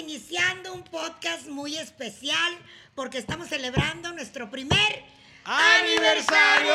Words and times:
iniciando 0.00 0.72
un 0.72 0.82
podcast 0.82 1.46
muy 1.46 1.76
especial 1.76 2.56
porque 2.94 3.18
estamos 3.18 3.48
celebrando 3.48 4.12
nuestro 4.12 4.50
primer 4.50 5.04
¡Aniversario! 5.44 6.74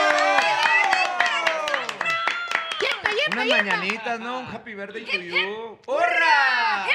Unas 3.31 3.47
mañanitas, 3.47 4.19
¿no? 4.19 4.39
Un 4.39 4.47
happy 4.47 4.75
birthday 4.75 5.05
to 5.05 5.17
you. 5.17 5.79
¡Hurra! 5.87 6.87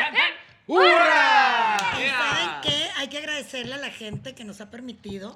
¡Hurra! 0.66 1.76
Y 1.98 2.08
¿Saben 2.08 2.60
qué? 2.62 2.90
Hay 2.96 3.08
que 3.08 3.18
agradecerle 3.18 3.74
a 3.74 3.78
la 3.78 3.90
gente 3.90 4.34
que 4.34 4.44
nos 4.44 4.60
ha 4.60 4.70
permitido 4.70 5.34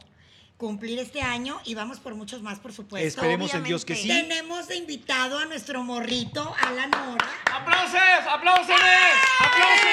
cumplir 0.57 0.99
este 1.01 1.21
año 1.21 1.61
y 1.65 1.75
vamos 1.75 1.99
por 2.01 2.15
muchos 2.15 2.41
más, 2.43 2.59
por 2.59 2.73
supuesto. 2.73 3.07
Esperemos 3.07 3.53
en 3.55 3.65
Dios 3.65 3.85
que 3.85 3.97
sí. 3.97 4.09
Tenemos 4.09 4.69
de 4.69 4.77
invitado 4.77 5.39
a 5.39 5.45
nuestro 5.47 5.83
morrito, 5.83 6.55
Alan 6.61 6.91
Mora. 6.91 7.27
¡Aplausos! 7.53 8.01
¡Aplausos! 8.31 8.71
¡Aplausos! 8.71 9.85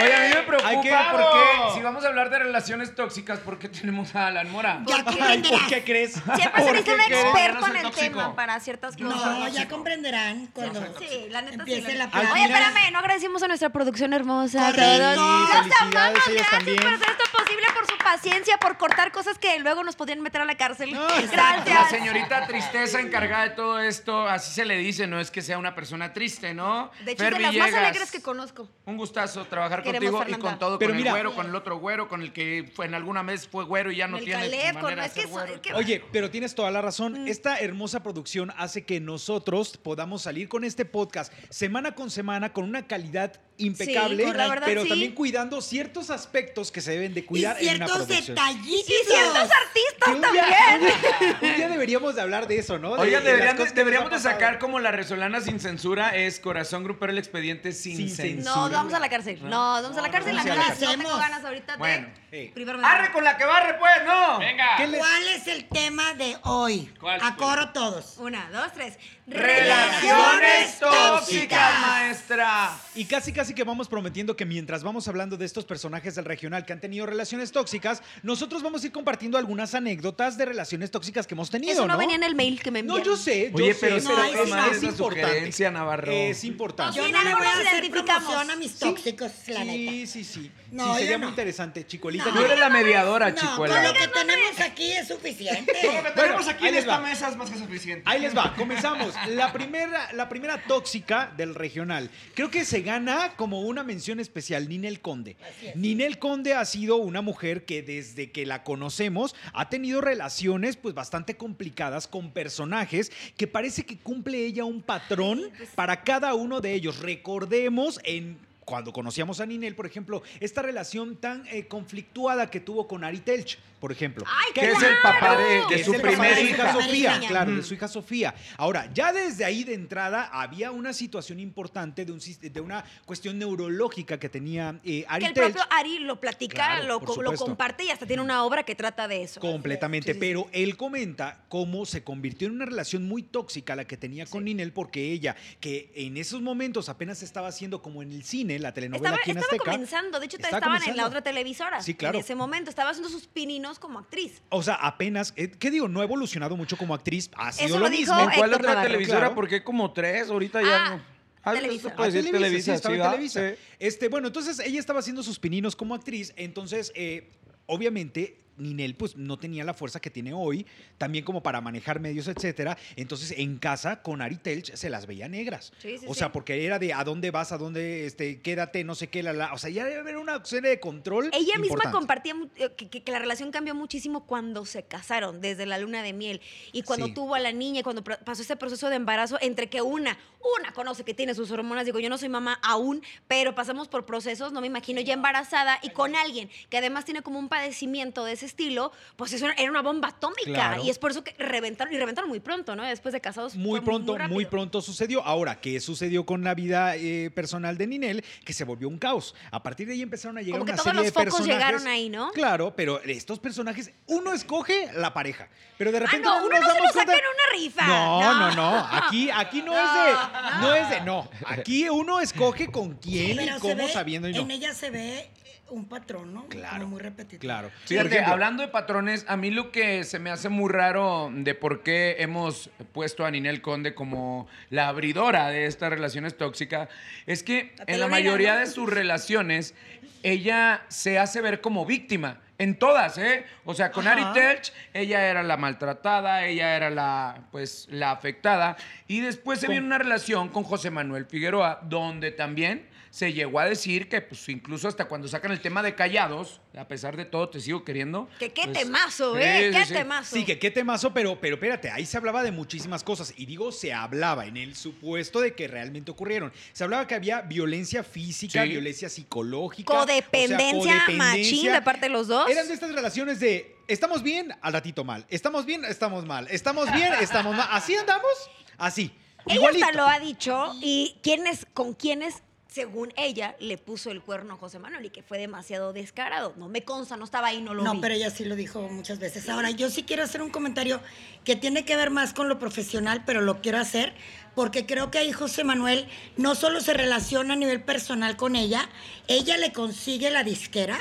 Oye, 0.00 0.14
a 0.14 0.20
mí 0.20 0.28
me 0.34 0.42
preocupa 0.42 0.68
Hay 0.70 0.80
que- 0.80 0.96
porque 1.10 1.74
si 1.74 1.82
vamos 1.82 2.04
a 2.04 2.08
hablar 2.08 2.30
de 2.30 2.38
relaciones 2.38 2.94
tóxicas, 2.94 3.40
¿por 3.40 3.58
qué 3.58 3.68
tenemos 3.68 4.14
a 4.14 4.28
Alan 4.28 4.50
Mora? 4.50 4.82
Ya 4.86 5.04
comprenderás. 5.04 5.60
¿por 5.60 5.68
qué 5.68 5.84
crees? 5.84 6.12
Siempre 6.14 6.42
se 6.42 6.48
¿Por 6.50 6.72
necesita 6.72 6.94
un 6.94 7.00
experto 7.12 7.60
no 7.60 7.66
en 7.66 7.76
el 7.76 7.82
tóxico. 7.82 8.04
tema 8.18 8.34
para 8.34 8.60
ciertas 8.60 8.96
cosas. 8.96 9.16
No, 9.38 9.48
ya 9.48 9.68
comprenderán 9.68 10.46
cuando 10.54 10.80
Sí, 10.98 11.26
la 11.28 11.42
neta 11.42 11.54
empiece 11.56 11.90
sí. 11.92 11.96
la 11.98 12.10
plática. 12.10 12.32
Oye, 12.32 12.44
espérame, 12.44 12.90
no 12.92 12.98
agradecimos 13.00 13.42
a 13.42 13.48
nuestra 13.48 13.68
producción 13.70 14.12
hermosa. 14.12 14.68
a 14.68 14.70
Correcto. 14.70 15.14
todos. 15.14 15.66
Los 15.66 15.80
amamos, 15.80 16.12
gracias 16.26 16.50
también. 16.50 16.76
por 16.78 16.86
hacer 16.94 17.10
esto 17.10 17.24
posible, 17.38 17.66
por 17.74 17.86
su 17.86 17.98
paciencia, 17.98 18.56
por 18.58 18.78
cortar 18.78 19.12
cosas 19.12 19.38
que 19.38 19.58
luego 19.58 19.71
nos 19.82 19.96
podían 19.96 20.20
meter 20.20 20.40
a 20.40 20.44
la 20.44 20.56
cárcel. 20.56 20.92
No, 20.92 21.06
Gracias. 21.32 21.66
La 21.66 21.88
señorita 21.88 22.46
tristeza 22.46 23.00
encargada 23.00 23.44
de 23.44 23.50
todo 23.50 23.80
esto, 23.80 24.28
así 24.28 24.52
se 24.52 24.64
le 24.64 24.76
dice, 24.76 25.06
no 25.06 25.18
es 25.20 25.30
que 25.30 25.40
sea 25.42 25.56
una 25.58 25.74
persona 25.74 26.12
triste, 26.12 26.52
¿no? 26.54 26.90
De 27.04 27.12
hecho, 27.12 27.24
Fer 27.24 27.34
de 27.34 27.40
las 27.40 27.54
más 27.54 27.72
alegres 27.74 28.10
que 28.10 28.20
conozco. 28.22 28.68
Un 28.84 28.96
gustazo 28.96 29.44
trabajar 29.46 29.82
Queremos, 29.82 30.10
contigo 30.12 30.38
y 30.38 30.40
con 30.40 30.58
todo, 30.58 30.78
Pero 30.78 30.90
con 30.90 30.96
mira- 30.98 31.10
el 31.10 31.14
güero, 31.16 31.34
con 31.34 31.46
el 31.46 31.54
otro 31.54 31.78
güero, 31.78 32.08
con 32.08 32.20
el 32.22 32.32
que 32.32 32.70
fue 32.74 32.86
en 32.86 32.94
alguna 32.94 33.22
vez 33.22 33.48
fue 33.48 33.64
güero 33.64 33.90
y 33.90 33.96
ya 33.96 34.06
no 34.08 34.18
El 34.18 34.24
tiene 34.24 34.42
Caleb, 34.50 34.72
con- 34.74 34.82
manera 34.82 35.02
de 35.02 35.08
es 35.08 35.14
que 35.14 35.20
ser 35.20 35.28
eso- 35.30 35.38
güero. 35.38 35.54
es 35.54 35.60
que- 35.60 35.74
Oye, 35.74 36.04
pero 36.12 36.30
tienes 36.30 36.54
toda 36.54 36.70
la 36.70 36.82
razón. 36.82 37.26
Esta 37.26 37.58
hermosa 37.58 38.02
producción 38.02 38.52
hace 38.58 38.84
que 38.84 39.00
nosotros 39.00 39.76
podamos 39.78 40.22
salir 40.22 40.48
con 40.48 40.64
este 40.64 40.84
podcast 40.84 41.32
semana 41.48 41.92
con 41.94 42.10
semana 42.10 42.52
con 42.52 42.64
una 42.64 42.86
calidad 42.86 43.40
impecable, 43.58 44.24
Sí, 44.24 44.32
la 44.32 44.48
verdad, 44.48 44.66
pero 44.66 44.82
sí. 44.82 44.88
también 44.88 45.14
cuidando 45.14 45.60
ciertos 45.60 46.10
aspectos 46.10 46.72
que 46.72 46.80
se 46.80 46.90
deben 46.92 47.14
de 47.14 47.24
cuidar 47.24 47.62
y 47.62 47.68
en 47.68 47.76
una 47.76 47.86
ciertos 47.86 48.06
producción. 48.08 48.34
detallitos. 48.34 48.90
Y 48.90 49.06
ciertos 49.06 49.48
artistas 49.66 50.20
también. 50.20 50.44
día, 50.80 51.38
un 51.50 51.56
día 51.56 51.68
deberíamos 51.68 52.14
de 52.14 52.22
hablar 52.22 52.46
de 52.46 52.58
eso, 52.58 52.78
¿no? 52.78 52.94
De- 52.96 53.00
Oigan, 53.02 53.24
deberían 53.24 53.56
deberíamos 53.74 54.10
de 54.10 54.18
sacar 54.18 54.58
como 54.58 54.78
la 54.80 54.90
resolana 54.92 55.40
sin 55.40 55.60
censura 55.60 56.10
es 56.10 56.40
Corazón 56.40 56.84
Grupero 56.84 57.12
el 57.12 57.18
expediente 57.18 57.72
sin, 57.72 57.96
Sin 57.96 58.10
censura. 58.10 58.54
No, 58.54 58.70
vamos 58.70 58.94
a 58.94 58.98
la 58.98 59.08
cárcel. 59.08 59.38
No, 59.42 59.50
vamos 59.82 59.96
a 59.96 60.02
la 60.02 60.10
cárcel. 60.10 60.34
La 60.36 60.44
no, 60.44 60.50
verdad, 60.50 60.64
no 60.66 60.70
no 60.72 60.76
tengo 60.78 60.92
hacemos. 60.92 61.18
ganas 61.20 61.44
ahorita 61.44 61.76
Bueno, 61.76 62.08
de 62.30 62.52
de 62.54 62.84
¡Arre 62.84 63.12
con 63.12 63.24
la 63.24 63.36
que 63.36 63.44
barre, 63.44 63.78
pues! 63.78 63.92
¡No! 64.06 64.38
¡Venga! 64.38 64.76
¿Qué 64.76 64.86
les- 64.86 64.98
¿Cuál 64.98 65.28
es 65.28 65.46
el 65.46 65.68
tema 65.68 66.14
de 66.14 66.36
hoy? 66.44 66.92
¿Cuál? 67.00 67.20
A 67.22 67.36
coro 67.36 67.70
todos. 67.70 68.16
Una, 68.18 68.48
dos, 68.50 68.72
tres. 68.72 68.98
Relaciones 69.24 70.78
tóxicas, 70.80 71.80
maestra. 71.80 72.76
Y 72.96 73.04
casi 73.04 73.32
casi 73.32 73.54
que 73.54 73.62
vamos 73.62 73.88
prometiendo 73.88 74.36
que 74.36 74.44
mientras 74.44 74.82
vamos 74.82 75.06
hablando 75.06 75.36
de 75.36 75.44
estos 75.46 75.64
personajes 75.64 76.16
del 76.16 76.24
regional 76.24 76.66
que 76.66 76.72
han 76.72 76.80
tenido 76.80 77.06
relaciones 77.06 77.52
tóxicas, 77.52 78.02
nosotros 78.24 78.62
vamos 78.62 78.82
a 78.82 78.86
ir 78.86 78.92
compartiendo 78.92 79.38
algunas 79.38 79.74
anécdotas 79.76 80.36
de 80.36 80.44
relaciones 80.46 80.90
tóxicas 80.90 81.26
que 81.28 81.34
hemos 81.34 81.50
tenido, 81.50 81.72
Eso 81.72 81.86
no 81.86 81.94
¿no? 81.94 81.98
venía 81.98 82.16
en 82.16 82.24
el 82.24 82.34
mail 82.34 82.60
que 82.60 82.70
me 82.72 82.82
No, 82.82 82.96
enviaron. 82.96 83.16
yo 83.16 83.22
sé, 83.22 83.50
yo 83.50 83.56
Oye, 83.64 83.74
sé, 83.74 83.80
pero 83.80 84.00
sí, 84.00 84.08
no, 84.08 84.24
es, 84.24 84.82
importante. 84.82 85.70
Navarro. 85.70 86.10
Es 86.12 86.44
importante. 86.44 86.96
Yo 86.98 87.06
Sí, 87.06 87.12
no 87.12 87.22
le 87.22 87.34
voy 87.34 87.46
a 87.46 87.52
hacer 87.52 87.90
promoción 87.90 88.50
a 88.50 88.56
mis 88.56 88.78
tóxicos, 88.78 89.30
la 89.46 89.64
neta. 89.64 89.90
Sí, 89.92 90.06
sí, 90.08 90.24
sí. 90.24 90.50
No, 90.72 90.94
sí, 90.94 91.00
sería 91.00 91.16
no. 91.18 91.18
muy 91.20 91.28
interesante, 91.28 91.86
Chicuelita. 91.86 92.24
No. 92.26 92.32
Tú 92.40 92.44
eres 92.44 92.58
la 92.58 92.68
mediadora, 92.70 93.30
No, 93.30 93.36
chicuela. 93.36 93.74
con 93.76 93.84
lo 93.84 93.92
que 93.92 94.08
tenemos 94.08 94.60
aquí 94.60 94.90
es 94.92 95.06
suficiente. 95.08 95.72
tenemos 96.14 96.48
aquí 96.48 96.66
en 96.68 96.74
esta 96.74 96.98
mesa 96.98 97.28
es 97.28 97.36
más 97.36 97.50
que 97.50 97.58
suficiente. 97.58 98.02
Ahí 98.10 98.20
les 98.20 98.36
va, 98.36 98.52
comenzamos. 98.56 99.11
La 99.28 99.52
primera, 99.52 100.12
la 100.12 100.28
primera 100.28 100.62
tóxica 100.66 101.32
del 101.36 101.54
regional. 101.54 102.10
Creo 102.34 102.50
que 102.50 102.64
se 102.64 102.82
gana 102.82 103.34
como 103.36 103.60
una 103.62 103.82
mención 103.82 104.20
especial, 104.20 104.68
Ninel 104.68 105.00
Conde. 105.00 105.36
Ninel 105.74 106.18
Conde 106.18 106.54
ha 106.54 106.64
sido 106.64 106.96
una 106.96 107.22
mujer 107.22 107.64
que 107.64 107.82
desde 107.82 108.30
que 108.30 108.46
la 108.46 108.62
conocemos 108.62 109.34
ha 109.52 109.68
tenido 109.68 110.00
relaciones 110.00 110.76
pues 110.76 110.94
bastante 110.94 111.36
complicadas 111.36 112.06
con 112.06 112.30
personajes 112.30 113.12
que 113.36 113.46
parece 113.46 113.84
que 113.84 113.98
cumple 113.98 114.44
ella 114.44 114.64
un 114.64 114.82
patrón 114.82 115.42
para 115.74 116.02
cada 116.02 116.34
uno 116.34 116.60
de 116.60 116.74
ellos. 116.74 117.00
Recordemos 117.00 118.00
en 118.04 118.38
cuando 118.64 118.92
conocíamos 118.92 119.40
a 119.40 119.46
Ninel, 119.46 119.74
por 119.74 119.86
ejemplo, 119.86 120.22
esta 120.40 120.62
relación 120.62 121.16
tan 121.16 121.46
eh, 121.48 121.66
conflictuada 121.66 122.48
que 122.50 122.60
tuvo 122.60 122.86
con 122.86 123.04
Ari 123.04 123.18
Telch, 123.18 123.58
por 123.82 123.90
ejemplo. 123.90 124.24
¡Ay, 124.28 124.52
Que 124.54 124.70
es 124.70 124.80
el 124.80 124.94
papá 125.02 125.36
de, 125.36 125.82
su 125.82 125.90
primera 125.94 126.40
hija. 126.40 126.72
Sofía, 126.72 127.20
claro, 127.26 127.56
de 127.56 127.64
su 127.64 127.74
hija 127.74 127.88
Sofía. 127.88 128.32
Ahora, 128.56 128.88
ya 128.94 129.12
desde 129.12 129.44
ahí 129.44 129.64
de 129.64 129.74
entrada 129.74 130.30
había 130.32 130.70
una 130.70 130.92
situación 130.92 131.40
importante 131.40 132.04
de, 132.04 132.12
un 132.12 132.20
de 132.20 132.60
una 132.60 132.84
cuestión 133.04 133.40
neurológica 133.40 134.20
que 134.20 134.28
tenía 134.28 134.78
eh, 134.84 135.04
Ari 135.08 135.24
Que 135.24 135.28
el 135.30 135.34
Telch. 135.34 135.52
propio 135.54 135.72
Ari 135.76 135.98
lo 135.98 136.20
platica, 136.20 136.54
Claro, 136.54 137.00
lo, 137.00 137.22
lo 137.22 137.34
comparte 137.34 137.82
y 137.82 137.90
hasta 137.90 138.06
tiene 138.06 138.22
una 138.22 138.44
obra 138.44 138.62
que 138.62 138.76
trata 138.76 139.08
de 139.08 139.24
eso. 139.24 139.40
Completamente, 139.40 140.12
Sí, 140.12 140.12
sí, 140.12 140.14
sí. 140.14 140.20
pero 140.20 140.48
él 140.52 140.76
comenta 140.76 141.42
cómo 141.48 141.84
se 141.84 142.04
convirtió 142.04 142.46
en 142.46 142.54
una 142.54 142.66
relación 142.66 143.08
muy 143.08 143.24
tóxica 143.24 143.74
la 143.74 143.84
que 143.84 143.96
tenía 143.96 144.26
con 144.26 144.44
Ninel 144.44 144.72
porque 144.72 145.10
ella, 145.10 145.34
que 145.58 145.90
en 145.96 146.16
esos 146.18 146.40
momentos 146.40 146.88
apenas 146.88 147.24
estaba 147.24 147.48
haciendo 147.48 147.82
como 147.82 148.00
en 148.04 148.12
el 148.12 148.22
cine, 148.22 148.60
la 148.60 148.72
telenovela 148.72 149.08
Estaba, 149.08 149.20
aquí 149.22 149.30
en 149.32 149.38
estaba 149.38 149.56
Azteca. 149.56 149.72
comenzando, 149.72 150.20
de 150.20 150.26
hecho 150.26 150.36
Estaba 150.36 150.58
estaban 150.58 150.82
en 150.88 150.96
la 150.96 151.08
otra 151.08 151.20
televisora. 151.22 151.82
Sí, 151.82 151.94
claro. 151.94 152.16
En 152.16 152.20
ese 152.24 152.36
momento 152.36 152.70
estaba 152.70 152.90
haciendo 152.90 153.08
sus 153.10 153.26
pininos 153.26 153.71
como 153.78 153.98
actriz. 153.98 154.42
O 154.50 154.62
sea, 154.62 154.74
apenas, 154.74 155.32
eh, 155.36 155.50
¿qué 155.50 155.70
digo? 155.70 155.88
No 155.88 156.00
ha 156.00 156.04
evolucionado 156.04 156.56
mucho 156.56 156.76
como 156.76 156.94
actriz, 156.94 157.30
ha 157.36 157.52
sido 157.52 157.66
Eso 157.66 157.78
lo 157.78 157.84
lo 157.84 157.90
dijo 157.90 158.14
mismo. 158.14 158.30
¿En 158.30 158.36
cuál 158.36 158.50
Héctor 158.50 158.54
otra 158.60 158.68
Navarro. 158.74 158.88
televisora? 158.88 159.18
Claro. 159.20 159.34
Porque 159.34 159.54
hay 159.56 159.60
como 159.62 159.92
tres, 159.92 160.28
ahorita 160.30 160.62
ya 160.62 160.86
Ah, 160.86 160.90
no. 160.96 161.02
Ah, 161.44 161.52
Televisa. 161.54 161.88
se 161.88 161.94
puede 161.96 162.08
Ah, 162.08 162.12
decir 162.12 162.30
Televisa, 162.30 162.38
Televisa, 162.46 162.64
sí, 162.72 162.76
estaba 162.76 162.94
sí, 162.94 163.00
en 163.00 163.06
¿va? 163.06 163.10
Televisa. 163.10 163.48
Sí. 163.50 163.54
Este, 163.80 164.08
bueno, 164.08 164.26
entonces 164.28 164.58
ella 164.60 164.78
estaba 164.78 165.00
haciendo 165.00 165.22
sus 165.24 165.38
pininos 165.40 165.74
como 165.74 165.94
actriz, 165.94 166.32
entonces, 166.36 166.92
eh, 166.94 167.30
obviamente. 167.66 168.38
Ninel 168.56 168.94
pues 168.94 169.16
no 169.16 169.38
tenía 169.38 169.64
la 169.64 169.74
fuerza 169.74 170.00
que 170.00 170.10
tiene 170.10 170.32
hoy, 170.32 170.66
también 170.98 171.24
como 171.24 171.42
para 171.42 171.60
manejar 171.60 172.00
medios, 172.00 172.28
etcétera. 172.28 172.76
Entonces 172.96 173.34
en 173.38 173.58
casa 173.58 174.02
con 174.02 174.20
Ari 174.22 174.36
Telch 174.36 174.74
se 174.74 174.90
las 174.90 175.06
veía 175.06 175.28
negras. 175.28 175.72
Sí, 175.78 175.98
sí, 175.98 176.06
o 176.08 176.14
sí. 176.14 176.18
sea, 176.18 176.32
porque 176.32 176.64
era 176.64 176.78
de 176.78 176.92
a 176.92 177.04
dónde 177.04 177.30
vas, 177.30 177.52
a 177.52 177.58
dónde, 177.58 178.06
este, 178.06 178.40
quédate, 178.40 178.84
no 178.84 178.94
sé 178.94 179.08
qué, 179.08 179.22
la, 179.22 179.32
la. 179.32 179.52
O 179.54 179.58
sea, 179.58 179.70
ya 179.70 179.84
debe 179.84 180.00
haber 180.00 180.16
una 180.16 180.44
serie 180.44 180.70
de 180.70 180.80
control. 180.80 181.30
Ella 181.32 181.58
misma 181.58 181.90
compartía 181.90 182.34
eh, 182.56 182.70
que, 182.76 182.88
que- 182.88 183.02
que 183.02 183.12
la 183.12 183.18
relación 183.18 183.50
cambió 183.50 183.74
muchísimo 183.74 184.26
cuando 184.26 184.64
se 184.66 184.82
casaron, 184.84 185.40
desde 185.40 185.66
la 185.66 185.78
luna 185.78 186.02
de 186.02 186.12
miel. 186.12 186.40
Y 186.72 186.82
cuando 186.82 187.12
tuvo 187.12 187.34
a 187.34 187.40
la 187.40 187.52
niña, 187.52 187.80
y 187.80 187.82
cuando 187.82 188.04
pasó 188.04 188.42
ese 188.42 188.56
proceso 188.56 188.88
de 188.90 188.96
embarazo, 188.96 189.38
entre 189.40 189.68
que 189.68 189.82
una, 189.82 190.18
una 190.60 190.72
conoce 190.72 191.04
que 191.04 191.14
tiene 191.14 191.34
sus 191.34 191.50
hormonas, 191.50 191.84
digo, 191.86 191.98
yo 191.98 192.08
no 192.08 192.18
soy 192.18 192.28
mamá 192.28 192.58
aún, 192.62 193.02
pero 193.28 193.54
pasamos 193.54 193.88
por 193.88 194.06
procesos, 194.06 194.52
no 194.52 194.60
me 194.60 194.66
imagino 194.66 195.00
ya 195.00 195.14
embarazada 195.14 195.78
y 195.82 195.90
con 195.90 196.14
alguien 196.14 196.50
que 196.70 196.78
además 196.78 197.04
tiene 197.04 197.22
como 197.22 197.38
un 197.38 197.48
padecimiento 197.48 198.24
de 198.24 198.32
ese 198.32 198.41
estilo, 198.46 198.92
pues 199.16 199.32
eso 199.32 199.46
era- 199.46 199.70
una 199.70 199.82
bomba 199.82 200.08
atómica. 200.08 200.44
Claro. 200.52 200.82
Y 200.84 200.90
es 200.90 200.98
por 200.98 201.10
eso 201.12 201.24
que 201.24 201.34
reventaron, 201.38 201.92
y 201.94 201.96
reventaron 201.98 202.28
muy 202.28 202.40
pronto, 202.40 202.76
¿no? 202.76 202.82
Después 202.84 203.12
de 203.12 203.20
casados. 203.20 203.54
Muy 203.54 203.80
pronto, 203.80 204.16
muy, 204.28 204.44
pronto 204.46 204.80
sucedió. 204.82 205.22
Ahora, 205.24 205.60
¿qué 205.60 205.80
sucedió 205.80 206.26
con 206.26 206.44
la 206.44 206.54
vida 206.54 206.96
eh, 206.96 207.30
personal 207.34 207.78
de 207.78 207.86
Ninel? 207.86 208.24
Que 208.44 208.52
se 208.52 208.64
volvió 208.64 208.88
un 208.88 208.98
caos. 208.98 209.34
A 209.50 209.62
partir 209.62 209.86
de 209.86 209.94
ahí 209.94 210.02
empezaron 210.02 210.36
a 210.38 210.42
llegar 210.42 210.58
Como 210.60 210.66
que 210.66 210.72
una 210.72 210.76
todos 210.82 210.84
serie 210.92 210.96
los 210.98 211.04
de 211.06 211.12
focos 211.12 211.24
personajes. 211.40 211.54
llegaron 211.54 211.86
ahí, 211.86 212.08
¿no? 212.08 212.30
Claro, 212.32 212.74
pero 212.76 213.00
estos 213.02 213.38
personajes, 213.38 213.90
uno 214.06 214.32
escoge 214.32 214.90
la 214.94 215.14
pareja, 215.14 215.48
pero 215.78 215.90
de 215.92 215.98
Ah, 215.98 216.00
repente 216.00 216.28
no, 216.28 216.38
uno 216.44 216.48
nos 216.58 216.60
no 216.60 216.72
se 216.74 216.80
lo 216.80 216.86
saca 216.88 217.04
cuenta- 217.04 217.12
en 217.12 217.18
una 217.20 217.62
rifa. 217.64 217.86
No, 217.86 218.34
no, 218.38 218.54
no. 218.54 218.88
Aquí, 218.90 219.30
aquí 219.30 219.62
no, 219.62 219.72
es 219.72 219.78
de, 220.06 220.12
No, 220.12 220.60
no 220.60 220.74
es 220.74 220.90
de, 220.90 221.00
no. 221.02 221.30
Aquí 221.46 221.88
uno 221.88 222.20
escoge 222.20 222.70
con 222.70 222.94
quién 222.96 223.40
y 223.40 223.58
cómo 223.60 223.88
sabiendo 223.88 224.28
y 224.28 224.32
no. 224.34 224.40
En 224.42 224.50
ella 224.50 224.74
se 224.74 224.90
ve 224.90 225.30
un 225.72 225.86
patrón, 225.88 226.32
¿no? 226.34 226.46
Claro, 226.46 226.78
Como 226.78 226.90
muy 226.92 227.00
repetitivo. 227.00 227.40
Claro. 227.40 227.70
Ejemplo, 227.88 228.18
hablando 228.26 228.62
de 228.62 228.68
patrones, 228.68 229.24
a 229.28 229.36
mí 229.36 229.50
lo 229.50 229.70
que 229.72 230.04
se 230.04 230.18
me 230.18 230.30
hace 230.30 230.48
muy 230.48 230.70
raro 230.70 231.30
de 231.32 231.54
por 231.54 231.82
qué 231.82 232.16
hemos 232.18 232.70
puesto 232.92 233.24
a 233.24 233.30
Ninel 233.30 233.60
Conde 233.62 233.94
como 233.94 234.46
la 234.70 234.88
abridora 234.88 235.48
de 235.48 235.66
estas 235.66 235.90
relaciones 235.90 236.36
tóxicas 236.36 236.88
es 237.26 237.42
que 237.42 237.74
La 237.78 237.94
en 237.94 238.00
la 238.00 238.08
mayoría 238.08 238.54
¿no? 238.54 238.60
de 238.60 238.66
sus 238.66 238.88
relaciones 238.88 239.74
ella 240.22 240.82
se 240.88 241.18
hace 241.18 241.40
ver 241.40 241.60
como 241.60 241.84
víctima. 241.84 242.40
En 242.58 242.78
todas, 242.78 243.18
¿eh? 243.18 243.44
O 243.64 243.74
sea, 243.74 243.90
con 243.90 244.06
Ari. 244.06 244.22
Telch, 244.34 244.72
ella 244.94 245.26
era 245.28 245.42
la 245.42 245.56
maltratada, 245.56 246.44
ella 246.46 246.76
era 246.76 246.90
la, 246.90 247.48
pues, 247.50 247.88
la 247.90 248.12
afectada. 248.12 248.76
Y 249.08 249.18
después 249.20 249.58
se 249.58 249.66
Con- 249.66 249.72
viene 249.72 249.86
una 249.86 249.98
relación 249.98 250.48
con 250.48 250.62
José 250.62 250.90
Manuel 250.90 251.26
Figueroa, 251.26 251.80
donde 251.82 252.30
también 252.30 252.86
se 253.12 253.30
llegó 253.34 253.60
a 253.60 253.66
decir 253.66 254.08
que, 254.08 254.22
pues, 254.22 254.48
incluso 254.48 254.88
hasta 254.88 255.04
cuando 255.04 255.28
sacan 255.28 255.52
el 255.52 255.60
tema 255.60 255.82
de 255.82 255.94
callados, 255.94 256.62
a 256.74 256.88
pesar 256.88 257.14
de 257.14 257.26
todo 257.26 257.50
te 257.50 257.60
sigo 257.60 257.84
queriendo. 257.84 258.26
Que 258.38 258.54
qué 258.54 258.62
Pues, 258.64 258.78
temazo, 258.78 259.36
¿eh? 259.38 259.70
sí, 259.70 259.78
qué 259.78 259.84
sí. 259.84 259.92
temazo. 259.92 260.34
Sí, 260.36 260.44
que 260.46 260.58
qué 260.58 260.70
temazo, 260.70 261.12
pero, 261.12 261.38
pero 261.38 261.56
espérate, 261.56 261.90
ahí 261.90 262.06
se 262.06 262.16
hablaba 262.16 262.42
de 262.42 262.52
muchísimas 262.52 263.04
cosas. 263.04 263.34
Y 263.36 263.44
digo, 263.44 263.70
se 263.70 263.92
hablaba 263.92 264.46
en 264.46 264.56
el 264.56 264.74
supuesto 264.74 265.42
de 265.42 265.54
que 265.54 265.68
realmente 265.68 266.10
ocurrieron. 266.10 266.54
Se 266.72 266.84
hablaba 266.84 267.06
que 267.06 267.14
había 267.14 267.42
violencia 267.42 268.02
física, 268.02 268.62
Sí. 268.62 268.70
violencia 268.70 269.10
psicológica. 269.10 269.92
o 269.92 269.96
sea, 270.06 270.06
Codependencia 270.06 270.94
machín 270.94 271.18
codependencia. 271.18 271.72
de 271.74 271.82
parte 271.82 272.00
de 272.00 272.08
los 272.08 272.28
dos. 272.28 272.48
Eran 272.48 272.66
de 272.66 272.72
estas 272.72 272.94
relaciones 272.94 273.40
de 273.40 273.76
estamos 273.88 274.22
bien, 274.22 274.54
al 274.62 274.72
ratito 274.72 275.04
mal. 275.04 275.26
Estamos 275.28 275.66
bien, 275.66 275.84
estamos 275.84 276.24
mal. 276.24 276.48
Estamos 276.50 276.90
bien, 276.90 277.12
estamos 277.20 277.54
mal. 277.54 277.68
Así 277.72 277.94
andamos, 277.94 278.32
así. 278.78 279.12
Ella 279.46 279.68
hasta 279.68 279.92
lo 279.92 280.06
ha 280.06 280.18
dicho 280.18 280.72
y 280.80 281.16
quiénes, 281.22 281.66
con 281.74 281.92
quiénes, 281.92 282.42
según 282.72 283.12
ella, 283.16 283.54
le 283.60 283.76
puso 283.76 284.10
el 284.10 284.22
cuerno 284.22 284.54
a 284.54 284.56
José 284.56 284.78
Manuel 284.78 285.04
y 285.04 285.10
que 285.10 285.22
fue 285.22 285.36
demasiado 285.38 285.92
descarado. 285.92 286.54
No 286.56 286.68
me 286.68 286.84
consta, 286.84 287.16
no 287.18 287.24
estaba 287.24 287.48
ahí, 287.48 287.60
no 287.60 287.74
lo 287.74 287.82
No, 287.82 287.92
vi. 287.94 288.00
pero 288.00 288.14
ella 288.14 288.30
sí 288.30 288.46
lo 288.46 288.56
dijo 288.56 288.80
muchas 288.88 289.18
veces. 289.18 289.48
Ahora, 289.50 289.70
yo 289.70 289.90
sí 289.90 290.04
quiero 290.04 290.22
hacer 290.22 290.40
un 290.40 290.48
comentario 290.50 291.00
que 291.44 291.54
tiene 291.54 291.84
que 291.84 291.96
ver 291.96 292.10
más 292.10 292.32
con 292.32 292.48
lo 292.48 292.58
profesional, 292.58 293.24
pero 293.26 293.42
lo 293.42 293.60
quiero 293.60 293.78
hacer 293.78 294.14
porque 294.54 294.86
creo 294.86 295.10
que 295.10 295.18
ahí 295.18 295.32
José 295.32 295.64
Manuel 295.64 296.06
no 296.36 296.54
solo 296.54 296.80
se 296.80 296.92
relaciona 296.94 297.54
a 297.54 297.56
nivel 297.56 297.82
personal 297.82 298.36
con 298.36 298.56
ella, 298.56 298.88
ella 299.28 299.56
le 299.56 299.72
consigue 299.72 300.30
la 300.30 300.44
disquera, 300.44 300.98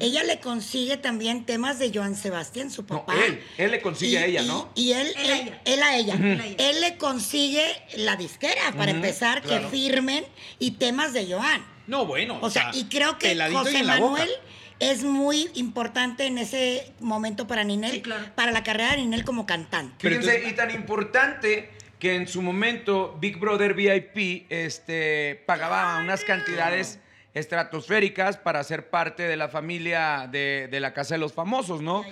ella 0.00 0.22
le 0.24 0.40
consigue 0.40 0.96
también 0.96 1.44
temas 1.44 1.78
de 1.78 1.90
Joan 1.94 2.16
Sebastián, 2.16 2.70
su 2.70 2.82
No, 2.82 2.88
papá. 2.88 3.14
él, 3.26 3.42
él 3.58 3.70
le 3.70 3.82
consigue 3.82 4.18
a 4.18 4.26
ella, 4.26 4.42
¿no? 4.42 4.70
Y, 4.74 4.92
él, 4.92 5.12
Él 5.16 5.30
a 5.30 5.34
él, 5.36 5.40
ella. 5.48 5.60
él 5.64 5.82
a 5.82 5.96
ella. 5.96 6.80
Le 6.80 6.96
consigue 6.96 7.64
la 7.96 8.16
disquera, 8.16 8.72
para 8.76 8.90
empezar, 8.90 9.42
claro. 9.42 9.70
que 9.70 9.76
firmen 9.76 10.24
y 10.58 10.72
temas 10.72 11.12
de 11.12 11.30
Joan. 11.32 11.64
No, 11.86 12.06
bueno. 12.06 12.38
O 12.40 12.48
sea, 12.50 12.70
y 12.74 12.84
creo 12.84 13.18
que 13.18 13.36
José. 13.52 13.82
Manuel 13.82 14.30
es 14.80 15.04
muy 15.04 15.50
importante 15.54 16.26
en 16.26 16.38
ese 16.38 16.92
momento 17.00 17.46
para 17.46 17.62
Ninel, 17.62 17.92
Sí, 17.92 18.00
claro. 18.02 18.24
para 18.34 18.50
la 18.52 18.64
carrera 18.64 18.92
de 18.92 18.96
Ninel 18.98 19.24
como 19.24 19.46
cantante. 19.46 19.94
Pero 20.00 20.16
Fíjense, 20.16 20.36
entonces- 20.38 20.52
y 20.52 20.56
tan 20.56 20.70
importante 20.70 21.70
que 22.04 22.16
en 22.16 22.28
su 22.28 22.42
momento 22.42 23.16
Big 23.18 23.38
Brother 23.38 23.72
VIP 23.72 24.44
este, 24.50 25.42
pagaba 25.46 25.98
unas 26.00 26.22
cantidades 26.22 27.00
estratosféricas 27.34 28.36
para 28.38 28.62
ser 28.64 28.88
parte 28.90 29.24
de 29.24 29.36
la 29.36 29.48
familia 29.48 30.28
de, 30.30 30.68
de 30.70 30.80
la 30.80 30.94
Casa 30.94 31.14
de 31.14 31.18
los 31.18 31.32
Famosos, 31.32 31.82
¿no? 31.82 32.04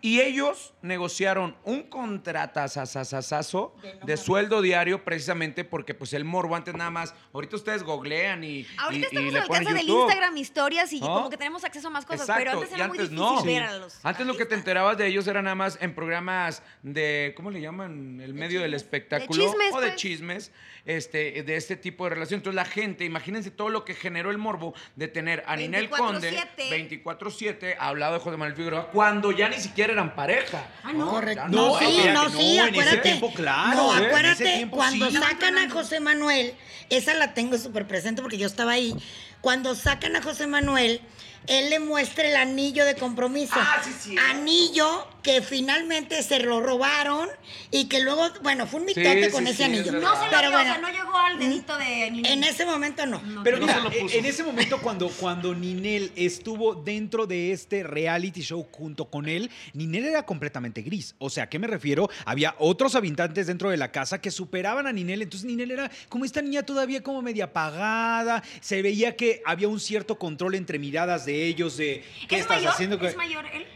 Y 0.00 0.20
ellos 0.20 0.72
negociaron 0.80 1.56
un 1.64 1.82
contratazazazazo 1.84 3.74
De 4.04 4.16
sueldo 4.16 4.62
diario 4.62 5.04
precisamente 5.04 5.64
porque 5.64 5.94
pues 5.94 6.12
el 6.12 6.24
morbo 6.24 6.56
antes 6.56 6.74
nada 6.74 6.90
más, 6.90 7.14
ahorita 7.32 7.56
ustedes 7.56 7.82
googlean 7.82 8.44
y, 8.44 8.66
Ahorita 8.78 8.98
y- 8.98 9.00
y 9.00 9.04
estamos 9.28 9.32
le 9.32 9.38
al 9.38 9.44
alcance 9.44 9.74
del. 9.74 9.88
Instagram, 9.88 10.36
historias 10.36 10.92
y 10.92 11.00
¿No? 11.00 11.06
como 11.14 11.30
que 11.30 11.36
tenemos 11.36 11.64
acceso 11.64 11.88
a 11.88 11.90
más 11.90 12.06
cosas, 12.06 12.22
Exacto, 12.22 12.40
pero 12.44 12.52
antes 12.58 12.70
y 12.70 12.74
era 12.74 12.88
muy 12.88 12.98
antes 12.98 13.10
difícil 13.10 13.36
no. 13.36 13.42
ver 13.44 13.62
a 13.64 13.78
los 13.78 14.04
Antes 14.04 14.26
lo 14.26 14.36
que 14.36 14.46
te 14.46 14.54
enterabas 14.54 14.96
de 14.96 15.06
ellos 15.06 15.26
era 15.26 15.42
nada 15.42 15.54
más 15.56 15.78
en 15.80 15.94
programas 15.94 16.62
de, 16.82 17.34
¿cómo 17.36 17.50
le 17.50 17.60
llaman? 17.60 18.20
El 18.20 18.34
medio 18.34 18.60
del 18.60 18.70
chismes. 18.72 18.82
espectáculo. 18.82 19.42
De 19.44 19.48
chismes, 19.50 19.74
o 19.74 19.80
de 19.80 19.86
pues. 19.88 20.00
chismes, 20.00 20.52
este, 20.86 21.42
de 21.42 21.56
este 21.56 21.76
tipo 21.76 22.04
de 22.04 22.10
relación. 22.10 22.38
Entonces 22.38 22.56
la 22.56 22.64
gente, 22.64 23.04
imagínense 23.04 23.50
todo 23.50 23.68
lo 23.68 23.84
que 23.84 23.94
generó 23.94 24.30
el 24.30 24.38
morbo 24.38 24.59
de 24.96 25.08
tener 25.08 25.42
a 25.46 25.56
Ninel 25.56 25.88
24/7. 25.90 25.96
Conde 25.98 27.04
24-7 27.04 27.76
hablado 27.78 28.14
de 28.14 28.20
José 28.20 28.36
Manuel 28.36 28.56
Figueroa 28.56 28.90
cuando 28.90 29.32
ya 29.32 29.48
ni 29.48 29.58
siquiera 29.58 29.92
eran 29.92 30.14
pareja. 30.14 30.66
Ah, 30.82 30.92
no. 30.92 31.08
Correcto. 31.10 31.48
No, 31.48 31.72
no, 31.72 31.78
sí, 31.78 32.02
no, 32.06 32.24
no, 32.24 32.30
sí, 32.30 32.58
en 32.58 32.60
ese 32.60 32.68
acuérdate. 32.70 32.98
tiempo, 33.00 33.32
claro, 33.34 33.76
No, 33.76 33.98
¿eh? 33.98 34.06
Acuérdate, 34.06 34.44
tiempo, 34.44 34.76
cuando 34.76 35.10
sí. 35.10 35.16
sacan 35.16 35.58
a 35.58 35.70
José 35.70 36.00
Manuel, 36.00 36.54
esa 36.88 37.14
la 37.14 37.34
tengo 37.34 37.58
súper 37.58 37.86
presente 37.86 38.22
porque 38.22 38.38
yo 38.38 38.46
estaba 38.46 38.72
ahí. 38.72 38.94
Cuando 39.40 39.74
sacan 39.74 40.16
a 40.16 40.22
José 40.22 40.46
Manuel, 40.46 41.00
él 41.46 41.70
le 41.70 41.80
muestra 41.80 42.28
el 42.28 42.36
anillo 42.36 42.84
de 42.84 42.94
compromiso. 42.94 43.54
Ah, 43.56 43.80
sí, 43.82 43.90
sí. 43.98 44.16
Anillo 44.30 45.08
que 45.22 45.42
finalmente 45.42 46.22
se 46.22 46.40
lo 46.40 46.60
robaron 46.60 47.28
y 47.70 47.88
que 47.88 48.00
luego, 48.00 48.28
bueno, 48.42 48.66
fue 48.66 48.80
un 48.80 48.86
mitote 48.86 49.24
Sí, 49.26 49.30
con 49.30 49.44
sí, 49.44 49.50
ese 49.50 49.56
sí, 49.58 49.62
anillo. 49.64 49.84
es. 49.96 50.02
No 50.02 50.14
se 50.16 50.24
lo 50.24 50.30
Pero 50.30 50.40
dio, 50.42 50.50
bueno, 50.52 50.70
o 50.70 50.72
sea, 50.74 50.78
no 50.80 50.88
llegó 50.90 51.16
al 51.16 51.38
dedito 51.38 51.76
de 51.76 52.10
Ninel. 52.10 52.32
en 52.32 52.44
ese 52.44 52.64
momento 52.66 53.06
no. 53.06 53.20
Pero 53.44 53.58
No 53.58 53.66
mira, 53.66 53.78
se 53.78 53.82
lo 53.82 53.90
puso. 53.90 54.16
en 54.16 54.24
ese 54.24 54.42
momento 54.44 54.80
cuando, 54.80 55.08
cuando 55.08 55.54
Ninel 55.54 56.12
estuvo 56.16 56.74
dentro 56.74 57.26
de 57.26 57.52
este 57.52 57.82
reality 57.82 58.40
show 58.42 58.66
junto 58.70 59.10
con 59.10 59.28
él, 59.28 59.50
Ninel 59.74 60.04
era 60.06 60.24
completamente 60.24 60.82
gris. 60.82 61.14
O 61.18 61.28
sea, 61.30 61.44
¿a 61.44 61.48
qué 61.48 61.58
me 61.58 61.66
refiero? 61.66 62.08
Había 62.24 62.54
otros 62.58 62.94
habitantes 62.94 63.46
dentro 63.46 63.70
de 63.70 63.76
la 63.76 63.92
casa 63.92 64.20
que 64.20 64.30
superaban 64.30 64.86
a 64.86 64.92
Ninel. 64.92 65.22
Entonces 65.22 65.46
Ninel 65.46 65.70
era 65.72 65.90
como 66.08 66.24
esta 66.24 66.40
niña 66.42 66.62
todavía 66.62 67.02
como 67.02 67.20
media 67.22 67.44
apagada. 67.44 68.42
Se 68.60 68.82
veía 68.82 69.16
que 69.16 69.42
había 69.44 69.68
un 69.68 69.80
cierto 69.80 70.18
control 70.18 70.54
entre 70.54 70.78
miradas 70.78 71.26
de 71.26 71.46
ellos, 71.46 71.76
de 71.76 72.04
qué 72.28 72.36
¿Es 72.36 72.42
estás 72.42 72.58
mayor? 72.58 72.72
haciendo. 72.72 73.00
¿Es 73.06 73.16
mayor 73.16 73.44
él? 73.52 73.66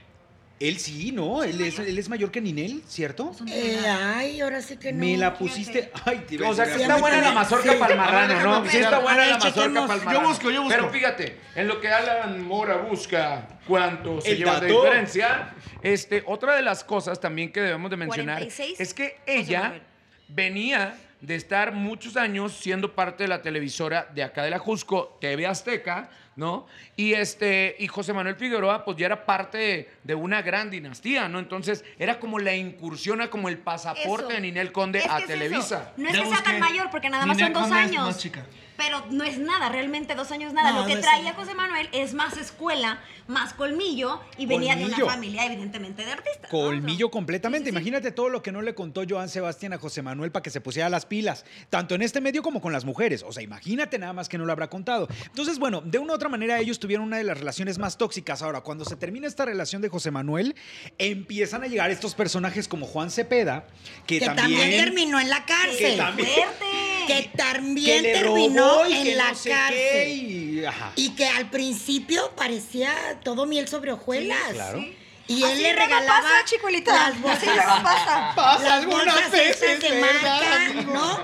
Él 0.60 0.78
sí, 0.78 1.10
¿no? 1.12 1.42
Él 1.42 1.60
es, 1.60 1.78
él 1.80 1.98
es 1.98 2.08
mayor 2.08 2.30
que 2.30 2.40
Ninel, 2.40 2.82
¿cierto? 2.86 3.32
Eh, 3.48 3.80
ay, 3.86 4.40
ahora 4.40 4.62
sí 4.62 4.76
que 4.76 4.92
no. 4.92 5.00
Me 5.00 5.16
la 5.16 5.34
pusiste. 5.34 5.90
Ay, 6.04 6.24
te 6.28 6.36
iba 6.36 6.46
a 6.46 6.50
O 6.50 6.54
sea, 6.54 6.64
decir 6.64 6.78
Sí, 6.78 6.82
está 6.82 6.94
a 6.94 6.96
mí 6.96 7.02
buena 7.02 7.20
la 7.20 7.32
mazorca 7.32 7.72
Sí. 7.72 7.78
para 7.78 7.94
el 7.94 8.00
A 8.00 8.04
ver, 8.04 8.12
marrano, 8.12 8.34
déjame 8.34 8.64
¿no? 8.66 8.70
Sí 8.70 8.76
está 8.78 8.98
buena 9.00 9.12
A 9.12 9.16
ver, 9.16 9.28
la 9.28 9.34
mazorca 9.38 9.60
chequemos. 9.62 9.86
para 9.88 10.02
el 10.12 10.16
Yo 10.22 10.28
busco, 10.28 10.50
yo 10.50 10.62
busco. 10.62 10.76
Pero 10.78 10.90
fíjate, 10.92 11.38
en 11.56 11.68
lo 11.68 11.80
que 11.80 11.88
Alan 11.88 12.42
Mora 12.46 12.76
busca 12.76 13.48
cuánto 13.66 14.20
se 14.20 14.30
El 14.30 14.38
lleva 14.38 14.60
de 14.60 14.68
dato. 14.68 14.82
diferencia, 14.84 15.54
este, 15.82 16.22
otra 16.26 16.54
de 16.54 16.62
las 16.62 16.84
cosas 16.84 17.20
también 17.20 17.50
que 17.52 17.60
debemos 17.60 17.90
de 17.90 17.96
mencionar 17.96 18.36
46, 18.38 18.80
es 18.80 18.94
que 18.94 19.16
ella 19.26 19.60
Manuel. 19.62 19.82
venía 20.28 20.94
de 21.20 21.34
estar 21.34 21.72
muchos 21.72 22.16
años 22.16 22.52
siendo 22.52 22.94
parte 22.94 23.24
de 23.24 23.28
la 23.28 23.42
televisora 23.42 24.08
de 24.14 24.22
acá 24.22 24.42
de 24.44 24.50
la 24.50 24.58
Jusco, 24.58 25.16
TV 25.20 25.46
Azteca, 25.46 26.10
¿no? 26.36 26.66
Y 26.96 27.14
este 27.14 27.76
y 27.78 27.86
José 27.86 28.12
Manuel 28.12 28.36
Figueroa 28.36 28.84
pues 28.84 28.96
ya 28.96 29.06
era 29.06 29.24
parte 29.26 29.58
de, 29.58 29.90
de 30.02 30.14
una 30.14 30.42
gran 30.42 30.70
dinastía, 30.70 31.28
¿no? 31.28 31.38
Entonces 31.38 31.84
era 31.98 32.18
como 32.18 32.38
la 32.38 32.54
incursión, 32.54 33.20
era 33.20 33.30
como 33.30 33.48
el 33.48 33.58
pasaporte 33.58 34.24
Eso. 34.26 34.32
de 34.34 34.40
Ninel 34.40 34.72
Conde 34.72 34.98
Es 34.98 35.04
que 35.04 35.10
a 35.10 35.16
es 35.18 35.24
eso. 35.24 35.32
Televisa. 35.32 35.92
No 35.96 36.08
es 36.08 36.18
que 36.18 36.26
sea 36.26 36.42
tan 36.42 36.60
mayor, 36.60 36.90
porque 36.90 37.08
nada 37.08 37.26
más 37.26 37.36
Ninel 37.36 37.52
son 37.52 37.62
dos 37.62 37.70
Conde 37.70 37.84
es 37.84 37.90
años. 37.90 38.06
más 38.06 38.18
chica. 38.18 38.46
Pero 38.76 39.04
no 39.10 39.22
es 39.24 39.38
nada, 39.38 39.68
realmente 39.68 40.14
dos 40.14 40.30
años 40.32 40.52
nada. 40.52 40.72
No, 40.72 40.80
Lo 40.80 40.86
que 40.86 40.96
no 40.96 41.00
traía. 41.00 41.32
José 41.34 41.54
Manuel 41.54 41.88
es 41.92 42.12
más 42.12 42.36
escuela, 42.36 43.00
más 43.28 43.54
colmillo 43.54 44.20
y 44.36 44.46
venía 44.46 44.74
de 44.76 44.84
una 44.86 44.98
familia 44.98 45.46
evidentemente 45.46 46.04
de 46.04 46.12
artistas. 46.12 46.42
¿no? 46.42 46.48
Colmillo 46.48 47.10
completamente. 47.10 47.70
Sí, 47.70 47.70
sí, 47.70 47.72
sí. 47.72 47.88
Imagínate 47.88 48.10
todo 48.10 48.28
lo 48.28 48.42
que 48.42 48.50
no 48.52 48.62
le 48.62 48.74
contó 48.74 49.02
Joan 49.08 49.28
Sebastián 49.28 49.72
a 49.74 49.78
José 49.78 50.02
Manuel 50.02 50.32
para 50.32 50.42
que 50.42 50.50
se 50.50 50.60
pusiera 50.60 50.88
las 50.88 51.06
pilas, 51.06 51.44
tanto 51.70 51.94
en 51.94 52.02
este 52.02 52.20
medio 52.20 52.42
como 52.42 52.60
con 52.60 52.72
las 52.72 52.84
mujeres. 52.84 53.22
O 53.26 53.32
sea, 53.32 53.42
imagínate 53.42 53.98
nada 53.98 54.12
más 54.12 54.28
que 54.28 54.38
no 54.38 54.44
lo 54.44 54.52
habrá 54.52 54.68
contado. 54.68 55.08
Entonces, 55.26 55.58
bueno, 55.58 55.80
de 55.80 55.98
una 55.98 56.12
u 56.12 56.16
otra 56.16 56.28
manera 56.28 56.58
ellos 56.58 56.78
tuvieron 56.80 57.06
una 57.06 57.18
de 57.18 57.24
las 57.24 57.38
relaciones 57.38 57.78
más 57.78 57.96
tóxicas. 57.96 58.42
Ahora, 58.42 58.60
cuando 58.62 58.84
se 58.84 58.96
termina 58.96 59.26
esta 59.26 59.44
relación 59.44 59.82
de 59.82 59.88
José 59.88 60.10
Manuel, 60.10 60.54
empiezan 60.98 61.62
a 61.62 61.66
llegar 61.66 61.90
estos 61.90 62.14
personajes 62.14 62.68
como 62.68 62.86
Juan 62.86 63.10
Cepeda, 63.10 63.66
que, 64.06 64.18
Que 64.18 64.26
también, 64.26 64.70
terminó 64.84 65.20
en 65.20 65.30
la 65.30 65.44
cárcel. 65.44 65.78
Que 65.78 65.96
también- 65.96 66.28
¡Fuerte! 66.28 66.64
Que 67.06 67.22
que 67.22 67.36
también 67.36 68.02
le 68.02 68.12
terminó 68.12 68.84
en 68.84 69.04
que 69.04 69.14
la 69.14 69.28
no 69.30 69.34
sé 69.34 69.50
cárcel. 69.50 69.78
qué, 69.80 70.62
y- 70.96 71.10
que 71.14 71.26
al 71.28 71.50
principio 71.50 72.30
parecía 72.36 72.92
todo 73.22 73.46
miel 73.46 73.68
sobre 73.68 73.92
hojuelas. 73.92 74.38
Sí, 74.48 74.54
claro. 74.54 74.84
Y 75.26 75.42
él 75.42 75.52
Así 75.52 75.62
le 75.62 75.72
regalaba 75.74 76.20
pasa, 76.20 76.44
chicuelita. 76.44 76.92
las 76.92 77.08
Así 77.12 77.18
bolsas. 77.22 77.44
luego 77.46 77.82
pasa. 77.82 78.32
Pasa 78.36 78.62
las 78.62 78.72
algunas 78.82 79.04
bolsas 79.06 79.30
veces, 79.30 79.62
esas 79.62 79.80
de 79.80 80.00
¿verdad, 80.00 80.40
marca, 80.40 80.66
amigo? 80.70 80.92
¿no? 80.92 81.18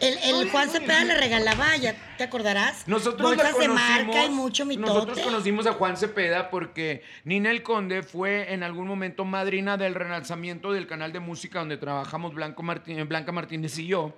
El, 0.00 0.18
el 0.18 0.50
Juan 0.50 0.70
Cepeda 0.70 1.02
le 1.04 1.14
regalaba, 1.16 1.76
ya 1.76 1.96
te 2.18 2.24
acordarás, 2.24 2.86
Nosotros 2.86 3.20
bolsas 3.30 3.46
de 3.58 3.66
conocimos, 3.66 3.80
marca 4.06 4.24
y 4.26 4.28
mucho 4.28 4.64
mitote. 4.66 4.86
Nosotros 4.92 5.20
conocimos 5.20 5.66
a 5.66 5.72
Juan 5.72 5.96
Cepeda 5.96 6.50
porque 6.50 7.02
Ninel 7.24 7.62
Conde 7.64 8.02
fue 8.04 8.52
en 8.52 8.62
algún 8.62 8.86
momento 8.86 9.24
madrina 9.24 9.76
del 9.76 9.94
relanzamiento 9.96 10.70
del 10.72 10.86
canal 10.86 11.12
de 11.12 11.18
música 11.20 11.58
donde 11.60 11.78
trabajamos 11.78 12.32
Blanco 12.34 12.62
Martín- 12.62 13.08
Blanca 13.08 13.32
Martínez 13.32 13.76
y 13.78 13.86
yo. 13.88 14.14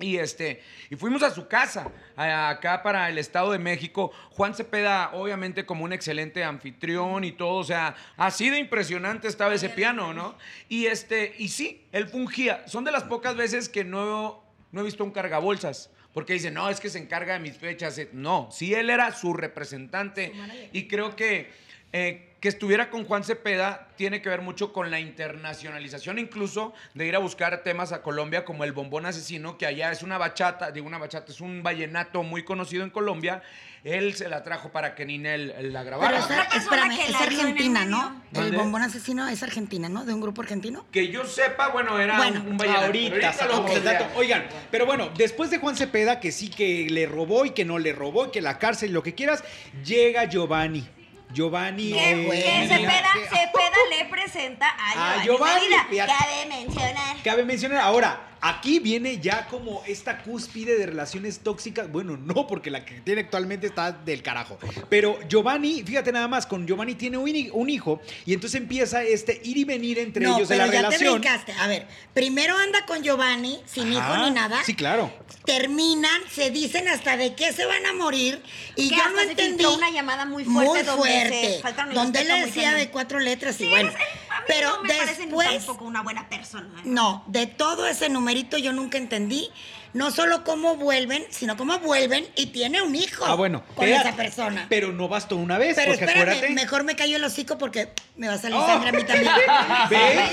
Y 0.00 0.16
este, 0.16 0.62
y 0.88 0.96
fuimos 0.96 1.22
a 1.22 1.30
su 1.30 1.46
casa, 1.46 1.90
acá 2.16 2.82
para 2.82 3.08
el 3.08 3.18
Estado 3.18 3.52
de 3.52 3.58
México. 3.58 4.12
Juan 4.30 4.54
Cepeda, 4.54 5.10
obviamente, 5.12 5.66
como 5.66 5.84
un 5.84 5.92
excelente 5.92 6.42
anfitrión 6.42 7.24
y 7.24 7.32
todo, 7.32 7.56
o 7.56 7.64
sea, 7.64 7.94
así 8.16 8.50
de 8.50 8.58
impresionante 8.58 9.28
estaba 9.28 9.54
ese 9.54 9.68
piano, 9.68 10.14
¿no? 10.14 10.36
Y 10.68 10.86
este, 10.86 11.34
y 11.38 11.48
sí, 11.48 11.84
él 11.92 12.08
fungía. 12.08 12.66
Son 12.66 12.84
de 12.84 12.92
las 12.92 13.04
pocas 13.04 13.36
veces 13.36 13.68
que 13.68 13.84
no, 13.84 14.42
no 14.72 14.80
he 14.80 14.84
visto 14.84 15.04
un 15.04 15.10
cargabolsas. 15.10 15.90
Porque 16.12 16.32
dicen, 16.32 16.54
no, 16.54 16.68
es 16.68 16.80
que 16.80 16.88
se 16.90 16.98
encarga 16.98 17.34
de 17.34 17.38
mis 17.38 17.56
fechas. 17.56 17.96
Eh, 17.98 18.08
No, 18.12 18.48
sí, 18.50 18.74
él 18.74 18.90
era 18.90 19.12
su 19.12 19.32
representante. 19.32 20.32
Y 20.72 20.88
creo 20.88 21.14
que 21.14 21.52
eh, 21.92 22.26
que 22.40 22.48
estuviera 22.48 22.88
con 22.88 23.04
Juan 23.04 23.22
Cepeda 23.22 23.88
tiene 23.96 24.22
que 24.22 24.30
ver 24.30 24.40
mucho 24.40 24.72
con 24.72 24.90
la 24.90 24.98
internacionalización, 24.98 26.18
incluso 26.18 26.72
de 26.94 27.06
ir 27.06 27.14
a 27.14 27.18
buscar 27.18 27.62
temas 27.62 27.92
a 27.92 28.00
Colombia 28.00 28.46
como 28.46 28.64
el 28.64 28.72
bombón 28.72 29.04
asesino, 29.04 29.58
que 29.58 29.66
allá 29.66 29.92
es 29.92 30.02
una 30.02 30.16
bachata, 30.16 30.70
digo 30.70 30.86
una 30.86 30.96
bachata, 30.96 31.32
es 31.32 31.40
un 31.42 31.62
vallenato 31.62 32.22
muy 32.22 32.42
conocido 32.42 32.82
en 32.82 32.90
Colombia. 32.90 33.42
Él 33.84 34.14
se 34.14 34.28
la 34.28 34.42
trajo 34.42 34.70
para 34.70 34.94
que 34.94 35.04
Ninel 35.06 35.48
la 35.72 35.80
Pero 35.82 35.84
grabara. 35.84 36.18
espérame, 36.54 36.96
que 36.96 37.10
es 37.10 37.14
argentina. 37.14 37.84
¿no? 37.84 38.22
El 38.34 38.52
bombón 38.52 38.82
asesino 38.82 39.26
es 39.28 39.42
argentina, 39.42 39.88
¿no? 39.88 40.04
De 40.04 40.12
un 40.14 40.20
grupo 40.20 40.42
argentino. 40.42 40.86
Que 40.92 41.08
yo 41.08 41.24
sepa, 41.26 41.68
bueno, 41.68 41.98
era 41.98 42.16
Bueno, 42.18 42.40
un, 42.42 42.48
un 42.52 42.56
vallenato. 42.58 42.86
Ahorita. 42.86 44.10
Oigan, 44.16 44.46
pero 44.70 44.86
bueno, 44.86 45.10
después 45.16 45.50
de 45.50 45.58
Juan 45.58 45.76
Cepeda, 45.76 46.20
que 46.20 46.30
sí 46.32 46.48
que 46.50 46.88
le 46.90 47.06
robó 47.06 47.44
y 47.46 47.50
que 47.50 47.64
no 47.64 47.78
le 47.78 47.92
robó 47.92 48.26
y 48.26 48.30
que 48.30 48.40
la 48.40 48.58
cárcel 48.58 48.90
y 48.90 48.92
lo 48.92 49.02
que 49.02 49.14
quieras, 49.14 49.44
llega 49.84 50.24
Giovanni. 50.24 50.86
Giovanni. 51.32 51.92
Que, 51.92 52.10
eh, 52.12 52.26
que 52.28 52.68
Cepeda, 52.68 53.10
que- 53.14 53.28
Cepeda 53.28 53.76
le 53.90 54.04
presenta 54.06 54.66
a 54.68 54.90
A 55.20 55.24
Giovanni, 55.24 55.24
Giovanni, 55.24 55.60
Medina. 55.60 55.86
fíjate. 55.88 56.12
Cabe 56.12 56.46
mencionar. 56.46 57.16
Cabe 57.22 57.44
mencionar, 57.44 57.80
ahora, 57.80 58.20
aquí 58.40 58.78
viene 58.78 59.18
ya 59.20 59.46
como 59.46 59.82
esta 59.86 60.22
cúspide 60.22 60.76
de 60.78 60.86
relaciones 60.86 61.40
tóxicas. 61.40 61.90
Bueno, 61.90 62.16
no, 62.16 62.46
porque 62.46 62.70
la 62.70 62.84
que 62.84 63.00
tiene 63.00 63.22
actualmente 63.22 63.66
está 63.66 63.92
del 63.92 64.22
carajo. 64.22 64.58
Pero 64.88 65.18
Giovanni, 65.28 65.82
fíjate 65.82 66.12
nada 66.12 66.28
más, 66.28 66.46
con 66.46 66.66
Giovanni 66.66 66.94
tiene 66.94 67.18
un, 67.18 67.28
hi- 67.28 67.50
un 67.52 67.68
hijo 67.70 68.00
y 68.26 68.32
entonces 68.34 68.60
empieza 68.60 69.02
este 69.02 69.40
ir 69.44 69.56
y 69.58 69.64
venir 69.64 69.98
entre 69.98 70.24
no, 70.24 70.36
ellos 70.36 70.48
de 70.48 70.54
pero 70.56 70.66
la 70.66 70.72
ya 70.72 70.82
relación. 70.82 71.20
te 71.22 71.28
brincaste. 71.28 71.52
A 71.60 71.66
ver, 71.66 71.86
primero 72.14 72.56
anda 72.56 72.86
con 72.86 73.02
Giovanni, 73.02 73.60
sin 73.66 73.92
hijo 73.92 74.16
ni 74.24 74.30
nada. 74.30 74.62
Sí, 74.64 74.74
claro. 74.74 75.12
Terminan, 75.44 76.20
se 76.30 76.50
dicen 76.50 76.86
hasta 76.88 77.16
de 77.16 77.34
qué 77.34 77.52
se 77.52 77.64
van 77.66 77.84
a 77.86 77.92
morir. 77.94 78.42
Y 78.76 78.90
yo 78.90 78.96
hasta 78.96 79.10
no 79.10 79.20
entendí. 79.22 79.64
una 79.64 79.90
llamada 79.90 80.24
muy 80.24 80.44
fuerte 80.44 80.84
donde 80.84 81.02
fuerte, 81.02 81.58
faltaron 81.62 81.90
el 81.90 81.94
donde 81.96 82.20
él 82.20 82.28
le 82.28 82.34
muy 82.34 82.44
decía 82.46 82.72
de 82.74 82.88
cuatro 82.90 83.18
letras 83.18 83.56
y 83.60 83.64
Sí, 83.64 83.68
bueno. 83.70 83.90
eres- 83.90 84.02
a 84.40 84.42
mí 84.42 84.46
pero 84.48 84.76
no 84.76 84.82
me 84.82 84.94
parece 84.94 85.26
después, 85.26 85.48
tampoco 85.48 85.84
una 85.84 86.02
buena 86.02 86.28
persona. 86.28 86.68
¿eh? 86.78 86.82
no, 86.84 87.22
de 87.26 87.46
todo 87.46 87.86
ese 87.86 88.08
numerito 88.08 88.58
yo 88.58 88.72
nunca 88.72 88.98
entendí. 88.98 89.50
No 89.92 90.10
solo 90.12 90.44
cómo 90.44 90.76
vuelven, 90.76 91.24
sino 91.30 91.56
cómo 91.56 91.78
vuelven 91.80 92.26
y 92.36 92.46
tiene 92.46 92.80
un 92.80 92.94
hijo 92.94 93.24
Ah, 93.26 93.34
bueno. 93.34 93.64
con 93.74 93.84
espérate, 93.88 94.08
esa 94.08 94.16
persona. 94.16 94.66
Pero 94.68 94.92
no 94.92 95.08
bastó 95.08 95.36
una 95.36 95.58
vez, 95.58 95.74
Pero 95.74 95.92
porque 95.92 96.04
espérame, 96.04 96.28
acuérdate. 96.30 96.54
mejor 96.54 96.84
me 96.84 96.94
cayó 96.94 97.16
el 97.16 97.24
hocico 97.24 97.58
porque 97.58 97.88
me 98.16 98.28
va 98.28 98.34
a 98.34 98.38
salir 98.38 98.56
Oh. 98.56 98.66
sangre 98.66 98.90
a 98.90 98.92
mí 98.92 99.02
también. 99.04 99.32
¿Ves? 99.90 100.30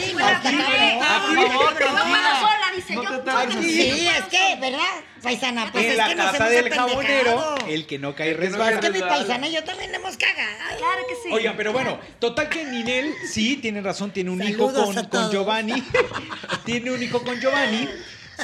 Sí, 3.62 4.08
es 4.08 4.26
que. 4.30 4.58
¿verdad? 4.60 4.80
Paisana, 5.22 5.72
pues 5.72 5.86
en 5.86 5.92
es 5.92 5.98
la 5.98 6.08
que 6.10 6.16
nos 6.16 6.32
casa 6.32 6.38
hemos 6.52 6.64
del 6.64 6.74
jabonero, 6.74 7.56
el 7.68 7.88
que 7.88 7.98
no 8.00 8.16
cae 8.16 8.34
resbala. 8.34 8.72
Es 8.76 8.80
que 8.80 8.92
mi 8.92 9.00
paisana 9.00 9.48
y 9.48 9.54
yo 9.54 9.64
también 9.64 9.94
hemos 9.94 10.16
cagado. 10.16 10.78
Claro 10.78 11.02
que 11.10 11.16
sí. 11.16 11.30
Oigan, 11.34 11.58
pero 11.58 11.74
bueno, 11.74 12.00
total 12.20 12.50
que 12.50 12.64
Ninel 12.64 13.14
sí 13.32 13.58
tiene 13.58 13.82
razón, 13.82 14.12
tiene 14.12 14.30
un 14.30 14.42
hijo 14.44 14.68
Saludos 14.72 14.86
con, 14.86 14.98
a 14.98 15.02
con 15.02 15.10
todos. 15.10 15.32
Giovanni. 15.32 15.84
tiene 16.66 16.92
un 16.92 17.02
hijo 17.02 17.24
con 17.24 17.40
Giovanni. 17.40 17.90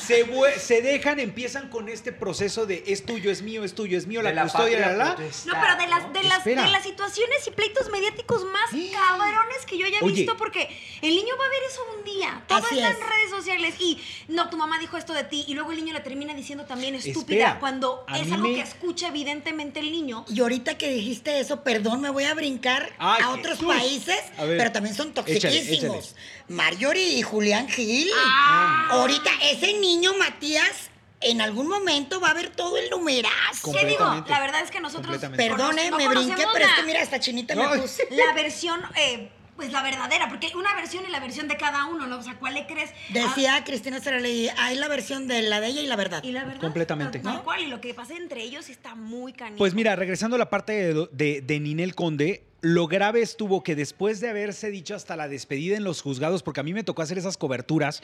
Se, 0.02 0.26
se 0.60 0.82
dejan, 0.82 1.20
empiezan 1.20 1.70
con 1.70 1.88
este 1.88 2.12
proceso 2.12 2.66
de 2.66 2.84
es 2.88 3.06
tuyo, 3.06 3.32
es 3.32 3.42
mío, 3.42 3.64
es 3.64 3.76
tuyo, 3.76 3.98
es 3.98 4.08
mío, 4.08 4.22
la 4.22 4.30
De 4.30 4.36
la 4.36 4.44
custodia, 4.44 4.80
la, 4.80 4.94
la. 4.94 5.10
No, 5.10 5.16
pero 5.62 5.76
de 5.78 5.88
las, 5.88 6.14
de, 6.14 6.24
las, 6.24 6.44
de 6.44 6.56
las 6.56 6.84
situaciones 6.84 7.48
y 7.48 7.52
pleitos 7.52 7.90
mediáticos 7.90 8.44
más 8.46 8.70
cabrones 8.72 9.66
que 9.68 9.78
yo 9.78 9.86
haya 9.86 10.00
Oye. 10.02 10.16
visto, 10.16 10.36
porque 10.38 10.68
el 11.02 11.10
niño 11.16 11.36
va 11.40 11.46
a 11.46 11.50
ver 11.50 11.64
eso 11.70 11.82
un 11.98 12.04
día. 12.04 12.44
Todo 12.48 12.58
Así 12.60 12.80
está 12.80 12.90
es. 12.90 12.96
en 12.98 13.02
redes 13.02 13.23
sociales 13.36 13.76
y 13.80 14.00
no, 14.28 14.50
tu 14.50 14.58
mamá 14.58 14.80
dijo 14.80 14.98
esto 14.98 15.14
de 15.14 15.24
ti 15.24 15.46
y 15.48 15.54
luego 15.54 15.72
el 15.72 15.78
niño 15.78 15.94
le 15.94 16.00
termina 16.02 16.34
diciendo 16.34 16.66
también 16.66 16.96
estúpida 16.96 17.38
Espera, 17.46 17.60
cuando 17.60 18.06
es 18.14 18.32
algo 18.32 18.48
me- 18.50 18.56
que 18.56 18.62
escucha 18.62 19.08
evidentemente 19.10 19.80
el 19.80 19.92
niño. 19.92 20.26
Y 20.30 20.40
ahorita 20.42 20.78
que 20.78 20.90
dijiste 20.90 21.40
eso, 21.40 21.64
perdón, 21.64 22.02
me 22.02 22.10
voy 22.10 22.24
a 22.26 22.34
brincar 22.34 22.92
Ay, 23.00 23.22
a 23.24 23.30
otros 23.32 23.58
Jesús. 23.60 23.68
países, 23.68 24.20
A 24.38 24.46
ver. 24.46 24.58
pero 24.58 24.72
también 24.72 24.96
son 24.96 25.14
toxiquísimos. 25.14 26.16
Marjorie 26.48 27.18
y 27.18 27.22
Julián 27.22 27.68
Gil. 27.70 28.10
Ah. 28.16 28.88
Ahorita 28.92 29.30
ese 29.44 29.74
niño 29.80 30.14
Matías 30.16 30.90
en 31.22 31.40
algún 31.42 31.68
momento 31.68 32.20
va 32.20 32.32
a 32.32 32.34
ver 32.34 32.50
todo 32.50 32.78
el 32.78 32.90
numerazo. 32.90 33.72
¿Qué 33.72 33.86
digo? 33.86 34.04
La 34.28 34.40
verdad 34.42 34.62
es 34.62 34.70
que 34.72 34.82
nosotros. 34.82 35.18
Perdone, 35.38 35.90
no 35.90 35.98
me 35.98 36.08
brinqué, 36.10 36.46
pero 36.52 36.66
es 36.66 36.74
que 36.74 36.84
mira, 36.84 37.02
esta 37.02 37.20
chinita 37.20 37.56
No. 37.56 37.70
me 37.70 37.80
puse. 37.80 38.06
la 38.12 38.34
versión, 38.34 38.82
eh, 38.98 39.30
pues 39.56 39.72
la 39.72 39.84
verdadera, 39.84 40.30
porque 40.30 40.52
una 40.56 40.74
versión 40.76 41.04
y 41.08 41.12
la 41.12 41.20
versión 41.20 41.48
de 41.48 41.58
cada 41.58 41.86
uno, 41.86 42.08
¿no? 42.08 42.18
O 42.18 42.24
sea, 42.24 42.36
¿cuál 42.40 42.56
le 42.56 42.66
crees? 42.66 42.92
Decía 43.10 43.64
Cristina 43.64 44.00
Saraley, 44.00 44.50
hay 44.58 44.76
la 44.78 44.88
versión 44.88 45.28
de 45.28 45.42
la 45.44 45.62
de 45.62 45.68
ella 45.68 45.82
y 45.82 45.88
la 45.88 45.96
verdad. 45.96 46.22
Ah, 46.24 46.28
y 46.28 46.32
la 46.32 46.44
verdad. 46.44 46.62
Completamente. 46.62 47.20
Tal, 47.20 47.24
tal 47.24 47.34
¿No? 47.36 47.44
cual, 47.44 47.62
y 47.62 47.68
lo 47.68 47.80
que 47.82 47.94
pasa 47.94 48.16
entre 48.16 48.42
ellos 48.42 48.70
está 48.70 48.96
muy 48.96 49.34
canijo. 49.34 49.58
Pues 49.58 49.74
mira, 49.74 49.96
regresando 49.96 50.36
a 50.36 50.40
la 50.40 50.50
parte 50.50 50.74
de, 50.74 51.08
de, 51.12 51.42
de 51.42 51.60
Ninel 51.60 51.96
Conde, 51.96 52.44
lo 52.62 52.88
grave 52.88 53.22
estuvo 53.22 53.62
que 53.62 53.76
después 53.76 54.22
de 54.22 54.30
haberse 54.30 54.72
dicho 54.72 54.96
hasta 54.96 55.16
la 55.16 55.28
despedida 55.28 55.76
en 55.76 55.84
los 55.84 56.02
juzgados, 56.02 56.44
porque 56.44 56.62
a 56.62 56.64
mí 56.64 56.74
me 56.74 56.84
tocó 56.84 57.02
hacer 57.02 57.18
esas 57.18 57.38
coberturas, 57.38 58.02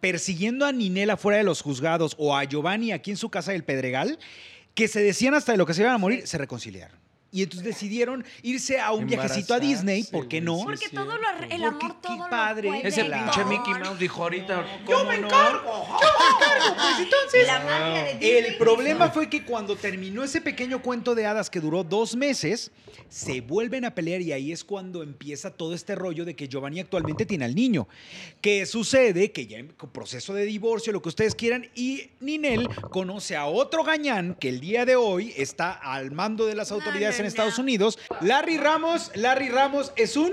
persiguiendo 0.00 0.66
a 0.66 0.72
Ninel 0.72 1.10
afuera 1.10 1.38
de 1.38 1.44
los 1.44 1.62
juzgados 1.62 2.16
o 2.18 2.36
a 2.36 2.44
Giovanni 2.44 2.92
aquí 2.92 3.12
en 3.12 3.16
su 3.16 3.30
casa 3.30 3.52
del 3.52 3.64
Pedregal, 3.64 4.18
que 4.74 4.88
se 4.88 5.00
decían 5.00 5.34
hasta 5.34 5.52
de 5.52 5.58
lo 5.58 5.66
que 5.66 5.74
se 5.74 5.82
iban 5.82 5.94
a 5.94 5.98
morir, 5.98 6.26
se 6.26 6.38
reconciliaron. 6.38 6.98
Y 7.32 7.44
entonces 7.44 7.64
decidieron 7.64 8.24
irse 8.42 8.80
a 8.80 8.90
un 8.90 9.06
viajecito 9.06 9.54
a 9.54 9.60
Disney, 9.60 10.02
¿por 10.02 10.26
qué 10.26 10.40
no? 10.40 10.58
Porque 10.64 10.88
Sí, 10.88 10.94
todo 10.96 11.14
es 11.14 11.20
lo, 11.20 11.28
el 11.28 11.48
Porque 11.48 11.64
amor 11.64 11.80
qué 11.80 12.08
todo 12.08 12.28
padre. 12.28 12.68
lo 12.68 12.74
puede 12.74 12.88
Ese 12.88 13.04
pinche. 13.04 13.44
Mickey 13.44 13.74
Mouse 13.74 13.98
dijo 14.00 14.22
ahorita. 14.22 14.66
Yo 14.80 14.84
¿cómo 14.96 15.10
me 15.10 15.18
no? 15.18 15.26
encargo, 15.28 15.86
yo 15.86 16.08
me 16.18 16.46
encargo, 16.46 16.74
pues 16.76 16.98
entonces. 16.98 17.46
La 17.46 17.60
magia 17.60 18.04
de 18.04 18.12
Disney. 18.14 18.30
El 18.30 18.56
problema 18.56 19.10
fue 19.10 19.28
que 19.30 19.44
cuando 19.44 19.76
terminó 19.76 20.24
ese 20.24 20.40
pequeño 20.40 20.82
cuento 20.82 21.14
de 21.14 21.26
hadas 21.26 21.50
que 21.50 21.60
duró 21.60 21.84
dos 21.84 22.16
meses, 22.16 22.72
se 23.08 23.40
vuelven 23.40 23.84
a 23.84 23.94
pelear 23.94 24.20
y 24.20 24.32
ahí 24.32 24.50
es 24.50 24.64
cuando 24.64 25.02
empieza 25.04 25.50
todo 25.50 25.72
este 25.74 25.94
rollo 25.94 26.24
de 26.24 26.34
que 26.34 26.48
Giovanni 26.48 26.80
actualmente 26.80 27.26
tiene 27.26 27.44
al 27.44 27.54
niño. 27.54 27.86
¿Qué 28.40 28.66
sucede? 28.66 29.30
Que 29.30 29.46
ya 29.46 29.58
en 29.58 29.68
proceso 29.68 30.34
de 30.34 30.44
divorcio, 30.44 30.92
lo 30.92 31.00
que 31.00 31.08
ustedes 31.08 31.34
quieran, 31.36 31.68
y 31.74 32.10
Ninel 32.20 32.68
conoce 32.90 33.36
a 33.36 33.46
otro 33.46 33.84
gañán 33.84 34.34
que 34.34 34.48
el 34.48 34.60
día 34.60 34.84
de 34.84 34.96
hoy 34.96 35.32
está 35.36 35.72
al 35.72 36.10
mando 36.10 36.46
de 36.46 36.54
las 36.54 36.72
autoridades 36.72 37.19
en 37.20 37.26
Estados. 37.26 37.58
Unidos. 37.58 37.98
Larry 38.20 38.58
Ramos, 38.58 39.10
Larry 39.14 39.48
Ramos 39.48 39.92
es 39.96 40.16
un 40.16 40.32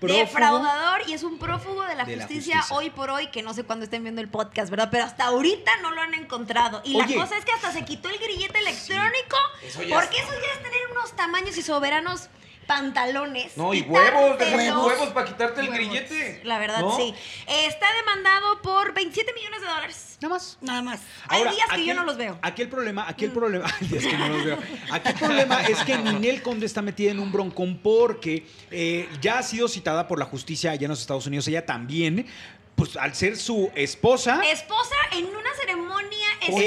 prófugo. 0.00 0.20
Defraudador 0.20 1.08
y 1.08 1.12
es 1.14 1.22
un 1.22 1.38
prófugo 1.38 1.82
de 1.84 1.94
la, 1.94 2.04
de 2.04 2.16
la 2.16 2.24
justicia, 2.24 2.62
hoy 2.70 2.90
por 2.90 3.10
hoy, 3.10 3.28
que 3.28 3.42
no 3.42 3.54
sé 3.54 3.64
cuándo 3.64 3.84
estén 3.84 4.02
viendo 4.02 4.20
el 4.20 4.28
podcast, 4.28 4.70
¿verdad? 4.70 4.88
Pero 4.90 5.04
hasta 5.04 5.24
ahorita 5.24 5.70
no 5.82 5.90
lo 5.92 6.00
han 6.02 6.14
encontrado. 6.14 6.82
Y 6.84 6.96
Oye. 6.96 7.16
la 7.16 7.22
cosa 7.22 7.38
es 7.38 7.44
que 7.44 7.52
hasta 7.52 7.72
se 7.72 7.84
quitó 7.84 8.08
el 8.08 8.18
grillete 8.18 8.58
electrónico, 8.58 9.36
eso 9.62 9.82
ya 9.82 9.98
porque 9.98 10.18
eso 10.18 10.32
ya 10.32 10.52
es 10.54 10.62
tener 10.62 10.80
unos 10.92 11.12
tamaños 11.16 11.56
y 11.56 11.62
soberanos 11.62 12.28
pantalones. 12.66 13.56
No, 13.56 13.72
y 13.74 13.80
huevos, 13.82 14.38
deja 14.38 14.56
Huevos. 14.56 14.86
huevos 14.86 15.08
para 15.10 15.26
quitarte 15.26 15.60
el 15.60 15.68
grillete. 15.68 16.40
La 16.44 16.58
verdad, 16.58 16.80
¿No? 16.80 16.96
sí. 16.96 17.14
Eh, 17.46 17.66
Está 17.66 17.86
demandado 17.94 18.60
por 18.62 18.92
27 18.92 19.32
millones 19.34 19.60
de 19.60 19.66
dólares. 19.66 20.18
Nada 20.20 20.34
más. 20.34 20.58
Nada 20.60 20.82
más. 20.82 21.00
Hay 21.28 21.42
días 21.44 21.68
que 21.74 21.84
yo 21.84 21.94
no 21.94 22.04
los 22.04 22.16
veo. 22.16 22.38
Aquí 22.42 22.62
el 22.62 22.68
problema, 22.68 23.06
aquí 23.08 23.24
Mm. 23.24 23.28
el 23.28 23.32
problema, 23.34 23.66
hay 23.80 23.86
días 23.88 24.04
que 24.06 24.16
no 24.18 24.28
los 24.28 24.44
veo. 24.44 24.58
Aquí 24.92 25.08
el 25.08 25.14
problema 25.14 25.62
es 25.62 25.78
que 25.84 25.98
Ninel 25.98 26.42
Conde 26.42 26.66
está 26.66 26.82
metida 26.82 27.10
en 27.10 27.18
un 27.20 27.30
broncón 27.32 27.78
porque 27.82 28.46
eh, 28.70 29.08
ya 29.20 29.38
ha 29.38 29.42
sido 29.42 29.68
citada 29.68 30.06
por 30.08 30.18
la 30.18 30.24
justicia 30.26 30.70
allá 30.72 30.84
en 30.86 30.90
los 30.90 31.00
Estados 31.00 31.26
Unidos. 31.26 31.46
Ella 31.48 31.64
también, 31.66 32.26
pues 32.74 32.96
al 32.96 33.14
ser 33.14 33.36
su 33.36 33.70
esposa, 33.74 34.40
Esposa 34.50 34.94
en 35.12 35.24
una 35.26 35.50
ceremonia 35.60 35.85
Espiritual, 36.40 36.64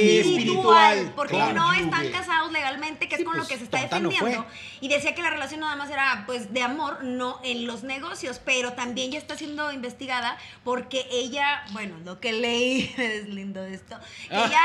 espiritual, 0.97 1.13
porque 1.15 1.35
claro. 1.35 1.53
no 1.53 1.73
están 1.73 2.09
casados 2.11 2.51
legalmente, 2.51 3.07
que 3.07 3.15
Sí, 3.15 3.21
es 3.21 3.27
con 3.27 3.37
lo 3.37 3.43
pues, 3.43 3.49
que 3.53 3.57
se 3.57 3.63
está 3.65 3.99
no 3.99 4.09
defendiendo. 4.09 4.45
y 4.81 4.87
decía 4.87 5.15
que 5.15 5.21
la 5.21 5.29
relación 5.29 5.59
nada 5.61 5.75
más 5.75 5.89
era 5.89 6.23
pues 6.25 6.53
de 6.53 6.61
amor, 6.61 7.03
no 7.03 7.39
en 7.43 7.65
los 7.67 7.83
negocios, 7.83 8.39
pero 8.43 8.73
también 8.73 9.11
ya 9.11 9.17
está 9.19 9.37
siendo 9.37 9.71
investigada 9.71 10.37
porque 10.63 11.07
ella, 11.11 11.63
bueno, 11.71 11.95
lo 12.05 12.19
que 12.19 12.33
leí, 12.33 12.93
es 12.97 13.27
lindo 13.29 13.63
esto, 13.65 13.97
que 14.29 14.35
Ah. 14.35 14.45
ella 14.47 14.61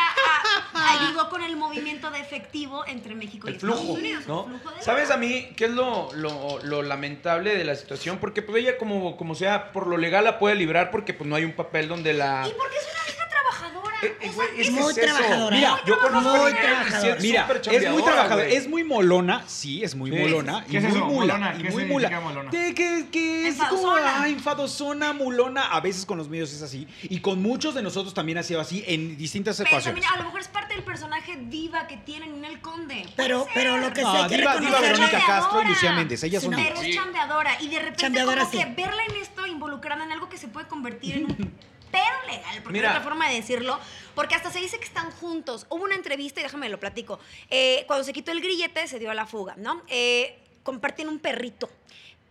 ayudó 1.07 1.28
con 1.31 1.43
el 1.43 1.57
movimiento 1.57 2.11
de 2.11 2.21
efectivo 2.21 2.85
entre 2.87 3.14
México 3.14 3.49
y 3.49 3.54
Estados 3.54 3.81
Unidos. 3.81 4.26
¿no? 4.26 4.45
el 4.45 4.59
flujo 4.61 4.75
de 4.75 4.83
¿Sabes 4.83 5.11
a 5.11 5.16
mí 5.16 5.49
qué 5.57 5.66
es 5.66 5.71
lo, 5.71 6.12
lo- 6.14 6.59
lo 6.62 6.83
lamentable 6.83 7.57
de 7.57 7.64
la 7.64 7.75
situación? 7.76 8.19
Porque 8.19 8.43
pues 8.43 8.62
ella 8.62 8.76
como, 8.78 9.16
como 9.16 9.35
sea, 9.35 9.73
por 9.73 9.87
lo 9.87 9.97
legal 9.97 10.25
la 10.25 10.38
puede 10.38 10.54
librar 10.57 10.90
porque 10.90 11.14
pues 11.14 11.28
no 11.28 11.37
hay 11.37 11.45
un 11.45 11.52
papel 11.52 11.88
donde 11.88 12.12
la... 12.12 12.45
Y 12.49 12.52
porque 12.52 12.76
es 12.76 12.85
una 12.93 13.04
Eh, 14.03 14.17
eh, 14.21 14.31
es 14.59 14.71
muy 14.71 14.91
es 14.91 14.95
trabajadora. 14.97 15.57
Mira, 15.57 15.81
yo 15.87 15.99
conozco 15.99 16.37
Muy 16.37 16.53
trabajadora. 16.53 17.15
es 17.17 17.23
Mira, 17.23 17.49
es 17.71 17.91
muy 17.91 18.03
trabajadora, 18.03 18.47
es 18.49 18.69
muy 18.69 18.85
molona, 18.85 19.43
sí, 19.47 19.83
es 19.85 19.95
muy 19.95 20.11
Sí. 20.11 20.17
molona. 20.19 20.65
¿Qué 20.67 20.73
y 20.73 20.77
es 20.77 20.83
muy 20.85 20.93
eso? 20.97 21.07
mula, 21.07 21.35
Molona, 21.35 21.55
y 21.59 21.63
¿qué 21.63 21.71
muy 21.71 21.85
mula. 21.85 22.21
molona? 22.21 22.51
De 22.51 22.75
que, 22.75 23.07
que 23.11 23.49
es 23.49 23.57
como 23.57 23.97
Enfadosona. 23.97 24.23
ah, 24.23 24.29
enfadosona, 24.29 25.13
mulona. 25.13 25.67
A 25.69 25.81
veces 25.81 26.05
con 26.07 26.19
los 26.19 26.29
medios 26.29 26.53
es 26.53 26.63
así. 26.63 26.87
Y 27.03 27.21
con 27.21 27.41
muchos 27.43 27.75
de 27.75 27.83
nosotros 27.83 28.15
también 28.15 28.39
ha 28.39 28.43
sido 28.43 28.61
así 28.61 28.85
en 28.87 29.17
distintas 29.17 29.57
Pero 29.59 29.81
también 29.83 30.07
a 30.13 30.17
lo 30.19 30.25
mejor 30.25 30.41
es 30.41 30.49
parte 30.49 30.75
del 30.75 30.85
personaje 30.85 31.37
diva 31.49 31.87
que 31.87 31.97
tiene 31.99 32.27
Ninel 32.27 32.61
Conde. 32.61 33.07
Pero, 33.17 33.47
pero 33.55 33.77
lo 33.79 33.93
que 33.93 34.01
sí 34.01 34.07
No, 34.07 34.29
diva, 34.29 34.57
Verónica 34.57 35.23
Castro 35.27 35.63
y. 35.63 35.69
Lucía 35.69 35.93
Méndez, 35.93 36.23
ellas 36.25 36.43
Sí, 36.43 36.49
son. 36.51 36.57
Pero 36.57 36.81
es 36.81 36.95
chambeadora. 36.95 37.57
Y 37.61 37.69
de 37.69 37.79
repente 37.81 38.25
como 38.25 38.51
que 38.51 38.65
verla 38.77 39.03
en 39.09 39.17
esto 39.17 39.47
involucrada 39.47 40.05
en 40.05 40.13
algo 40.13 40.29
que 40.29 40.37
se 40.39 40.49
puede 40.49 40.67
convertir 40.67 41.17
en 41.19 41.25
un 41.27 41.53
pedo 41.95 42.33
legal, 42.37 42.63
porque 42.63 42.79
Mira. 42.79 42.91
hay 42.91 42.97
otra 42.97 43.09
forma 43.09 43.29
de 43.29 43.37
decirlo. 43.37 43.79
Porque 44.15 44.35
hasta 44.35 44.51
se 44.51 44.61
dice 44.61 44.79
que 44.79 44.85
están 44.85 45.11
juntos. 45.13 45.67
Hubo 45.71 45.85
una 45.85 45.95
entrevista, 45.95 46.41
y 46.41 46.43
déjame 46.43 46.69
lo 46.69 46.79
platico. 46.79 47.19
Eh, 47.51 47.85
cuando 47.87 48.05
se 48.05 48.13
quitó 48.13 48.33
el 48.33 48.41
grillete, 48.41 48.87
se 48.87 48.99
dio 48.99 49.11
a 49.11 49.15
la 49.15 49.27
fuga, 49.27 49.55
¿no? 49.57 49.83
Eh, 49.89 50.39
comparten 50.63 51.09
un 51.09 51.19
perrito. 51.19 51.69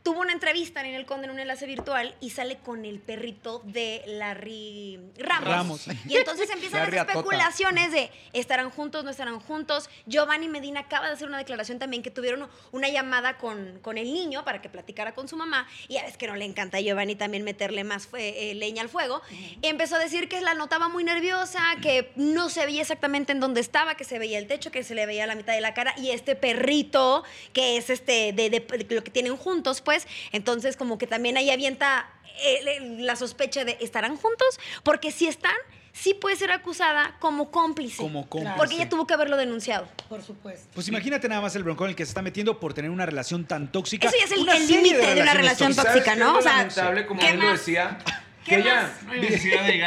Tuvo 0.03 0.19
una 0.19 0.33
entrevista 0.33 0.81
en 0.85 0.93
el 0.95 1.05
Conde 1.05 1.25
en 1.27 1.31
un 1.31 1.39
enlace 1.39 1.65
virtual 1.65 2.13
y 2.19 2.31
sale 2.31 2.57
con 2.57 2.83
el 2.83 2.99
perrito 2.99 3.61
de 3.63 4.03
Larry 4.05 4.99
Ramos. 5.17 5.47
Ramos. 5.47 5.87
Y 6.07 6.17
entonces 6.17 6.49
empiezan 6.53 6.81
las 6.81 6.89
especulaciones 7.07 7.91
de 7.93 8.11
estarán 8.33 8.69
juntos, 8.69 9.05
no 9.05 9.11
estarán 9.11 9.39
juntos. 9.39 9.89
Giovanni 10.05 10.49
Medina 10.49 10.81
acaba 10.81 11.07
de 11.07 11.13
hacer 11.13 11.27
una 11.29 11.37
declaración 11.37 11.79
también 11.79 12.03
que 12.03 12.11
tuvieron 12.11 12.49
una 12.73 12.89
llamada 12.89 13.37
con, 13.37 13.79
con 13.81 13.97
el 13.97 14.13
niño 14.13 14.43
para 14.43 14.61
que 14.61 14.67
platicara 14.67 15.13
con 15.15 15.29
su 15.29 15.37
mamá. 15.37 15.67
Y 15.87 15.93
ya 15.93 16.03
ves 16.03 16.17
que 16.17 16.27
no 16.27 16.35
le 16.35 16.43
encanta 16.43 16.79
a 16.79 16.81
Giovanni 16.81 17.15
también 17.15 17.43
meterle 17.45 17.85
más 17.85 18.05
fue- 18.05 18.51
eh, 18.51 18.55
leña 18.55 18.81
al 18.81 18.89
fuego. 18.89 19.21
Empezó 19.61 19.95
a 19.95 19.99
decir 19.99 20.27
que 20.27 20.41
la 20.41 20.53
notaba 20.53 20.89
muy 20.89 21.05
nerviosa, 21.05 21.61
que 21.81 22.11
no 22.17 22.49
se 22.49 22.65
veía 22.65 22.81
exactamente 22.81 23.31
en 23.31 23.39
dónde 23.39 23.61
estaba, 23.61 23.95
que 23.95 24.03
se 24.03 24.19
veía 24.19 24.37
el 24.37 24.47
techo, 24.47 24.69
que 24.69 24.83
se 24.83 24.95
le 24.95 25.05
veía 25.05 25.27
la 25.27 25.35
mitad 25.35 25.53
de 25.53 25.61
la 25.61 25.73
cara. 25.73 25.93
Y 25.97 26.09
este 26.11 26.35
perrito, 26.35 27.23
que 27.53 27.77
es 27.77 27.89
este 27.89 28.33
de, 28.33 28.49
de- 28.49 28.59
de 28.59 28.95
lo 28.95 29.03
que 29.03 29.11
tienen 29.11 29.37
juntos, 29.37 29.79
pues, 29.79 29.92
entonces 30.31 30.77
como 30.77 30.97
que 30.97 31.07
también 31.07 31.37
ahí 31.37 31.49
avienta 31.51 32.09
eh, 32.43 32.59
le- 32.63 33.03
la 33.03 33.15
sospecha 33.15 33.63
de 33.63 33.77
estarán 33.79 34.17
juntos, 34.17 34.59
porque 34.83 35.11
si 35.11 35.27
están, 35.27 35.53
sí 35.91 36.15
puede 36.15 36.35
ser 36.35 36.51
acusada 36.51 37.15
como 37.19 37.51
cómplice. 37.51 37.97
Como 37.97 38.27
cómplice. 38.27 38.55
Porque 38.57 38.73
ella 38.75 38.89
tuvo 38.89 39.05
que 39.05 39.13
haberlo 39.13 39.37
denunciado. 39.37 39.87
Por 40.09 40.23
supuesto. 40.23 40.67
Pues 40.73 40.87
imagínate 40.87 41.29
nada 41.29 41.41
más 41.41 41.55
el 41.55 41.63
broncón 41.63 41.85
en 41.85 41.89
el 41.91 41.95
que 41.95 42.05
se 42.05 42.09
está 42.09 42.23
metiendo 42.23 42.59
por 42.59 42.73
tener 42.73 42.89
una 42.89 43.05
relación 43.05 43.45
tan 43.45 43.71
tóxica. 43.71 44.07
Eso 44.07 44.17
ya 44.17 44.25
es 44.25 44.31
el- 44.31 44.67
límite 44.67 45.13
de 45.15 45.21
una 45.21 45.35
relación 45.35 45.71
¿Y 45.71 45.73
sabes 45.75 45.93
tóxica, 45.93 46.15
¿no? 46.15 46.29
es 46.29 46.33
lo 46.33 46.39
O 46.39 46.41
sea, 46.41 46.51
lamentable, 46.57 47.05
como 47.05 47.19
¿qué 47.21 47.29
él 47.29 47.39
lo 47.39 47.45
más? 47.45 47.59
decía, 47.59 47.99
¿Qué 48.03 48.11
que 48.45 48.55
ella, 48.57 48.91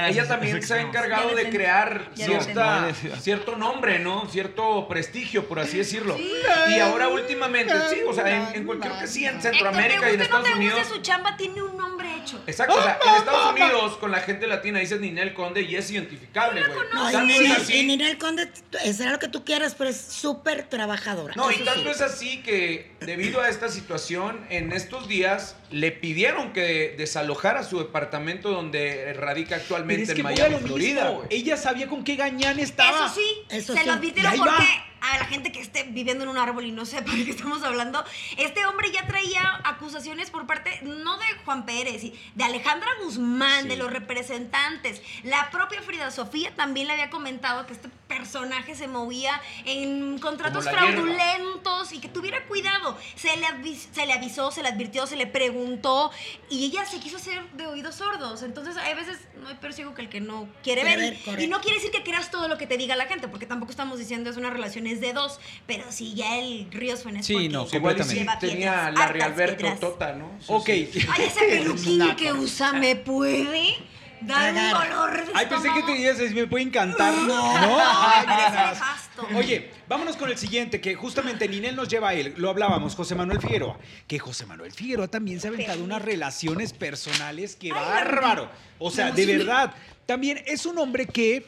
ella 0.09 0.29
también 0.29 0.63
se 0.63 0.75
ha 0.75 0.81
encargado 0.81 1.35
de 1.35 1.49
crear 1.51 2.11
cierta, 2.15 2.93
cierto 3.21 3.57
nombre, 3.57 3.99
¿no? 3.99 4.27
Cierto 4.29 4.87
prestigio, 4.89 5.47
por 5.47 5.59
así 5.59 5.79
decirlo. 5.79 6.17
Y 6.19 6.79
ahora 6.81 7.09
últimamente, 7.09 7.75
sí, 7.91 8.01
o 8.07 8.13
sea, 8.13 8.51
en, 8.51 8.57
en 8.57 8.65
cualquier 8.65 8.93
que 8.99 9.07
sí, 9.07 9.25
en 9.27 9.41
Centroamérica 9.41 10.11
y 10.11 10.15
en 10.15 10.21
Estados 10.23 10.49
no 10.49 10.53
te 10.53 10.59
Unidos. 10.59 10.87
su 10.87 10.99
chamba 11.03 11.37
tiene 11.37 11.63
un 11.63 11.77
nombre 11.77 11.96
hecho. 12.07 12.43
Exacto, 12.47 12.75
o 12.77 12.83
sea, 12.83 12.99
en 13.07 13.15
Estados 13.19 13.53
Unidos 13.53 13.97
con 13.99 14.11
la 14.11 14.21
gente 14.21 14.47
latina 14.47 14.79
dices 14.81 15.01
Ninel 15.01 15.35
Conde 15.35 15.63
y 15.63 15.77
es 15.77 15.91
identificable, 15.91 16.63
güey. 16.65 16.79
No, 16.95 17.11
y 17.11 17.27
Ninel, 17.27 17.53
así- 17.53 17.75
y 17.79 17.83
Ninel 17.85 18.19
Conde 18.19 18.51
será 18.93 19.11
lo 19.13 19.19
que 19.19 19.29
tú 19.29 19.45
quieras, 19.45 19.75
pero 19.77 19.91
es 19.91 19.97
súper 20.01 20.69
trabajadora. 20.69 21.35
No, 21.37 21.51
y 21.51 21.57
tanto 21.65 21.83
sí. 21.85 21.89
es 21.91 22.01
así 22.01 22.43
que 22.43 22.93
debido 23.01 23.41
a 23.41 23.49
esta 23.49 23.69
situación, 23.69 24.45
en 24.51 24.73
estos 24.73 25.09
días 25.09 25.57
le 25.71 25.91
pidieron 25.93 26.53
que 26.53 26.95
desalojara 26.97 27.65
su 27.65 27.79
departamento 27.79 28.51
donde 28.51 29.13
radica 29.15 29.57
actualmente 29.57 30.03
es 30.05 30.11
que 30.11 30.17
en 30.21 30.23
Miami, 30.23 30.55
lo 30.55 30.61
Florida. 30.61 31.19
Ella 31.31 31.57
sabía 31.57 31.89
con 31.89 32.05
qué 32.05 32.17
gañán 32.17 32.59
estaba. 32.61 33.07
Eso 33.07 33.15
sí, 33.15 33.27
Eso 33.51 33.73
se 33.75 33.81
sí. 33.81 33.87
lo 33.87 33.93
Y 33.93 33.97
advirtieron 33.97 34.37
porque 34.37 34.51
va. 34.51 34.87
A 35.15 35.19
la 35.19 35.25
gente 35.27 35.53
que 35.53 35.61
esté 35.61 35.85
viviendo 35.85 36.25
en 36.25 36.31
un 36.31 36.39
árbol 36.39 36.65
y 36.67 36.73
no 36.73 36.85
sepa 36.87 37.13
de 37.13 37.25
qué 37.25 37.31
estamos 37.31 37.63
hablando, 37.63 38.05
este 38.37 38.67
hombre 38.67 38.91
ya 38.91 39.07
traía 39.07 39.61
acusaciones 39.65 40.31
por 40.31 40.47
parte, 40.47 40.81
no 40.83 41.17
de 41.19 41.25
Juan 41.45 41.65
Pérez, 41.67 42.03
de 42.35 42.45
Alejandra 42.45 42.89
Guzmán, 43.03 43.63
Sí. 43.63 43.69
de 43.69 43.77
los 43.77 43.93
representantes. 43.93 45.03
La 45.23 45.51
propia 45.51 45.83
Frida 45.83 46.11
Sofía 46.11 46.55
también 46.55 46.87
le 46.87 46.95
había 46.95 47.11
comentado 47.11 47.67
que 47.67 47.73
este 47.75 47.89
personaje 48.09 48.75
se 48.75 48.87
movía 48.89 49.41
en 49.65 50.19
contratos 50.19 50.65
la 50.65 50.71
hierba. 50.73 50.87
fraudulentos 50.93 51.93
y 51.93 51.99
que 51.99 52.09
tuviera 52.09 52.45
cuidado. 52.47 52.97
Se 53.17 53.29
le, 53.37 53.75
se 53.77 54.07
le 54.07 54.13
avisó, 54.13 54.51
se 54.51 54.63
le 54.63 54.69
advirtió, 54.69 55.07
se 55.07 55.17
le 55.17 55.27
preguntó 55.27 56.11
y 56.49 56.67
ella 56.67 56.85
se 56.87 56.99
quiso 57.01 57.17
hacer 57.17 57.43
de 57.53 57.67
oídos 57.67 57.97
sordos. 57.97 58.43
Entonces, 58.43 58.77
hay 58.77 58.95
veces 58.95 59.19
no 59.43 59.49
hay 59.49 59.57
peor 59.57 59.73
ciego 59.73 59.95
que 59.95 60.03
el 60.03 60.09
que 60.09 60.21
no 60.21 60.49
quiere 60.63 60.85
ver. 60.85 60.99
ver, 60.99 61.41
y 61.41 61.47
no 61.47 61.61
quiere 61.61 61.77
decir 61.77 61.91
que 61.91 62.03
creas 62.03 62.31
todo 62.31 62.49
lo 62.49 62.59
que 62.59 62.67
te 62.67 62.77
diga 62.77 62.97
la 62.97 63.07
gente, 63.07 63.29
porque 63.29 63.47
tampoco 63.47 63.71
estamos 63.71 63.99
diciendo 63.99 64.31
es 64.31 64.37
una 64.37 64.51
relación 64.51 64.87
es 64.87 65.01
de 65.01 65.13
dos, 65.13 65.39
pero 65.67 65.91
si 65.91 66.15
ya 66.15 66.37
el 66.39 66.71
río 66.71 66.97
suena 66.97 67.21
es 67.21 67.27
Sí, 67.27 67.49
no, 67.49 67.67
sí 67.67 67.73
lleva 67.73 67.95
tenía 68.39 68.39
piedras, 68.39 68.95
Larry 68.95 69.21
hartas 69.21 69.33
Alberto 69.33 69.57
piedras. 69.59 69.81
Tota, 69.81 70.13
¿no? 70.15 70.31
Sí, 70.41 70.47
Ok. 70.49 70.67
sí. 70.67 71.07
Ay, 71.11 71.25
ese 71.27 71.41
peluquín 71.47 72.17
que 72.17 72.33
usa 72.33 72.73
me 72.73 72.97
puede 72.97 73.75
dar 74.21 74.55
un 74.55 74.71
dolor 74.71 75.27
de 75.27 75.33
Ay, 75.35 75.47
pensé 75.47 75.69
que 75.75 75.83
te 75.83 75.93
dirías, 75.93 76.19
me 76.19 76.47
puede 76.47 76.65
encantar. 76.65 77.15
No. 77.15 77.57
Ay, 77.57 78.27
nefasto. 78.27 79.27
Oye, 79.35 79.71
vámonos 79.89 80.17
con 80.17 80.31
el 80.31 80.39
siguiente, 80.39 80.81
que 80.81 80.95
justamente 80.95 81.49
Ninel 81.49 81.77
nos 81.77 81.89
lleva 81.89 82.11
a 82.11 82.15
él. 82.15 82.35
Lo 82.37 82.51
hablábamos, 82.51 82.95
José 82.95 83.15
Manuel 83.15 83.41
Figueroa. 83.41 83.79
Que 84.07 84.19
José 84.19 84.47
Manuel 84.47 84.73
Figueroa 84.73 85.09
también 85.09 85.41
se 85.41 85.49
ha 85.49 85.51
aventado 85.51 85.83
unas 85.83 86.03
relaciones 86.03 86.73
personales 86.73 87.57
que 87.57 87.69
Ay, 87.69 87.73
bárbaro. 87.73 88.51
O 88.79 88.91
sea, 88.91 89.11
de 89.11 89.27
verdad. 89.27 89.75
También 90.07 90.43
es 90.47 90.67
un 90.67 90.79
hombre 90.79 91.07
que 91.07 91.45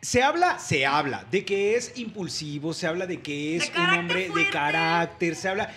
se 0.00 0.22
habla, 0.22 0.58
se 0.58 0.86
habla 0.86 1.26
de 1.30 1.44
que 1.44 1.76
es 1.76 1.92
impulsivo, 1.96 2.72
se 2.72 2.86
habla 2.86 3.06
de 3.06 3.20
que 3.20 3.56
es 3.56 3.72
De 3.72 3.78
un 3.78 3.90
hombre 3.90 4.30
de 4.34 4.48
carácter, 4.48 5.34
se 5.34 5.48
habla. 5.48 5.70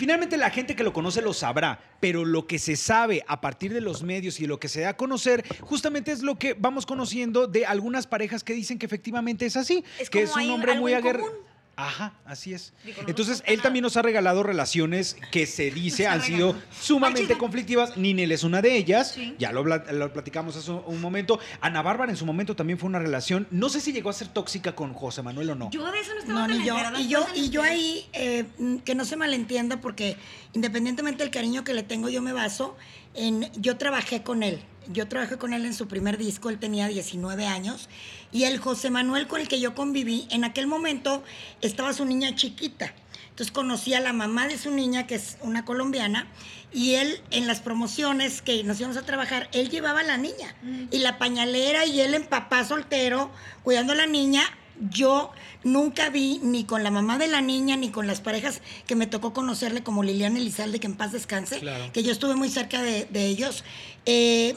Finalmente 0.00 0.38
la 0.38 0.48
gente 0.48 0.74
que 0.74 0.82
lo 0.82 0.94
conoce 0.94 1.20
lo 1.20 1.34
sabrá, 1.34 1.78
pero 2.00 2.24
lo 2.24 2.46
que 2.46 2.58
se 2.58 2.74
sabe 2.74 3.22
a 3.28 3.42
partir 3.42 3.74
de 3.74 3.82
los 3.82 4.02
medios 4.02 4.40
y 4.40 4.46
lo 4.46 4.58
que 4.58 4.66
se 4.66 4.80
da 4.80 4.88
a 4.88 4.96
conocer, 4.96 5.44
justamente 5.60 6.10
es 6.10 6.22
lo 6.22 6.38
que 6.38 6.54
vamos 6.54 6.86
conociendo 6.86 7.46
de 7.46 7.66
algunas 7.66 8.06
parejas 8.06 8.42
que 8.42 8.54
dicen 8.54 8.78
que 8.78 8.86
efectivamente 8.86 9.44
es 9.44 9.58
así, 9.58 9.84
Es 9.98 10.08
que 10.08 10.22
es 10.22 10.34
un 10.34 10.48
hombre 10.52 10.72
muy 10.80 10.94
aguerrido. 10.94 11.49
Ajá, 11.76 12.12
así 12.26 12.52
es. 12.52 12.74
Digo, 12.84 12.96
no 12.96 13.02
nos 13.02 13.10
Entonces, 13.10 13.42
él 13.46 13.56
nada. 13.56 13.62
también 13.62 13.82
nos 13.82 13.96
ha 13.96 14.02
regalado 14.02 14.42
relaciones 14.42 15.16
que 15.30 15.46
se 15.46 15.70
dice 15.70 16.06
han 16.06 16.20
sido 16.22 16.54
sumamente 16.78 17.32
Ay, 17.32 17.38
conflictivas. 17.38 17.96
Ninel 17.96 18.32
es 18.32 18.44
una 18.44 18.60
de 18.60 18.76
ellas. 18.76 19.12
Sí. 19.12 19.34
Ya 19.38 19.50
lo, 19.52 19.64
platicamos 20.12 20.56
hace 20.56 20.70
un 20.70 21.00
momento. 21.00 21.40
Ana 21.60 21.80
Bárbara 21.80 22.10
en 22.10 22.16
su 22.16 22.26
momento 22.26 22.54
también 22.54 22.78
fue 22.78 22.88
una 22.88 22.98
relación. 22.98 23.46
No 23.50 23.68
sé 23.68 23.80
si 23.80 23.92
llegó 23.92 24.10
a 24.10 24.12
ser 24.12 24.28
tóxica 24.28 24.74
con 24.74 24.92
José 24.92 25.22
Manuel 25.22 25.50
o 25.50 25.54
no. 25.54 25.70
Yo 25.70 25.90
de 25.90 26.00
eso 26.00 26.12
no 26.14 26.20
estaba 26.20 26.48
No, 26.48 26.54
ni 26.54 26.64
yo. 26.64 26.76
Y 26.98 27.08
yo, 27.08 27.26
y 27.34 27.50
yo 27.50 27.62
ahí, 27.62 28.06
eh, 28.12 28.44
que 28.84 28.94
no 28.94 29.04
se 29.04 29.16
malentienda, 29.16 29.80
porque 29.80 30.16
independientemente 30.52 31.22
del 31.22 31.32
cariño 31.32 31.64
que 31.64 31.72
le 31.72 31.82
tengo, 31.82 32.08
yo 32.10 32.20
me 32.20 32.32
baso 32.32 32.76
en. 33.14 33.50
Yo 33.54 33.78
trabajé 33.78 34.22
con 34.22 34.42
él. 34.42 34.60
Yo 34.92 35.06
trabajé 35.08 35.38
con 35.38 35.52
él 35.52 35.64
en 35.66 35.74
su 35.74 35.86
primer 35.88 36.18
disco, 36.18 36.50
él 36.50 36.58
tenía 36.58 36.88
19 36.88 37.46
años. 37.46 37.88
Y 38.32 38.44
el 38.44 38.58
José 38.58 38.90
Manuel 38.90 39.26
con 39.28 39.40
el 39.40 39.48
que 39.48 39.60
yo 39.60 39.74
conviví, 39.74 40.26
en 40.30 40.44
aquel 40.44 40.66
momento 40.66 41.22
estaba 41.60 41.92
su 41.92 42.04
niña 42.04 42.34
chiquita. 42.34 42.92
Entonces 43.30 43.52
conocí 43.52 43.94
a 43.94 44.00
la 44.00 44.12
mamá 44.12 44.48
de 44.48 44.58
su 44.58 44.70
niña, 44.70 45.06
que 45.06 45.14
es 45.14 45.38
una 45.42 45.64
colombiana, 45.64 46.26
y 46.72 46.94
él 46.94 47.20
en 47.30 47.46
las 47.46 47.60
promociones 47.60 48.42
que 48.42 48.62
nos 48.64 48.78
íbamos 48.80 48.96
a 48.96 49.02
trabajar, 49.02 49.48
él 49.52 49.70
llevaba 49.70 50.00
a 50.00 50.04
la 50.04 50.16
niña. 50.16 50.54
Y 50.90 50.98
la 50.98 51.18
pañalera 51.18 51.86
y 51.86 52.00
él 52.00 52.14
en 52.14 52.24
papá 52.26 52.64
soltero, 52.64 53.30
cuidando 53.62 53.92
a 53.92 53.96
la 53.96 54.06
niña. 54.06 54.42
Yo 54.90 55.30
nunca 55.62 56.08
vi 56.08 56.40
ni 56.42 56.64
con 56.64 56.82
la 56.82 56.90
mamá 56.90 57.18
de 57.18 57.28
la 57.28 57.42
niña, 57.42 57.76
ni 57.76 57.90
con 57.90 58.06
las 58.06 58.22
parejas 58.22 58.62
que 58.86 58.96
me 58.96 59.06
tocó 59.06 59.34
conocerle, 59.34 59.82
como 59.82 60.02
Liliana 60.02 60.38
Elizalde, 60.38 60.80
que 60.80 60.86
en 60.86 60.94
paz 60.96 61.12
descanse, 61.12 61.60
Claro. 61.60 61.92
que 61.92 62.02
yo 62.02 62.10
estuve 62.12 62.34
muy 62.34 62.48
cerca 62.48 62.82
de, 62.82 63.04
de 63.04 63.26
ellos, 63.26 63.62
eh, 64.06 64.56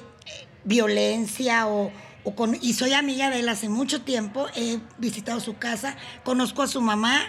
violencia 0.64 1.68
o, 1.68 1.92
o 2.24 2.36
con, 2.36 2.58
y 2.62 2.74
soy 2.74 2.94
amiga 2.94 3.30
de 3.30 3.40
él 3.40 3.50
hace 3.50 3.70
mucho 3.70 4.02
tiempo, 4.02 4.48
he 4.56 4.80
visitado 4.98 5.40
su 5.40 5.58
casa, 5.58 5.96
conozco 6.24 6.62
a 6.62 6.68
su 6.68 6.82
mamá, 6.82 7.22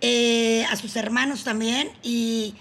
eh, 0.00 0.64
a 0.70 0.76
sus 0.76 0.96
hermanos 0.96 1.44
también, 1.44 1.90
y 2.02 2.54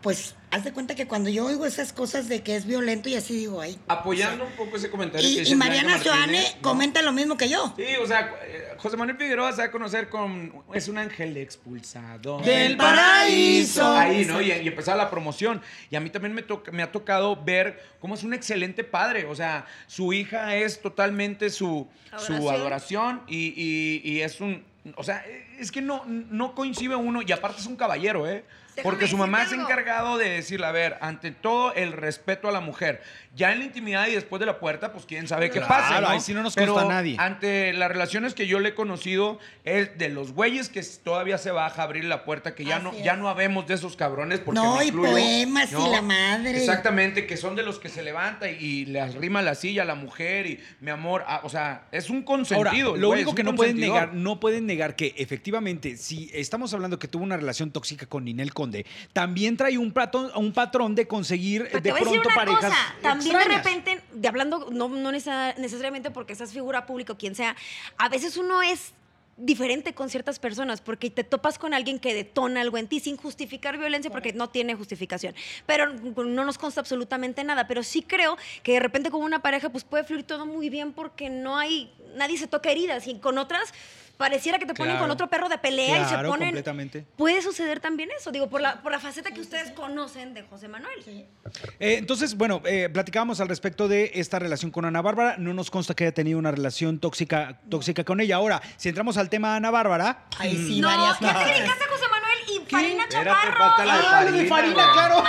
pues 0.00 0.34
haz 0.52 0.64
de 0.64 0.72
cuenta 0.72 0.94
que 0.94 1.06
cuando 1.06 1.28
yo 1.30 1.46
oigo 1.46 1.66
esas 1.66 1.92
cosas 1.92 2.28
de 2.28 2.42
que 2.42 2.54
es 2.54 2.66
violento 2.66 3.08
y 3.08 3.16
así 3.16 3.34
digo, 3.34 3.60
ay. 3.60 3.78
Apoyando 3.88 4.44
un 4.44 4.52
poco 4.52 4.76
ese 4.76 4.90
comentario 4.90 5.26
que 5.26 5.34
Y, 5.34 5.38
dice 5.40 5.52
y 5.52 5.54
Mariana 5.56 5.98
Joane 6.04 6.40
¿no? 6.56 6.62
comenta 6.62 7.02
lo 7.02 7.12
mismo 7.12 7.36
que 7.36 7.48
yo. 7.48 7.72
Sí, 7.76 7.84
o 8.00 8.06
sea, 8.06 8.34
eh, 8.44 8.74
José 8.78 8.96
Manuel 8.96 9.16
Figueroa 9.16 9.50
se 9.52 9.58
va 9.58 9.64
a 9.64 9.70
conocer 9.70 10.08
con. 10.08 10.52
Es 10.74 10.88
un 10.88 10.98
ángel 10.98 11.36
expulsado. 11.38 12.38
Del 12.40 12.76
paraíso. 12.76 13.86
Ahí, 13.96 14.24
¿no? 14.24 14.40
Y, 14.40 14.52
y 14.52 14.68
empezaba 14.68 14.96
la 14.96 15.10
promoción. 15.10 15.60
Y 15.90 15.96
a 15.96 16.00
mí 16.00 16.10
también 16.10 16.34
me, 16.34 16.42
toca- 16.42 16.70
me 16.70 16.82
ha 16.82 16.92
tocado 16.92 17.42
ver 17.42 17.82
cómo 18.00 18.14
es 18.14 18.22
un 18.22 18.34
excelente 18.34 18.84
padre. 18.84 19.24
O 19.26 19.34
sea, 19.34 19.66
su 19.86 20.12
hija 20.12 20.54
es 20.56 20.80
totalmente 20.80 21.50
su 21.50 21.88
su 22.18 22.34
Adoración. 22.34 22.54
adoración 22.54 23.22
y, 23.26 23.54
y- 23.56 24.02
y 24.04 24.20
es 24.20 24.40
un. 24.40 24.64
O 24.96 25.04
sea, 25.04 25.24
es 25.58 25.70
que 25.72 25.80
no, 25.80 26.04
no 26.06 26.54
coincide 26.54 26.96
uno. 26.96 27.22
Y 27.26 27.30
aparte 27.32 27.60
es 27.60 27.66
un 27.66 27.76
caballero, 27.76 28.28
¿eh? 28.28 28.44
Porque 28.82 29.06
su 29.06 29.16
mamá 29.16 29.38
se 29.38 29.42
ha 29.42 29.44
decirte 29.44 29.62
algo. 29.72 29.80
encargado 29.80 30.18
de 30.18 30.28
decirle, 30.30 30.66
a 30.66 30.72
ver, 30.72 30.96
ante 31.00 31.30
todo 31.30 31.74
el 31.74 31.92
respeto 31.92 32.48
a 32.48 32.52
la 32.52 32.60
mujer. 32.60 33.02
Ya 33.34 33.52
en 33.52 33.60
la 33.60 33.64
intimidad 33.64 34.06
y 34.08 34.12
después 34.12 34.40
de 34.40 34.46
la 34.46 34.58
puerta, 34.58 34.92
pues 34.92 35.06
quién 35.06 35.26
sabe 35.26 35.48
qué 35.50 35.58
Claro, 35.60 35.68
pase, 35.68 36.00
¿no? 36.02 36.08
ahí 36.08 36.20
sí 36.20 36.34
no 36.34 36.42
nos 36.42 36.54
Pero 36.54 36.74
consta 36.74 36.90
a 36.90 36.94
nadie. 36.94 37.16
ante 37.18 37.72
las 37.72 37.88
relaciones 37.90 38.34
que 38.34 38.46
yo 38.46 38.60
le 38.60 38.70
he 38.70 38.74
conocido, 38.74 39.38
es 39.64 39.96
de 39.98 40.08
los 40.10 40.32
güeyes 40.32 40.68
que 40.68 40.82
todavía 41.02 41.38
se 41.38 41.50
baja 41.50 41.82
a 41.82 41.84
abrir 41.86 42.04
la 42.04 42.24
puerta, 42.24 42.54
que 42.54 42.64
ya 42.64 42.76
Así 42.76 42.84
no, 42.84 42.92
es. 42.92 43.02
ya 43.04 43.16
no 43.16 43.28
habemos 43.28 43.66
de 43.66 43.74
esos 43.74 43.96
cabrones. 43.96 44.40
Porque 44.40 44.60
No, 44.60 44.76
me 44.76 44.84
y 44.86 44.92
poemas 44.92 45.72
y 45.72 45.90
la 45.90 46.02
madre. 46.02 46.58
Exactamente, 46.58 47.26
que 47.26 47.36
son 47.38 47.56
de 47.56 47.62
los 47.62 47.78
que 47.78 47.88
se 47.88 48.02
levanta 48.02 48.50
y, 48.50 48.56
y 48.62 48.84
le 48.86 49.00
arrima 49.00 49.40
la 49.42 49.54
silla 49.54 49.82
a 49.82 49.86
la 49.86 49.94
mujer 49.94 50.46
y 50.46 50.60
mi 50.80 50.90
amor, 50.90 51.24
ah, 51.26 51.40
o 51.44 51.48
sea, 51.48 51.86
es 51.90 52.10
un 52.10 52.16
Ahora, 52.16 52.26
consentido. 52.26 52.94
el 52.96 53.00
lo 53.00 53.08
güey, 53.08 53.18
único 53.20 53.30
es 53.30 53.36
que 53.36 53.44
no 53.44 53.54
pueden 53.54 53.78
negar, 53.78 54.14
no 54.14 54.40
pueden 54.40 54.66
negar 54.66 54.94
que 54.96 55.14
efectivamente, 55.16 55.96
si 55.96 56.30
estamos 56.34 56.72
hablando 56.74 56.98
que 56.98 57.08
tuvo 57.08 57.22
una 57.24 57.36
relación 57.36 57.70
tóxica 57.70 58.04
con 58.06 58.24
Ninel 58.24 58.52
Conde, 58.62 58.86
también 59.12 59.56
trae 59.56 59.76
un 59.76 59.90
patrón, 59.92 60.30
un 60.36 60.52
patrón 60.52 60.94
de 60.94 61.08
conseguir 61.08 61.62
Pero 61.64 61.74
de 61.78 61.80
te 61.82 61.90
voy 61.90 62.00
a 62.00 62.04
decir 62.04 62.20
pronto 62.22 62.28
una 62.28 62.36
parejas 62.36 62.70
cosa, 62.70 62.94
también 63.02 63.36
de 63.36 63.44
repente, 63.44 64.00
de 64.12 64.28
hablando, 64.28 64.68
no, 64.70 64.88
no 64.88 65.10
necesa- 65.10 65.56
necesariamente 65.58 66.12
porque 66.12 66.36
seas 66.36 66.52
figura 66.52 66.86
pública 66.86 67.12
o 67.14 67.18
quien 67.18 67.34
sea, 67.34 67.56
a 67.98 68.08
veces 68.08 68.36
uno 68.36 68.62
es 68.62 68.92
diferente 69.36 69.94
con 69.94 70.10
ciertas 70.10 70.38
personas 70.38 70.80
porque 70.80 71.10
te 71.10 71.24
topas 71.24 71.58
con 71.58 71.74
alguien 71.74 71.98
que 71.98 72.14
detona 72.14 72.60
algo 72.60 72.78
en 72.78 72.86
ti 72.86 73.00
sin 73.00 73.16
justificar 73.16 73.78
violencia 73.78 74.10
porque 74.12 74.32
no 74.32 74.48
tiene 74.50 74.74
justificación. 74.76 75.34
Pero 75.66 75.88
no 75.92 76.44
nos 76.44 76.58
consta 76.58 76.80
absolutamente 76.80 77.42
nada. 77.42 77.66
Pero 77.66 77.82
sí 77.82 78.02
creo 78.02 78.36
que 78.62 78.74
de 78.74 78.80
repente 78.80 79.10
con 79.10 79.22
una 79.22 79.40
pareja 79.42 79.70
pues 79.70 79.82
puede 79.82 80.04
fluir 80.04 80.24
todo 80.24 80.46
muy 80.46 80.68
bien 80.68 80.92
porque 80.92 81.30
no 81.30 81.56
hay, 81.58 81.90
nadie 82.14 82.38
se 82.38 82.46
toca 82.46 82.70
heridas 82.70 83.08
y 83.08 83.18
con 83.18 83.38
otras 83.38 83.72
pareciera 84.16 84.58
que 84.58 84.66
te 84.66 84.74
ponen 84.74 84.98
con 84.98 85.10
otro 85.10 85.28
perro 85.28 85.48
de 85.48 85.58
pelea 85.58 86.02
y 86.02 86.04
se 86.04 86.14
ponen... 86.16 86.48
completamente. 86.48 87.06
Puede 87.16 87.42
suceder 87.42 87.80
también 87.80 88.10
eso, 88.16 88.30
digo, 88.30 88.48
por 88.48 88.60
la, 88.60 88.82
por 88.82 88.92
la 88.92 89.00
faceta 89.00 89.30
que 89.30 89.40
ustedes 89.40 89.70
conocen 89.72 90.34
de 90.34 90.42
José 90.42 90.68
Manuel. 90.68 91.02
Eh, 91.06 91.96
entonces, 91.98 92.36
bueno, 92.36 92.62
eh, 92.64 92.88
platicábamos 92.92 93.40
al 93.40 93.48
respecto 93.48 93.88
de 93.88 94.12
esta 94.14 94.38
relación 94.38 94.70
con 94.70 94.84
Ana 94.84 95.02
Bárbara. 95.02 95.36
No 95.38 95.52
nos 95.54 95.70
consta 95.70 95.94
que 95.94 96.04
haya 96.04 96.14
tenido 96.14 96.38
una 96.38 96.50
relación 96.50 96.98
tóxica, 96.98 97.60
tóxica 97.68 98.04
con 98.04 98.20
ella. 98.20 98.36
Ahora, 98.36 98.62
si 98.76 98.88
entramos 98.88 99.16
al 99.16 99.28
tema 99.28 99.50
de 99.50 99.56
Ana 99.56 99.70
Bárbara. 99.70 100.26
Ahí 100.38 100.56
sí, 100.56 100.80
no, 100.80 100.88
varias 100.88 101.20
ya 101.20 101.44
te 101.44 101.50
dedicaste 101.50 101.84
a 101.84 101.88
José 101.88 102.04
Manuel 102.10 102.21
y 102.48 102.60
Farina 102.70 103.08
Chaparro. 103.08 103.64
Ah, 103.64 104.22
lo 104.24 104.32
de 104.32 104.46
Farina, 104.46 104.92
claro. 104.92 105.24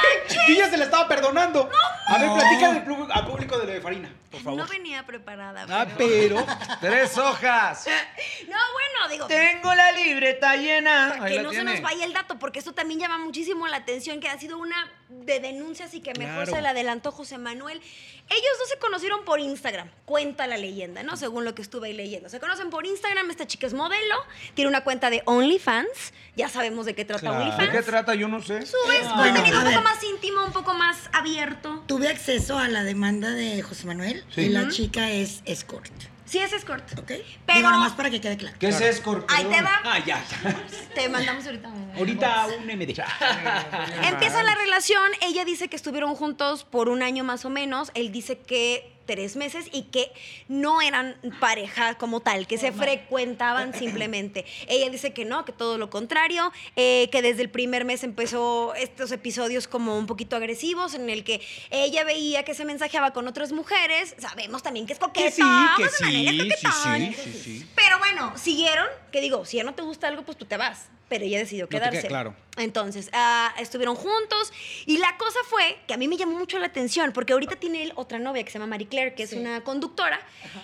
Yo 0.48 0.56
ya 0.56 0.70
se 0.70 0.78
la 0.78 0.86
estaba 0.86 1.08
perdonando. 1.08 1.70
A 2.08 2.18
ver, 2.18 2.30
público- 2.30 3.08
al 3.14 3.26
público 3.26 3.58
de 3.58 3.66
lo 3.66 3.72
de 3.74 3.82
Farina, 3.82 4.10
por 4.32 4.42
favor. 4.42 4.60
No 4.60 4.68
venía 4.68 5.06
preparada. 5.06 5.66
Ah, 5.70 5.88
pero-. 5.98 6.46
Tres 6.82 7.18
hojas. 7.18 7.86
No, 8.50 8.58
bueno, 8.74 9.10
digo, 9.10 9.28
Tengo 9.28 9.74
la 9.74 9.92
libreta 9.94 10.56
llena. 10.56 11.16
para 11.18 11.30
que 11.30 11.42
no 11.42 11.52
se 11.52 11.64
nos 11.64 11.82
vaya 11.82 12.06
el 12.06 12.14
dato, 12.14 12.38
porque 12.40 12.60
esto 12.60 12.74
también 12.74 13.00
llama 13.00 13.18
muchísimo 13.18 13.68
la 13.68 13.78
atención, 13.78 14.20
que 14.20 14.30
ha 14.30 14.38
sido 14.38 14.58
una 14.58 14.90
de 15.22 15.40
denuncias 15.40 15.94
y 15.94 16.02
que 16.02 16.14
mejor 16.16 16.44
Claro. 16.44 16.56
se 16.56 16.62
le 16.62 16.68
adelantó 16.68 17.12
José 17.12 17.38
Manuel. 17.38 17.78
Ellos 18.30 18.52
dos 18.60 18.70
se 18.70 18.78
conocieron 18.80 19.24
por 19.26 19.40
Instagram, 19.40 19.90
cuenta 20.06 20.48
la 20.48 20.58
leyenda, 20.58 21.04
¿no? 21.04 21.16
Según 21.18 21.46
lo 21.46 21.56
que 21.56 21.62
estuve 21.62 21.88
ahí 21.88 21.94
leyendo. 21.94 22.30
Se 22.30 22.40
conocen 22.40 22.70
por 22.70 22.86
Instagram, 22.86 23.30
esta 23.32 23.46
chica 23.48 23.68
es 23.68 23.74
modelo, 23.74 24.16
tiene 24.54 24.70
una 24.70 24.84
cuenta 24.84 25.10
de 25.10 25.22
OnlyFans, 25.26 26.14
ya 26.36 26.50
sabemos 26.50 26.86
de 26.86 26.96
qué 26.96 27.06
trata 27.06 27.22
Claro. 27.22 27.38
¿De 27.38 27.44
OnlyFans. 27.46 27.70
qué 27.72 27.82
trata? 27.84 28.16
Yo 28.16 28.28
no 28.28 28.42
sé. 28.42 28.66
Subes 28.66 29.04
Bueno, 29.16 29.36
contenido 29.36 29.60
un 29.60 29.66
poco 29.66 29.82
más 29.82 30.04
íntimo, 30.04 30.46
un 30.46 30.52
poco 30.54 30.74
más 30.74 30.98
abierto. 31.14 31.84
Tuve 31.88 32.08
acceso 32.10 32.58
a 32.58 32.68
la 32.68 32.84
demanda 32.84 33.30
de 33.32 33.62
José 33.62 33.88
Manuel 33.88 34.24
y 34.36 34.50
la 34.50 34.70
chica 34.70 35.12
es 35.12 35.42
escort, 35.46 35.92
Sí, 36.34 36.40
es 36.40 36.52
escort. 36.52 36.84
¿ok? 36.98 37.06
Pero- 37.06 37.58
Digo, 37.60 37.70
nada 37.70 37.78
más 37.78 37.92
para 37.94 38.10
que 38.10 38.20
quede 38.20 38.38
claro. 38.38 38.58
¿Qué 38.60 38.70
es 38.70 38.82
escort? 38.82 39.30
Ahí 39.30 39.46
te 39.46 39.62
va. 39.62 39.82
Ah, 39.84 40.00
ya. 40.04 40.20
Te 40.96 41.08
mandamos 41.08 41.46
ahorita. 41.46 41.70
Ahorita 41.96 42.48
un 42.58 42.66
MD. 42.66 42.96
Empieza 44.04 44.42
la 44.42 44.56
relación, 44.56 45.12
ella 45.22 45.46
dice 45.46 45.68
que 45.68 45.76
estuvieron 45.76 46.16
juntos 46.16 46.64
por 46.64 46.90
un 46.90 47.04
año 47.04 47.24
más 47.24 47.46
o 47.46 47.52
menos, 47.52 47.92
él 47.94 48.12
dice 48.12 48.40
que 48.40 48.92
tres 49.06 49.36
meses 49.36 49.66
y 49.72 49.84
que 49.84 50.12
no 50.48 50.82
eran 50.82 51.16
pareja 51.40 51.96
como 51.96 52.20
tal, 52.20 52.48
que 52.48 52.58
se 52.58 52.72
frecuentaban 52.72 53.74
simplemente. 53.78 54.46
Ella 54.68 54.90
dice 54.90 55.14
que 55.14 55.26
no, 55.26 55.46
que 55.46 55.52
todo 55.52 55.78
lo 55.78 55.90
contrario, 55.90 56.52
eh, 56.76 57.10
que 57.12 57.22
desde 57.22 57.42
el 57.42 57.50
primer 57.50 57.86
mes 57.86 58.04
empezó 58.04 58.74
estos 58.76 59.12
episodios 59.12 59.68
como 59.68 59.98
un 59.98 60.06
poquito 60.06 60.36
agresivos 60.36 60.94
en 60.94 61.10
el 61.10 61.24
que 61.24 61.42
ella 61.70 62.04
veía 62.04 62.44
que 62.44 62.54
se 62.54 62.66
mensajeaba 62.66 63.12
con 63.12 63.28
otras 63.28 63.52
mujeres, 63.52 64.16
sabemos 64.18 64.64
también 64.64 64.86
que 64.86 64.94
es 64.94 65.00
coqueta, 65.00 65.26
Que 65.26 65.32
sí, 65.32 65.42
que 65.78 65.84
José 65.84 66.06
Manuel 66.06 66.52
es 66.52 66.60
sí, 66.60 66.68
sí, 66.68 66.74
coquetón. 66.84 67.14
sí, 67.14 67.32
sí, 67.34 67.40
sí. 67.60 67.66
Pero 67.76 68.00
bueno, 68.00 68.34
siguieron, 68.38 68.88
que 69.12 69.22
digo, 69.22 69.46
si 69.46 69.58
ya 69.58 69.64
no 69.64 69.74
te 69.74 69.82
gusta 69.82 70.08
algo, 70.08 70.24
pues 70.24 70.38
tú 70.38 70.46
te 70.46 70.58
vas. 70.58 70.90
Pero 71.14 71.26
ella 71.26 71.38
decidió 71.40 71.66
No 71.66 71.70
quedarse. 71.70 72.00
queda 72.00 72.08
claro. 72.10 72.36
Entonces, 72.58 73.10
ah, 73.14 73.54
estuvieron 73.60 73.96
juntos 73.96 74.52
y 74.88 74.98
la 74.98 75.16
cosa 75.18 75.38
fue 75.48 75.78
que 75.88 75.94
a 75.94 75.98
mí 75.98 76.08
me 76.08 76.18
llamó 76.18 76.38
mucho 76.40 76.58
la 76.58 76.66
atención 76.68 77.12
porque 77.14 77.34
ahorita 77.34 77.56
tiene 77.58 77.84
él 77.84 77.94
otra 77.96 78.18
novia 78.18 78.44
que 78.44 78.50
se 78.50 78.58
llama 78.58 78.68
Marie 78.68 78.88
Claire, 78.88 79.14
que 79.14 79.24
es 79.24 79.30
Sí. 79.30 79.36
una 79.38 79.64
conductora, 79.64 80.20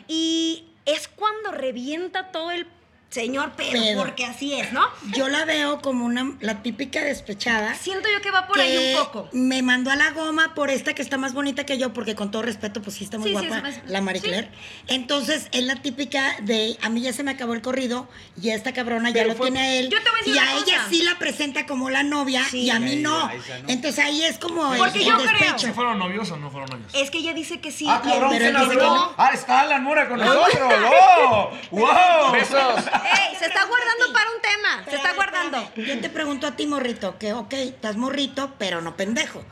y 0.07 0.65
es 0.85 1.07
cuando 1.07 1.51
revienta 1.51 2.31
todo 2.31 2.49
el 2.49 2.65
señor 3.09 3.53
Pedro, 3.53 3.81
Pedo. 3.81 4.01
porque 4.03 4.25
así 4.25 4.53
es, 4.53 4.71
¿no? 4.71 4.81
Yo 5.15 5.29
la 5.29 5.43
veo 5.45 5.81
como 5.81 6.05
una, 6.05 6.33
la 6.41 6.61
típica 6.61 7.01
despechada. 7.03 7.73
Siento 7.73 8.07
yo 8.13 8.21
que 8.21 8.29
va 8.29 8.45
por 8.47 8.59
ahí 8.59 8.95
un 8.95 9.03
poco. 9.03 9.29
me 9.31 9.61
mandó 9.63 9.89
a 9.89 9.95
la 9.95 10.11
goma 10.11 10.53
por 10.53 10.69
esta 10.69 10.93
que 10.93 11.01
está 11.01 11.17
más 11.17 11.33
bonita 11.33 11.65
que 11.65 11.77
yo, 11.79 11.91
porque 11.91 12.13
con 12.15 12.29
todo 12.29 12.43
respeto, 12.43 12.81
pues 12.83 12.97
sí 12.97 13.03
está 13.05 13.17
muy 13.17 13.31
Sí, 13.31 13.37
sí, 13.39 13.47
guapa 13.47 13.69
es 13.69 13.77
más- 13.77 13.89
la 13.89 14.01
Marie 14.01 14.21
sí. 14.21 14.27
Claire. 14.27 14.49
Entonces, 14.87 15.47
es 15.51 15.63
la 15.63 15.77
típica 15.77 16.35
de 16.41 16.77
a 16.83 16.89
mí 16.89 17.01
ya 17.01 17.11
se 17.13 17.23
me 17.23 17.31
acabó 17.31 17.53
el 17.53 17.61
corrido 17.61 18.07
y 18.41 18.49
esta 18.51 18.73
cabrona 18.73 19.09
ya 19.09 19.25
lo 19.25 19.33
tiene 19.35 19.59
a 19.59 19.73
él. 19.79 19.89
Yo 19.89 19.97
te 20.03 20.09
voy 20.11 20.19
a 20.19 20.23
decir 20.23 20.35
y 20.35 20.37
a 20.37 20.53
ella 20.57 20.85
sí 20.89 21.01
la 21.03 21.17
presenta 21.17 21.65
como 21.65 21.89
la 21.89 22.03
novia 22.03 22.43
Sí. 22.45 22.59
y 22.61 22.69
a 22.69 22.79
mí 22.79 22.97
no. 22.97 23.29
Entonces 23.67 24.03
ahí 24.05 24.23
es 24.23 24.37
como 24.37 24.71
el, 24.73 24.79
Porque 24.79 24.99
el 24.99 25.05
yo 25.05 25.15
creo- 25.17 25.31
despecho. 25.31 25.67
¿Si 25.67 25.73
fueron 25.73 25.97
novios 25.97 26.29
o 26.31 26.37
no 26.37 26.51
fueron 26.51 26.69
novios? 26.69 26.91
Es 26.93 27.09
que 27.09 27.17
ella 27.17 27.33
dice 27.33 27.59
que 27.59 27.71
sí. 27.71 27.85
Ah, 27.89 28.01
cabrón, 28.03 28.29
pero 28.31 28.43
se 28.43 28.47
él 28.49 28.53
nos 28.53 28.63
dice 28.69 28.77
que 28.79 28.85
habló. 28.85 28.95
no. 28.95 29.13
Ah, 29.17 29.31
está 29.33 29.61
Alan 29.61 29.83
Mora 29.83 30.07
con 30.07 30.19
nosotros. 30.19 30.71
¡Oh! 30.93 31.51
¡Wow! 31.71 32.31
Besos. 32.33 32.83
¡Ey! 33.03 33.35
Se 33.37 33.45
está 33.45 33.65
guardando 33.65 34.13
para 34.13 34.31
un 34.31 34.41
tema. 34.41 34.83
Se 34.89 34.95
está 34.95 35.13
guardando. 35.13 35.57
espérame. 35.57 35.87
Yo 35.87 36.01
te 36.01 36.09
pregunto 36.09 36.47
a 36.47 36.55
ti, 36.55 36.67
morrito, 36.67 37.17
que 37.17 37.33
ok, 37.33 37.53
estás 37.53 37.95
morrito, 37.97 38.53
pero 38.57 38.81
no 38.81 38.95
pendejo. 38.95 39.43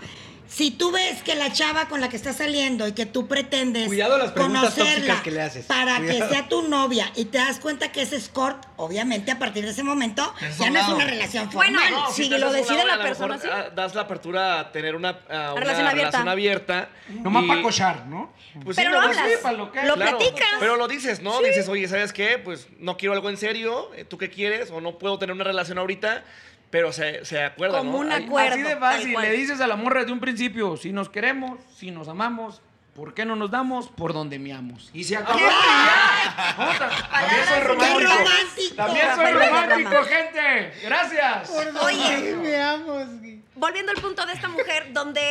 Si 0.49 0.71
tú 0.71 0.91
ves 0.91 1.21
que 1.23 1.35
la 1.35 1.51
chava 1.51 1.87
con 1.89 1.99
la 2.01 2.09
que 2.09 2.15
estás 2.15 2.37
saliendo 2.37 2.87
y 2.87 2.93
que 2.93 3.05
tú 3.05 3.27
pretendes 3.27 3.87
Cuidado 3.87 4.17
las 4.17 4.31
preguntas 4.31 4.61
conocerla 4.73 4.93
tóxicas 4.95 5.21
que 5.21 5.31
le 5.31 5.41
haces. 5.41 5.65
para 5.65 5.97
Cuidado. 5.97 6.27
que 6.29 6.33
sea 6.33 6.47
tu 6.47 6.61
novia 6.67 7.11
y 7.15 7.25
te 7.25 7.37
das 7.37 7.59
cuenta 7.59 7.91
que 7.91 8.01
es 8.01 8.13
escort, 8.13 8.65
obviamente 8.77 9.31
a 9.31 9.39
partir 9.39 9.65
de 9.65 9.71
ese 9.71 9.83
momento 9.83 10.33
Es 10.41 10.57
ya 10.57 10.69
no 10.69 10.79
es 10.79 10.87
una 10.87 11.05
relación 11.05 11.49
Bueno, 11.51 11.79
formal. 11.79 11.93
no, 12.07 12.11
si 12.13 12.29
lo 12.29 12.51
decide 12.51 12.85
la 12.85 12.97
persona, 13.01 13.35
mejor, 13.35 13.49
sí. 13.49 13.53
ah, 13.53 13.69
Das 13.75 13.93
la 13.93 14.01
apertura 14.03 14.59
a 14.59 14.71
tener 14.71 14.95
una, 14.95 15.19
a 15.29 15.51
una 15.53 15.59
Relación 15.61 15.87
abierta. 15.87 15.93
relación 16.19 16.29
abierta. 16.29 16.89
Nomás 17.09 17.43
y- 17.43 17.47
para 17.47 17.61
cochar, 17.61 18.05
¿no? 18.07 18.33
Pues 18.63 18.75
Pero 18.77 18.89
sí, 18.89 18.93
lo 18.95 19.01
hablas, 19.01 19.17
sí, 19.17 19.33
para 19.43 19.57
lo 19.57 19.71
que 19.71 19.83
lo 19.83 19.93
claro. 19.95 20.17
platicas. 20.17 20.47
Pero 20.59 20.77
lo 20.77 20.87
dices, 20.87 21.21
¿no? 21.21 21.39
Dices, 21.41 21.67
oye, 21.69 21.87
¿sabes 21.87 22.11
qué? 22.13 22.39
Pues 22.39 22.67
no 22.79 22.97
quiero 22.97 23.13
algo 23.13 23.29
en 23.29 23.37
serio. 23.37 23.91
eh, 23.95 24.03
¿Tú 24.05 24.17
qué 24.17 24.29
quieres? 24.31 24.71
O 24.71 24.81
no 24.81 24.97
puedo 24.97 25.19
tener 25.19 25.35
una 25.35 25.43
relación 25.43 25.77
ahorita. 25.77 26.23
Pero 26.69 26.91
se, 26.91 27.23
se 27.25 27.41
acuerdan, 27.43 27.79
Como 27.79 27.91
¿no? 27.93 27.97
un 27.99 28.11
acuerdo. 28.11 28.53
Así 28.55 28.61
de 28.63 28.75
fácil. 28.77 29.15
Le 29.21 29.31
dices 29.31 29.61
a 29.61 29.67
la 29.67 29.75
morra 29.77 30.01
desde 30.01 30.11
un 30.13 30.19
principio, 30.19 30.75
si 30.77 30.91
nos 30.91 31.09
queremos, 31.09 31.59
si 31.77 31.91
nos 31.91 32.07
amamos, 32.09 32.61
¿por 32.93 33.13
qué 33.13 33.23
no 33.25 33.35
nos 33.37 33.51
damos? 33.51 33.87
Por 33.89 34.11
donde 34.13 34.37
meamos. 34.37 34.89
Y 34.93 35.03
se 35.05 35.15
acabó. 35.15 35.39
También 36.57 37.45
soy 37.47 37.59
¡Qué 37.59 37.63
romántico. 37.63 38.09
romántico! 38.09 38.75
También 38.75 39.05
soy 39.15 39.31
romántico, 39.33 40.03
gente. 40.03 40.73
Gracias. 40.83 41.49
Oye, 41.83 42.35
Veamos. 42.35 43.07
volviendo 43.55 43.91
al 43.91 44.01
punto 44.01 44.25
de 44.25 44.33
esta 44.33 44.47
mujer, 44.49 44.87
donde 44.91 45.21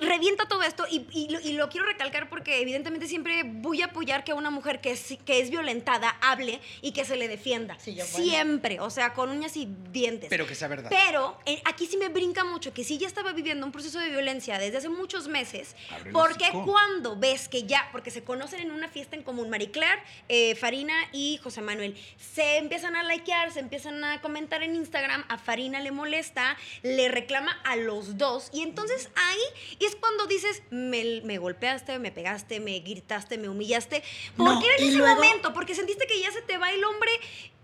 revienta 0.00 0.46
todo 0.46 0.62
esto 0.62 0.86
y, 0.90 1.06
y 1.12 1.28
lo, 1.28 1.40
y 1.40 1.52
lo 1.52 1.68
quiero 1.68 1.86
recalcar 1.86 2.28
porque 2.28 2.60
evidentemente 2.60 3.06
siempre 3.06 3.42
voy 3.44 3.82
a 3.82 3.86
apoyar 3.86 4.24
que 4.24 4.32
una 4.32 4.50
mujer 4.50 4.80
que 4.80 4.92
es, 4.92 5.16
que 5.24 5.40
es 5.40 5.50
violentada 5.50 6.16
hable 6.20 6.60
y 6.82 6.92
que 6.92 7.04
se 7.04 7.16
le 7.16 7.28
defienda. 7.28 7.76
Sí, 7.78 7.94
yo, 7.94 8.04
bueno. 8.12 8.24
siempre, 8.24 8.80
o 8.80 8.90
sea, 8.90 9.14
con 9.14 9.30
uñas 9.30 9.56
y 9.56 9.68
dientes. 9.90 10.28
Pero 10.30 10.46
que 10.46 10.54
sea 10.54 10.68
verdad. 10.68 10.90
Pero 10.90 11.38
eh, 11.46 11.60
aquí 11.64 11.86
sí 11.86 11.96
me 11.96 12.08
brinca 12.08 12.44
mucho 12.44 12.72
que 12.72 12.84
si 12.84 12.98
ya 12.98 13.06
estaba 13.06 13.32
viviendo 13.32 13.66
un 13.66 13.72
proceso 13.72 13.98
de 13.98 14.10
violencia 14.10 14.58
desde 14.58 14.78
hace 14.78 14.88
muchos 14.88 15.28
meses, 15.28 15.76
Abre 15.90 16.12
porque 16.12 16.50
cuando 16.64 17.16
ves 17.16 17.48
que 17.48 17.64
ya, 17.64 17.88
porque 17.92 18.10
se 18.10 18.24
conocen 18.24 18.60
en 18.60 18.70
una 18.70 18.88
fiesta 18.88 19.16
en 19.16 19.22
común, 19.22 19.50
Marie 19.50 19.70
Claire, 19.70 20.02
eh, 20.28 20.54
Farina 20.54 20.94
y 21.12 21.38
José 21.42 21.62
Manuel, 21.62 21.96
se 22.18 22.58
empiezan 22.58 22.96
a 22.96 23.02
likear, 23.02 23.52
se 23.52 23.60
empiezan 23.60 24.02
a 24.04 24.20
comentar 24.20 24.62
en 24.62 24.74
Instagram, 24.74 25.24
a 25.28 25.38
Farina 25.38 25.80
le 25.80 25.90
molesta, 25.90 26.56
le 26.82 27.08
reclama 27.08 27.52
a 27.64 27.76
los 27.76 28.18
dos, 28.18 28.50
y 28.52 28.62
entonces 28.62 29.10
ahí 29.14 29.73
es 29.80 29.96
cuando 29.96 30.26
dices, 30.26 30.62
me, 30.70 31.20
me 31.24 31.38
golpeaste, 31.38 31.98
me 31.98 32.12
pegaste, 32.12 32.60
me 32.60 32.78
gritaste, 32.80 33.38
me 33.38 33.48
humillaste. 33.48 34.02
¿Por 34.36 34.46
No, 34.54 34.60
qué 34.60 34.66
en 34.76 34.84
y 34.84 34.88
ese 34.88 34.96
luego- 34.98 35.14
momento? 35.14 35.52
Porque 35.52 35.74
sentiste 35.74 36.06
que 36.06 36.20
ya 36.20 36.30
se 36.32 36.42
te 36.42 36.58
va 36.58 36.70
el 36.72 36.84
hombre. 36.84 37.10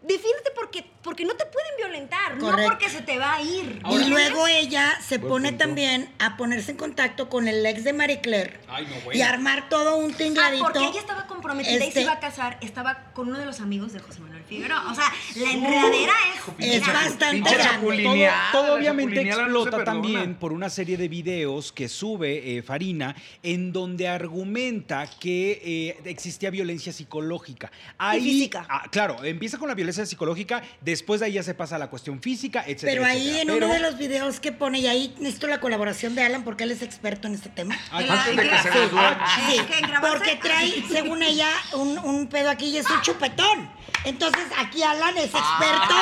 Defiéndete 0.03 0.51
porque, 0.55 0.85
porque 1.03 1.25
no 1.27 1.35
te 1.35 1.45
pueden 1.45 1.71
violentar, 1.77 2.37
no 2.39 2.57
porque 2.67 2.89
se 2.89 3.03
te 3.03 3.19
va 3.19 3.35
a 3.35 3.43
ir. 3.43 3.83
y 3.91 4.05
luego 4.09 4.47
ella 4.47 4.99
se 5.07 5.19
Buen 5.19 5.29
pone 5.31 5.49
punto. 5.51 5.65
también 5.67 6.11
a 6.19 6.39
ponerse 6.39 6.71
en 6.71 6.79
contacto 6.79 7.29
con 7.29 7.47
el 7.49 7.65
ex 7.67 7.85
de 7.85 7.93
Marie 7.93 8.21
Claire 8.23 8.59
Ay, 8.67 8.87
no, 8.87 8.97
y 8.97 9.01
bueno. 9.05 9.25
armar 9.27 9.69
todo 9.69 9.97
un 9.99 10.13
Ah, 10.13 10.17
tingladito. 10.17 10.65
porque 10.65 10.79
ella 10.87 11.01
estaba 11.01 11.27
comprometida 11.27 11.75
y 11.75 11.79
se 11.81 11.89
Este- 11.89 12.01
iba 12.03 12.13
a 12.13 12.19
casar, 12.21 12.57
estaba 12.63 13.13
con 13.13 13.29
uno 13.29 13.39
de 13.39 13.45
los 13.45 13.61
amigos 13.61 13.93
de 13.93 14.01
José 14.01 14.21
Manuel 14.21 14.43
Figueroa. 14.45 14.91
O 14.91 14.95
sea, 14.95 15.05
la 15.37 15.53
enredadera 15.53 16.13
es. 16.59 16.81
Es 16.81 16.87
bastante 16.87 17.51
grande. 17.51 18.31
Todo, 18.53 18.75
obviamente 18.77 19.23
no 19.25 19.31
explota 19.41 19.85
también 19.85 20.35
por 20.35 20.53
una 20.55 20.71
serie 20.71 20.97
de 20.97 21.09
videos 21.09 21.73
que 21.73 21.89
sube 21.91 22.57
eh, 22.57 22.63
Farina 22.63 23.15
en 23.43 23.71
donde 23.73 24.09
argumenta 24.09 25.07
que 25.21 25.61
eh, 25.63 26.01
existía 26.07 26.49
violencia 26.51 26.91
psicológica. 26.93 27.71
Ahí, 27.99 28.23
física. 28.23 28.67
ah, 28.69 28.85
claro, 28.91 29.23
empieza 29.25 29.59
con 29.59 29.69
la 29.69 29.75
violencia 29.75 29.89
psicológica, 29.92 30.62
después 30.81 31.20
de 31.20 31.26
ahí 31.26 31.33
ya 31.33 31.42
se 31.42 31.55
pasa 31.55 31.76
a 31.76 31.79
la 31.79 31.88
cuestión 31.88 32.20
física, 32.22 32.61
etcétera. 32.66 32.92
Pero 32.92 33.05
ahí 33.07 33.18
etcétera. 33.31 33.40
en 33.42 33.48
Pero- 33.48 33.66
uno 33.66 33.74
de 33.74 33.81
los 33.81 33.98
videos 33.98 34.40
que 34.40 34.53
pone, 34.53 34.79
y 34.81 34.87
ahí 34.87 35.14
necesito 35.18 35.46
la 35.46 35.61
colaboración 35.61 36.14
de 36.14 36.24
Alan 36.24 36.44
porque 36.44 36.64
él 36.64 36.70
es 36.72 36.83
experto 36.83 37.26
en 37.29 37.35
este 37.35 37.48
tema. 37.48 37.76
Ay, 37.90 38.07
la- 38.07 38.14
Antes 38.14 38.37
de 38.37 38.48
que 38.48 38.59
se 38.59 38.70
nos. 38.70 38.90
Sí, 38.90 39.57
¿En 39.59 39.66
qué? 39.66 39.79
¿En 39.79 39.87
grabarse? 39.90 40.16
porque 40.18 40.37
trae, 40.37 40.85
según 40.90 41.22
ella, 41.22 41.48
un, 41.72 41.98
un 41.98 42.26
pedo 42.29 42.50
aquí 42.50 42.66
y 42.66 42.79
es 42.79 42.88
un 42.90 43.00
chupetón. 43.03 43.70
Entonces 44.05 44.44
aquí 44.59 44.83
Alan 44.83 45.16
es 45.18 45.24
experto 45.35 45.94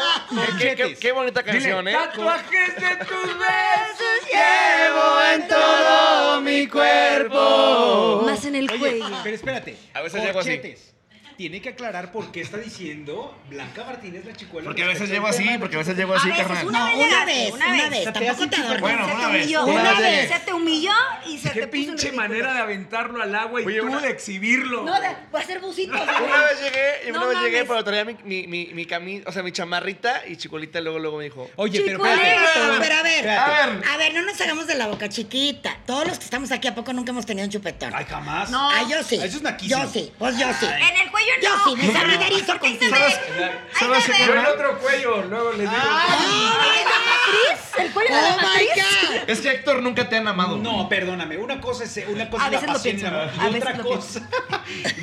Qué, 0.57 0.75
qué- 0.75 0.95
qué 0.95 1.11
bonita 1.11 1.43
canción, 1.43 1.85
Dile, 1.85 1.91
¿eh? 1.91 1.99
Tatuajes 2.07 2.75
de 2.75 2.95
tus 3.05 3.37
besos 3.37 4.31
Llevo 4.31 5.21
en 5.33 5.47
todo 5.47 6.10
cuerpo. 7.29 8.21
Más 8.25 8.45
en 8.45 8.55
el 8.55 8.69
Oye, 8.69 8.79
cuello. 8.79 9.05
pero 9.23 9.35
espérate. 9.35 9.75
A 9.93 10.01
veces 10.01 10.23
llego 10.23 10.39
así. 10.39 10.49
Corchetes. 10.49 10.93
Tiene 11.41 11.59
que 11.59 11.69
aclarar 11.69 12.11
por 12.11 12.31
qué 12.31 12.41
está 12.41 12.57
diciendo 12.57 13.35
Blanca 13.49 13.83
Martínez 13.83 14.23
la 14.25 14.33
chicuela. 14.35 14.63
Porque 14.65 14.83
a 14.83 14.87
veces 14.87 15.09
llego 15.09 15.25
así, 15.25 15.43
porque 15.57 15.75
a 15.75 15.79
veces 15.79 15.97
llego 15.97 16.13
así, 16.13 16.29
carnal. 16.29 16.67
una 16.67 16.79
No, 16.79 16.85
vez 16.85 17.07
una 17.07 17.25
vez, 17.25 17.51
una 17.53 17.65
una 17.65 17.81
vez. 17.81 17.89
vez. 17.89 18.03
Se 18.03 18.11
te 18.11 18.19
Tampoco 18.25 18.47
te 18.49 18.55
adormes. 18.57 18.81
Bueno, 18.81 19.07
se 19.07 19.13
una 19.15 19.25
te 19.25 19.31
vez. 19.33 19.41
humilló. 19.45 19.65
Una 19.65 19.81
Una 19.81 19.91
vez. 19.93 20.01
vez. 20.01 20.29
Se 20.29 20.39
te 20.45 20.53
humilló 20.53 20.91
y 21.25 21.37
se 21.39 21.49
Qué 21.51 21.61
te 21.61 21.67
puso 21.67 21.71
pinche 21.87 22.11
manera 22.11 22.53
de 22.53 22.59
aventarlo 22.59 23.23
al 23.23 23.33
agua 23.33 23.59
y 23.59 23.65
Oye, 23.65 23.79
tú 23.79 23.87
una- 23.87 24.01
de 24.01 24.09
exhibirlo. 24.11 24.83
No, 24.83 25.01
de, 25.01 25.07
voy 25.31 25.41
a 25.41 25.43
hacer 25.43 25.59
bucitos. 25.61 25.99
Una 25.99 26.41
vez 26.43 26.61
llegué, 26.61 27.09
y 27.09 27.11
No 27.11 27.17
una 27.17 27.27
vez 27.27 27.39
llegué, 27.41 27.65
pero 27.65 27.83
traía 27.83 28.05
mi, 28.05 28.15
mi, 28.23 28.45
mi, 28.45 28.65
mi 28.75 28.85
camisa, 28.85 29.27
o 29.27 29.31
sea, 29.31 29.41
mi 29.41 29.51
chamarrita 29.51 30.21
y 30.27 30.35
Chicolita 30.37 30.79
luego, 30.79 30.99
luego 30.99 31.17
me 31.17 31.23
dijo. 31.23 31.49
Oye, 31.55 31.81
pero 31.83 32.05
espérate. 32.05 32.79
Pero 32.79 32.95
a 32.95 33.01
ver. 33.01 33.29
A 33.29 33.65
ver. 33.65 33.81
a 33.89 33.97
ver, 33.97 34.13
no 34.13 34.21
nos 34.21 34.39
hagamos 34.39 34.67
de 34.67 34.75
la 34.75 34.85
boca 34.85 35.09
chiquita. 35.09 35.75
Todos 35.87 36.07
los 36.07 36.19
que 36.19 36.25
estamos 36.25 36.51
aquí, 36.51 36.67
¿a 36.67 36.75
poco 36.75 36.93
nunca 36.93 37.09
hemos 37.09 37.25
tenido 37.25 37.45
un 37.45 37.51
chupetón? 37.51 37.91
Ay, 37.95 38.05
jamás. 38.07 38.51
No. 38.51 38.69
Ah, 38.69 38.85
yo 38.87 39.01
sí. 39.01 39.15
Eso 39.15 39.37
es 39.37 39.41
naquísimo. 39.41 39.83
Yo 39.83 39.89
sí, 39.89 40.11
pues 40.19 40.37
yo 40.37 40.45
sí. 40.59 40.67
En 40.67 40.97
el 41.01 41.09
cuello 41.09 41.30
Yo 41.41 41.57
no. 41.57 41.63
sí, 41.65 41.75
me 41.87 41.99
solidarizo 41.99 42.59
contigo. 42.59 42.95
¿Sabes- 42.95 43.19
sabes 43.79 44.03
se 44.03 44.11
qué. 44.11 44.25
Yo 44.25 44.33
el 44.33 44.45
otro 44.45 44.79
cuello, 44.79 45.21
luego 45.23 45.51
les 45.53 45.69
digo. 45.69 45.71
El 47.77 47.91
cuello 47.91 48.13
de 48.15 48.21
la 48.21 48.27
¡Oh, 48.35 48.37
my 48.37 48.43
matriz. 48.43 48.69
God! 48.75 49.29
Es 49.29 49.39
que 49.41 49.49
Héctor 49.49 49.81
nunca 49.81 50.09
te 50.09 50.17
han 50.17 50.27
amado. 50.27 50.57
No, 50.57 50.89
perdóname. 50.89 51.37
Una 51.37 51.61
cosa 51.61 51.83
es, 51.85 51.97
una 52.07 52.29
cosa 52.29 52.43
A 52.43 52.47
es 52.47 52.51
la 52.53 52.59
veces 52.59 52.67
lo 52.67 52.73
pasión 52.73 52.95
y 52.95 52.99
pienso. 52.99 53.17
la- 53.17 53.57
otra 53.71 53.83
cosa 53.83 54.21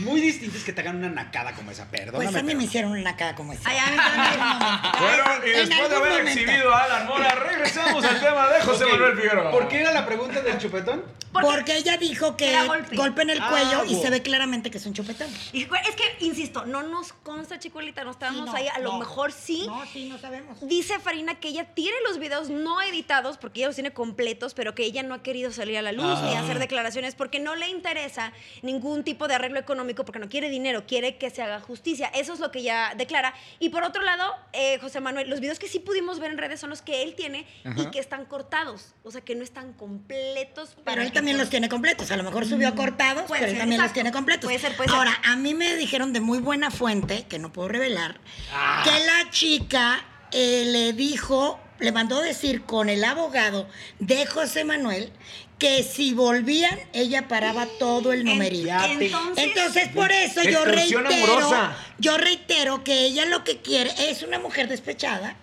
muy 0.01 0.21
distinta 0.21 0.57
es 0.59 0.65
que 0.65 0.73
te 0.73 0.81
hagan 0.83 0.97
una 0.97 1.09
nacada 1.09 1.53
como 1.53 1.71
esa. 1.71 1.87
Perdóname. 1.91 2.25
Pues 2.31 2.37
a 2.37 2.43
mí 2.43 2.55
me 2.55 2.65
hicieron 2.65 2.93
una 2.93 3.17
cara 3.17 3.35
como 3.35 3.53
esa. 3.53 3.69
Ay, 3.69 3.79
a 3.79 3.87
mí. 3.91 3.97
Bueno, 4.99 5.25
y 5.47 5.51
después 5.51 5.91
de 5.91 5.97
haber 5.97 6.27
exhibido 6.27 6.75
a 6.75 6.85
Alan 6.85 7.07
Mora, 7.07 7.35
regresamos 7.35 8.05
al 8.05 8.21
tema 8.21 8.49
de 8.49 8.61
José 8.63 8.87
Manuel 8.87 9.17
Figueroa. 9.17 9.51
¿Por 9.51 9.69
qué 9.69 9.81
era 9.81 9.93
la 9.93 10.05
pregunta 10.07 10.41
del 10.41 10.59
chupetón? 10.63 11.05
Porque- 11.43 11.57
Porque 11.59 11.77
ella 11.77 11.97
dijo 11.97 12.37
que 12.37 12.51
Era 12.51 12.65
golpe. 12.65 12.97
golpe. 12.97 13.23
en 13.23 13.31
el 13.31 13.41
Ah, 13.43 13.49
cuello 13.51 13.85
y 13.87 13.95
wow. 13.95 14.03
se 14.03 14.11
ve 14.11 14.23
claramente 14.23 14.71
que 14.71 14.79
es 14.79 14.87
un 14.87 14.95
chupetón. 14.95 15.29
Y 15.53 15.63
es 15.63 15.69
que, 15.97 16.25
insisto, 16.25 16.65
no 16.67 16.83
nos 16.83 17.13
consta, 17.13 17.59
chicuelita, 17.59 18.05
no 18.05 18.11
estábamos 18.13 18.45
Sí, 18.45 18.51
no, 18.51 18.57
ahí, 18.57 18.69
a 18.69 18.79
lo 18.79 18.99
mejor 18.99 19.33
sí. 19.33 19.65
No, 19.67 19.85
sí, 19.87 20.09
no 20.09 20.19
sabemos. 20.19 20.59
Dice 20.61 20.99
Farina 21.01 21.41
que 21.41 21.49
ella 21.49 21.65
tiene 21.75 21.97
los 22.07 22.19
videos 22.19 22.49
no 22.51 22.81
editados 22.83 23.39
porque 23.39 23.61
ella 23.61 23.67
los 23.69 23.77
tiene 23.77 23.93
completos, 23.93 24.55
pero 24.55 24.75
que 24.75 24.85
ella 24.85 25.03
no 25.03 25.15
ha 25.15 25.23
querido 25.23 25.51
salir 25.53 25.79
a 25.79 25.83
la 25.83 25.93
luz 25.93 26.21
ni 26.23 26.35
hacer 26.35 26.59
declaraciones 26.59 27.15
porque 27.15 27.41
no 27.41 27.57
le 27.57 27.69
interesa 27.69 28.33
ningún 28.63 29.05
tipo 29.05 29.27
de 29.29 29.35
arreglo 29.35 29.59
económico 29.59 30.05
porque 30.05 30.19
no 30.21 30.29
quiere 30.29 30.49
dinero, 30.51 30.85
quiere 30.87 31.17
que 31.19 31.31
se 31.31 31.43
haga 31.43 31.61
justicia. 31.61 32.09
Eso 32.15 32.33
es 32.35 32.41
lo 32.41 32.51
que 32.51 32.61
ella 32.61 32.93
declara. 32.97 33.35
Y 33.59 33.71
por 33.71 33.83
otro 33.85 34.03
lado, 34.03 34.35
eh, 34.53 34.79
José 34.81 35.01
Manuel, 35.01 35.29
los 35.29 35.41
videos 35.41 35.59
que 35.59 35.69
sí 35.69 35.79
pudimos 35.81 36.19
ver 36.21 36.31
en 36.31 36.39
redes 36.39 36.61
son 36.61 36.71
los 36.71 36.83
que 36.83 37.03
él 37.03 37.15
tiene 37.15 37.47
y 37.77 37.87
que 37.87 37.99
están 37.99 38.25
cortados, 38.27 38.95
o 39.03 39.11
sea 39.11 39.21
que 39.21 39.35
no 39.35 39.43
están 39.45 39.73
completos. 39.73 40.71
para 40.85 40.85
Pero 40.85 41.03
él 41.03 41.13
que 41.13 41.19
también 41.29 41.39
los 41.39 41.51
tiene 41.51 41.69
completos. 41.69 42.11
A 42.11 42.17
lo 42.17 42.23
mejor 42.25 42.47
subió 42.47 42.75
cortados, 42.75 43.25
pero 43.29 43.47
él 43.47 43.59
también 43.59 43.81
los 43.83 43.93
tiene 43.93 44.11
completos. 44.13 44.45
Puede 44.45 44.59
ser, 44.59 44.75
puede 44.77 44.89
ser. 44.89 44.99
Ahora, 44.99 45.13
a 45.25 45.37
mí 45.37 45.53
me 45.55 45.77
dijeron 45.77 46.13
de 46.15 46.21
muy 46.21 46.39
buena 46.39 46.71
fuente, 46.71 47.27
que 47.29 47.39
no 47.39 47.53
puedo 47.53 47.69
revelar, 47.69 48.19
Ah. 48.53 48.83
que 48.85 48.91
la 49.05 49.31
chica 49.31 50.03
eh, 50.33 50.65
le 50.67 50.93
dijo, 50.95 51.61
le 51.81 51.93
mandó 51.93 52.21
decir 52.23 52.63
con 52.63 52.89
el 52.89 53.05
abogado 53.05 53.69
de 53.99 54.25
José 54.27 54.65
Manuel 54.65 55.13
que 55.59 55.83
si 55.83 56.15
volvían, 56.15 56.79
ella 56.93 57.29
paraba 57.29 57.67
todo 57.79 58.13
el 58.13 58.25
numerito. 58.25 58.71
Entonces, 58.85 59.45
Entonces, 59.45 59.89
por 59.89 60.11
eso 60.13 60.43
yo 60.45 60.65
reitero, 60.65 61.07
amorosa. 61.09 61.77
yo 61.99 62.17
reitero 62.17 62.85
que 62.85 63.05
ella 63.07 63.25
lo 63.27 63.43
que 63.45 63.59
quiere 63.61 63.91
es 64.09 64.23
una 64.23 64.39
mujer 64.39 64.69
despechada, 64.69 65.37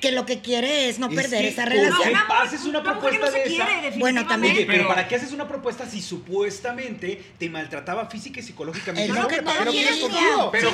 que 0.00 0.12
lo 0.12 0.24
que 0.26 0.40
quiere 0.40 0.88
es 0.88 0.98
no 0.98 1.08
Es 1.08 1.14
perder 1.14 1.42
que, 1.42 1.48
esa 1.48 1.64
¿por 1.64 1.72
relación. 1.72 2.08
una 2.10 2.40
haces 2.40 2.64
una 2.64 2.82
propuesta 2.82 3.26
no 3.26 3.32
se 3.32 3.38
de 3.38 3.54
esa? 3.54 3.66
quiere, 3.66 3.98
Bueno, 3.98 4.26
también. 4.26 4.56
Oye, 4.56 4.66
pero, 4.66 4.88
¿para 4.88 5.06
qué 5.06 5.16
haces 5.16 5.32
una 5.32 5.46
propuesta 5.46 5.86
si 5.86 6.00
supuestamente 6.00 7.22
te 7.38 7.48
maltrataba 7.50 8.06
física 8.06 8.40
y 8.40 8.42
psicológicamente? 8.42 9.04
Es 9.04 9.10
¿Para 9.10 9.22
lo 9.22 9.28
que 9.28 9.70
quieres 9.70 9.98
contigo? 9.98 10.50
Pero 10.50 10.70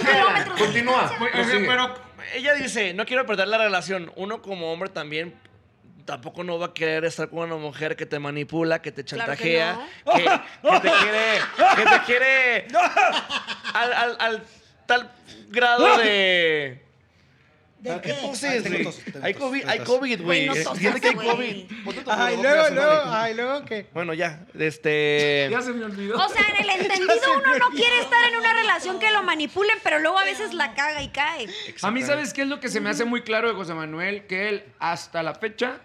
Continúa. 0.58 1.12
pero 1.42 1.94
ella 2.34 2.54
dice, 2.54 2.94
no 2.94 3.04
quiero 3.04 3.26
perder 3.26 3.48
la 3.48 3.58
relación. 3.58 4.12
Uno 4.16 4.42
como 4.42 4.72
hombre 4.72 4.88
también 4.88 5.34
tampoco 6.04 6.44
no 6.44 6.58
va 6.58 6.66
a 6.66 6.74
querer 6.74 7.04
estar 7.04 7.28
con 7.28 7.40
una 7.40 7.56
mujer 7.56 7.96
que 7.96 8.06
te 8.06 8.18
manipula, 8.20 8.80
que 8.80 8.92
te 8.92 9.04
Claro 9.04 9.32
que 9.32 9.58
chantajea, 9.58 9.88
que, 10.14 10.22
que 10.22 10.80
te 10.80 10.88
quiere, 11.02 11.40
que 11.76 11.82
te 11.82 12.00
quiere 12.06 12.66
al, 13.74 13.92
al- 13.92 14.16
al 14.20 14.42
tal 14.86 15.10
grado 15.48 15.98
de... 15.98 16.85
¿De 17.94 18.00
¿Qué 18.00 18.12
güey? 18.12 19.22
Hay 19.22 19.34
COVID, 19.34 19.68
hay. 19.68 19.78
COVID, 19.80 20.22
güey. 20.22 20.46
Güey, 20.46 20.46
no 20.46 20.54
tosas, 20.64 20.78
Siente 20.78 21.00
que 21.00 21.08
hay 21.08 21.14
güey. 21.14 21.28
COVID. 21.28 21.84
Ponte 21.84 22.02
tu 22.02 22.10
Ay, 22.10 22.36
cubrebocas, 22.36 22.42
luego, 22.42 22.74
luego, 22.74 23.04
madre. 23.06 23.10
ay, 23.30 23.34
luego, 23.34 23.64
¿qué? 23.64 23.86
Bueno, 23.94 24.14
ya, 24.14 24.46
este... 24.58 25.48
Ya 25.50 25.62
se 25.62 25.72
me 25.72 25.84
olvidó. 25.84 26.16
O 26.16 26.28
sea, 26.28 26.42
en 26.48 26.64
el 26.64 26.70
entendido 26.80 27.12
uno 27.36 27.58
no 27.58 27.70
quiere 27.70 28.00
estar 28.00 28.28
en 28.30 28.36
una 28.38 28.52
relación 28.54 28.98
que 28.98 29.10
lo 29.10 29.22
manipulen, 29.22 29.76
pero 29.82 29.98
luego 29.98 30.18
a 30.18 30.24
veces 30.24 30.52
la 30.54 30.74
caga 30.74 31.02
y 31.02 31.08
cae. 31.08 31.46
A 31.82 31.90
mí, 31.90 32.02
¿sabes 32.02 32.32
qué 32.34 32.42
es 32.42 32.48
lo 32.48 32.60
que 32.60 32.68
se 32.68 32.80
me 32.80 32.90
hace 32.90 33.04
muy 33.04 33.22
claro 33.22 33.48
de 33.48 33.54
José 33.54 33.74
Manuel? 33.74 34.26
Que 34.26 34.48
él, 34.48 34.64
hasta 34.78 35.22
la 35.22 35.34
fecha, 35.34 35.80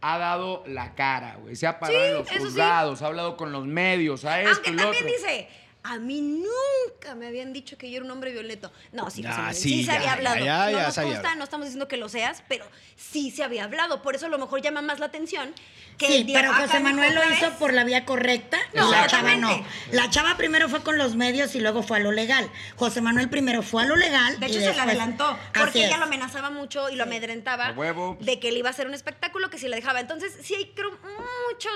ha 0.00 0.18
dado 0.18 0.62
la 0.66 0.94
cara, 0.94 1.36
güey. 1.40 1.56
Se 1.56 1.66
ha 1.66 1.78
parado 1.78 1.98
Sí, 2.00 2.06
en 2.08 2.14
los 2.14 2.26
eso 2.28 2.36
sí. 2.38 2.44
juzgados, 2.44 3.00
ha 3.02 3.06
hablado 3.06 3.36
con 3.36 3.52
los 3.52 3.64
medios, 3.66 4.24
a 4.24 4.40
esto 4.42 4.50
Aunque 4.56 4.70
y 4.70 4.72
lo 4.74 4.82
también 4.82 5.04
otro. 5.04 5.16
dice, 5.16 5.48
a 5.86 5.98
mí 5.98 6.20
nunca 6.22 7.14
me 7.14 7.26
habían 7.26 7.52
dicho 7.52 7.76
que 7.76 7.90
yo 7.90 7.96
era 7.98 8.04
un 8.06 8.10
hombre 8.10 8.32
violento. 8.32 8.72
No, 8.92 9.10
sí, 9.10 9.22
Ah, 9.26 9.28
José 9.28 9.36
Manuel, 9.38 9.54
sí, 9.54 9.68
sí, 9.68 9.80
se 9.80 9.86
ya, 9.86 9.94
había 9.96 10.12
hablado. 10.14 10.36
ya, 10.38 10.44
ya, 10.44 10.70
no 10.78 10.82
nos 10.82 10.94
se 10.94 11.00
había 11.00 11.12
consta, 11.12 11.18
hablado. 11.28 11.36
no 11.36 11.44
estamos 11.44 11.66
diciendo 11.66 11.88
que 11.88 11.96
lo 11.98 12.08
seas, 12.08 12.42
pero 12.48 12.66
sí 12.96 13.30
se 13.30 13.44
había 13.44 13.64
hablado. 13.64 14.00
Por 14.00 14.16
eso 14.16 14.26
a 14.26 14.28
lo 14.30 14.38
mejor 14.38 14.62
llama 14.62 14.80
más 14.80 14.98
la 14.98 15.06
atención 15.06 15.52
que 15.98 16.06
Sí, 16.06 16.24
diga, 16.24 16.40
pero 16.40 16.52
"Ah, 16.54 16.62
José 16.66 16.80
Manuel 16.80 17.14
lo 17.14 17.22
hizo 17.30 17.50
vez". 17.50 17.56
por 17.58 17.72
la 17.74 17.84
vía 17.84 18.04
correcta 18.06 18.58
No, 18.72 18.88
y 18.88 18.92
la 18.92 19.06
chava 19.06 19.36
no. 19.36 19.64
La 19.92 20.08
chava 20.10 20.36
primero 20.38 20.68
fue 20.70 20.82
con 20.82 20.96
los 20.96 21.16
medios 21.16 21.54
y 21.54 21.60
luego 21.60 21.82
fue 21.82 21.98
a 21.98 22.00
lo 22.00 22.12
legal. 22.12 22.50
José 22.76 23.02
Manuel 23.02 23.28
primero 23.28 23.62
fue 23.62 23.82
a 23.82 23.86
lo 23.86 23.94
legal. 23.96 24.40
De 24.40 24.46
y 24.46 24.50
hecho, 24.50 24.54
se 24.54 24.60
le 24.60 24.66
después- 24.68 24.86
adelantó. 24.88 25.38
Porque 25.52 25.84
ella 25.86 25.98
lo 25.98 26.04
amenazaba 26.04 26.48
mucho 26.50 26.88
y 26.88 26.96
lo 26.96 27.02
amedrentaba 27.04 27.72
huevo. 27.72 28.16
de 28.20 28.40
que 28.40 28.50
le 28.52 28.60
iba 28.60 28.68
a 28.68 28.72
hacer 28.72 28.86
un 28.86 28.94
espectáculo 28.94 29.50
que 29.50 29.58
si 29.58 29.68
le 29.68 29.76
dejaba. 29.76 30.00
Entonces, 30.00 30.32
sí 30.42 30.54
hay 30.54 30.72
creo, 30.74 30.90
mucho 30.92 31.68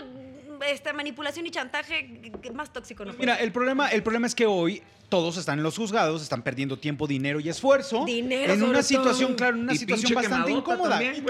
este, 0.66 0.92
manipulación 0.92 1.46
y 1.46 1.50
chantaje 1.50 2.30
más 2.54 2.72
tóxico 2.72 3.04
no 3.04 3.12
puede 3.12 3.20
Mira, 3.20 3.36
ser. 3.36 3.44
el 3.44 3.52
problema, 3.52 3.88
el 3.88 4.02
problema 4.02 4.26
es 4.26 4.34
que 4.34 4.46
hoy 4.46 4.82
todos 5.08 5.38
están 5.38 5.58
en 5.58 5.62
los 5.62 5.76
juzgados, 5.76 6.20
están 6.22 6.42
perdiendo 6.42 6.78
tiempo, 6.78 7.06
dinero 7.06 7.40
y 7.40 7.48
esfuerzo. 7.48 8.04
Dinero, 8.04 8.52
En 8.52 8.62
una 8.62 8.82
situación, 8.82 9.28
todo. 9.30 9.36
claro, 9.36 9.56
en 9.56 9.62
una 9.62 9.72
Y 9.72 9.78
situación 9.78 10.12
bastante 10.14 10.50
incómoda. 10.50 10.90
también. 10.98 11.24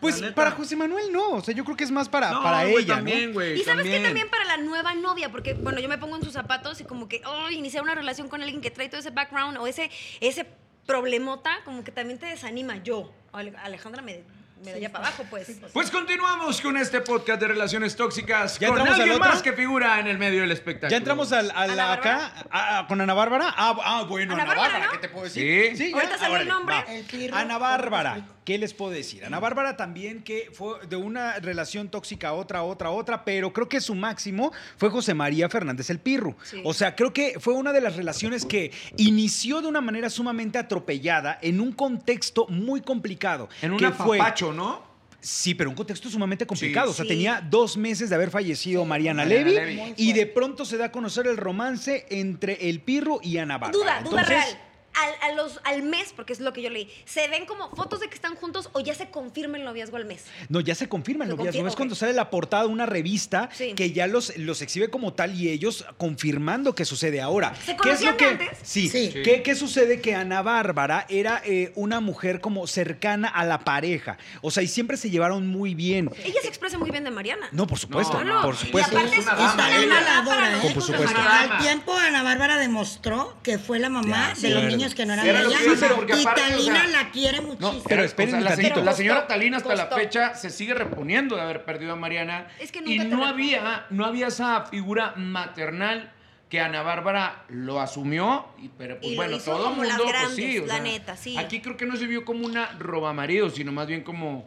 Pues 0.00 0.20
neta. 0.20 0.34
para 0.34 0.52
José 0.52 0.76
Manuel 0.76 1.12
no, 1.12 1.30
o 1.30 1.40
sea, 1.40 1.52
yo 1.54 1.64
creo 1.64 1.76
que 1.76 1.82
es 1.84 1.90
más 1.90 2.08
para, 2.08 2.30
No, 2.30 2.42
para 2.42 2.64
ella, 2.66 2.96
también, 2.96 3.32
¿no? 3.34 3.42
Y 3.44 3.62
sabes 3.64 3.84
que 3.84 3.98
también 4.00 4.28
para 4.30 4.44
la 4.44 4.58
nueva 4.58 4.94
novia, 4.94 5.30
porque 5.32 5.54
bueno, 5.54 5.80
yo 5.80 5.88
me 5.88 5.98
pongo 5.98 6.14
en 6.16 6.22
sus 6.22 6.32
zapatos 6.34 6.80
y 6.80 6.84
como 6.84 7.08
que, 7.08 7.20
oh, 7.26 7.50
iniciar 7.50 7.82
una 7.82 7.94
relación 7.96 8.28
con 8.28 8.42
alguien 8.42 8.60
que 8.60 8.70
trae 8.70 8.88
todo 8.88 9.00
ese 9.00 9.10
background 9.10 9.58
o 9.58 9.66
ese, 9.66 9.90
ese 10.20 10.46
problemota, 10.86 11.50
como 11.64 11.82
que 11.82 11.90
también 11.90 12.18
te 12.20 12.26
desanima. 12.26 12.76
Yo, 12.82 13.10
Ale- 13.32 13.54
Alejandra 13.62 14.02
me, 14.02 14.22
me 14.64 14.72
da 14.72 14.78
ya 14.78 14.90
para 14.90 15.08
abajo, 15.08 15.24
pues. 15.28 15.48
Pues 15.72 15.90
continuamos 15.90 16.60
con 16.60 16.76
este 16.76 17.00
podcast 17.00 17.40
de 17.40 17.48
relaciones 17.48 17.94
tóxicas 17.94 18.58
¿Ya 18.58 18.68
con 18.68 18.78
entramos 18.78 19.00
al 19.00 19.02
alguien 19.02 19.20
más 19.20 19.42
que 19.42 19.52
figura 19.52 20.00
en 20.00 20.06
el 20.06 20.18
medio 20.18 20.40
del 20.40 20.52
espectáculo. 20.52 20.90
Ya 20.90 20.96
entramos 20.96 21.32
al, 21.32 21.50
al- 21.54 21.70
¿Ana 21.70 21.92
acá 21.92 22.32
ah, 22.50 22.78
ah, 22.80 22.86
con 22.88 23.00
Ana 23.00 23.14
Bárbara. 23.14 23.54
Ah, 23.56 23.76
ah, 23.84 24.06
bueno, 24.08 24.32
Ana 24.34 24.42
Ana, 24.42 24.54
Bárbara, 24.54 24.72
Bárbara, 24.72 24.86
¿no? 24.86 24.92
¿qué 24.92 24.98
te 24.98 25.08
puedo 25.08 25.24
decir? 25.24 25.76
Sí. 25.76 25.90
ya, 25.90 25.96
Ahorita 25.96 26.18
salió 26.18 26.36
el 26.38 26.48
nombre. 26.48 26.76
El. 26.88 27.34
Ana 27.34 27.58
Bárbara, 27.58 28.26
¿qué 28.46 28.56
les 28.56 28.72
puedo 28.72 28.92
decir? 28.92 29.24
Ana 29.26 29.40
Bárbara 29.40 29.76
también 29.76 30.22
que 30.22 30.48
fue 30.52 30.86
de 30.88 30.96
una 30.96 31.34
relación 31.40 31.90
tóxica 31.90 32.28
a 32.28 32.32
otra, 32.32 32.62
otra, 32.62 32.90
otra, 32.90 33.24
pero 33.26 33.52
creo 33.52 33.68
que 33.68 33.80
su 33.82 33.94
máximo 33.94 34.52
fue 34.78 34.88
José 34.88 35.12
María 35.12 35.50
Fernández 35.50 35.90
el 35.90 35.98
Pirru. 35.98 36.34
Sí. 36.44 36.62
O 36.64 36.72
sea, 36.72 36.94
creo 36.96 37.12
que 37.12 37.38
fue 37.40 37.52
una 37.54 37.72
de 37.74 37.80
las 37.82 37.96
relaciones 37.96 38.46
que 38.46 38.70
inició 38.96 39.60
de 39.60 39.68
una 39.68 39.82
manera 39.82 40.08
sumamente 40.08 40.58
atropellada 40.58 41.38
en 41.42 41.60
un 41.60 41.72
contexto 41.72 42.46
muy 42.48 42.80
complicado. 42.80 43.48
En 43.60 43.72
un 43.72 43.78
que 43.78 43.90
fue 43.90 44.16
apapacho, 44.18 44.52
¿no? 44.52 44.86
Sí, 45.18 45.56
pero 45.56 45.68
un 45.70 45.74
contexto 45.74 46.08
sumamente 46.08 46.46
complicado. 46.46 46.86
Sí. 46.86 46.92
O 46.92 46.94
sea, 46.94 47.02
Sí. 47.04 47.08
tenía 47.08 47.40
dos 47.40 47.76
meses 47.76 48.10
de 48.10 48.14
haber 48.14 48.30
fallecido 48.30 48.84
Mariana, 48.84 49.24
Mariana 49.24 49.50
Levy, 49.64 49.94
y 49.96 50.12
de 50.12 50.24
pronto 50.26 50.64
se 50.64 50.76
da 50.76 50.84
a 50.86 50.92
conocer 50.92 51.26
el 51.26 51.36
romance 51.36 52.06
entre 52.10 52.70
el 52.70 52.80
Pirro 52.80 53.18
y 53.24 53.38
Ana 53.38 53.58
Bárbara. 53.58 53.72
Duda, 53.76 54.00
duda 54.08 54.20
Entonces, 54.22 54.28
real. 54.28 54.62
Al, 54.96 55.30
a 55.30 55.34
los, 55.34 55.60
al 55.64 55.82
mes, 55.82 56.12
porque 56.16 56.32
es 56.32 56.40
lo 56.40 56.52
que 56.52 56.62
yo 56.62 56.70
leí, 56.70 56.90
¿se 57.04 57.28
ven 57.28 57.44
como 57.44 57.68
fotos 57.76 58.00
de 58.00 58.08
que 58.08 58.14
están 58.14 58.34
juntos 58.34 58.70
o 58.72 58.80
ya 58.80 58.94
se 58.94 59.10
confirma 59.10 59.58
el 59.58 59.64
noviazgo 59.64 59.96
al 59.98 60.06
mes? 60.06 60.24
No, 60.48 60.60
ya 60.60 60.74
se 60.74 60.88
confirma 60.88 61.24
el 61.24 61.30
Se 61.30 61.36
noviazgo. 61.36 61.50
confirma, 61.52 61.68
Es 61.70 61.76
cuando 61.76 61.94
sale 61.94 62.12
la 62.14 62.30
portada 62.30 62.62
de 62.62 62.68
una 62.70 62.86
revista 62.86 63.50
Sí. 63.52 63.74
que 63.74 63.92
ya 63.92 64.06
los, 64.06 64.36
los 64.38 64.62
exhibe 64.62 64.88
como 64.88 65.12
tal 65.12 65.34
y 65.38 65.50
ellos 65.50 65.84
confirmando 65.98 66.74
que 66.74 66.84
sucede 66.84 67.20
ahora. 67.20 67.54
¿Se 67.64 67.76
¿Qué 67.76 67.90
es 67.90 68.00
lo 68.02 68.16
que 68.16 68.24
antes? 68.26 68.48
Sí. 68.62 68.88
Sí. 68.88 69.10
Sí. 69.12 69.22
¿Qué, 69.22 69.42
qué 69.42 69.54
sucede? 69.54 70.00
Que 70.00 70.14
Ana 70.14 70.40
Bárbara 70.42 71.04
era 71.10 71.42
eh, 71.44 71.72
una 71.74 72.00
mujer 72.00 72.40
como 72.40 72.66
cercana 72.66 73.28
a 73.28 73.44
la 73.44 73.60
pareja. 73.60 74.16
O 74.40 74.50
sea, 74.50 74.62
y 74.62 74.68
siempre 74.68 74.96
se 74.96 75.10
llevaron 75.10 75.46
muy 75.46 75.74
bien. 75.74 76.10
Ella 76.24 76.40
se 76.40 76.48
expresa 76.48 76.78
muy 76.78 76.90
bien 76.90 77.04
de 77.04 77.10
Mariana. 77.10 77.48
No, 77.52 77.66
por 77.66 77.78
supuesto, 77.78 78.24
No, 78.24 78.36
no. 78.36 78.42
por 78.42 78.54
Y 78.54 78.58
supuesto. 78.58 78.96
aparte 78.96 79.16
Es 79.16 79.26
una 79.26 79.32
es 79.32 79.56
dama, 79.56 80.36
una 80.38 80.72
por 80.72 80.82
supuesto. 80.82 81.20
Al 81.20 81.58
tiempo 81.58 81.94
Ana 81.94 82.22
Bárbara 82.22 82.56
demostró 82.58 83.36
que 83.42 83.58
fue 83.58 83.78
la 83.78 83.88
mamá 83.90 84.32
Ya, 84.36 84.40
de 84.40 84.48
los 84.50 84.60
cierto. 84.60 84.85
Niños 84.86 84.94
que 84.94 85.06
no 85.06 85.12
eran 85.14 85.26
Era 85.26 85.38
de 85.38 85.44
lo 85.44 85.50
ella. 85.50 85.58
que 85.58 85.64
iba 85.64 85.72
a 85.72 85.76
decir, 85.76 85.92
porque 85.96 86.12
y 86.16 86.20
aparte, 86.22 86.40
o 86.40 86.44
Talina 86.48 86.74
sea, 86.74 86.86
la 87.02 87.10
quiere 87.10 87.36
No, 87.40 87.46
muchísimo. 87.48 87.82
pero 87.88 88.02
o 88.02 88.04
esperen 88.04 88.30
sea, 88.30 88.38
un 88.38 88.44
la, 88.44 88.50
tantito. 88.50 88.68
señora, 88.74 88.84
la 88.90 88.96
señora 88.96 89.26
Talina 89.26 89.56
hasta 89.58 89.74
la 89.74 89.88
costó. 89.88 89.96
fecha 89.96 90.34
se 90.34 90.50
sigue 90.50 90.74
reponiendo 90.74 91.36
de 91.36 91.42
haber 91.42 91.64
perdido 91.64 91.92
a 91.92 91.96
Mariana. 91.96 92.48
Es 92.58 92.72
que 92.72 92.78
y 92.78 92.82
nunca 92.82 93.02
te 93.02 93.08
no 93.08 93.16
repones. 93.16 93.28
había, 93.32 93.86
no 93.90 94.04
había 94.04 94.26
esa 94.28 94.62
figura 94.66 95.12
maternal 95.16 96.12
que 96.48 96.60
Ana 96.60 96.82
Bárbara 96.82 97.44
lo 97.48 97.80
asumió, 97.80 98.46
y, 98.62 98.68
pero 98.68 98.96
pues 99.00 99.06
Y 99.08 99.10
lo 99.10 99.16
bueno, 99.16 99.36
hizo 99.36 99.50
todo 99.50 99.58
el 99.64 99.70
como 99.70 99.82
las 99.84 99.96
mundo, 99.98 100.04
pues, 100.04 100.14
grandes, 100.20 100.36
sí, 100.36 100.58
o 100.58 100.66
la 100.66 100.74
sea, 100.74 100.82
neta, 100.82 101.16
sí. 101.16 101.36
Aquí 101.36 101.60
creo 101.60 101.76
que 101.76 101.86
no 101.86 101.96
se 101.96 102.06
vio 102.06 102.24
como 102.24 102.46
una 102.46 102.66
roba 102.78 103.12
marido, 103.12 103.50
sino 103.50 103.72
más 103.72 103.88
bien 103.88 104.02
como 104.04 104.46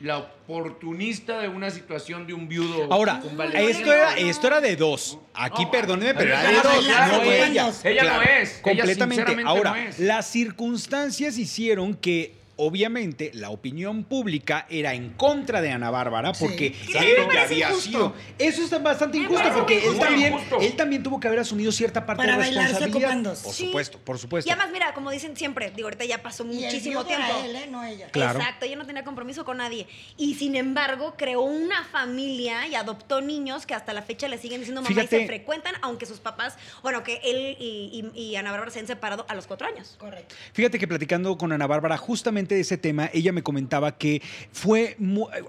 la 0.00 0.18
oportunista 0.18 1.40
de 1.40 1.48
una 1.48 1.70
situación 1.70 2.26
de 2.26 2.34
un 2.34 2.48
viudo. 2.48 2.92
Ahora, 2.92 3.20
convaleciente. 3.20 3.70
esto 3.70 3.92
era, 3.92 4.16
esto 4.16 4.46
era 4.46 4.60
de 4.60 4.76
dos. 4.76 5.18
Aquí, 5.34 5.64
No, 5.64 5.70
perdónenme, 5.70 6.14
pero 6.14 6.30
era 6.30 6.42
de 6.42 6.48
ella 6.50 6.62
no 6.62 6.70
dos. 6.70 6.86
No 6.86 7.22
ella. 7.32 7.72
Ella 7.84 8.02
no 8.02 8.08
Claro, 8.08 8.22
es, 8.22 8.50
ella 8.50 8.62
Completamente. 8.62 9.42
Ahora, 9.44 9.70
no 9.70 9.76
es. 9.76 9.98
las 9.98 10.26
circunstancias 10.26 11.38
hicieron 11.38 11.94
que. 11.94 12.35
Obviamente, 12.58 13.30
la 13.34 13.50
opinión 13.50 14.04
pública 14.04 14.66
era 14.70 14.94
en 14.94 15.10
contra 15.10 15.60
de 15.60 15.70
Ana 15.72 15.90
Bárbara 15.90 16.32
Sí. 16.32 16.44
porque 16.44 16.72
Que 16.72 16.98
él 16.98 17.16
ya 17.32 17.42
había 17.42 17.68
injusto. 17.68 17.90
sido. 17.90 18.14
Eso 18.38 18.62
está 18.64 18.78
bastante 18.78 19.18
injusto 19.18 19.48
porque 19.54 19.86
él 19.86 19.98
también, 19.98 20.32
injusto. 20.32 20.58
él 20.60 20.74
también 20.76 21.02
tuvo 21.02 21.20
que 21.20 21.28
haber 21.28 21.40
asumido 21.40 21.70
cierta 21.70 22.06
parte 22.06 22.22
Para 22.24 22.38
de 22.38 22.44
responsabilidad. 22.50 23.22
Por 23.42 23.52
Sí. 23.52 23.66
supuesto, 23.66 23.98
por 23.98 24.18
supuesto. 24.18 24.48
Y 24.48 24.52
además, 24.52 24.70
mira, 24.72 24.94
como 24.94 25.10
dicen 25.10 25.36
siempre, 25.36 25.70
digo, 25.70 25.86
ahorita 25.88 26.06
ya 26.06 26.22
pasó 26.22 26.44
muchísimo 26.46 27.04
tiempo. 27.04 27.26
él, 27.44 27.56
¿eh? 27.56 27.66
No 27.70 27.84
ella. 27.84 28.08
Claro. 28.10 28.38
Exacto, 28.38 28.64
ella 28.64 28.76
no 28.76 28.86
tenía 28.86 29.04
compromiso 29.04 29.44
con 29.44 29.58
nadie. 29.58 29.86
Y 30.16 30.34
sin 30.36 30.56
embargo, 30.56 31.14
creó 31.18 31.42
una 31.42 31.84
familia 31.84 32.66
y 32.68 32.74
adoptó 32.74 33.20
niños 33.20 33.66
que 33.66 33.74
hasta 33.74 33.92
la 33.92 34.00
fecha 34.02 34.28
le 34.28 34.38
siguen 34.38 34.60
diciendo 34.60 34.80
mamá 34.80 35.02
y 35.02 35.06
se 35.06 35.26
frecuentan, 35.26 35.74
aunque 35.82 36.06
sus 36.06 36.20
papás, 36.20 36.56
bueno, 36.82 37.02
que 37.02 37.20
él 37.22 37.56
y, 37.60 38.10
y- 38.14 38.18
y 38.30 38.36
Ana 38.36 38.50
Bárbara 38.50 38.70
se 38.70 38.80
han 38.80 38.86
separado 38.86 39.26
a 39.28 39.34
los 39.34 39.46
cuatro 39.46 39.66
años. 39.66 39.96
Correcto. 39.98 40.34
Fíjate 40.54 40.78
que 40.78 40.88
platicando 40.88 41.36
con 41.36 41.52
Ana 41.52 41.66
Bárbara 41.66 41.96
justamente 41.98 42.45
de 42.54 42.60
ese 42.62 42.78
tema, 42.78 43.10
ella 43.12 43.32
me 43.32 43.42
comentaba 43.42 43.98
que 43.98 44.22
fue 44.52 44.96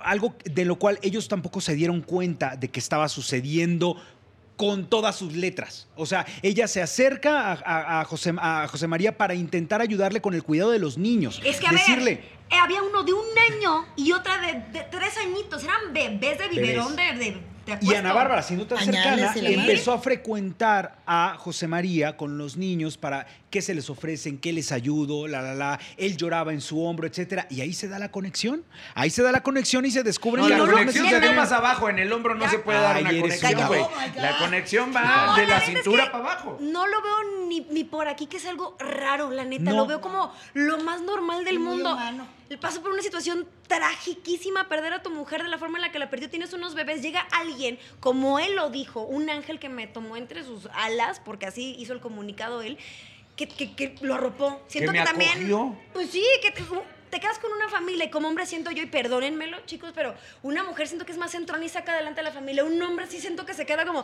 algo 0.02 0.36
de 0.44 0.66
lo 0.66 0.78
cual 0.78 1.00
ellos 1.02 1.28
tampoco 1.28 1.62
se 1.62 1.76
dieron 1.76 2.02
cuenta 2.02 2.56
de 2.56 2.70
que 2.70 2.80
estaba 2.80 3.08
sucediendo 3.10 3.96
con 4.56 4.90
todas 4.90 5.16
sus 5.16 5.36
letras. 5.36 5.88
O 5.96 6.08
sea, 6.08 6.26
ella 6.42 6.68
se 6.68 6.82
acerca 6.82 7.52
a, 7.52 7.54
a- 7.54 8.02
a 8.02 8.06
José, 8.06 8.34
a 8.40 8.68
José 8.68 8.88
María 8.88 9.16
para 9.16 9.36
intentar 9.36 9.82
ayudarle 9.82 10.20
con 10.20 10.34
el 10.34 10.42
cuidado 10.42 10.72
de 10.72 10.80
los 10.80 10.98
niños. 10.98 11.40
Es 11.46 11.60
que, 11.60 11.68
a 11.68 11.72
Decirle, 11.72 12.16
ver, 12.16 12.24
eh, 12.50 12.56
había 12.60 12.82
uno 12.82 13.04
de 13.04 13.14
un 13.14 13.26
año 13.54 13.86
y 13.96 14.14
otra 14.14 14.40
de, 14.42 14.54
de 14.80 14.84
tres 14.90 15.14
añitos. 15.24 15.64
Eran 15.64 15.94
bebés 15.94 16.40
de 16.40 16.48
biberón 16.48 16.96
de, 16.96 17.04
de, 17.14 17.38
de 17.68 17.78
Y. 17.82 17.94
Ana 17.94 18.14
Bárbara, 18.14 18.42
siendo 18.42 18.66
tan 18.66 18.84
cercana, 18.84 19.32
empezó 19.36 19.92
a 19.94 20.00
frecuentar 20.00 20.98
a 21.06 21.36
José 21.38 21.68
María 21.68 22.18
con 22.18 22.40
los 22.40 22.58
niños 22.58 22.98
para 22.98 23.28
qué 23.58 23.62
se 23.63 23.74
les 23.74 23.89
ofrecen, 23.89 24.38
qué 24.38 24.54
les 24.54 24.72
ayudo, 24.72 25.26
la, 25.28 25.41
la, 25.41 25.56
la. 25.56 25.80
Él 25.98 26.15
lloraba 26.15 26.54
en 26.54 26.62
su 26.62 26.80
hombro, 26.84 27.08
etcétera. 27.08 27.48
Y 27.50 27.62
ahí 27.62 27.74
se 27.74 27.88
da 27.88 27.98
la 27.98 28.12
conexión. 28.12 28.63
Ahí 28.93 29.10
se 29.10 29.24
da 29.24 29.32
la 29.32 29.41
conexión 29.41 29.84
y 29.84 29.89
se 29.89 30.04
descubre 30.04 30.43
No, 30.43 30.48
que 30.48 30.54
la 30.54 30.60
conexión 30.72 31.10
se 31.10 31.20
ve 31.20 31.32
más 31.32 31.52
abajo, 31.52 31.89
en 31.89 31.98
el 31.98 32.13
hombro 32.13 32.36
no 32.36 32.41
Ya. 32.46 32.52
se 32.52 32.60
puede 32.60 32.80
dar 32.80 32.98
Ay, 32.98 33.02
una 33.02 33.10
eres 33.10 33.22
conexión, 33.41 33.67
güey. 33.67 33.82
Oh. 33.82 33.91
La 34.22 34.38
conexión 34.38 34.93
va 34.96 35.26
No, 35.26 35.36
de 35.38 35.41
la 35.48 35.48
la 35.48 35.56
neta 35.56 35.58
es 35.58 35.65
cintura 35.84 36.04
que 36.06 36.10
para 36.12 36.24
abajo. 36.24 36.58
No 36.62 36.86
lo 36.86 37.02
veo 37.02 37.48
ni, 37.48 37.62
ni 37.72 37.84
por 37.84 38.08
aquí, 38.08 38.28
que 38.28 38.38
es 38.38 38.46
algo 38.46 38.78
raro, 38.80 39.32
la 39.32 39.43
neta. 39.43 39.63
No. 39.72 39.76
Lo 39.78 39.88
veo 39.88 40.02
como 40.02 40.32
lo 40.54 40.78
más 40.84 41.02
normal 41.02 41.43
del 41.43 41.58
Muy 41.58 41.70
mundo. 41.78 41.93
humano. 41.93 42.28
El 42.50 42.60
paso 42.60 42.82
por 42.82 42.91
una 42.91 43.02
situación 43.02 43.46
tragiquísima, 43.67 44.70
perder 44.70 44.93
a 44.93 45.02
tu 45.02 45.10
mujer 45.10 45.43
de 45.43 45.50
la 45.50 45.58
forma 45.58 45.80
en 45.80 45.82
la 45.82 45.91
que 45.91 46.00
la 46.00 46.10
perdió. 46.10 46.30
Tienes 46.30 46.54
unos 46.54 46.76
bebés, 46.76 47.02
llega 47.02 47.22
alguien, 47.34 47.78
como 48.00 48.39
él 48.39 48.56
lo 48.56 48.70
dijo, 48.70 49.02
un 49.02 49.30
ángel 49.30 49.60
que 49.60 49.67
me 49.67 49.88
tomó 49.88 50.15
entre 50.15 50.43
sus 50.43 50.67
alas, 50.74 51.20
porque 51.20 51.46
así 51.48 51.76
hizo 51.80 51.91
el 51.93 52.00
comunicado 52.00 52.62
él, 52.62 52.78
que, 53.38 53.47
que- 53.47 53.73
que 53.73 53.95
lo 54.02 54.15
arropó. 54.15 54.62
Siento 54.67 54.91
me 54.91 55.00
que, 55.00 55.06
también. 55.06 55.32
acogió. 55.32 55.76
Pues 55.93 56.10
sí, 56.10 56.23
que 56.41 56.52
te, 56.52 56.62
te 57.10 57.19
quedas 57.21 57.39
con 57.39 57.50
una 57.54 57.69
familia 57.69 58.04
y 58.06 58.10
como 58.10 58.28
hombre 58.28 58.45
siento 58.45 58.69
yo, 58.71 58.84
y 58.84 58.88
perdónenmelo, 58.88 59.58
chicos, 59.65 59.91
pero 59.95 60.13
una 60.43 60.63
mujer 60.65 60.88
siento 60.89 61.06
que 61.06 61.13
es 61.13 61.17
más 61.17 61.32
centrón 61.32 61.63
y 61.63 61.69
saca 61.69 61.93
adelante 61.93 62.19
a 62.19 62.23
la 62.23 62.32
familia. 62.32 62.65
Un 62.65 62.82
hombre 62.82 63.06
sí 63.08 63.21
siento 63.21 63.45
que 63.45 63.54
se 63.54 63.65
queda 63.65 63.86
como, 63.86 64.04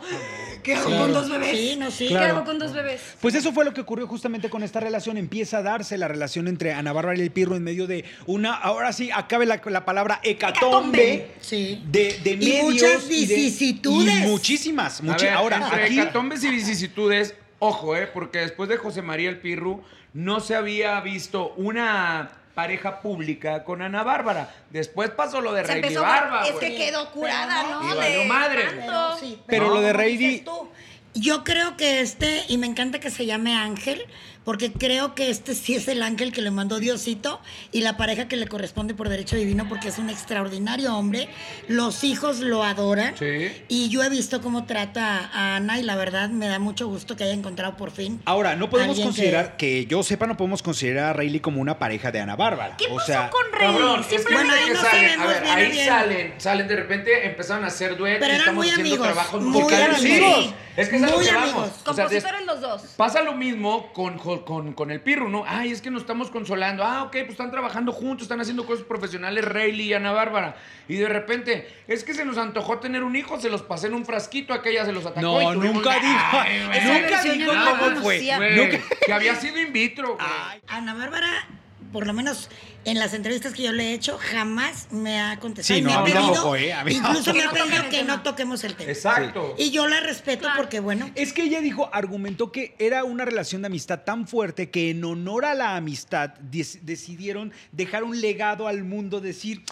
¿qué 0.62 0.74
hago 0.74 0.88
con 0.96 1.12
dos 1.12 1.28
bebés? 1.28 1.50
Sí, 1.50 1.76
no, 1.78 1.90
sí. 1.90 2.08
¿Qué 2.08 2.16
hago 2.16 2.44
con 2.44 2.58
dos 2.58 2.72
bebés? 2.72 3.02
Pues 3.20 3.34
eso 3.34 3.52
fue 3.52 3.64
lo 3.66 3.74
que 3.74 3.82
ocurrió 3.82 4.06
justamente 4.06 4.48
con 4.48 4.62
esta 4.62 4.80
relación. 4.80 5.18
Empieza 5.18 5.58
a 5.58 5.62
darse 5.62 5.98
la 5.98 6.08
relación 6.08 6.48
entre 6.48 6.72
Ana 6.72 6.92
Bárbara 6.94 7.18
y 7.18 7.22
el 7.22 7.30
Pirro 7.30 7.56
en 7.56 7.62
medio 7.64 7.86
de 7.86 8.04
una, 8.26 8.54
ahora 8.54 8.92
sí, 8.94 9.10
acabe 9.12 9.44
la, 9.44 9.60
la 9.66 9.84
palabra 9.84 10.20
hecatombe. 10.22 11.14
Hecatombe. 11.14 11.34
Sí. 11.40 11.82
De, 11.86 12.18
de 12.24 12.30
Y 12.30 12.36
medios. 12.36 12.62
muchas 12.64 13.04
y 13.10 13.26
de- 13.26 13.34
vicisitudes. 13.34 14.14
y 14.14 14.26
muchísimas. 14.28 15.00
A 15.00 15.02
muchi- 15.02 15.24
ver, 15.24 15.32
ahora, 15.34 15.56
entre 15.58 15.84
aquí. 15.84 16.00
hecatombes 16.00 16.42
y 16.42 16.48
vicisitudes, 16.50 17.34
ojo, 17.66 17.96
eh, 17.96 18.06
porque 18.06 18.38
después 18.38 18.68
de 18.68 18.76
José 18.76 19.02
María 19.02 19.28
el 19.30 19.40
Pirru 19.40 19.82
no 20.12 20.40
se 20.40 20.54
había 20.54 21.00
visto 21.00 21.52
una 21.56 22.30
pareja 22.54 23.00
pública 23.00 23.64
con 23.64 23.82
Ana 23.82 24.02
Bárbara. 24.04 24.54
Después 24.70 25.10
pasó 25.10 25.40
lo 25.40 25.52
de 25.52 25.62
Se 25.64 25.72
Rey 25.72 25.82
empezó 25.82 26.02
Barba, 26.02 26.46
es 26.46 26.54
que 26.54 26.76
quedó 26.76 27.10
curada, 27.10 27.62
Pero 27.62 27.80
¿no? 27.80 27.82
no, 27.82 27.94
y 27.94 27.96
valió 27.96 28.18
De 28.20 28.26
madre. 28.26 28.64
tanto. 28.64 28.80
Pero, 28.86 29.16
sí, 29.18 29.42
Pero 29.46 29.68
lo 29.74 29.80
de 29.80 30.42
tú, 30.44 30.68
Yo 31.14 31.42
creo 31.44 31.76
que 31.76 32.00
este, 32.00 32.44
y 32.48 32.58
me 32.58 32.66
encanta 32.66 33.00
que 33.00 33.10
se 33.10 33.26
llame 33.26 33.56
Ángel, 33.56 34.04
porque 34.44 34.72
creo 34.72 35.14
que 35.14 35.30
este 35.30 35.54
sí 35.54 35.74
es 35.74 35.88
el 35.88 36.02
ángel 36.02 36.32
que 36.32 36.42
le 36.42 36.50
mandó 36.50 36.78
Diosito 36.78 37.40
y 37.72 37.80
la 37.80 37.96
pareja 37.96 38.28
que 38.28 38.36
le 38.36 38.46
corresponde 38.46 38.94
por 38.94 39.08
derecho 39.08 39.36
divino, 39.36 39.66
porque 39.68 39.88
es 39.88 39.98
un 39.98 40.10
extraordinario 40.10 40.94
hombre. 40.96 41.28
Los 41.68 42.04
hijos 42.04 42.40
lo 42.40 42.62
adoran. 42.62 43.14
Sí. 43.18 43.50
Y 43.68 43.88
yo 43.88 44.02
he 44.02 44.08
visto 44.08 44.40
cómo 44.42 44.64
trata 44.66 45.30
a 45.32 45.56
Ana 45.56 45.78
y 45.78 45.82
la 45.82 45.96
verdad 45.96 46.28
me 46.28 46.46
da 46.48 46.58
mucho 46.58 46.86
gusto 46.88 47.16
que 47.16 47.24
haya 47.24 47.32
encontrado 47.32 47.76
por 47.76 47.90
fin. 47.90 48.20
Ahora, 48.24 48.56
no 48.56 48.68
podemos 48.70 48.98
considerar, 49.00 49.56
que... 49.56 49.86
yo 49.86 50.02
sepa, 50.02 50.26
no 50.26 50.36
podemos 50.36 50.62
considerar 50.62 51.10
a 51.10 51.12
Rayleigh 51.14 51.40
como 51.40 51.60
una 51.60 51.78
pareja 51.78 52.12
de 52.12 52.20
Ana 52.20 52.36
Bárbara. 52.36 52.76
¿Qué 52.76 52.86
o 52.86 52.96
pasó 52.96 53.06
sea, 53.06 53.30
con 53.30 53.44
que 53.50 54.16
Simplemente 54.16 54.24
Bueno, 54.34 54.52
ahí 54.52 54.64
que 54.66 54.74
no 54.74 54.80
salen, 54.82 55.04
a 55.04 55.24
sabemos 55.24 55.28
ver, 55.28 55.42
bien, 55.42 55.56
ahí 55.56 55.70
bien. 55.72 55.86
salen, 55.88 56.34
salen 56.38 56.68
de 56.68 56.76
repente, 56.76 57.26
empezaron 57.26 57.64
a 57.64 57.68
hacer 57.68 57.96
duetos 57.96 58.18
Pero 58.20 58.26
eran 58.26 58.38
estamos 58.40 58.56
muy 58.64 58.68
haciendo 58.70 58.90
amigos, 58.94 59.06
trabajos 59.06 59.42
muy 59.42 59.74
amigos. 59.74 60.54
Es 60.76 60.88
que 60.88 60.96
es 60.96 61.02
Muy 61.02 61.24
que 61.24 61.30
amigos. 61.30 61.52
vamos. 61.54 61.70
O 61.86 61.94
sea, 61.94 62.04
Compositores 62.04 62.46
los 62.46 62.60
dos. 62.60 62.82
Pasa 62.96 63.22
lo 63.22 63.34
mismo 63.34 63.92
con, 63.92 64.18
jo- 64.18 64.33
con, 64.44 64.72
con 64.72 64.90
el 64.90 65.00
Pirro, 65.00 65.28
¿no? 65.28 65.44
Ay, 65.46 65.70
es 65.70 65.80
que 65.82 65.90
nos 65.90 66.02
estamos 66.02 66.30
consolando. 66.30 66.82
Ah, 66.84 67.02
ok, 67.04 67.12
pues 67.12 67.30
están 67.30 67.50
trabajando 67.50 67.92
juntos, 67.92 68.22
están 68.24 68.40
haciendo 68.40 68.66
cosas 68.66 68.84
profesionales, 68.84 69.44
Rayleigh 69.44 69.88
y 69.88 69.92
Ana 69.94 70.12
Bárbara. 70.12 70.56
Y 70.88 70.96
de 70.96 71.08
repente, 71.08 71.68
es 71.86 72.02
que 72.04 72.14
se 72.14 72.24
nos 72.24 72.38
antojó 72.38 72.78
tener 72.78 73.04
un 73.04 73.14
hijo, 73.16 73.38
se 73.40 73.48
los 73.50 73.62
pasé 73.62 73.86
en 73.88 73.94
un 73.94 74.04
frasquito, 74.04 74.54
aquella 74.54 74.84
se 74.84 74.92
los 74.92 75.04
atacó. 75.06 75.20
No, 75.20 75.40
y 75.42 75.54
tuvimos- 75.54 75.74
nunca 75.76 75.94
dijo- 76.00 76.38
Ay, 76.40 76.80
nunca 77.02 77.22
dijo 77.34 77.52
cómo 77.78 78.00
fue. 78.02 78.18
Nunca- 78.56 78.78
Que 79.06 79.12
había 79.12 79.34
sido 79.36 79.58
in 79.60 79.72
vitro, 79.72 80.14
güey. 80.14 80.26
Ana 80.68 80.94
Bárbara, 80.94 81.46
por 81.94 82.08
lo 82.08 82.12
menos 82.12 82.50
en 82.84 82.98
las 82.98 83.14
entrevistas 83.14 83.54
que 83.54 83.62
yo 83.62 83.70
le 83.72 83.90
he 83.90 83.94
hecho, 83.94 84.18
jamás 84.20 84.88
me 84.90 85.20
ha 85.20 85.38
contestado. 85.38 85.78
Sí, 85.78 85.82
no, 85.84 85.90
me 85.90 85.94
ha 85.94 86.02
pedido, 86.02 86.32
tampoco, 86.32 86.56
¿eh? 86.56 86.74
Incluso 86.88 87.32
me 87.32 87.44
ha 87.44 87.50
pedido 87.50 87.88
Que 87.88 88.02
no 88.02 88.20
toquemos 88.22 88.64
el 88.64 88.74
tema. 88.74 88.90
Exacto. 88.90 89.54
Y 89.56 89.70
yo 89.70 89.86
la 89.86 90.00
respeto 90.00 90.42
Claro. 90.42 90.56
porque, 90.56 90.80
bueno, 90.80 91.08
Es 91.14 91.32
que 91.32 91.44
ella 91.44 91.60
dijo, 91.60 91.88
argumentó 91.92 92.50
que 92.50 92.74
era 92.80 93.04
una 93.04 93.24
relación 93.24 93.62
de 93.62 93.66
amistad 93.66 94.00
tan 94.00 94.26
fuerte 94.26 94.70
que 94.70 94.90
en 94.90 95.04
honor 95.04 95.44
a 95.44 95.54
la 95.54 95.76
amistad 95.76 96.30
decidieron 96.40 97.52
dejar 97.70 98.02
un 98.02 98.20
legado 98.20 98.66
al 98.66 98.82
mundo, 98.82 99.20
decir, 99.20 99.62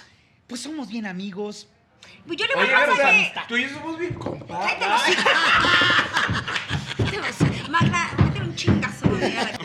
pues 0.47 0.61
somos 0.61 0.89
bien 0.89 1.07
amigos. 1.07 1.69
Pues 2.25 2.39
yo 2.39 2.47
le 2.47 2.55
voy 2.55 2.65
Oye, 2.67 2.75
a 2.75 2.87
pasar 2.87 2.97
sea, 2.97 3.33
que... 3.33 3.41
tú 3.49 3.57
y 3.57 3.63
yo 3.65 3.69
somos 3.71 3.99
bien 3.99 4.15
compadres. 4.15 4.75
Cállate 4.79 5.13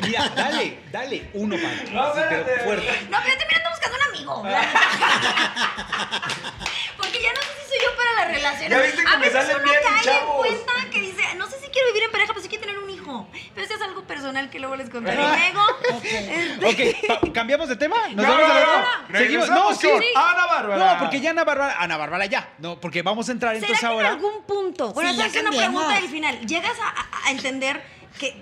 Mira, 0.02 0.30
dale, 0.36 0.80
dale, 0.92 1.30
uno 1.34 1.56
para 1.56 1.74
ti, 1.84 1.92
No, 1.92 2.14
sí, 2.14 2.20
pero 2.30 2.42
espérate. 2.42 2.64
fuerte. 2.64 3.08
No, 3.10 3.18
pero 3.24 3.38
también 3.38 3.62
ando 3.62 3.70
buscando 3.70 3.98
un 3.98 4.04
amigo. 4.04 4.44
Porque 6.98 7.22
ya 7.22 7.32
no 7.34 7.42
sé 7.42 7.48
si 7.64 7.70
soy 7.70 7.78
yo 7.84 7.96
para 7.96 8.14
las 8.14 8.28
relaciones. 8.36 8.70
Ya 8.70 8.82
viste 8.82 9.02
a 9.08 9.18
veces 9.18 9.56
uno 9.56 9.64
bien, 9.64 9.76
cae 9.84 10.20
en 10.20 10.26
cuenta 10.28 10.74
que 10.92 11.02
dice, 11.02 11.24
no 11.38 11.48
sé 11.48 11.60
si 11.60 11.68
quiero 11.70 11.88
vivir 11.90 12.04
en 12.04 12.12
pareja, 12.12 12.30
pero 12.34 12.42
sí 12.42 12.50
quiero 12.50 12.66
tener 12.66 12.80
un 12.80 12.90
hijo. 12.90 13.28
Pero 13.54 13.66
eso 13.66 13.76
es 13.76 13.82
algo 13.82 14.04
personal 14.04 14.50
que 14.50 14.60
luego 14.60 14.76
les 14.76 14.90
contaré. 14.90 15.18
Luego, 15.18 15.62
este, 16.04 16.66
Ok, 16.66 16.80
pa- 17.22 17.32
¿cambiamos 17.34 17.70
de 17.70 17.76
tema? 17.76 17.96
¿Nos 18.10 18.26
No, 18.26 18.34
vamos 18.34 18.52
a 18.52 19.06
no? 19.10 19.18
Seguimos. 19.18 19.50
No, 19.50 19.74
sí. 19.76 19.90
Ana 20.16 20.46
Bárbara. 20.48 20.94
No, 20.94 21.00
porque 21.00 21.22
ya 21.22 21.32
Ana 21.32 21.44
Bárbara, 21.44 21.76
Ana 21.80 21.98
Bárbara 21.98 22.26
ya. 22.26 22.50
No, 22.60 22.80
porque 22.80 23.02
vamos 23.02 23.30
a 23.30 23.32
entrar 23.32 23.56
¿Será 23.56 23.66
entonces 23.68 23.80
que 23.80 23.86
en 23.86 23.92
ahora. 23.92 24.10
algún 24.10 24.44
punto, 24.46 24.94
bueno, 24.94 25.14
Sí, 25.14 25.22
es 25.22 25.36
una 25.42 25.52
pregunta 25.52 25.96
del 25.96 26.10
final, 26.10 26.40
llegas 26.46 26.78
a 27.26 27.32
entender 27.32 27.82
que, 28.20 28.36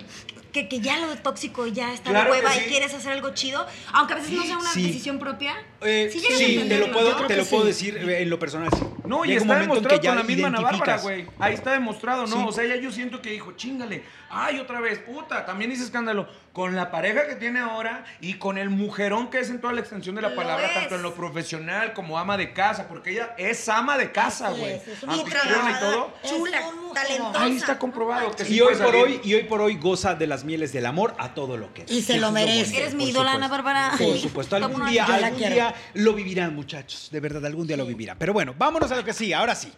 que, 0.55 0.69
que 0.69 0.79
ya 0.79 0.97
lo 0.99 1.13
tóxico 1.17 1.67
ya 1.67 1.93
está 1.93 2.11
Claro 2.11 2.31
de 2.33 2.37
hueva 2.39 2.53
sí. 2.53 2.61
y 2.65 2.69
quieres 2.69 2.93
hacer 2.93 3.11
algo 3.11 3.31
chido, 3.33 3.65
aunque 3.93 4.13
a 4.13 4.15
veces 4.15 4.31
no 4.31 4.43
sea 4.43 4.57
una 4.57 4.71
Sí. 4.71 4.87
decisión 4.87 5.19
propia? 5.19 5.53
Eh, 5.81 6.09
Sí 6.11 6.19
sí, 6.21 6.65
te 6.69 6.77
lo 6.79 6.91
puedo, 6.93 7.13
te 7.27 7.35
lo 7.35 7.45
puedo 7.45 7.65
decir 7.65 7.97
eh, 7.97 8.21
en 8.21 8.29
lo 8.29 8.39
personal. 8.39 8.69
sí. 8.71 8.85
No, 9.07 9.25
y 9.25 9.29
Llega 9.29 9.41
está 9.41 9.59
demostrado 9.59 9.99
que 9.99 10.03
ya 10.05 10.11
con 10.11 10.17
la 10.19 10.23
misma 10.23 10.47
Ana 10.47 10.61
Bárbara, 10.61 10.97
güey. 10.97 11.25
Ahí 11.39 11.53
está 11.53 11.71
demostrado, 11.73 12.27
¿no? 12.27 12.35
Sí. 12.37 12.43
O 12.47 12.51
sea, 12.51 12.63
ella 12.63 12.75
yo 12.77 12.91
siento 12.91 13.21
que 13.21 13.31
dijo, 13.31 13.51
chingale, 13.53 14.03
ay, 14.29 14.59
otra 14.59 14.79
vez, 14.79 14.99
puta, 14.99 15.45
también 15.45 15.71
hice 15.71 15.83
escándalo. 15.83 16.27
Con 16.55 16.73
la 16.73 16.89
pareja 16.89 17.27
que 17.27 17.35
tiene 17.35 17.59
ahora 17.59 18.05
y 18.21 18.35
con 18.35 18.57
el 18.57 18.69
mujerón 18.69 19.29
que 19.29 19.39
es 19.39 19.49
en 19.49 19.59
toda 19.59 19.73
la 19.73 19.81
extensión 19.81 20.15
de 20.15 20.21
la 20.21 20.29
Lo 20.29 20.35
palabra, 20.37 20.67
es. 20.67 20.73
tanto 20.73 20.95
en 20.95 21.01
lo 21.01 21.13
profesional 21.13 21.91
como 21.91 22.17
ama 22.17 22.37
de 22.37 22.53
casa, 22.53 22.87
porque 22.87 23.11
ella 23.11 23.35
es 23.37 23.67
ama 23.67 23.97
de 23.97 24.13
casa, 24.13 24.51
güey. 24.51 24.75
es, 24.75 24.87
es 24.87 25.03
una 25.03 25.13
Anfitriona 25.15 25.71
y 25.71 25.79
todo. 25.81 26.13
Chula, 26.23 26.61
talentosa. 26.93 27.43
Ahí 27.43 27.57
está 27.57 27.77
comprobado 27.77 28.31
que 28.31 28.45
sí 28.45 28.55
Y 28.55 28.61
hoy 28.61 28.67
por 28.73 28.77
salir. 28.85 29.03
hoy, 29.03 29.21
y 29.25 29.33
hoy 29.33 29.43
por 29.43 29.59
hoy 29.59 29.75
goza 29.75 30.15
de 30.15 30.27
las 30.27 30.45
mieles 30.45 30.71
del 30.71 30.85
amor 30.85 31.13
a 31.17 31.33
todo 31.33 31.57
lo 31.57 31.73
que 31.73 31.81
es. 31.81 31.91
Y 31.91 32.01
se 32.01 32.19
lo 32.19 32.31
merece. 32.31 32.77
Eres 32.77 32.93
mi 32.93 33.09
ídola. 33.09 33.33
Ana 33.33 33.49
Bárbara. 33.49 33.89
Por 33.97 34.13
Sí. 34.15 34.19
supuesto, 34.21 34.55
algún 34.55 34.85
día, 34.85 35.03
algún 35.03 35.37
día 35.37 35.75
lo 35.95 36.13
vivirán, 36.13 36.55
muchachos. 36.55 37.09
De 37.11 37.19
verdad, 37.19 37.45
algún 37.45 37.67
día 37.67 37.75
lo 37.75 37.85
vivirán. 37.85 38.15
Pero 38.17 38.31
bueno, 38.31 38.55
vámonos 38.57 38.89
a 38.93 38.94
lo 38.95 39.03
que 39.03 39.13
sí, 39.13 39.33
ahora 39.33 39.55
sí. 39.55 39.71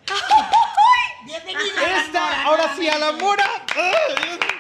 Esta, 2.06 2.44
ahora 2.44 2.76
sí, 2.78 2.88
a 2.88 2.98
la 2.98 3.12
mora. 3.14 3.46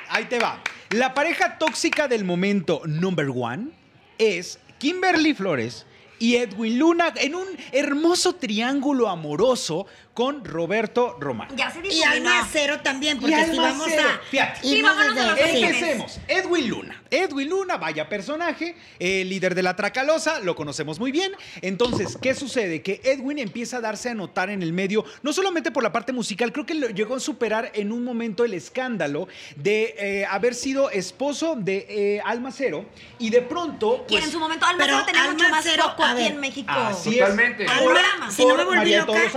Ahí 0.09 0.25
te 0.25 0.39
va. 0.39 0.61
La 0.91 1.13
pareja 1.13 1.57
tóxica 1.57 2.07
del 2.07 2.23
momento 2.23 2.81
number 2.85 3.29
one 3.33 3.69
es 4.17 4.59
Kimberly 4.79 5.33
Flores 5.33 5.85
y 6.19 6.35
Edwin 6.35 6.79
Luna 6.79 7.13
en 7.15 7.35
un 7.35 7.47
hermoso 7.71 8.35
triángulo 8.35 9.07
amoroso 9.07 9.85
con 10.17 10.43
Roberto 10.43 11.15
Román. 11.19 11.47
Ya 11.55 11.69
se 11.69 11.77
Y 11.77 11.81
difuminó. 11.83 12.09
Alma 12.31 12.49
Cero 12.51 12.79
también, 12.83 13.17
Y 13.17 13.19
porque 13.21 13.35
si 13.35 13.51
Alma 13.51 13.61
vamos 13.61 13.85
Cero, 13.87 14.09
a. 14.11 14.25
fíjate. 14.31 14.61
Sí, 14.63 14.81
vámonos 14.81 15.11
a 15.15 15.35
desde- 15.35 15.61
los. 15.61 15.63
Empecemos. 15.63 16.19
Edwin 16.27 16.69
Luna. 16.69 17.03
Edwin 17.11 17.49
Luna, 17.49 17.77
vaya 17.77 18.09
personaje, 18.09 18.75
el 18.97 19.29
líder 19.29 19.53
de 19.53 19.61
la 19.61 19.75
Tracalosa, 19.75 20.39
lo 20.39 20.55
conocemos 20.55 20.99
muy 20.99 21.11
bien. 21.11 21.33
Entonces, 21.61 22.17
¿qué 22.19 22.33
sucede? 22.33 22.81
Que 22.81 22.99
Edwin 23.03 23.37
empieza 23.37 23.77
a 23.77 23.81
darse 23.81 24.09
a 24.09 24.15
notar 24.15 24.49
en 24.49 24.63
el 24.63 24.73
medio, 24.73 25.05
no 25.21 25.31
solamente 25.33 25.69
por 25.69 25.83
la 25.83 25.91
parte 25.91 26.13
musical, 26.13 26.51
creo 26.51 26.65
que 26.65 26.73
lo 26.73 26.89
llegó 26.89 27.13
a 27.15 27.19
superar 27.19 27.69
en 27.75 27.91
un 27.91 28.03
momento 28.03 28.43
el 28.43 28.55
escándalo 28.55 29.27
de 29.55 29.93
eh, 29.99 30.25
haber 30.25 30.55
sido 30.55 30.89
esposo 30.89 31.55
de 31.55 31.85
eh, 31.89 32.21
Alma 32.25 32.51
Cero 32.51 32.85
y 33.19 33.29
de 33.29 33.43
pronto. 33.43 34.03
Quien 34.07 34.21
pues, 34.21 34.25
en 34.25 34.31
su 34.31 34.39
momento 34.39 34.65
Alma 34.65 34.83
Cero 34.83 35.03
tenía 35.05 35.21
Alma 35.25 35.33
mucho 35.35 35.49
más 35.49 35.69
foco 35.75 36.03
a 36.03 36.11
aquí 36.13 36.25
en 36.25 36.39
México. 36.39 36.71
Así 36.71 37.09
es. 37.11 37.19
Totalmente. 37.19 37.65
Por- 37.65 37.95
Alma, 37.97 38.31
si 38.31 38.41
no 38.45 38.55
me 38.55 38.55
por 38.55 38.65
volví 38.65 38.77
María 38.79 39.01
de 39.01 39.05
loca, 39.05 39.19
los 39.23 39.35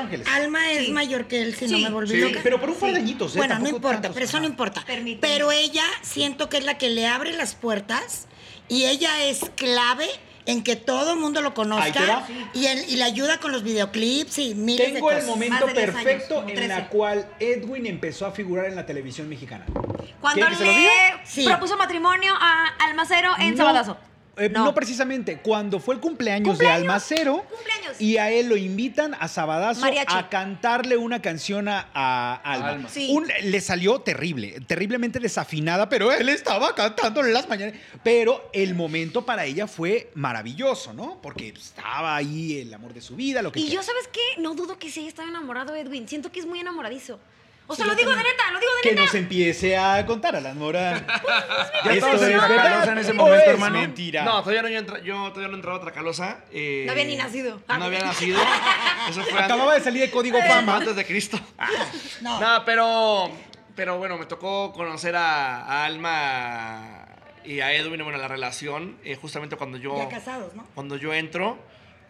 Es 0.79 0.87
Sí. 0.87 0.93
mayor 0.93 1.27
que 1.27 1.43
él, 1.43 1.55
si 1.55 1.67
no 1.67 1.79
me 1.79 1.91
volví 1.91 2.11
Sí. 2.11 2.21
loca. 2.21 2.41
Pero 2.43 2.61
por 2.61 2.71
un 2.71 2.77
par 2.77 2.93
de 2.93 2.99
añitos, 2.99 3.35
¿eh? 3.35 3.39
Bueno, 3.39 3.59
no 3.59 3.69
importa, 3.69 3.97
tantos. 4.03 4.15
pero 4.15 4.25
eso 4.27 4.41
no 4.41 4.47
importa. 4.47 4.85
Permíteme. 4.87 5.21
Pero 5.21 5.53
ella 5.53 5.85
siento 6.03 6.49
que 6.49 6.59
es 6.59 6.65
la 6.65 6.79
que 6.79 6.91
le 6.91 7.07
abre 7.07 7.33
las 7.33 7.55
puertas 7.55 8.27
y 8.69 8.85
ella 8.85 9.25
es 9.25 9.51
clave 9.57 10.07
en 10.47 10.63
que 10.65 10.75
todo 10.75 11.13
el 11.13 11.19
mundo 11.21 11.43
lo 11.43 11.53
conozca 11.55 12.27
y, 12.55 12.67
él- 12.67 12.85
y 12.89 12.97
le 12.97 13.05
ayuda 13.05 13.39
con 13.39 13.53
los 13.53 13.63
videoclips 13.63 14.39
y 14.39 14.55
miles 14.55 14.87
de 14.89 14.93
Tengo 14.95 15.11
el 15.13 15.25
momento 15.27 15.67
Más 15.67 15.75
de 15.75 15.81
10 15.83 15.93
perfecto 15.95 16.41
años, 16.41 16.51
en 16.59 16.69
la 16.69 16.75
13. 16.77 16.89
cual 16.91 17.29
Edwin 17.39 17.87
empezó 17.87 18.27
a 18.27 18.33
figurar 18.33 18.65
en 18.67 18.75
la 18.75 18.87
televisión 18.87 19.29
mexicana. 19.29 19.67
Cuando 20.21 20.47
¿Quieren 20.47 20.51
que 20.53 20.57
se 20.59 20.65
lo 20.65 20.73
le 20.73 20.79
diga? 20.79 21.21
Sí. 21.25 21.45
propuso 21.45 21.77
matrimonio 21.77 22.35
a 22.41 22.67
Almacero 22.81 23.33
en 23.39 23.51
No, 23.51 23.57
Sabadazo. 23.59 23.99
Eh, 24.41 24.49
no. 24.49 24.75
precisamente, 24.75 25.39
cuando 25.39 25.79
fue 25.81 25.95
el 25.95 26.01
cumpleaños, 26.01 26.59
de. 26.59 26.67
Almacero 26.69 27.45
Cumpleaños. 27.51 28.01
y 28.01 28.17
a 28.17 28.31
él 28.31 28.49
lo 28.49 28.57
invitan 28.57 29.15
a 29.19 29.29
Sabadazo 29.29 29.81
Mariachi. 29.83 30.17
a 30.17 30.29
cantarle 30.29 30.97
una 30.97 31.21
canción 31.23 31.69
a, 31.69 31.89
a 31.95 32.35
Alma. 32.43 32.69
Alma. 32.71 32.89
Sí. 32.89 33.11
Un- 33.13 33.29
le 33.43 33.61
salió 33.61 34.01
terrible, 34.01 34.61
terriblemente 34.67 35.19
desafinada, 35.19 35.89
pero 35.89 36.13
él 36.13 36.29
estaba 36.29 36.75
cantándole 36.75 37.33
las 37.33 37.49
mañanas. 37.49 37.75
Pero 38.03 38.49
el 38.53 38.75
momento 38.75 39.25
para 39.27 39.45
ella 39.45 39.67
fue 39.67 40.11
maravilloso, 40.15 40.93
¿no? 40.93 41.21
Porque 41.23 41.49
estaba 41.49 42.17
ahí 42.17 42.61
el 42.61 42.73
amor 42.75 42.95
de 42.95 43.01
su 43.01 43.17
vida, 43.17 43.43
lo 43.43 43.53
que 43.53 43.61
Y 43.61 43.69
yo. 43.71 43.83
¿sabes 43.83 44.09
qué? 44.13 44.41
No 44.41 44.55
dudo 44.55 44.79
que 44.79 44.91
sí 44.91 45.01
haya 45.01 45.09
estado 45.09 45.29
enamorado 45.29 45.73
de 45.73 45.81
Edwin. 45.81 46.09
Siento 46.09 46.31
que 46.33 46.41
es 46.41 46.47
muy 46.47 46.61
enamoradizo. 46.61 47.19
O 47.73 47.77
sea, 47.77 47.87
lo 47.87 47.95
digo 47.95 48.11
de 48.11 48.17
neta, 48.17 48.51
lo 48.53 48.59
digo 48.59 48.73
de 48.77 48.83
Que 48.83 48.91
neta. 48.91 49.03
nos 49.05 49.15
empiece 49.15 49.77
a 49.77 50.05
contar 50.07 50.35
a 50.35 50.41
la 50.41 50.55
Mora. 50.55 51.07
Ya 51.85 51.93
¿Esto 51.93 52.07
estabas 52.09 52.23
en 52.23 52.33
es 52.33 52.47
Tracalosa 52.47 52.93
en 52.93 52.99
ese 52.99 53.13
momento, 53.13 53.43
es 53.43 53.49
hermano. 53.49 53.79
mentira? 53.79 54.25
No, 54.25 54.41
todavía 54.41 54.63
no, 54.63 54.69
yo, 54.69 54.79
entra- 54.79 55.03
yo 55.03 55.29
todavía 55.29 55.49
no 55.49 55.55
entraba 55.55 55.77
a 55.79 55.81
Tracalosa. 55.81 56.39
eh, 56.53 56.83
No 56.87 56.93
había 56.93 57.05
ni 57.05 57.17
nacido. 57.17 57.61
No 57.69 57.85
había 57.85 58.01
nacido. 58.05 58.41
Eso 59.09 59.23
fue 59.23 59.39
Acababa 59.41 59.75
de 59.75 59.81
salir 59.81 60.01
de 60.03 60.11
Código 60.11 60.39
Fama. 60.43 60.77
antes 60.79 60.97
de 60.97 61.05
Cristo. 61.07 61.39
No. 62.23 62.41
No, 62.41 62.65
pero, 62.65 63.31
pero 63.77 63.99
bueno, 63.99 64.19
me 64.19 64.27
tocó 64.27 64.73
conocer 64.73 65.15
a, 65.17 65.63
a 65.65 65.85
Alma 65.85 67.07
y 67.45 67.61
a 67.61 67.73
Edwin, 67.73 68.03
bueno, 68.03 68.19
la 68.19 68.29
relación, 68.29 68.99
eh, 69.05 69.15
justamente 69.17 69.57
cuando 69.57 69.79
yo, 69.79 69.97
Ya 69.97 70.09
casados, 70.09 70.55
¿no? 70.55 70.67
cuando 70.75 70.97
yo 70.97 71.15
entro. 71.15 71.57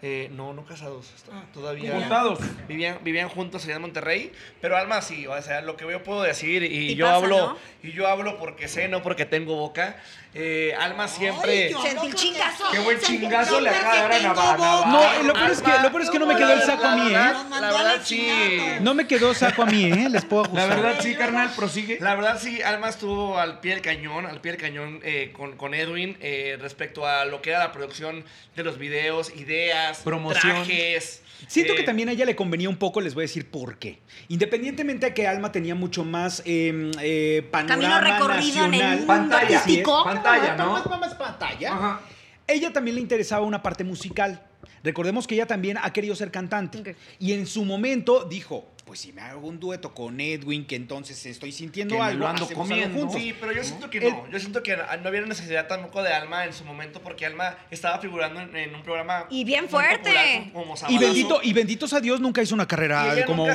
Eh, 0.03 0.29
no, 0.33 0.53
no 0.55 0.65
casados, 0.65 1.13
Ah, 1.33 1.45
todavía. 1.53 1.93
Juntados. 1.93 2.39
Vivían, 2.69 2.99
vivían 3.03 3.29
juntos 3.29 3.65
allá 3.65 3.77
en 3.77 3.83
Monterrey, 3.83 4.33
pero 4.61 4.77
Alma 4.77 5.03
sí, 5.03 5.27
o 5.27 5.43
sea, 5.43 5.61
lo 5.61 5.77
que 5.77 5.91
yo 5.91 6.03
puedo 6.03 6.23
decir, 6.23 6.63
y, 6.63 6.93
Y 6.93 6.95
yo 6.95 7.07
pasa, 7.07 7.17
hablo, 7.17 7.37
¿no? 7.39 7.57
y 7.83 7.93
yo 7.93 8.07
hablo 8.09 8.39
porque 8.39 8.69
sé, 8.69 8.89
no 8.89 9.03
porque 9.03 9.27
tengo 9.27 9.57
boca. 9.57 10.01
Eh, 10.33 10.75
Alma 10.79 11.09
siempre. 11.09 11.67
Ay, 11.67 11.73
yo 11.73 11.83
Sentí 11.83 11.97
no 11.97 12.03
el 12.05 12.09
creo 12.11 12.23
chingazo. 12.23 12.65
que- 12.71 12.77
Qué 12.77 12.83
buen 12.85 13.01
chingazo 13.01 13.61
le 13.61 13.71
acaba 13.71 13.95
de 13.95 14.01
dar 14.01 14.13
a 14.13 14.19
Navarra. 14.21 14.87
No, 14.87 15.23
lo 15.25 15.33
peor 15.33 15.51
es 15.51 15.61
que- 15.63 15.79
lo 15.83 15.91
peor 15.91 16.03
es 16.03 16.11
que 16.11 16.19
no 16.21 16.27
me 16.27 16.35
la 16.35 16.39
quedó 16.39 16.53
el 16.53 16.63
saco 16.63 16.87
a 16.87 16.97
mí, 16.97 17.11
la 17.11 17.31
¿eh? 17.31 17.35
La 17.51 17.61
la 17.61 17.73
verdad 17.73 18.01
sí. 18.05 18.31
No 18.81 18.95
me 18.95 19.07
quedó 19.07 19.35
saco 19.35 19.63
a 19.63 19.67
mí, 19.67 19.85
¿eh? 19.87 20.09
Les 20.09 20.25
puedo 20.25 20.45
La 20.45 20.65
ajustar. 20.65 20.69
verdad, 20.83 21.01
sí, 21.03 21.15
carnal, 21.17 21.51
prosigue. 21.57 21.99
La 22.01 22.15
verdad 22.15 22.39
sí, 22.41 22.63
Alma 22.63 22.89
estuvo 22.89 23.39
al 23.39 23.61
pie 23.61 23.73
del 23.73 23.83
cañón, 23.83 24.27
al 24.27 24.41
pie 24.41 24.53
del 24.53 24.61
cañón 24.61 25.01
eh, 25.03 25.33
con, 25.33 25.57
con 25.57 25.75
Edwin 25.75 26.17
eh, 26.21 26.57
respecto 26.61 27.07
a 27.07 27.25
lo 27.25 27.43
que 27.43 27.51
era 27.51 27.59
la 27.59 27.73
producción 27.73 28.25
de 28.55 28.63
los 28.65 28.79
videos, 28.79 29.31
ideas, 29.35 29.99
Promoción. 30.05 30.57
trajes. 30.65 31.23
Siento 31.47 31.73
eh, 31.73 31.77
que 31.77 31.83
también 31.83 32.09
a 32.09 32.13
ella 32.13 32.25
le 32.25 32.37
convenía 32.37 32.69
un 32.69 32.77
poco, 32.77 33.01
les 33.01 33.15
voy 33.15 33.23
a 33.23 33.27
decir 33.27 33.51
por 33.51 33.79
qué. 33.79 34.01
Independientemente 34.29 35.07
de 35.07 35.15
que 35.15 35.27
Alma 35.27 35.53
tenía 35.53 35.75
mucho 35.75 36.05
más 36.05 36.43
eh, 36.45 36.91
eh, 37.01 37.47
panorama 37.51 38.01
Camino 38.01 38.01
recorrido 38.01 38.65
en 38.67 38.75
el 38.75 38.89
mundo 38.99 39.07
Pantalla. 39.07 39.59
artístico. 39.59 40.05
Pantalla, 40.05 40.57
¿no? 40.57 40.73
Más, 40.73 40.87
más, 40.87 41.01
más 41.01 41.15
pantalla. 41.15 41.73
Ajá. 41.73 42.01
Ella 42.47 42.73
también 42.73 42.97
le 42.97 43.01
interesaba 43.01 43.45
una 43.47 43.63
parte 43.63 43.85
musical. 43.85 44.43
Recordemos 44.83 45.27
que 45.27 45.35
ella 45.35 45.47
también 45.47 45.79
ha 45.81 45.93
querido 45.93 46.15
ser 46.15 46.31
cantante. 46.31 46.97
Y 47.19 47.33
en 47.33 47.47
su 47.47 47.65
momento 47.65 48.25
dijo, 48.25 48.67
pues 48.91 48.99
si 49.03 49.13
me 49.13 49.21
hago 49.23 49.47
un 49.47 49.61
dueto 49.61 49.95
con 49.95 50.21
Edwin, 50.21 50.67
que 50.67 50.75
entonces 50.75 51.25
estoy 51.25 51.53
sintiendo 51.53 51.95
Que 51.95 52.01
algo, 52.03 52.19
lo 52.19 52.27
ando 52.27 52.43
algo 52.45 52.55
comiendo. 52.61 52.99
juntos. 52.99 53.21
Sí, 53.21 53.33
pero 53.39 53.53
yo 53.53 53.63
siento 53.63 53.89
que 53.89 53.99
El- 53.99 54.13
no. 54.13 54.29
Yo 54.29 54.41
siento 54.41 54.65
que 54.65 54.77
no 54.77 55.09
había 55.09 55.21
necesidad 55.21 55.69
tampoco 55.69 56.03
de 56.03 56.13
Alma 56.13 56.45
en 56.45 56.53
su 56.53 56.65
momento 56.65 57.01
porque 57.01 57.25
Alma 57.25 57.57
estaba 57.71 58.01
figurando 58.01 58.41
en, 58.41 58.57
en 58.57 58.75
un 58.75 58.83
programa. 58.83 59.27
Y 59.31 59.45
bien 59.45 59.69
fuerte. 59.69 60.11
popular 60.53 60.53
como 60.53 60.75
Y, 60.89 60.99
bendito, 60.99 61.41
y 61.41 61.53
benditos 61.53 61.93
a 61.93 62.01
Dios, 62.01 62.21
nunca 62.21 62.43
hizo 62.43 62.53
una 62.53 62.67
carrera 62.67 63.15
como, 63.27 63.47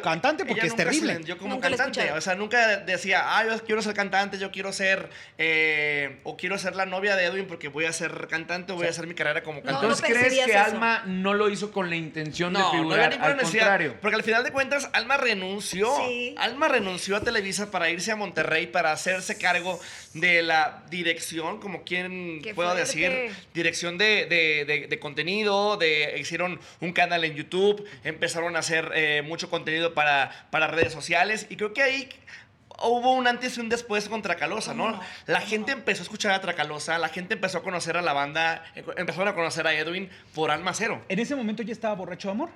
cantante 0.00 0.46
porque 0.46 0.60
ella 0.62 0.68
es 0.68 0.74
terrible. 0.76 1.12
vendió 1.12 1.36
como 1.36 1.56
Nunca 1.56 1.68
cantante. 1.68 2.10
O 2.12 2.20
sea, 2.22 2.34
nunca 2.34 2.78
decía, 2.78 3.36
ah, 3.36 3.44
yo 3.44 3.62
quiero 3.66 3.82
ser 3.82 3.92
cantante, 3.92 4.38
yo 4.38 4.50
quiero 4.50 4.72
ser. 4.72 5.10
eh, 5.36 6.20
o 6.24 6.38
quiero 6.38 6.56
ser 6.58 6.76
la 6.76 6.86
novia 6.86 7.14
de 7.14 7.24
Edwin 7.26 7.46
porque 7.46 7.68
voy 7.68 7.84
a 7.84 7.92
ser 7.92 8.26
cantante 8.28 8.72
o 8.72 8.76
voy 8.76 8.86
a 8.86 8.90
hacer 8.90 9.06
mi 9.06 9.14
carrera 9.14 9.42
como 9.42 9.58
cantante. 9.62 9.84
Entonces, 9.86 10.02
no 10.02 10.06
¿crees 10.08 10.22
percibías 10.22 10.46
que 10.46 10.52
eso. 10.70 10.74
Alma 10.76 11.02
no 11.06 11.34
lo 11.34 11.48
hizo 11.50 11.70
con 11.72 11.90
la 11.90 11.96
intención 11.96 12.52
de 12.52 12.58
No, 12.60 12.64
no 12.66 12.70
figurar? 12.72 12.98
había 13.00 13.08
ninguna 13.10 13.30
Al 13.32 13.36
necesidad. 13.36 13.62
contrario. 13.64 13.94
Porque 14.00 14.16
al 14.16 14.22
final 14.22 14.44
de 14.44 14.50
cuentas, 14.52 14.77
Alma 14.92 15.16
renunció. 15.16 15.88
Sí. 16.06 16.34
Alma 16.38 16.68
renunció 16.68 17.16
a 17.16 17.20
Televisa 17.20 17.70
para 17.70 17.90
irse 17.90 18.10
a 18.12 18.16
Monterrey 18.16 18.66
para 18.66 18.92
hacerse 18.92 19.38
cargo 19.38 19.78
de 20.14 20.42
la 20.42 20.82
dirección, 20.90 21.60
como 21.60 21.82
quien 21.84 22.42
puedo 22.54 22.74
decir, 22.74 23.30
dirección 23.54 23.98
de, 23.98 24.26
de- 24.26 24.64
de- 24.64 24.86
de 24.88 24.98
contenido. 24.98 25.76
De, 25.76 26.14
hicieron 26.18 26.60
un 26.80 26.92
canal 26.92 27.24
en 27.24 27.34
YouTube, 27.34 27.84
empezaron 28.04 28.56
a 28.56 28.60
hacer 28.60 28.90
eh, 28.94 29.22
mucho 29.24 29.50
contenido 29.50 29.94
para, 29.94 30.48
para 30.50 30.66
redes 30.68 30.92
sociales. 30.92 31.46
Y 31.50 31.56
creo 31.56 31.72
que 31.72 31.82
ahí 31.82 32.08
hubo 32.80 33.12
un 33.12 33.26
antes 33.26 33.56
y 33.56 33.60
un 33.60 33.68
después 33.68 34.08
con 34.08 34.22
Tracalosa, 34.22 34.72
¿no? 34.72 35.00
La 35.26 35.38
¿Cómo 35.40 35.48
gente 35.50 35.72
empezó 35.72 36.02
a 36.02 36.04
escuchar 36.04 36.32
a 36.32 36.40
Tracalosa, 36.40 36.96
la 36.98 37.08
gente 37.08 37.34
empezó 37.34 37.58
a 37.58 37.62
conocer 37.64 37.96
a 37.96 38.02
la 38.02 38.12
banda, 38.12 38.64
eh, 38.76 38.84
empezaron 38.96 39.26
a 39.28 39.34
conocer 39.34 39.66
a 39.66 39.74
Edwin 39.74 40.08
por 40.34 40.50
Alma 40.52 40.72
Cero. 40.74 41.02
En 41.08 41.18
ese 41.18 41.34
momento 41.34 41.62
ya 41.64 41.72
estaba 41.72 41.94
borracho 41.96 42.28
de 42.28 42.32
amor. 42.32 42.50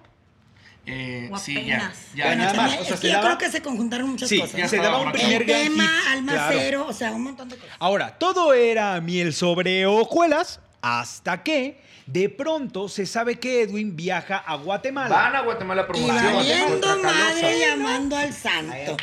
Eh, 0.85 1.28
O 1.33 1.39
sí, 1.39 1.55
ya. 1.64 1.93
ya, 2.14 2.26
Bueno, 2.26 2.43
nada 2.45 2.53
ya. 2.55 2.57
más, 2.62 2.70
también- 2.70 2.80
o 2.80 2.85
sea, 2.85 2.95
es 2.95 3.01
que 3.01 3.11
yo 3.12 3.20
creo 3.20 3.39
que 3.39 3.51
se 3.51 3.62
conjuntaron 3.62 4.11
muchas 4.11 4.28
Sí, 4.28 4.41
cosas. 4.41 4.57
ya 4.57 4.68
se 4.68 4.78
daba 4.78 4.99
un 5.01 5.12
primer 5.12 5.43
El 5.43 5.47
gran 5.49 5.62
tema, 5.62 5.85
hit, 5.85 6.12
alma 6.12 6.33
claro. 6.33 6.57
cero, 6.59 6.87
o 6.89 6.93
sea, 6.93 7.12
un 7.12 7.22
montón 7.22 7.49
de 7.49 7.57
cosas. 7.57 7.76
Ahora, 7.78 8.18
todo 8.18 8.53
era 8.53 9.01
miel 9.01 9.33
sobre 9.33 9.87
hojuelas 9.87 10.59
hasta 10.80 11.43
que 11.45 11.80
de 12.07 12.28
pronto 12.28 12.89
se 12.89 13.07
sabe 13.07 13.39
que 13.39 13.62
Edwin 13.62 13.95
viaja 13.95 14.37
a 14.39 14.57
Guatemala. 14.57 15.09
Van 15.14 15.37
a 15.37 15.41
Guatemala 15.43 15.83
a 15.89 15.97
Y 15.97 16.03
valiendo 16.09 16.99
madre 17.03 17.59
llamando 17.61 18.16
al 18.16 18.33
santo. 18.33 18.97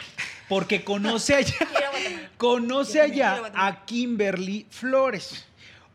Porque 0.49 0.83
conoce 0.83 1.35
allá, 1.35 1.53
Quiero 1.59 1.87
a 1.87 1.89
Guatemala. 1.91 2.29
conoce 2.37 3.01
allá 3.01 3.41
a 3.55 3.85
Kimberly 3.85 4.65
Flores. 4.69 5.45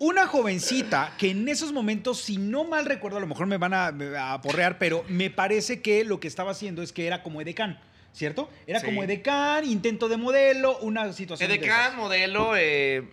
Una 0.05 0.27
jovencita 0.27 1.15
que 1.17 1.31
en 1.31 1.49
esos 1.49 1.73
momentos, 1.73 2.19
si 2.21 2.37
no 2.37 2.65
mal 2.65 2.85
recuerdo, 2.85 3.17
a 3.17 3.21
lo 3.21 3.27
mejor 3.27 3.47
me 3.47 3.57
van 3.57 3.73
a, 3.73 3.87
a 4.35 4.43
porrear, 4.43 4.77
pero 4.79 5.03
me 5.09 5.31
parece 5.31 5.81
que 5.81 6.05
lo 6.05 6.21
que 6.21 6.29
estaba 6.29 6.51
haciendo 6.51 6.83
es 6.83 6.93
que 6.93 7.07
era 7.07 7.23
como 7.23 7.41
edecán, 7.41 7.81
¿cierto? 8.13 8.51
Era 8.67 8.81
Sí. 8.81 8.85
como 8.87 9.03
edecán, 9.03 9.65
intento 9.65 10.11
de 10.11 10.19
modelo, 10.19 10.77
una 10.81 11.11
situación 11.15 11.49
de 11.49 11.55
Edecán, 11.57 11.81
esas. 11.87 11.97
modelo, 11.97 12.53
eh, 12.55 13.09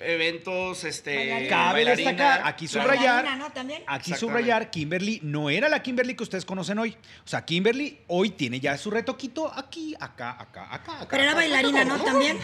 eventos, 0.00 0.84
este, 0.84 1.16
Bailarina. 1.16 1.48
Cabe 1.48 1.72
bailarina. 1.84 2.10
destacar, 2.10 2.42
aquí 2.44 2.68
subrayar, 2.68 3.24
Bailarina, 3.24 3.36
¿no? 3.36 3.52
También. 3.52 3.82
aquí 3.86 4.14
subrayar, 4.14 4.70
Kimberly 4.70 5.20
no 5.22 5.50
era 5.50 5.68
la 5.68 5.82
Kimberly 5.82 6.14
que 6.14 6.22
ustedes 6.22 6.44
conocen 6.44 6.78
hoy. 6.78 6.96
O 7.24 7.28
sea, 7.28 7.44
Kimberly 7.44 8.00
hoy 8.08 8.30
tiene 8.30 8.60
ya 8.60 8.76
su 8.78 8.90
retoquito 8.90 9.52
aquí, 9.52 9.94
acá, 10.00 10.36
acá, 10.38 10.68
acá, 10.70 10.94
acá. 10.96 11.08
Pero 11.10 11.22
era 11.24 11.34
bailarina, 11.34 11.84
¿no? 11.84 11.98
También. 12.02 12.38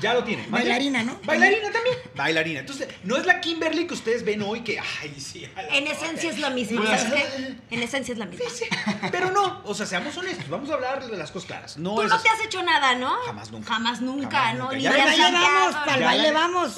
Ya 0.00 0.14
lo 0.14 0.24
tiene. 0.24 0.46
Bailarina, 0.48 1.02
¿no? 1.02 1.20
Bailarina 1.24 1.70
también. 1.70 1.96
Bailarina. 2.14 2.60
Entonces, 2.60 2.88
no 3.04 3.16
es 3.16 3.26
la 3.26 3.40
Kimberly 3.40 3.86
que 3.86 3.94
ustedes 3.94 4.24
ven 4.24 4.42
hoy 4.42 4.62
que, 4.62 4.78
ay, 4.78 5.14
sí. 5.18 5.46
En 5.70 5.86
esencia 5.86 6.30
es 6.30 6.38
la 6.38 6.50
misma. 6.50 6.84
¿sabes 6.86 7.12
qué? 7.12 7.54
En 7.70 7.82
esencia 7.82 8.12
es 8.12 8.18
la 8.18 8.26
misma. 8.26 8.46
Sí, 8.50 8.64
Pero 9.10 9.30
no, 9.30 9.62
o 9.64 9.74
sea, 9.74 9.86
seamos 9.86 10.16
honestos, 10.16 10.48
vamos 10.48 10.70
a 10.70 10.74
hablar 10.74 11.06
de 11.06 11.16
las 11.16 11.30
cosas 11.30 11.46
claras. 11.46 11.76
No 11.76 11.94
Tú 11.94 12.02
es 12.02 12.08
no 12.08 12.14
así. 12.16 12.24
te 12.24 12.30
has 12.30 12.40
hecho 12.44 12.62
nada, 12.62 12.94
¿no? 12.94 13.14
Jamás 13.26 13.50
nunca. 13.50 13.72
Jamás 13.72 14.00
nunca, 14.00 14.38
Jamás 14.38 14.54
¿no? 14.56 14.72
Ya 14.74 14.92
Santiago, 14.92 15.32
vamos, 15.32 15.74
pa'l 15.86 16.00
Ya 16.00 16.06
baile 16.06 16.32
vamos. 16.32 16.74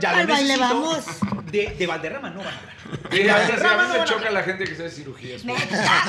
Ya 0.00 0.10
Al 0.10 0.26
lo 0.26 0.32
baile 0.32 0.56
necesito. 0.56 0.58
vamos. 0.80 1.04
De, 1.52 1.74
de 1.78 1.86
Valderrama 1.86 2.30
no 2.30 2.38
van 2.40 2.48
a 2.48 2.58
hablar. 2.58 3.10
De 3.10 3.30
a 3.30 3.34
Valderrama 3.36 3.82
no 3.84 3.88
me 3.88 3.98
van 3.98 4.00
a 4.00 4.04
choca 4.04 4.16
hablar. 4.28 4.32
la 4.32 4.42
gente 4.42 4.64
que 4.64 4.72
hace 4.72 4.90
cirugías. 4.90 5.44
Me- 5.44 5.54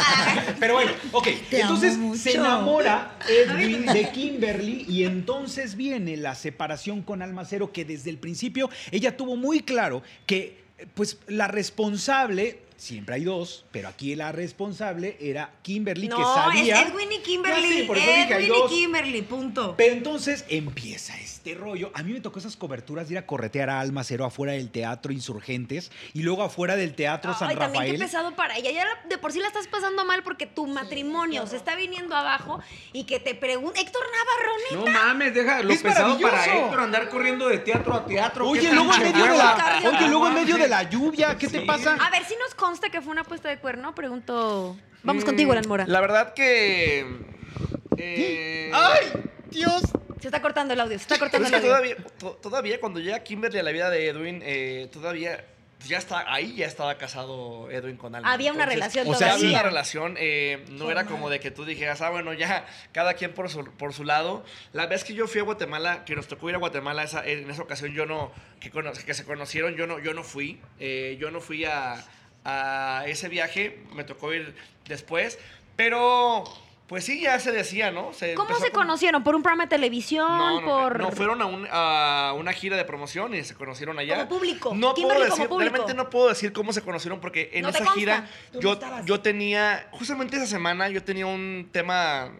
Pero 0.60 0.74
bueno, 0.76 0.91
ok. 1.12 1.28
Te 1.49 1.62
entonces 1.62 1.97
mucho. 1.97 2.20
se 2.22 2.34
enamora 2.36 3.18
Edwin 3.28 3.86
de 3.86 4.10
Kimberly 4.14 4.86
y 4.88 5.03
entonces 5.03 5.76
viene 5.76 6.18
la 6.18 6.36
separación 6.36 7.01
con 7.03 7.22
Almacero 7.22 7.72
que 7.72 7.86
desde 7.86 8.10
el 8.10 8.18
principio 8.18 8.70
ella 8.91 9.16
tuvo 9.18 9.36
muy 9.36 9.62
claro 9.62 10.01
que 10.26 10.64
pues 10.93 11.20
la 11.28 11.47
responsable 11.47 12.60
siempre 12.78 13.15
hay 13.15 13.23
dos, 13.23 13.65
pero 13.71 13.88
aquí 13.88 14.15
la 14.15 14.32
responsable 14.32 15.17
era 15.19 15.51
Kimberly 15.61 16.07
que 16.09 16.15
No, 16.15 16.34
sabía 16.36 16.82
es 16.82 16.88
Edwin 16.89 17.11
y 17.11 17.19
Kimberly. 17.19 17.80
Sé, 17.80 17.84
por 17.86 17.97
eso 17.97 18.05
dije, 18.05 18.34
hay 18.34 18.45
Edwin 18.45 18.59
dos. 18.59 18.71
y 18.71 18.76
Kimberly, 18.76 19.21
punto. 19.21 19.76
Pero 19.78 19.93
entonces 19.93 20.45
empieza 20.49 21.17
este 21.19 21.53
rollo. 21.55 21.91
A 21.93 22.03
mí 22.03 22.11
me 22.13 22.21
tocó 22.21 22.39
esas 22.39 22.55
coberturas 22.57 23.07
de 23.07 23.13
ir 23.15 23.17
a 23.19 23.26
corretear 23.26 23.69
a 23.69 23.80
Alma 23.80 24.03
Cero 24.03 24.26
afuera 24.26 24.53
del 24.53 24.69
Teatro 24.69 25.11
Insurgentes 25.13 25.91
y 26.13 26.21
luego 26.23 26.43
afuera 26.43 26.76
del 26.76 26.93
Teatro 26.95 27.34
San 27.34 27.49
Ay, 27.49 27.55
también 27.55 27.84
qué 27.86 27.91
Rafael. 27.91 27.99
pesado 28.05 28.36
para 28.36 28.57
ella. 28.57 28.71
Ya 28.71 28.86
de 29.09 29.17
por 29.17 29.32
sí 29.32 29.39
la 29.39 29.47
estás 29.47 29.67
pasando 29.67 30.03
mal 30.05 30.23
porque 30.23 30.45
tu 30.45 30.67
matrimonio 30.67 31.45
se 31.47 31.55
está 31.57 31.76
viniendo 31.76 32.15
abajo 32.15 32.59
y 32.93 33.03
que 33.05 33.19
te 33.19 33.36
pregunte. 33.36 33.80
Héctor 33.80 34.01
Navarro, 34.11 34.86
No 34.86 34.91
mames, 34.91 35.34
deja 35.34 35.61
lo 35.61 35.71
Es 35.71 35.82
pesado 35.82 36.19
para. 36.19 36.45
Héctor 36.45 36.80
andar 36.80 37.09
corriendo 37.09 37.47
de 37.47 37.59
teatro 37.59 37.93
a 37.93 38.05
teatro. 38.05 38.47
Oye, 38.49 38.61
¿qué 38.61 38.73
luego 38.73 38.93
en 38.93 39.01
medio 39.03 39.23
de 39.26 39.38
la, 39.38 39.82
oye, 39.89 40.07
luego 40.07 40.28
en 40.28 40.34
medio 40.34 40.55
sí. 40.55 40.61
de 40.61 40.67
la 40.67 40.84
lluvia, 40.89 41.38
¿qué 41.38 41.47
te 41.47 41.59
Sí. 41.59 41.65
pasa? 41.65 41.93
A 42.01 42.09
ver 42.09 42.26
si 42.26 42.36
nos 42.36 42.53
consta 42.66 42.89
que 42.89 42.99
fue 43.01 43.11
una 43.11 43.22
apuesta 43.22 43.47
de 43.49 43.59
cuerno. 43.59 43.93
Pregunto. 43.93 44.76
Vamos 45.03 45.24
Mm, 45.24 45.26
contigo, 45.28 45.51
Alan 45.51 45.68
Mora. 45.68 45.86
La 45.88 46.01
verdad 46.01 46.34
que. 46.34 47.05
eh, 47.97 48.72
¡Ay, 48.74 49.05
Dios! 49.51 49.84
Se 50.20 50.28
está 50.30 50.41
cortando 50.41 50.74
el 50.74 50.80
audio. 50.80 50.97
Se 50.97 51.03
está 51.03 51.20
cortando 51.20 51.45
es 51.47 51.53
el 51.53 51.59
audio. 51.59 51.70
todavía, 51.70 51.95
to- 52.18 52.38
todavía 52.41 52.80
cuando 52.80 52.99
llega 52.99 53.20
Kimberly 53.24 53.59
a 53.59 53.63
la 53.63 53.72
vida 53.72 53.89
de 53.91 54.07
Edwin, 54.07 54.41
eh, 54.43 54.89
todavía 54.91 55.45
pues 55.78 55.89
ya 55.89 55.97
está, 55.99 56.34
ahí 56.34 56.55
ya 56.55 56.66
estaba 56.66 56.97
casado 56.97 57.70
Edwin 57.70 57.97
con 57.97 58.16
Alma. 58.16 58.32
Había 58.34 58.51
una 58.53 58.66
relación 58.66 59.07
o 59.07 59.13
sea, 59.13 59.34
Había 59.34 59.49
una 59.49 59.61
relación, 59.63 60.16
eh, 60.18 60.66
no 60.72 60.89
era 60.89 61.05
como 61.05 61.30
de 61.30 61.39
que 61.39 61.51
tú 61.51 61.66
dijeras, 61.66 62.01
ah, 62.01 62.09
bueno, 62.09 62.34
ya 62.34 62.66
cada 62.93 63.13
quien 63.13 63.34
por 63.34 63.49
su, 63.49 63.63
por 63.78 63.93
su 63.93 64.03
lado. 64.05 64.43
La 64.74 64.88
vez 64.88 65.03
que 65.03 65.13
yo 65.13 65.28
fui 65.28 65.41
a 65.41 65.43
Guatemala, 65.43 66.03
que 66.05 66.16
nos 66.16 66.28
tocó 66.28 66.49
ir 66.49 66.55
a 66.55 66.59
Guatemala 66.59 67.03
esa, 67.03 67.24
en 67.28 67.47
esa 67.51 67.61
ocasión, 67.61 67.91
yo 67.93 68.05
no, 68.07 68.32
que, 68.59 69.13
se 69.13 69.26
conocieron, 69.26 69.76
yo 69.76 69.86
no, 69.86 69.99
yo 69.99 70.13
no 70.16 70.24
fui. 70.24 70.59
eh, 70.80 71.18
yo 71.20 71.30
no 71.30 71.39
fui 71.41 71.66
a, 71.66 72.03
a 72.45 73.03
ese 73.07 73.27
viaje, 73.27 73.83
me 73.93 74.03
tocó 74.03 74.33
ir 74.33 74.55
después, 74.87 75.39
pero 75.75 76.43
pues 76.87 77.03
sí, 77.03 77.19
ya 77.21 77.39
se 77.39 77.51
decía, 77.51 77.89
¿no? 77.89 78.13
Se 78.13 78.35
¿Cómo 78.35 78.55
se 78.59 78.69
conocieron? 78.71 79.23
¿Por 79.23 79.33
un 79.35 79.41
programa 79.41 79.63
de 79.63 79.69
televisión? 79.69 80.27
no, 80.37 80.61
no, 80.61 80.67
por... 80.67 80.99
no, 80.99 81.11
fueron 81.11 81.41
a, 81.41 81.47
un- 81.47 81.67
a 81.71 82.33
una 82.37 82.53
gira 82.53 82.77
de 82.77 82.85
promoción 82.85 83.33
y 83.33 83.43
se 83.43 83.55
conocieron 83.55 83.97
allá. 83.97 84.17
Como 84.27 84.29
público, 84.39 84.73
No 84.75 84.93
Kimberly 84.93 85.21
puedo 85.23 85.29
como 85.31 85.35
decir, 85.35 85.49
público. 85.49 85.71
realmente 85.71 85.93
no 85.95 86.09
puedo 86.11 86.29
decir 86.29 86.53
cómo 86.53 86.71
se 86.73 86.83
conocieron 86.83 87.19
porque 87.19 87.49
en 87.53 87.63
No 87.63 87.69
esa 87.69 87.87
gira 87.93 88.27
yo, 88.61 88.79
yo 89.05 89.19
tenía, 89.21 89.87
justamente 89.93 90.37
esa 90.37 90.45
semana 90.45 90.87
yo 90.89 91.03
tenía 91.03 91.25
un 91.25 91.69
tema 91.71 92.31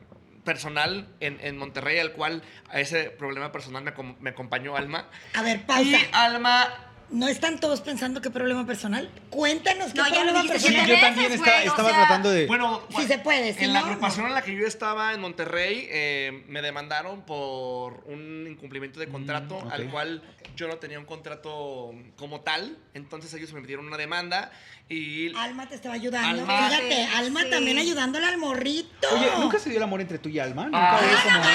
personal 0.44 1.08
en, 1.22 1.40
en 1.42 1.58
Monterrey 1.58 1.98
al 1.98 2.12
cual 2.12 2.44
a 2.70 2.80
ese 2.80 3.06
problema 3.10 3.52
personal 3.52 3.84
me, 3.84 3.94
me 4.20 4.30
acompañó 4.30 4.78
Alma. 4.78 5.10
A 5.34 5.42
ver, 5.42 5.56
Y 5.58 5.60
pausa. 5.62 5.98
Alma 6.12 6.68
¿No 7.12 7.28
están 7.28 7.60
todos 7.60 7.82
pensando 7.82 8.20
qué 8.20 8.30
problema 8.32 8.66
personal? 8.66 9.10
Cuéntanos 9.30 9.92
qué 9.94 10.00
No, 10.00 10.08
ya 10.10 10.24
lo 10.24 10.32
problema 10.34 10.42
Sí, 10.42 10.48
personal. 10.50 10.86
siete 10.86 10.96
yo 10.96 11.06
también 11.06 11.30
veces, 11.32 11.48
estaba, 11.48 11.86
o 11.86 11.90
sea, 11.90 11.96
tratando 11.96 12.32
de... 12.32 12.48
Bueno, 12.48 12.82
Sí 12.98 13.06
se 13.08 13.20
puede, 13.20 13.54
si 13.54 13.66
en 13.66 13.74
la 13.74 13.80
agrupación 13.82 14.24
no. 14.24 14.30
en 14.30 14.34
la 14.36 14.42
que 14.42 14.56
yo 14.56 14.66
estaba 14.66 15.14
en 15.14 15.22
Monterrey, 15.22 15.88
eh, 15.90 16.44
me 16.48 16.62
demandaron 16.64 17.22
por 17.22 18.04
un 18.08 18.48
incumplimiento 18.50 19.00
de 19.00 19.08
contrato, 19.08 19.58
ok. 19.58 19.72
al 19.72 19.90
cual 19.92 20.24
yo 20.56 20.68
no 20.68 20.78
tenía 20.78 20.98
un 20.98 21.06
contrato 21.06 21.92
como 22.18 22.42
tal. 22.42 22.76
Entonces 22.96 23.32
ellos 23.36 23.54
me 23.54 23.62
metieron 23.62 23.86
una 23.86 23.98
demanda 23.98 24.52
y 24.90 25.34
Alma 25.36 25.68
te 25.68 25.76
estaba 25.76 25.94
ayudando. 25.96 26.42
Alma. 26.42 26.68
Fíjate, 26.70 26.96
Sí, 26.96 27.10
Alma 27.16 27.44
sí. 27.44 27.50
también 27.52 27.78
ayudándole 27.78 28.26
al 28.26 28.38
morrito. 28.40 29.08
Oye, 29.14 29.28
¿nunca 29.40 29.60
se 29.60 29.70
dio 29.70 29.78
el 29.78 29.84
amor 29.84 30.02
entre 30.02 30.18
tú 30.18 30.30
y 30.30 30.40
Alma? 30.40 30.66
¿Nunca 30.66 30.78
Ah, 30.98 31.00
hubo 31.02 31.22
como- 31.24 31.46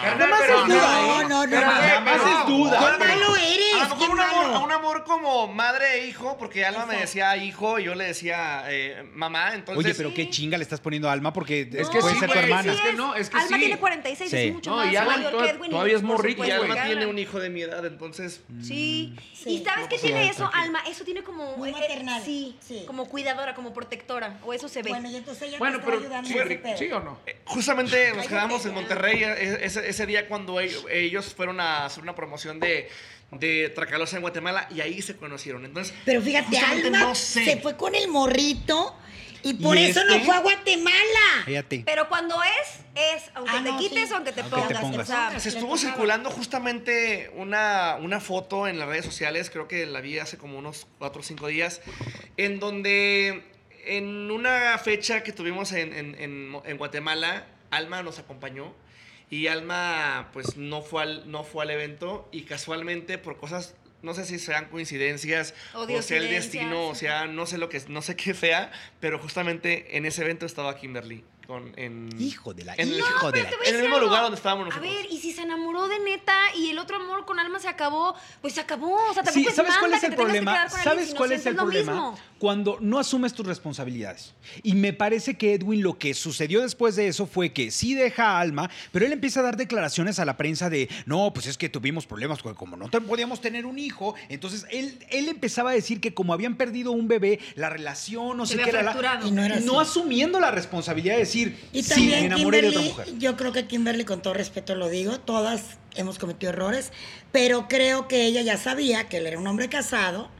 Carnal, 0.00 0.18
Nada 0.18 0.26
más 0.30 0.40
pero 0.40 0.60
es 0.60 0.66
duda, 0.68 0.76
no, 0.78 1.20
¿eh? 1.20 1.24
no, 1.28 1.46
no. 1.46 1.60
Nada 1.60 2.00
más 2.00 2.16
es 2.20 2.46
duda. 2.46 2.78
¡Qué 2.98 3.04
malo 3.04 3.36
eres! 3.36 3.69
A 3.80 3.88
lo 3.88 3.94
¡Qué 3.96 4.00
mejor 4.00 4.10
un 4.14 4.20
amor, 4.20 4.62
un 4.64 4.72
amor 4.72 5.04
como 5.04 5.46
madre 5.48 5.94
e 6.00 6.06
hijo, 6.06 6.36
porque 6.38 6.64
Alma 6.64 6.86
me 6.86 6.96
decía 6.98 7.36
hijo 7.36 7.78
y 7.78 7.84
yo 7.84 7.94
le 7.94 8.04
decía 8.04 8.64
eh, 8.68 9.04
mamá. 9.14 9.54
Entonces, 9.54 9.84
Oye, 9.84 9.94
pero 9.94 10.12
qué 10.14 10.28
chinga 10.30 10.56
le 10.58 10.62
estás 10.64 10.80
poniendo 10.80 11.08
a 11.08 11.12
Alma 11.12 11.32
porque 11.32 11.62
es 11.72 11.88
que 11.88 11.98
puede 12.00 12.14
sí, 12.14 12.20
ser 12.20 12.30
tu 12.30 12.38
hermana. 12.38 12.72
Es 12.72 12.80
que 12.80 12.92
no, 12.92 13.14
es 13.14 13.30
que 13.30 13.36
Alma 13.36 13.48
sí. 13.56 13.58
tiene 13.60 13.78
46, 13.78 14.30
Sí. 14.30 14.36
es 14.36 14.52
mucho 14.54 14.70
No, 14.70 14.76
más 14.76 14.92
y 14.92 14.96
Alan 14.96 15.16
mayor 15.18 15.32
toda- 15.32 15.44
que 15.44 15.50
Edwin. 15.50 15.70
todavía 15.70 15.96
es 15.96 16.02
morrito, 16.02 16.44
y 16.44 16.50
Alma 16.50 16.84
tiene 16.84 17.06
un 17.06 17.18
hijo 17.18 17.38
de 17.40 17.50
mi 17.50 17.62
edad, 17.62 17.84
entonces. 17.86 18.42
Sí. 18.62 19.16
Sí. 19.34 19.50
¿Y 19.50 19.64
sabes 19.64 19.88
qué 19.88 19.98
Sí, 19.98 20.06
tiene 20.08 20.28
eso. 20.28 20.50
Alma? 20.52 20.80
Eso 20.88 21.04
tiene 21.04 21.22
como... 21.22 21.56
Muy 21.56 21.70
eh, 21.70 21.72
maternal. 21.72 22.22
Sí, 22.24 22.56
Sí. 22.60 22.84
como 22.86 23.06
cuidadora, 23.08 23.54
como 23.54 23.72
protectora. 23.72 24.38
O 24.44 24.52
eso 24.52 24.68
se 24.68 24.82
ve. 24.82 24.90
Bueno, 24.90 25.08
y 25.10 25.16
entonces 25.16 25.48
ella 25.48 25.58
Bueno, 25.58 25.80
pero 25.84 25.98
ayudando 25.98 26.28
sí, 26.28 26.34
en 26.36 26.42
ese 26.46 26.56
pedo. 26.58 26.76
¿sí 26.76 26.92
o 26.92 27.00
no? 27.00 27.18
Eh, 27.26 27.40
Justamente 27.44 28.12
nos 28.14 28.26
quedamos 28.26 28.64
en. 28.66 28.74
Monterrey 28.74 29.22
ese, 29.24 30.06
día 30.06 30.26
cuando 30.28 30.58
ellos 30.60 31.34
fueron 31.34 31.60
a 31.60 31.84
hacer 31.84 32.02
una 32.02 32.14
promoción 32.14 32.60
de, 32.60 32.88
de 33.30 33.68
Tracalosa 33.70 34.16
en 34.16 34.22
Guatemala 34.22 34.66
y 34.74 34.80
ahí 34.80 35.00
se 35.02 35.16
conocieron. 35.16 35.64
Entonces, 35.64 35.94
Pero 36.04 36.20
fíjate, 36.22 36.58
Alma 36.58 37.00
no 37.00 37.14
sé. 37.14 37.44
se 37.44 37.56
fue 37.58 37.76
con 37.76 37.94
el 37.94 38.08
morrito 38.08 38.96
y 39.42 39.54
por 39.54 39.76
¿Y 39.78 39.84
eso 39.86 40.00
este? 40.00 40.18
no 40.18 40.24
fue 40.24 40.34
a 40.34 40.40
Guatemala. 40.40 41.44
Cállate. 41.46 41.82
Pero 41.86 42.08
cuando 42.08 42.36
es, 42.42 42.80
es. 42.94 43.30
Aunque 43.34 43.52
Ah, 43.54 43.62
te 43.64 43.70
no, 43.72 43.78
quites 43.78 44.08
sí. 44.08 44.12
o 44.12 44.16
aunque 44.16 44.32
te 44.32 44.40
Aunque 44.42 44.56
te 44.56 44.74
pongas. 44.74 44.80
pongas. 44.80 45.08
O 45.08 45.12
sea, 45.12 45.40
Se 45.40 45.48
estuvo 45.48 45.78
circulando 45.78 46.30
justamente 46.30 47.30
una, 47.36 47.96
una 48.00 48.20
foto 48.20 48.66
en 48.68 48.78
las 48.78 48.88
redes 48.88 49.04
sociales, 49.06 49.48
creo 49.48 49.66
que 49.68 49.86
la 49.86 50.00
vi 50.00 50.18
hace 50.18 50.36
como 50.36 50.58
unos 50.58 50.86
4 50.98 51.20
o 51.20 51.24
5 51.24 51.46
días, 51.46 51.80
en 52.36 52.58
donde 52.60 53.44
en 53.86 54.30
una 54.30 54.76
fecha 54.78 55.22
que 55.22 55.32
tuvimos 55.32 55.72
en, 55.72 55.94
en- 55.94 56.14
en- 56.20 56.56
en 56.64 56.76
Guatemala, 56.76 57.46
Alma 57.70 58.02
nos 58.02 58.18
acompañó 58.18 58.74
y 59.30 59.46
Alma 59.46 60.28
pues 60.32 60.56
no 60.56 60.82
fue, 60.82 61.02
al, 61.04 61.30
no 61.30 61.44
fue 61.44 61.64
al 61.64 61.70
evento 61.70 62.28
y 62.32 62.42
casualmente 62.42 63.16
por 63.18 63.36
cosas... 63.38 63.74
No 64.02 64.14
sé 64.14 64.24
si 64.24 64.38
sean 64.38 64.70
coincidencias 64.70 65.52
O 65.74 65.82
o, 65.82 66.00
sea 66.02 66.16
el 66.16 66.30
destino, 66.30 66.88
o 66.88 66.94
sea, 66.94 67.26
no 67.26 67.44
sé 67.44 67.58
lo 67.58 67.68
que 67.68 67.82
no 67.88 68.00
sé 68.00 68.16
qué 68.16 68.32
sea, 68.32 68.72
pero 68.98 69.18
justamente 69.18 69.98
en 69.98 70.06
ese 70.06 70.22
evento 70.22 70.46
estaba 70.46 70.74
Kimberly 70.74 71.22
con 71.46 71.74
en 71.76 72.08
Hijo 72.18 72.54
de 72.54 72.64
la 72.64 72.72
en 72.76 72.88
el- 72.88 72.98
hijo 72.98 73.30
de 73.30 73.42
la. 73.42 73.48
a 73.50 73.52
en 73.66 73.74
el 73.74 73.80
mismo 73.82 73.96
algo. 73.96 74.06
lugar 74.06 74.22
donde 74.22 74.36
estábamos 74.36 74.64
A 74.64 74.68
nosotros. 74.70 74.90
ver, 74.90 75.04
y 75.12 75.18
si 75.18 75.32
se 75.32 75.42
enamoró 75.42 75.86
de 75.86 75.98
neta 75.98 76.38
y 76.56 76.70
el 76.70 76.78
otro 76.78 76.96
amor 76.96 77.26
con 77.26 77.38
alma 77.40 77.58
se 77.58 77.68
acabó, 77.68 78.14
pues 78.40 78.54
se 78.54 78.60
acabó. 78.62 78.94
O 78.94 79.12
sea, 79.12 79.22
tampoco 79.22 79.32
Sí, 79.34 79.46
es 79.48 79.54
¿sabes 79.54 79.72
cuál 79.76 79.90
manda 79.90 79.96
es 79.96 80.00
que 80.00 80.06
el 80.06 80.12
te 80.12 80.16
tengas 80.16 80.32
que 80.32 80.38
problema? 80.44 80.52
quedar 80.52 80.70
con 80.70 80.78
alguien 80.80 80.96
¿Sabes 81.06 81.14
cuál 81.14 81.32
es 81.32 81.44
el 81.46 81.56
lo 81.56 81.62
problema? 81.62 82.14
Cuando 82.40 82.78
no 82.80 82.98
asumes 82.98 83.34
tus 83.34 83.46
responsabilidades. 83.46 84.32
Y 84.62 84.72
me 84.74 84.92
parece 84.92 85.36
que 85.36 85.54
Edwin 85.54 85.82
lo 85.82 85.98
que 85.98 86.14
sucedió 86.14 86.62
después 86.62 86.96
de 86.96 87.06
eso 87.06 87.26
fue 87.26 87.52
que 87.52 87.70
sí 87.70 87.94
deja 87.94 88.30
a 88.30 88.40
Alma, 88.40 88.70
pero 88.90 89.04
él 89.06 89.12
empieza 89.12 89.40
a 89.40 89.42
dar 89.42 89.56
declaraciones 89.56 90.18
a 90.18 90.24
la 90.24 90.36
prensa 90.38 90.70
de, 90.70 90.88
no, 91.06 91.32
pues 91.34 91.46
es 91.46 91.58
que 91.58 91.68
tuvimos 91.68 92.06
problemas, 92.06 92.40
porque 92.40 92.56
como 92.58 92.76
no 92.76 92.88
podíamos 92.88 93.40
tener 93.40 93.66
un 93.66 93.78
hijo, 93.78 94.14
entonces 94.28 94.66
él, 94.70 94.98
él 95.10 95.28
empezaba 95.28 95.70
a 95.70 95.74
decir 95.74 96.00
que 96.00 96.14
como 96.14 96.32
habían 96.32 96.56
perdido 96.56 96.92
un 96.92 97.06
bebé, 97.08 97.38
la 97.56 97.68
relación, 97.68 98.36
no 98.38 98.46
Se 98.46 98.54
sé 98.54 98.62
había 98.62 98.72
qué 98.72 98.78
era, 98.78 98.94
la-. 98.94 99.20
Y 99.26 99.30
no 99.30 99.44
era 99.44 99.60
no 99.60 99.78
así. 99.78 99.90
asumiendo 99.90 100.40
la 100.40 100.50
responsabilidad 100.50 101.14
de 101.14 101.20
decir, 101.20 101.58
Y 101.74 101.82
sí, 101.82 101.90
me 102.06 102.10
también 102.12 102.24
enamoré 102.32 102.62
de 102.62 102.68
otra 102.68 102.80
Kimberly, 102.80 103.10
mujer. 103.12 103.18
yo 103.18 103.36
creo 103.36 103.52
que 103.52 103.66
Kimberly, 103.66 104.04
con 104.06 104.22
todo 104.22 104.32
respeto 104.32 104.74
lo 104.74 104.88
digo, 104.88 105.20
todas 105.20 105.78
hemos 105.94 106.18
cometido 106.18 106.50
errores, 106.52 106.90
pero 107.32 107.68
creo 107.68 108.08
que 108.08 108.24
ella 108.24 108.40
ya 108.40 108.56
sabía 108.56 109.08
que 109.10 109.18
él 109.18 109.26
era 109.26 109.38
un 109.38 109.46
hombre 109.46 109.68
casado. 109.68 110.30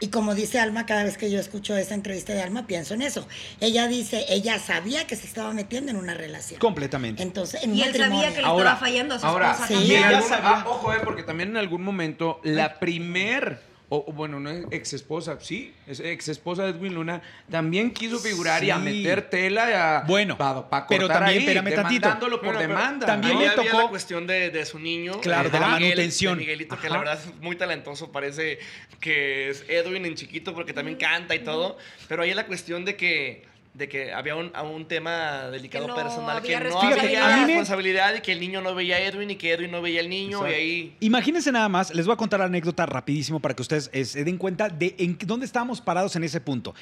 Y 0.00 0.08
como 0.08 0.34
dice 0.34 0.60
Alma, 0.60 0.86
cada 0.86 1.02
vez 1.04 1.18
que 1.18 1.28
yo 1.30 1.40
escucho 1.40 1.76
esa 1.76 1.94
entrevista 1.94 2.32
de 2.32 2.40
Alma, 2.42 2.66
pienso 2.66 2.94
en 2.94 3.02
eso. 3.02 3.26
Ella 3.60 3.88
dice, 3.88 4.24
ella 4.28 4.58
sabía 4.60 5.06
que 5.08 5.16
se 5.16 5.26
estaba 5.26 5.52
metiendo 5.52 5.90
en 5.90 5.96
una 5.96 6.14
relación. 6.14 6.60
Completamente. 6.60 7.22
Entonces, 7.22 7.62
en 7.64 7.74
Y 7.74 7.82
él 7.82 7.94
sabía 7.96 8.32
que 8.32 8.40
le 8.42 8.46
Ahora- 8.46 8.70
estaba 8.70 8.76
fallando 8.80 9.14
a 9.16 9.18
su 9.18 9.26
Ahora, 9.26 9.50
esposa 9.52 9.68
sí, 9.68 9.74
y 9.74 9.96
ella 9.96 10.22
sabía. 10.22 10.50
ah, 10.50 10.64
ojo, 10.68 10.92
eh, 10.92 10.98
porque 11.04 11.24
también 11.24 11.50
en 11.50 11.56
algún 11.56 11.82
momento 11.82 12.40
la 12.44 12.78
primer 12.78 13.60
o, 13.90 14.04
o 14.06 14.12
bueno, 14.12 14.38
no 14.38 14.50
es 14.50 14.66
ex 14.70 14.92
esposa, 14.92 15.38
sí, 15.40 15.72
es 15.86 16.00
ex 16.00 16.28
esposa 16.28 16.64
de 16.64 16.70
Edwin 16.70 16.94
Luna, 16.94 17.22
también 17.50 17.90
quiso 17.90 18.18
figurar 18.18 18.62
y 18.62 18.70
a 18.70 18.78
meter 18.78 19.30
tela 19.30 19.98
a, 19.98 20.00
Bueno, 20.02 20.36
pa- 20.36 20.68
pa 20.68 20.86
pero 20.86 21.08
también, 21.08 21.38
ahí, 21.38 21.38
espérame 21.38 21.74
tantito. 21.74 22.00
demandándolo 22.02 22.40
por 22.42 22.58
demanda. 22.58 23.06
también 23.06 23.34
¿no? 23.34 23.40
le 23.40 23.48
había 23.48 23.62
tocó- 23.70 23.82
la 23.84 23.88
cuestión 23.88 24.26
de, 24.26 24.50
de 24.50 24.66
su 24.66 24.78
niño. 24.78 25.20
Claro, 25.20 25.48
de 25.48 25.58
la 25.58 25.68
Miguel, 25.68 25.82
manutención. 25.90 26.34
de 26.38 26.40
Miguelito, 26.44 26.78
que 26.78 26.90
la 26.90 26.98
verdad 26.98 27.18
es 27.24 27.34
muy 27.40 27.56
talentoso. 27.56 28.12
Parece 28.12 28.58
que 29.00 29.48
es 29.48 29.64
Edwin 29.68 30.04
en 30.04 30.14
chiquito 30.16 30.52
porque 30.54 30.72
también 30.74 30.98
canta 30.98 31.34
y 31.34 31.38
todo. 31.40 31.78
Pero 32.08 32.22
ahí 32.22 32.30
es 32.30 32.36
la 32.36 32.46
cuestión 32.46 32.84
de 32.84 32.94
que 32.96 33.47
de 33.74 33.88
que 33.88 34.12
había 34.12 34.34
un, 34.34 34.50
un 34.56 34.86
tema 34.86 35.48
delicado 35.50 35.84
Que 35.84 35.88
no 35.90 35.94
personal 35.96 36.42
que 36.42 36.58
no 36.58 36.78
había 36.80 37.34
a 37.34 37.36
mí 37.36 37.40
me- 37.42 37.46
responsabilidad 37.48 38.14
y 38.16 38.20
que 38.20 38.32
el 38.32 38.40
niño 38.40 38.60
no 38.60 38.74
veía 38.74 38.96
a 38.96 39.00
Edwin 39.00 39.30
y 39.30 39.36
que 39.36 39.52
Edwin 39.52 39.70
no 39.70 39.80
veía 39.80 40.00
al 40.00 40.08
niño 40.08 40.48
y 40.48 40.52
ahí 40.52 40.96
Imagínense 41.00 41.52
nada 41.52 41.68
más, 41.68 41.94
les 41.94 42.06
voy 42.06 42.14
a 42.14 42.16
contar 42.16 42.40
la 42.40 42.46
anécdota 42.46 42.86
rapidísimo 42.86 43.38
para 43.40 43.54
que 43.54 43.62
ustedes 43.62 43.88
eh, 43.92 44.04
se 44.04 44.24
den 44.24 44.36
cuenta 44.36 44.68
de 44.68 44.94
en 44.98 45.16
dónde 45.24 45.46
estábamos 45.46 45.80
parados 45.80 46.16
en 46.16 46.24
ese 46.24 46.40
punto. 46.40 46.74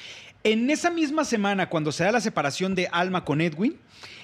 En 0.43 0.69
esa 0.69 0.89
misma 0.89 1.23
semana, 1.25 1.69
cuando 1.69 1.91
se 1.91 2.03
da 2.03 2.11
la 2.11 2.21
separación 2.21 2.73
de 2.73 2.87
Alma 2.91 3.23
con 3.25 3.41
Edwin, 3.41 3.77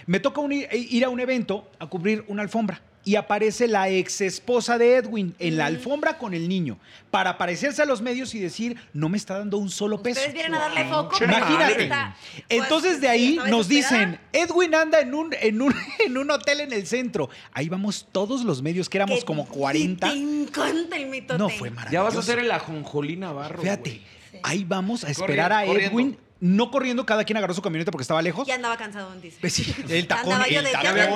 me 0.05 0.19
toca 0.19 0.41
un- 0.41 0.51
ir 0.53 1.05
a 1.05 1.09
un 1.09 1.19
evento 1.19 1.69
a 1.79 1.87
cubrir 1.87 2.23
una 2.27 2.41
alfombra. 2.41 2.81
Y 3.05 3.15
aparece 3.15 3.67
la 3.67 3.89
ex 3.89 4.21
esposa 4.21 4.77
de 4.77 4.95
Edwin 4.95 5.35
en 5.39 5.57
la 5.57 5.65
alfombra 5.65 6.17
con 6.17 6.33
el 6.33 6.47
niño 6.47 6.77
para 7.11 7.31
aparecerse 7.31 7.81
a 7.81 7.85
los 7.85 8.01
medios 8.01 8.33
y 8.33 8.39
decir, 8.39 8.77
no 8.93 9.09
me 9.09 9.17
está 9.17 9.37
dando 9.39 9.57
un 9.57 9.69
solo 9.69 10.01
peso. 10.01 10.19
Ustedes 10.21 10.33
vienen 10.33 10.55
a 10.55 10.59
darle 10.59 10.85
foco. 10.85 11.23
Imagínate. 11.23 11.87
pues, 11.87 12.43
Entonces 12.49 13.01
de 13.01 13.09
ahí 13.09 13.39
nos 13.49 13.67
dicen, 13.67 14.19
Edwin 14.31 14.73
anda 14.73 15.01
en 15.01 15.13
un, 15.13 15.35
en, 15.41 15.61
un, 15.61 15.75
en 16.05 16.17
un 16.17 16.31
hotel 16.31 16.61
en 16.61 16.71
el 16.71 16.87
centro. 16.87 17.29
Ahí 17.51 17.67
vamos 17.67 18.07
todos 18.11 18.43
los 18.45 18.61
medios, 18.61 18.87
que 18.87 18.97
éramos 18.99 19.25
como 19.25 19.43
Te 19.45 19.51
40. 19.51 20.11
encanta 20.13 20.95
el 20.95 21.07
mitote. 21.07 21.37
No, 21.37 21.49
fue 21.49 21.69
maravilloso. 21.71 21.93
Ya 21.93 22.03
vas 22.03 22.15
a 22.15 22.19
hacer 22.19 22.39
el 22.39 22.51
ajonjolí 22.51 23.17
Navarro. 23.17 23.61
Fíjate, 23.61 24.01
ahí 24.43 24.63
vamos 24.63 25.03
a 25.03 25.07
Corriendo, 25.07 25.23
esperar 25.25 25.51
a 25.53 25.65
corriendo. 25.65 25.91
Edwin, 25.99 26.17
no 26.45 26.69
corriendo, 26.71 27.05
cada 27.05 27.23
quien 27.23 27.37
agarró 27.37 27.53
su 27.53 27.61
camioneta 27.61 27.89
porque 27.89 28.01
estaba 28.01 28.21
lejos. 28.21 28.45
Ya 28.45 28.55
andaba 28.55 28.75
cansado, 28.75 29.15
dice. 29.21 29.37
Pues 29.39 29.53
sí, 29.53 29.73
el 29.87 30.07
tacón, 30.07 30.33
Andaba 30.33 30.49
yo 30.49 30.59
el 30.59 30.71
tacón. 30.71 30.95
ya, 30.95 31.09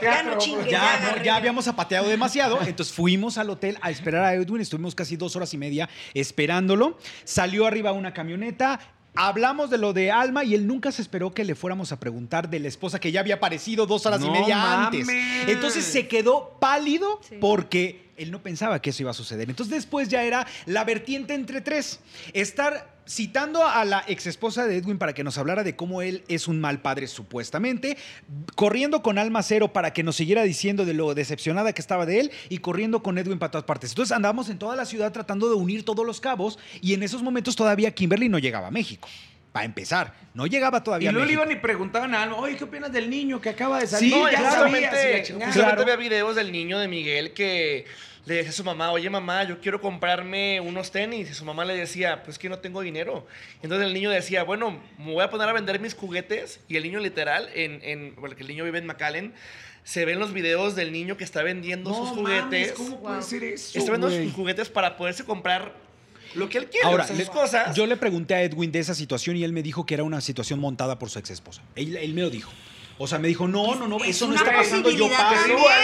ya, 0.00 0.64
ya 0.64 0.70
Ya, 0.70 1.22
ya 1.24 1.36
habíamos 1.36 1.64
zapateado 1.64 2.08
demasiado, 2.08 2.60
entonces 2.62 2.94
fuimos 2.94 3.36
al 3.36 3.50
hotel 3.50 3.78
a 3.80 3.90
esperar 3.90 4.24
a 4.24 4.34
Edwin, 4.34 4.60
estuvimos 4.62 4.94
casi 4.94 5.16
dos 5.16 5.34
horas 5.34 5.52
y 5.54 5.58
media 5.58 5.88
esperándolo, 6.14 6.98
salió 7.24 7.66
arriba 7.66 7.90
una 7.90 8.12
camioneta, 8.14 8.78
hablamos 9.16 9.70
de 9.70 9.78
lo 9.78 9.92
de 9.92 10.10
Alma 10.12 10.44
y 10.44 10.54
él 10.54 10.66
nunca 10.68 10.92
se 10.92 11.02
esperó 11.02 11.32
que 11.34 11.44
le 11.44 11.54
fuéramos 11.56 11.90
a 11.90 11.98
preguntar 11.98 12.48
de 12.48 12.60
la 12.60 12.68
esposa 12.68 13.00
que 13.00 13.10
ya 13.12 13.20
había 13.20 13.34
aparecido 13.36 13.86
dos 13.86 14.06
horas 14.06 14.22
y 14.22 14.30
media 14.30 14.86
antes. 14.86 15.06
Entonces 15.48 15.84
se 15.84 16.06
quedó 16.06 16.56
pálido 16.60 17.20
Sí. 17.28 17.36
porque 17.40 18.12
él 18.16 18.30
no 18.30 18.40
pensaba 18.42 18.80
que 18.80 18.90
eso 18.90 19.02
iba 19.02 19.10
a 19.10 19.14
suceder. 19.14 19.50
Entonces 19.50 19.74
después 19.74 20.08
ya 20.08 20.22
era 20.22 20.46
la 20.66 20.84
vertiente 20.84 21.34
entre 21.34 21.60
tres, 21.60 21.98
estar 22.32 22.93
citando 23.06 23.66
a 23.66 23.84
la 23.84 24.04
ex 24.08 24.26
esposa 24.26 24.66
de 24.66 24.76
Edwin 24.76 24.98
para 24.98 25.12
que 25.12 25.24
nos 25.24 25.36
hablara 25.38 25.62
de 25.64 25.76
cómo 25.76 26.02
él 26.02 26.24
es 26.28 26.48
un 26.48 26.60
mal 26.60 26.80
padre 26.80 27.06
supuestamente, 27.06 27.96
corriendo 28.54 29.02
con 29.02 29.18
Alma 29.18 29.42
Cero 29.42 29.72
para 29.72 29.92
que 29.92 30.02
nos 30.02 30.16
siguiera 30.16 30.42
diciendo 30.42 30.84
de 30.84 30.94
lo 30.94 31.14
decepcionada 31.14 31.72
que 31.72 31.80
estaba 31.80 32.06
de 32.06 32.20
él 32.20 32.32
y 32.48 32.58
corriendo 32.58 33.02
con 33.02 33.18
Edwin 33.18 33.38
para 33.38 33.50
todas 33.52 33.64
partes. 33.64 33.90
Entonces 33.90 34.16
andábamos 34.16 34.48
en 34.48 34.58
toda 34.58 34.76
la 34.76 34.84
ciudad 34.86 35.12
tratando 35.12 35.48
de 35.48 35.54
unir 35.54 35.84
todos 35.84 36.06
los 36.06 36.20
cabos 36.20 36.58
y 36.80 36.94
en 36.94 37.02
esos 37.02 37.22
momentos 37.22 37.56
todavía 37.56 37.90
Kimberly 37.94 38.28
no 38.28 38.38
llegaba 38.38 38.68
a 38.68 38.70
México. 38.70 39.08
Para 39.52 39.66
empezar, 39.66 40.12
no 40.34 40.46
llegaba 40.46 40.78
Y 40.78 40.82
todavía 40.82 41.10
a 41.10 41.12
luego 41.12 41.26
le 41.26 41.32
iban 41.34 41.50
y 41.52 41.54
preguntaban 41.54 42.12
a 42.12 42.22
Alma, 42.24 42.36
oye, 42.38 42.56
¿qué 42.56 42.64
opinas 42.64 42.92
del 42.92 43.08
niño 43.08 43.40
que 43.40 43.50
acaba 43.50 43.78
de 43.78 43.86
salir? 43.86 44.12
Sí, 44.12 44.18
no, 44.18 44.28
ya 44.28 44.40
y 44.40 44.44
justamente 44.44 45.34
Claro. 45.52 45.82
había 45.82 45.94
videos 45.94 46.34
del 46.34 46.50
niño 46.50 46.76
de 46.80 46.88
Miguel 46.88 47.32
que 47.32 47.84
le 48.26 48.34
decía 48.36 48.50
a 48.50 48.54
su 48.54 48.64
mamá, 48.64 48.90
oye 48.90 49.10
mamá, 49.10 49.44
yo 49.44 49.60
quiero 49.60 49.80
comprarme 49.80 50.60
unos 50.60 50.90
tenis. 50.90 51.30
Y 51.30 51.34
su 51.34 51.44
mamá 51.44 51.64
le 51.64 51.76
decía, 51.76 52.22
pues 52.22 52.38
que 52.38 52.48
no 52.48 52.58
tengo 52.58 52.80
dinero. 52.80 53.26
Entonces 53.62 53.86
el 53.86 53.92
niño 53.94 54.10
decía, 54.10 54.44
bueno, 54.44 54.80
me 54.98 55.12
voy 55.12 55.22
a 55.22 55.30
poner 55.30 55.48
a 55.48 55.52
vender 55.52 55.78
mis 55.80 55.94
juguetes. 55.94 56.60
Y 56.68 56.76
el 56.76 56.84
niño 56.84 57.00
literal, 57.00 57.48
en, 57.54 57.80
en 57.82 58.14
porque 58.14 58.42
el 58.42 58.48
niño 58.48 58.64
vive 58.64 58.78
en 58.78 58.86
McAllen, 58.86 59.34
se 59.84 60.06
ven 60.06 60.18
los 60.18 60.32
videos 60.32 60.74
del 60.74 60.90
niño 60.92 61.16
que 61.18 61.24
está 61.24 61.42
vendiendo 61.42 61.90
No 61.90 61.96
sus 61.96 62.16
mames, 62.22 62.40
juguetes. 62.42 62.72
¿cómo 62.72 63.00
puede 63.02 63.20
ser 63.22 63.44
eso, 63.44 63.78
está 63.78 63.92
vendiendo 63.92 64.24
sus 64.24 64.32
juguetes 64.34 64.70
para 64.70 64.96
poderse 64.96 65.24
comprar 65.24 65.74
lo 66.34 66.48
que 66.48 66.58
él 66.58 66.66
quiere, 66.70 66.86
Ahora, 66.86 67.04
o 67.04 67.06
sea, 67.06 67.14
le- 67.16 67.24
sus 67.26 67.32
cosas. 67.32 67.76
yo 67.76 67.86
le 67.86 67.96
pregunté 67.96 68.34
a 68.34 68.42
Edwin 68.42 68.72
de 68.72 68.78
esa 68.80 68.94
situación 68.94 69.36
y 69.36 69.44
él 69.44 69.52
me 69.52 69.62
dijo 69.62 69.84
que 69.86 69.94
era 69.94 70.02
una 70.02 70.20
situación 70.22 70.58
montada 70.58 70.98
por 70.98 71.10
su 71.10 71.18
ex 71.18 71.30
esposa. 71.30 71.62
Él, 71.76 71.94
él 71.96 72.14
me 72.14 72.22
lo 72.22 72.30
dijo. 72.30 72.50
O 72.98 73.06
sea, 73.08 73.18
me 73.18 73.26
dijo, 73.28 73.48
no, 73.48 73.74
no, 73.74 73.88
no, 73.88 73.96
Es 74.04 74.10
eso 74.16 74.28
no 74.28 74.34
está 74.36 74.52
pasando, 74.52 74.88
yo 74.90 75.08
pago. 75.10 75.34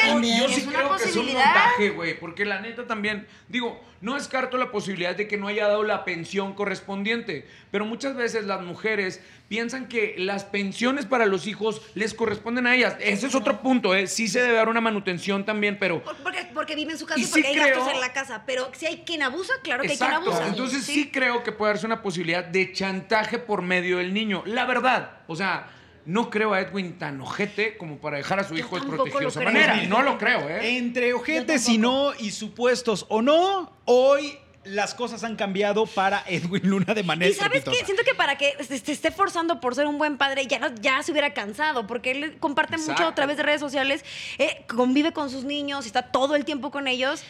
También. 0.07 0.41
Yo 0.43 0.49
sí 0.49 0.63
creo 0.63 0.97
que 0.97 1.05
es 1.05 1.17
un 1.17 1.27
montaje, 1.27 1.91
güey, 1.91 2.19
porque 2.19 2.45
la 2.45 2.61
neta 2.61 2.87
también, 2.87 3.27
digo, 3.49 3.81
no 4.01 4.15
descarto 4.15 4.57
la 4.57 4.71
posibilidad 4.71 5.15
de 5.17 5.27
que 5.27 5.37
no 5.37 5.49
haya 5.49 5.67
dado 5.67 5.83
la 5.83 6.05
pensión 6.05 6.55
correspondiente, 6.55 7.47
pero 7.71 7.85
muchas 7.85 8.15
veces 8.17 8.45
las 8.47 8.63
mujeres 8.63 9.21
piensan 9.49 9.89
que 9.89 10.15
las 10.19 10.45
pensiones 10.45 11.05
para 11.07 11.27
los 11.27 11.47
hijos 11.49 11.83
les 11.95 12.15
corresponden 12.15 12.67
a 12.69 12.77
ellas. 12.77 12.97
Ese 13.01 13.27
es 13.27 13.35
otro 13.35 13.61
punto, 13.61 13.95
¿eh? 13.95 14.07
Sí 14.07 14.29
se 14.29 14.41
debe 14.41 14.55
dar 14.55 14.69
una 14.69 14.81
manutención 14.81 15.45
también, 15.45 15.79
pero... 15.81 16.03
Por- 16.05 16.17
Porque, 16.19 16.47
porque 16.55 16.75
vive 16.77 16.93
en 16.93 16.99
su 16.99 17.07
casa 17.07 17.19
Y 17.19 17.25
y, 17.25 17.27
porque 17.27 17.43
sí 17.43 17.49
hay 17.49 17.55
creo- 17.57 17.77
gastos 17.77 17.93
en 17.95 18.01
la 18.01 18.13
casa. 18.13 18.45
Pero 18.47 18.71
si 18.75 18.87
hay 18.87 18.99
quien 19.05 19.23
abusa, 19.23 19.53
claro 19.65 19.83
que 19.83 19.89
hay 19.89 19.95
Exacto. 19.95 20.21
quien 20.23 20.33
abusa. 20.37 20.49
Entonces 20.49 20.85
sí. 20.85 21.11
creo 21.13 21.43
que 21.43 21.51
puede 21.51 21.73
darse 21.73 21.87
una 21.87 22.01
posibilidad 22.03 22.45
de 22.45 22.73
chantaje 22.73 23.39
por 23.39 23.63
medio 23.63 23.99
del 23.99 24.15
niño. 24.15 24.43
La 24.47 24.65
verdad, 24.67 25.11
o 25.27 25.35
sea, 25.35 25.69
no 26.07 26.31
creo 26.31 26.53
a 26.55 26.61
Edwin 26.61 26.99
tan 26.99 27.21
ojete 27.21 27.77
como 27.77 27.99
para 27.99 28.17
dejar 28.17 28.41
a 28.41 28.45
su 28.45 28.55
hijo 28.57 28.77
desprotegido 28.77 29.21
de 29.21 29.29
esa. 29.29 29.41
No 29.89 30.03
lo 30.03 30.19
creo, 30.19 30.49
¿eh? 30.49 30.77
Entre 30.79 31.13
ojetes 31.13 31.69
y 31.69 31.79
no, 31.79 32.13
y 32.19 32.31
supuestos 32.31 33.07
o 33.09 33.23
no, 33.23 33.73
hoy 33.85 34.39
las 34.65 34.95
cosas 34.95 35.25
han 35.25 35.37
cambiado 35.37 35.87
para 35.87 36.23
Edwin 36.27 36.69
Luna 36.69 36.93
de 36.93 37.03
manera 37.03 37.31
Y 37.31 37.35
sabes 37.35 37.65
qué, 37.65 37.83
siento 37.85 38.03
que 38.05 38.15
para 38.15 38.37
que 38.37 38.53
se 38.63 38.75
esté 38.93 39.11
forzando 39.11 39.59
por 39.59 39.75
ser 39.75 39.87
un 39.87 39.97
buen 39.97 40.19
padre, 40.19 40.47
ya, 40.47 40.59
no- 40.59 40.75
ya 40.81 41.03
se 41.03 41.13
hubiera 41.13 41.33
cansado, 41.33 41.87
porque 41.87 42.11
él 42.11 42.37
comparte 42.41 42.77
mucho 42.77 43.07
a 43.07 43.15
través 43.15 43.39
de 43.39 43.43
redes 43.43 43.61
sociales, 43.61 44.05
eh, 44.39 44.65
convive 44.69 45.13
con 45.13 45.31
sus 45.31 45.45
niños, 45.45 45.87
está 45.87 46.03
todo 46.03 46.37
el 46.37 46.45
tiempo 46.45 46.71
con 46.71 46.89
ellos. 46.89 47.23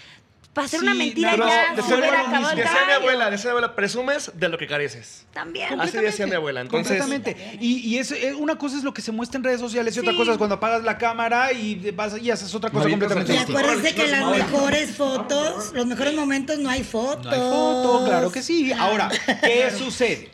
Para 0.53 0.67
hacer 0.67 0.81
una 0.81 0.93
Sí, 0.93 0.99
mentira 0.99 1.31
pero 1.31 1.47
ya 1.47 1.75
de 1.77 1.83
se 1.83 1.89
ser 1.89 1.99
hubiera 2.01 2.17
lo 2.23 2.23
acabado 2.29 2.51
el 2.51 2.57
mismo. 2.57 2.71
Decía 2.73 2.87
mi 2.87 2.93
abuela, 2.93 3.31
decía 3.31 3.45
mi 3.45 3.51
abuela, 3.51 3.77
presumes 3.77 4.33
de 4.35 4.49
lo 4.49 4.59
que 4.59 4.67
careces. 4.67 5.25
También. 5.33 5.81
Así 5.81 5.97
decía 5.99 6.27
mi 6.27 6.35
abuela. 6.35 6.61
Entonces, 6.63 6.99
Completamente. 7.01 7.59
Y, 7.61 7.77
y 7.89 7.99
es, 7.99 8.11
eh, 8.11 8.35
una 8.35 8.59
cosa 8.59 8.77
es 8.77 8.83
lo 8.83 8.93
que 8.93 9.01
se 9.01 9.13
muestra 9.13 9.39
en 9.39 9.45
redes 9.45 9.61
sociales 9.61 9.97
y 9.97 10.01
otra 10.01 10.13
cosa 10.17 10.33
es 10.33 10.39
cuando 10.39 10.57
apagas 10.57 10.83
la 10.83 10.99
cámara 10.99 11.53
y 11.53 11.93
vas 11.93 12.19
y 12.21 12.33
haces 12.33 12.53
otra 12.53 12.71
cosa 12.71 12.89
completamente 12.91 13.33
Y 13.33 13.37
distinta. 13.37 13.61
acuérdense 13.61 13.95
que 13.95 14.07
las 14.09 14.27
mejores 14.29 14.91
fotos, 14.97 15.73
los 15.73 15.87
mejores 15.87 16.15
momentos 16.15 16.59
no 16.59 16.69
hay 16.69 16.83
fotos. 16.83 17.27
No 17.27 17.31
hay 17.31 17.39
foto, 17.39 18.05
claro 18.07 18.33
que 18.33 18.43
sí. 18.43 18.73
Ahora, 18.73 19.09
¿qué 19.43 19.71
sucede? 19.71 20.31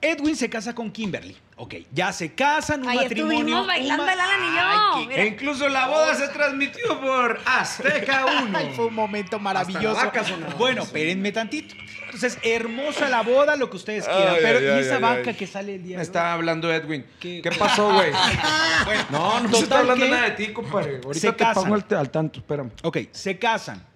Edwin 0.00 0.34
se 0.34 0.50
casa 0.50 0.74
con 0.74 0.90
Kimberly. 0.90 1.36
Ok, 1.64 1.74
ya 1.92 2.12
se 2.12 2.34
casan, 2.34 2.82
un 2.82 2.88
Ahí 2.88 2.96
matrimonio. 2.96 3.38
estuvimos 3.38 3.66
bailando 3.68 4.04
ma- 4.04 4.12
el 4.12 4.18
Alan 4.20 4.40
y 4.42 5.06
yo. 5.06 5.12
Ay. 5.12 5.20
E 5.20 5.26
incluso 5.28 5.68
la 5.68 5.86
boda 5.86 6.12
se 6.16 6.26
transmitió 6.26 7.00
por 7.00 7.38
Azteca 7.46 8.26
1. 8.46 8.50
Ay, 8.58 8.72
fue 8.74 8.86
un 8.86 8.94
momento 8.94 9.38
maravilloso. 9.38 10.10
Bueno, 10.58 10.82
espérenme 10.82 11.30
tantito. 11.30 11.76
Entonces, 12.06 12.36
hermosa 12.42 13.08
la 13.08 13.22
boda, 13.22 13.54
lo 13.54 13.70
que 13.70 13.76
ustedes 13.76 14.06
quieran. 14.06 14.34
Ay, 14.34 14.40
pero, 14.42 14.58
ay, 14.58 14.64
¿y 14.64 14.68
ay, 14.70 14.80
esa 14.80 14.96
ay, 14.96 15.00
vaca 15.02 15.30
ay. 15.30 15.34
que 15.36 15.46
sale 15.46 15.76
el 15.76 15.82
día 15.84 15.90
Me 15.90 15.92
de 15.92 15.98
hoy? 15.98 16.02
estaba 16.02 16.32
hablando 16.32 16.72
Edwin. 16.72 17.06
¿Qué? 17.20 17.40
¿Qué, 17.42 17.50
pasó, 17.52 17.92
güey? 17.92 18.10
Bueno, 18.84 19.04
No, 19.10 19.40
no 19.40 19.48
se 19.56 19.62
está 19.62 19.78
hablando 19.78 20.04
que- 20.04 20.10
nada 20.10 20.24
de 20.24 20.30
ti, 20.32 20.48
compadre. 20.52 20.96
Ahorita 21.04 21.14
Se 21.14 21.30
te 21.32 21.36
casan. 21.36 21.62
pongo 21.62 21.74
al, 21.76 21.96
al 21.96 22.10
tanto, 22.10 22.40
espérame. 22.40 22.70
Ok, 22.82 22.98
se 23.12 23.38
casan. 23.38 23.86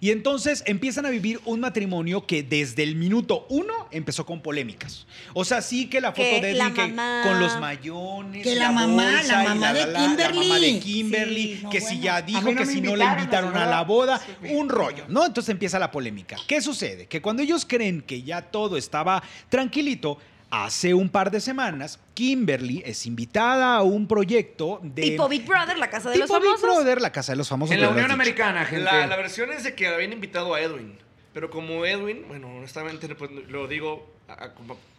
Y 0.00 0.10
entonces 0.10 0.62
empiezan 0.66 1.06
a 1.06 1.10
vivir 1.10 1.40
un 1.44 1.60
matrimonio 1.60 2.26
que 2.26 2.42
desde 2.42 2.82
el 2.82 2.96
minuto 2.96 3.46
uno 3.48 3.72
empezó 3.90 4.26
con 4.26 4.40
polémicas. 4.42 5.06
O 5.34 5.44
sea, 5.44 5.62
sí 5.62 5.86
que 5.88 6.00
la 6.00 6.10
foto 6.12 6.22
Que 6.22 6.40
de 6.40 6.52
la 6.54 6.64
Edwin 6.64 6.74
que 6.74 6.86
mamá- 6.88 7.22
con 7.24 7.40
los 7.40 7.58
mayones. 7.60 8.42
Que 8.42 8.54
la 8.54 8.72
mamá, 8.72 9.10
bolsa 9.12 9.42
la 9.42 9.48
mamá 9.54 9.72
de 9.72 9.86
La 9.86 9.98
mamá 10.00 10.06
Kimberly. 10.08 10.72
de 10.74 10.80
Kimberly, 10.80 11.56
Sí, 11.56 11.60
no, 11.62 11.70
que 11.70 11.80
si 11.80 12.00
ya 12.00 12.22
dijo 12.22 12.40
no 12.52 12.54
que 12.56 12.66
si 12.66 12.80
no 12.80 12.96
le 12.96 13.04
invitaron, 13.04 13.56
a 13.56 13.66
la 13.66 13.82
boda, 13.82 14.20
un 14.50 14.68
rollo, 14.68 15.04
¿no? 15.08 15.24
Entonces 15.24 15.50
empieza 15.50 15.78
la 15.78 15.90
polémica. 15.90 16.36
¿Qué 16.46 16.60
sucede? 16.60 17.06
Que 17.06 17.22
cuando 17.22 17.42
ellos 17.42 17.64
creen 17.66 18.02
que 18.02 18.22
ya 18.22 18.42
todo 18.42 18.76
estaba 18.76 19.22
tranquilito, 19.48 20.18
hace 20.64 20.94
un 20.94 21.08
par 21.10 21.30
de 21.30 21.40
semanas, 21.40 22.00
Kimberly 22.14 22.82
es 22.86 23.04
invitada 23.06 23.76
a 23.76 23.82
un 23.82 24.06
proyecto 24.08 24.80
de... 24.82 25.02
Tipo 25.02 25.28
Big 25.28 25.44
Brother, 25.46 25.76
la 25.78 25.90
casa 25.90 26.10
de 26.10 26.18
los 26.18 26.26
Tipo 26.28 26.40
Big 26.40 26.50
famosos. 26.56 26.76
Brother, 26.76 27.00
la 27.00 27.12
casa 27.12 27.32
de 27.32 27.36
los 27.36 27.48
famosos. 27.48 27.74
En 27.74 27.80
la 27.82 27.88
Unión. 27.90 28.10
Americana, 28.10 28.64
gente. 28.64 28.84
La, 28.84 29.06
la 29.06 29.16
versión 29.16 29.52
es 29.52 29.64
de 29.64 29.74
que 29.74 29.86
habían 29.88 30.12
invitado 30.12 30.54
a 30.54 30.60
Edwin. 30.60 30.96
Pero 31.34 31.50
como 31.50 31.84
Edwin, 31.84 32.24
bueno, 32.28 32.48
honestamente 32.56 33.14
pues, 33.14 33.30
lo 33.48 33.68
digo 33.68 34.10
a- 34.28 34.32
a- 34.44 34.48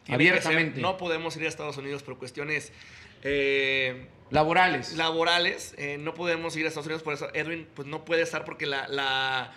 ser, 0.06 0.14
Abiertamente. 0.16 0.80
no 0.82 0.98
podemos 0.98 1.36
ir 1.38 1.46
a 1.46 1.48
Estados 1.50 1.78
Unidos 1.78 2.04
por 2.04 2.18
cuestiones 2.18 2.72
eh, 3.24 4.08
Laborales. 4.30 4.94
laborales. 4.96 5.74
eh, 5.78 5.98
no 6.00 6.14
podemos 6.14 6.56
ir 6.56 6.66
a 6.66 6.68
Estados 6.68 6.86
Unidos 6.86 7.02
por 7.04 7.14
eso. 7.14 7.28
Edwin 7.34 7.68
pues 7.74 7.88
no 7.88 8.06
puede 8.06 8.22
estar 8.22 8.46
porque 8.46 8.66
la, 8.68 8.88
la, 8.88 9.52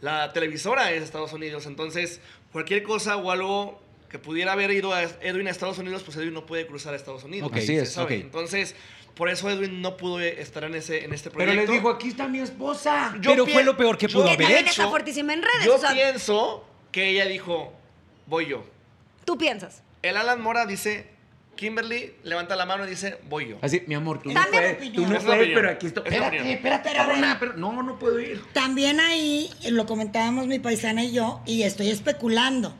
la 0.00 0.32
televisora 0.32 0.90
es 0.90 0.98
de 1.00 1.04
Estados 1.04 1.32
Unidos. 1.32 1.66
Entonces, 1.66 2.20
cualquier 2.52 2.82
cosa 2.82 3.16
o 3.16 3.30
algo 3.30 3.80
que 4.16 4.22
pudiera 4.22 4.52
haber 4.52 4.70
ido 4.70 4.94
a 4.94 5.02
Edwin 5.02 5.46
a 5.46 5.50
Estados 5.50 5.78
Unidos, 5.78 6.02
pues 6.02 6.16
Edwin 6.16 6.32
no 6.32 6.46
puede 6.46 6.66
cruzar 6.66 6.94
a 6.94 6.96
Estados 6.96 7.22
Unidos. 7.24 7.48
Ok, 7.50 7.58
Así 7.58 7.76
es. 7.76 7.96
Entonces, 7.98 8.74
por 9.14 9.28
eso 9.28 9.48
Edwin 9.50 9.82
no 9.82 9.96
pudo 9.96 10.20
estar 10.20 10.64
en, 10.64 10.74
ese, 10.74 11.04
en 11.04 11.12
este 11.12 11.30
Pero 11.30 11.44
proyecto. 11.44 11.72
les 11.72 11.80
dijo, 11.80 11.90
aquí 11.90 12.08
está 12.08 12.26
mi 12.28 12.40
esposa. 12.40 13.14
Yo 13.20 13.30
Pero 13.32 13.46
fue 13.46 13.62
lo 13.64 13.76
peor 13.76 13.98
que 13.98 14.08
pudo 14.08 14.28
haber 14.28 14.50
hecho. 14.50 14.70
está 14.70 14.88
fuertísima 14.88 15.34
en 15.34 15.42
redes. 15.42 15.64
Yo 15.66 15.76
o 15.76 15.78
sea, 15.78 15.92
pienso 15.92 16.64
que 16.90 17.10
ella 17.10 17.26
dijo, 17.26 17.74
voy 18.26 18.46
yo. 18.46 18.64
Tú 19.26 19.36
piensas. 19.36 19.82
El 20.02 20.16
Alan 20.16 20.40
Mora 20.40 20.64
dice, 20.66 21.08
Kimberly 21.56 22.14
levanta 22.22 22.56
la 22.56 22.64
mano 22.64 22.86
y 22.86 22.90
dice, 22.90 23.18
voy 23.28 23.48
yo. 23.48 23.58
Así, 23.60 23.82
mi 23.86 23.94
amor, 23.94 24.22
tú 24.22 24.30
no 24.32 24.40
También- 24.40 24.76
puedes, 24.76 24.92
tú 24.94 25.02
no 25.06 25.06
Es 25.08 25.12
la 25.24 25.26
puedes, 25.26 25.40
opinión. 25.42 25.60
pero 25.60 25.70
aquí 25.72 25.86
estoy. 25.88 26.02
Espérate, 26.06 26.52
espérate, 26.52 26.92
cabrona, 26.94 27.36
pero 27.38 27.52
no, 27.54 27.82
no 27.82 27.98
puedo 27.98 28.18
ir. 28.20 28.42
También 28.54 28.98
ahí, 29.00 29.50
lo 29.70 29.84
comentábamos 29.84 30.46
mi 30.46 30.58
paisana 30.58 31.04
y 31.04 31.12
yo, 31.12 31.40
y 31.44 31.62
estoy 31.64 31.90
especulando, 31.90 32.74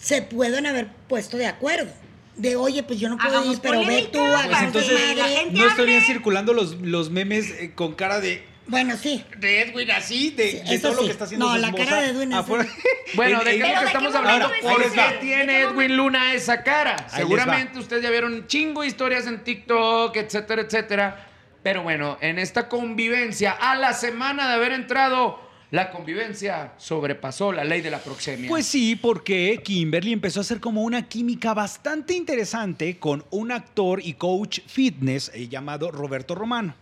se 0.00 0.22
pueden 0.22 0.66
haber 0.66 0.88
puesto 1.08 1.36
de 1.36 1.46
acuerdo. 1.46 1.90
De, 2.36 2.56
oye, 2.56 2.82
pues 2.82 2.98
yo 2.98 3.08
no 3.08 3.18
puedo 3.18 3.28
Hagamos 3.30 3.56
ir, 3.56 3.60
pero 3.60 3.84
ve 3.84 4.08
tú, 4.10 4.18
pues 4.18 4.34
hagas 4.34 4.60
tu 4.60 4.64
entonces, 4.78 4.92
la 5.16 5.22
madre. 5.24 5.36
gente 5.36 5.58
No 5.60 5.68
estarían 5.68 6.02
circulando 6.02 6.54
los, 6.54 6.80
los 6.80 7.10
memes 7.10 7.50
eh, 7.50 7.72
con 7.74 7.94
cara 7.94 8.18
de, 8.20 8.42
Bueno, 8.66 8.96
sí. 8.96 9.22
de 9.38 9.60
Edwin 9.62 9.90
así, 9.90 10.30
de, 10.30 10.50
Sí, 10.52 10.56
de 10.68 10.74
eso 10.76 10.88
todo 10.88 11.00
lo 11.02 11.06
que 11.06 11.12
está 11.12 11.24
haciendo 11.24 11.46
No, 11.48 11.54
su 11.54 11.60
la 11.60 11.66
esposa 11.68 11.84
cara 11.84 12.02
de 12.02 12.08
Edwin. 12.10 12.30
Bueno, 13.14 13.38
En- 13.40 13.44
¿de 13.44 13.50
en- 13.56 13.60
qué 13.62 13.66
es 13.68 13.74
lo 13.74 13.80
Pero 13.80 13.80
que 13.80 13.80
¿de 13.80 13.80
qué 13.80 13.86
estamos 13.86 14.14
hablando? 14.14 14.50
¿Por 14.62 14.92
qué 14.92 15.18
tiene 15.20 15.52
¿De 15.52 15.60
Edwin 15.62 15.96
Luna 15.96 16.32
esa 16.32 16.62
cara? 16.62 16.96
Seguramente 17.14 17.78
ustedes 17.78 18.02
ya 18.02 18.10
vieron 18.10 18.32
un 18.32 18.46
chingo 18.46 18.82
de 18.82 18.86
historias 18.88 19.26
en 19.26 19.44
TikTok, 19.44 20.16
etcétera, 20.16 20.62
etcétera. 20.62 21.26
Pero 21.62 21.82
bueno, 21.82 22.16
en 22.22 22.38
esta 22.38 22.68
convivencia, 22.70 23.52
a 23.52 23.74
la 23.74 23.92
semana 23.92 24.48
de 24.48 24.54
haber 24.54 24.72
entrado, 24.72 25.38
la 25.70 25.90
convivencia 25.90 26.72
sobrepasó 26.78 27.52
la 27.52 27.64
ley 27.64 27.80
de 27.80 27.90
la 27.90 27.98
proxemia. 28.00 28.48
Pues 28.48 28.66
sí, 28.66 28.96
porque 28.96 29.60
Kimberly 29.62 30.12
empezó 30.12 30.40
a 30.40 30.42
hacer 30.42 30.58
como 30.58 30.82
una 30.82 31.08
química 31.08 31.54
bastante 31.54 32.14
interesante 32.14 32.98
con 32.98 33.24
un 33.30 33.52
actor 33.52 34.00
y 34.04 34.14
coach 34.14 34.60
fitness 34.66 35.30
eh, 35.34 35.48
llamado 35.48 35.90
Roberto 35.90 36.34
Romano. 36.34 36.74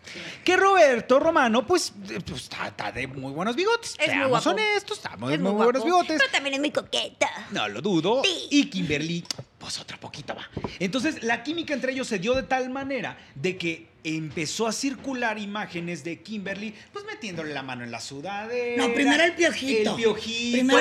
Que 0.42 0.56
Roberto 0.56 1.20
Romano, 1.20 1.66
pues, 1.66 1.92
pues, 2.26 2.42
está, 2.42 2.68
está 2.68 2.92
de 2.92 3.06
muy 3.06 3.32
buenos 3.32 3.56
bigotes. 3.56 3.90
Es 3.92 4.06
muy 4.06 4.06
Seamos 4.06 4.30
guapo. 4.30 4.50
honestos, 4.50 4.96
está 4.96 5.16
muy, 5.16 5.34
Es 5.34 5.40
muy 5.40 5.52
muy 5.52 5.64
buenos 5.64 5.84
bigotes. 5.84 6.18
Pero 6.18 6.32
también 6.32 6.54
es 6.54 6.60
muy 6.60 6.70
coqueta. 6.70 7.28
No 7.50 7.68
lo 7.68 7.82
dudo. 7.82 8.22
Sí. 8.24 8.48
Y 8.50 8.70
Kimberly, 8.70 9.24
pues 9.58 9.78
otra 9.78 9.98
poquita 9.98 10.34
va. 10.34 10.48
Entonces, 10.78 11.22
la 11.22 11.42
química 11.42 11.74
entre 11.74 11.92
ellos 11.92 12.08
se 12.08 12.18
dio 12.18 12.34
de 12.34 12.44
tal 12.44 12.70
manera 12.70 13.18
de 13.34 13.56
que 13.58 13.87
empezó 14.16 14.66
a 14.66 14.72
circular 14.72 15.38
imágenes 15.38 16.04
de 16.04 16.22
Kimberly, 16.22 16.74
pues 16.92 17.04
metiéndole 17.04 17.52
la 17.52 17.62
mano 17.62 17.84
en 17.84 17.90
la 17.90 18.00
sudadera. 18.00 18.82
No, 18.86 18.94
primero 18.94 19.22
el 19.24 19.32
piojito. 19.34 19.90
El 19.90 19.96
piojito. 19.96 20.56
Primero 20.58 20.78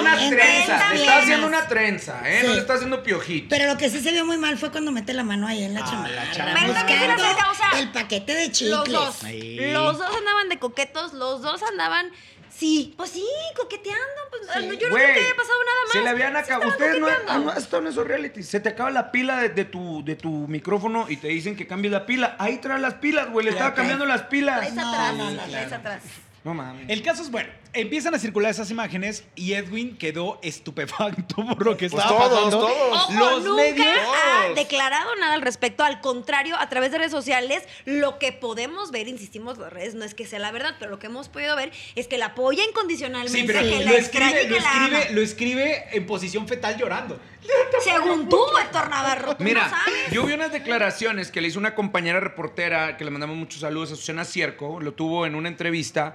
una 0.00 0.24
en 0.24 0.30
trenza, 0.30 0.92
le 0.94 1.00
está 1.00 1.18
haciendo 1.18 1.46
una 1.46 1.66
trenza, 1.68 2.22
¿eh? 2.30 2.42
No 2.44 2.54
le 2.54 2.60
está 2.60 2.74
haciendo 2.74 3.02
piojito. 3.02 3.46
Pero 3.50 3.66
lo 3.66 3.76
que 3.78 3.90
sí 3.90 4.00
se 4.00 4.12
vio 4.12 4.24
muy 4.24 4.36
mal 4.38 4.56
fue 4.58 4.70
cuando 4.70 4.90
mete 4.92 5.12
la 5.12 5.22
mano 5.22 5.46
ahí 5.46 5.62
en 5.64 5.74
la 5.74 5.80
Ah, 5.80 5.84
chamarra. 5.90 6.14
la 6.14 6.30
chamarra. 6.32 6.60
Pero 6.60 6.72
también 6.74 6.98
se 7.00 7.06
la 7.06 7.14
buscando 7.14 7.40
acerca, 7.42 7.50
o 7.50 7.54
sea, 7.70 7.80
el 7.80 7.92
paquete 7.92 8.34
de 8.34 8.52
chicles. 8.52 8.70
Los 8.76 8.88
dos. 8.88 9.14
Sí. 9.16 9.56
Los 9.72 9.98
dos 9.98 10.16
andaban 10.16 10.48
de 10.48 10.58
coquetos, 10.58 11.12
los 11.12 11.42
dos 11.42 11.62
andaban. 11.62 12.10
Sí, 12.54 12.94
pues 12.96 13.10
sí, 13.10 13.24
coqueteando. 13.56 14.04
Pues, 14.30 14.42
Sí. 14.52 14.66
no, 14.66 14.74
Yo 14.74 14.88
no 14.88 14.94
creo 14.94 15.06
que 15.14 15.20
haya 15.20 15.36
pasado 15.36 15.58
nada 15.64 15.78
más. 15.84 15.92
Se 15.92 16.00
le 16.02 16.08
habían 16.08 16.36
acabado. 16.36 16.70
Ustedes 16.70 17.00
no, 17.00 17.08
no 17.40 17.50
han 17.50 17.58
estado 17.58 17.82
en 17.82 17.88
esos 17.88 18.06
reality. 18.06 18.42
Se 18.42 18.60
te 18.60 18.68
acaba 18.70 18.90
la 18.90 19.10
pila 19.12 19.38
de, 19.40 19.48
de 19.50 19.64
tu, 19.64 20.04
de 20.04 20.16
tu 20.16 20.30
micrófono 20.48 21.06
y 21.08 21.16
te 21.16 21.28
dicen 21.28 21.56
que 21.56 21.66
cambies 21.66 21.92
la 21.92 22.06
pila. 22.06 22.36
Ahí 22.38 22.58
trae 22.58 22.78
las 22.80 22.94
pilas, 22.94 23.30
güey. 23.30 23.44
Le 23.46 23.52
estaba 23.52 23.74
cambiando 23.74 24.04
las 24.06 24.22
pilas. 24.22 24.58
Traes 24.58 24.74
No, 24.74 24.88
atrás, 24.92 25.14
no, 25.16 25.30
no, 25.30 25.36
traes 25.36 25.48
claro. 25.68 25.76
atrás. 25.76 26.02
No 26.44 26.54
mames. 26.54 26.88
El 26.88 27.02
caso 27.02 27.22
es, 27.22 27.30
bueno, 27.30 27.50
empiezan 27.72 28.14
a 28.14 28.18
circular 28.18 28.50
esas 28.50 28.70
imágenes 28.70 29.24
y 29.36 29.52
Edwin 29.54 29.96
quedó 29.96 30.38
estupefacto 30.42 31.36
por 31.46 31.64
lo 31.64 31.76
que 31.76 31.88
Pues 31.88 32.02
estaba 32.02 32.28
todos, 32.28 32.44
pasando. 32.44 32.66
todos. 32.66 32.98
Ojo, 33.04 33.12
Los 33.14 33.44
nunca 33.44 33.62
medios... 33.62 33.88
ha 33.88 34.54
declarado 34.54 35.14
nada 35.16 35.34
al 35.34 35.42
respecto. 35.42 35.84
Al 35.84 36.00
contrario, 36.00 36.56
a 36.58 36.68
través 36.68 36.92
de 36.92 36.98
redes 36.98 37.12
sociales, 37.12 37.62
lo 37.84 38.18
que 38.18 38.32
podemos 38.32 38.90
ver, 38.90 39.08
insistimos, 39.08 39.58
las 39.58 39.72
redes 39.72 39.94
no 39.94 40.04
es 40.04 40.14
que 40.14 40.26
sea 40.26 40.38
la 40.38 40.52
verdad, 40.52 40.76
pero 40.78 40.90
lo 40.90 40.98
que 40.98 41.06
hemos 41.06 41.28
podido 41.28 41.54
ver 41.56 41.72
es 41.94 42.06
que 42.08 42.18
la 42.18 42.26
apoya 42.26 42.64
incondicionalmente, 42.64 43.38
Sí, 43.40 43.44
pero 43.46 43.60
que 43.60 43.84
lo 43.84 43.90
la 43.92 43.98
extraña 43.98 44.38
escribe, 44.40 44.44
y 44.44 44.48
lo, 44.50 44.56
que 44.56 44.62
la 44.62 44.70
ama. 44.72 44.86
escribe, 44.98 45.14
lo 45.14 45.22
escribe 45.22 45.84
en 45.92 46.06
posición 46.06 46.48
fetal 46.48 46.76
llorando. 46.76 47.20
Según 47.82 48.28
tú, 48.28 48.38
Héctor 48.62 48.90
Navarro, 48.90 49.36
tú 49.36 49.42
Mira, 49.44 49.64
no 49.64 49.70
sabes. 49.70 50.10
yo 50.12 50.24
vi 50.24 50.32
unas 50.34 50.52
declaraciones 50.52 51.30
que 51.30 51.40
le 51.40 51.48
hizo 51.48 51.58
una 51.58 51.74
compañera 51.74 52.20
reportera, 52.20 52.96
que 52.96 53.04
le 53.04 53.10
mandamos 53.10 53.36
muchos 53.36 53.60
saludos 53.60 53.92
a 53.92 53.96
Susana 53.96 54.24
Cierco, 54.24 54.80
lo 54.80 54.92
tuvo 54.92 55.24
en 55.26 55.34
una 55.34 55.48
entrevista, 55.48 56.14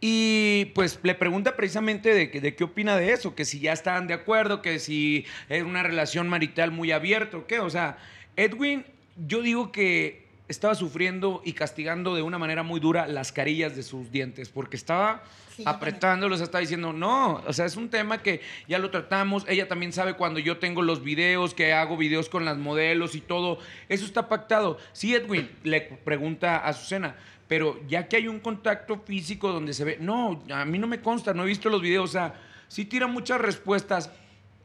y 0.00 0.66
pues 0.74 0.95
le 1.02 1.14
pregunta 1.14 1.56
precisamente 1.56 2.14
de, 2.14 2.54
qué 2.54 2.64
opina 2.64 2.96
de 2.96 3.12
eso, 3.12 3.34
que 3.34 3.44
si 3.44 3.60
ya 3.60 3.72
estaban 3.72 4.06
de 4.06 4.14
acuerdo, 4.14 4.62
que 4.62 4.78
si 4.78 5.24
es 5.48 5.62
una 5.62 5.82
relación 5.82 6.28
marital 6.28 6.70
muy 6.70 6.92
abierta 6.92 7.36
o 7.36 7.46
qué. 7.46 7.60
O 7.60 7.70
sea, 7.70 7.98
Edwin, 8.36 8.84
yo 9.26 9.42
digo 9.42 9.72
que 9.72 10.26
estaba 10.48 10.74
sufriendo 10.74 11.42
y 11.44 11.52
castigando 11.52 12.14
de 12.14 12.22
una 12.22 12.38
manera 12.38 12.62
muy 12.62 12.80
dura 12.80 13.06
las 13.06 13.32
carillas 13.32 13.74
de 13.76 13.82
sus 13.82 14.10
dientes, 14.12 14.48
porque 14.48 14.76
estaba 14.76 15.22
Sí, 15.56 15.62
apretándolos, 15.64 16.42
está 16.42 16.58
diciendo, 16.58 16.92
no, 16.92 17.42
o 17.46 17.52
sea, 17.54 17.64
es 17.64 17.76
un 17.76 17.88
tema 17.88 18.22
que 18.22 18.42
ya 18.68 18.78
lo 18.78 18.90
tratamos, 18.90 19.46
ella 19.48 19.66
también 19.66 19.90
sabe 19.90 20.12
cuando 20.12 20.38
yo 20.38 20.58
tengo 20.58 20.82
los 20.82 21.02
videos, 21.02 21.54
que 21.54 21.72
hago 21.72 21.96
videos 21.96 22.28
con 22.28 22.44
las 22.44 22.58
modelos 22.58 23.14
y 23.14 23.22
todo, 23.22 23.58
eso 23.88 24.04
está 24.04 24.28
pactado. 24.28 24.76
Sí, 24.92 25.14
Edwin, 25.14 25.50
le 25.62 25.80
pregunta 25.80 26.58
a 26.58 26.74
Susana, 26.74 27.16
pero 27.48 27.80
ya 27.88 28.08
que 28.08 28.16
hay 28.16 28.28
un 28.28 28.40
contacto 28.40 28.98
físico 29.00 29.52
donde 29.52 29.72
se 29.74 29.84
ve, 29.84 29.98
no, 30.00 30.42
a 30.52 30.64
mí 30.64 30.78
no 30.78 30.86
me 30.86 31.00
consta, 31.00 31.32
no 31.34 31.44
he 31.44 31.46
visto 31.46 31.68
los 31.68 31.80
videos, 31.82 32.10
o 32.10 32.12
sea, 32.12 32.34
sí 32.68 32.84
tira 32.84 33.06
muchas 33.06 33.40
respuestas 33.40 34.10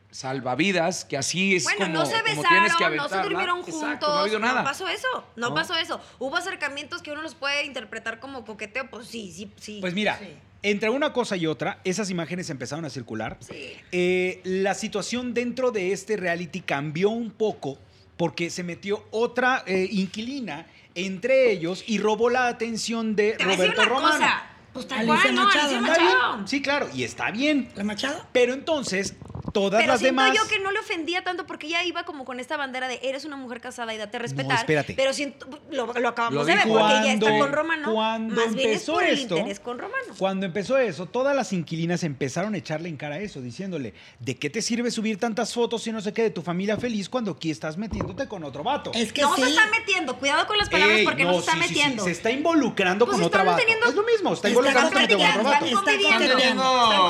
salvavidas, 0.10 1.06
que 1.06 1.18
así 1.18 1.56
es 1.56 1.64
Bueno, 1.64 1.80
como, 1.86 1.94
no 2.00 2.06
se 2.06 2.22
besaron, 2.22 2.78
que 2.78 2.96
no 2.98 3.08
se 3.10 3.18
durmieron 3.22 3.60
Exacto, 3.60 3.78
juntos. 3.88 4.10
no 4.10 4.16
ha 4.16 4.22
habido 4.22 4.40
nada. 4.40 4.64
pasó 4.64 4.88
eso, 4.90 5.08
no, 5.36 5.50
No. 5.50 5.56
pasó 5.56 5.78
eso. 5.78 6.02
Hubo 6.20 6.36
acercamientos 6.36 7.02
que 7.02 7.12
uno 7.12 7.22
los 7.22 7.36
puede 7.36 7.66
interpretar 7.66 8.20
como 8.20 8.44
coqueteo, 8.46 8.90
pues 8.90 9.08
sí, 9.08 9.32
sí, 9.32 9.50
sí. 9.58 9.78
Pues 9.80 9.94
mira, 9.94 10.18
Sí. 10.20 10.28
entre 10.64 10.90
una 10.90 11.14
cosa 11.14 11.38
y 11.38 11.48
otra, 11.48 11.80
esas 11.86 12.10
imágenes 12.10 12.50
empezaron 12.50 12.84
a 12.84 12.90
circular. 12.90 13.38
Sí. 13.40 13.74
Eh, 13.94 14.42
la 14.44 14.74
situación 14.74 15.34
dentro 15.34 15.72
de 15.72 15.94
este 15.94 16.18
reality 16.18 16.60
cambió 16.60 17.10
un 17.10 17.32
poco 17.32 17.78
porque 18.18 18.50
se 18.50 18.64
metió 18.64 19.06
otra 19.12 19.64
eh, 19.66 19.88
inquilina 19.92 20.68
entre 20.96 21.52
ellos 21.52 21.84
y 21.88 21.98
robó 22.00 22.30
la 22.30 22.48
atención 22.48 23.16
de 23.16 23.34
Te 23.34 23.44
Roberto 23.44 23.86
Romano. 23.86 24.16
cosa. 24.16 24.44
Pues 24.74 24.88
tal 24.88 25.00
Alicia 25.00 25.22
cual, 25.22 25.36
¿no? 25.36 25.44
Machado, 25.44 25.68
Alicia 25.68 25.82
¿no? 25.82 25.88
Está 25.88 26.00
bien, 26.02 26.14
Machado. 26.14 26.48
Sí, 26.48 26.62
claro, 26.62 26.90
y 26.94 27.04
está 27.04 27.32
bien. 27.32 27.70
¿La 27.76 27.84
Machado? 27.84 28.26
Pero 28.32 28.54
entonces, 28.54 29.16
todas 29.52 29.82
Pero 29.82 29.94
las 29.94 30.00
siento 30.02 30.22
demás. 30.24 30.38
yo 30.38 30.48
que 30.48 30.60
no 30.60 30.72
le 30.72 30.80
ofendía 30.80 31.24
tanto 31.24 31.46
porque 31.46 31.68
ella 31.68 31.84
iba 31.84 32.04
como 32.04 32.26
con 32.26 32.40
esta 32.40 32.58
bandera 32.58 32.88
de 32.88 33.00
eres 33.04 33.26
una 33.26 33.36
mujer 33.36 33.62
casada 33.62 33.94
y 33.94 33.98
date 33.98 34.18
a 34.18 34.20
respetar. 34.20 34.60
espérate. 34.60 34.94
Pero 34.96 35.14
siento, 35.14 35.48
lo, 35.70 35.94
lo 35.94 36.08
acabamos 36.08 36.36
Lo 36.40 36.46
de 36.46 36.56
ver 36.56 36.68
porque 36.68 36.84
ella 37.00 37.14
está 37.14 37.38
con 37.38 37.52
Romano. 37.52 37.94
cuando 37.94 38.36
más 38.36 38.54
bien 38.56 38.70
es 38.70 38.74
empezó 38.76 38.94
por 38.94 39.04
el 39.04 39.20
esto, 39.20 39.38
interés 39.38 39.60
con 39.60 39.80
Romano. 39.80 40.14
Cuando 40.18 40.46
empezó 40.46 40.78
eso, 40.78 41.06
todas 41.06 41.36
las 41.36 41.54
inquilinas 41.54 42.04
empezaron 42.04 42.54
a 42.54 42.58
echarle 42.58 42.90
en 42.90 42.98
cara 42.98 43.20
eso, 43.20 43.42
diciéndole, 43.42 43.94
¿de 44.20 44.38
qué 44.38 44.50
te 44.50 44.62
sirve 44.62 44.92
subir 44.92 45.18
tantas 45.18 45.54
fotos 45.54 45.86
y 45.88 45.92
no 45.92 46.02
sé 46.02 46.14
qué 46.14 46.24
de 46.24 46.30
tu 46.32 46.42
familia 46.42 46.78
feliz 46.78 47.10
cuando 47.10 47.32
aquí 47.32 47.52
estás 47.52 47.78
metiéndote 47.78 48.28
con 48.28 48.44
otro 48.44 48.64
vato? 48.64 48.92
Es 48.94 49.12
que 49.14 49.22
no 49.22 49.36
sí. 49.36 49.42
se 49.44 49.50
está 49.50 49.66
metiendo, 49.68 50.18
cuidado 50.18 50.48
con 50.48 50.58
las 50.58 50.70
palabras 50.70 51.00
Ey, 51.00 51.04
porque 51.06 51.24
no, 51.26 51.34
se 51.34 51.40
está 51.40 51.52
sí, 51.54 51.58
sí, 51.60 51.68
sí, 51.68 51.74
metiendo. 51.74 52.04
se 52.04 52.12
está 52.12 52.32
involucrando 52.32 53.06
Pues 53.06 53.18
con 53.18 53.26
otra 53.26 53.44
vato. 53.44 53.58
teniendo- 53.60 53.88
Es 53.90 53.96
lo 53.96 54.04
mismo, 54.04 54.34
está 54.34 54.48
Está 54.48 54.60
involucrando 54.60 54.92
con 54.92 55.04
otro 55.04 55.44
vato. 55.44 55.66
está 55.66 55.76
conviviendo. 55.82 56.38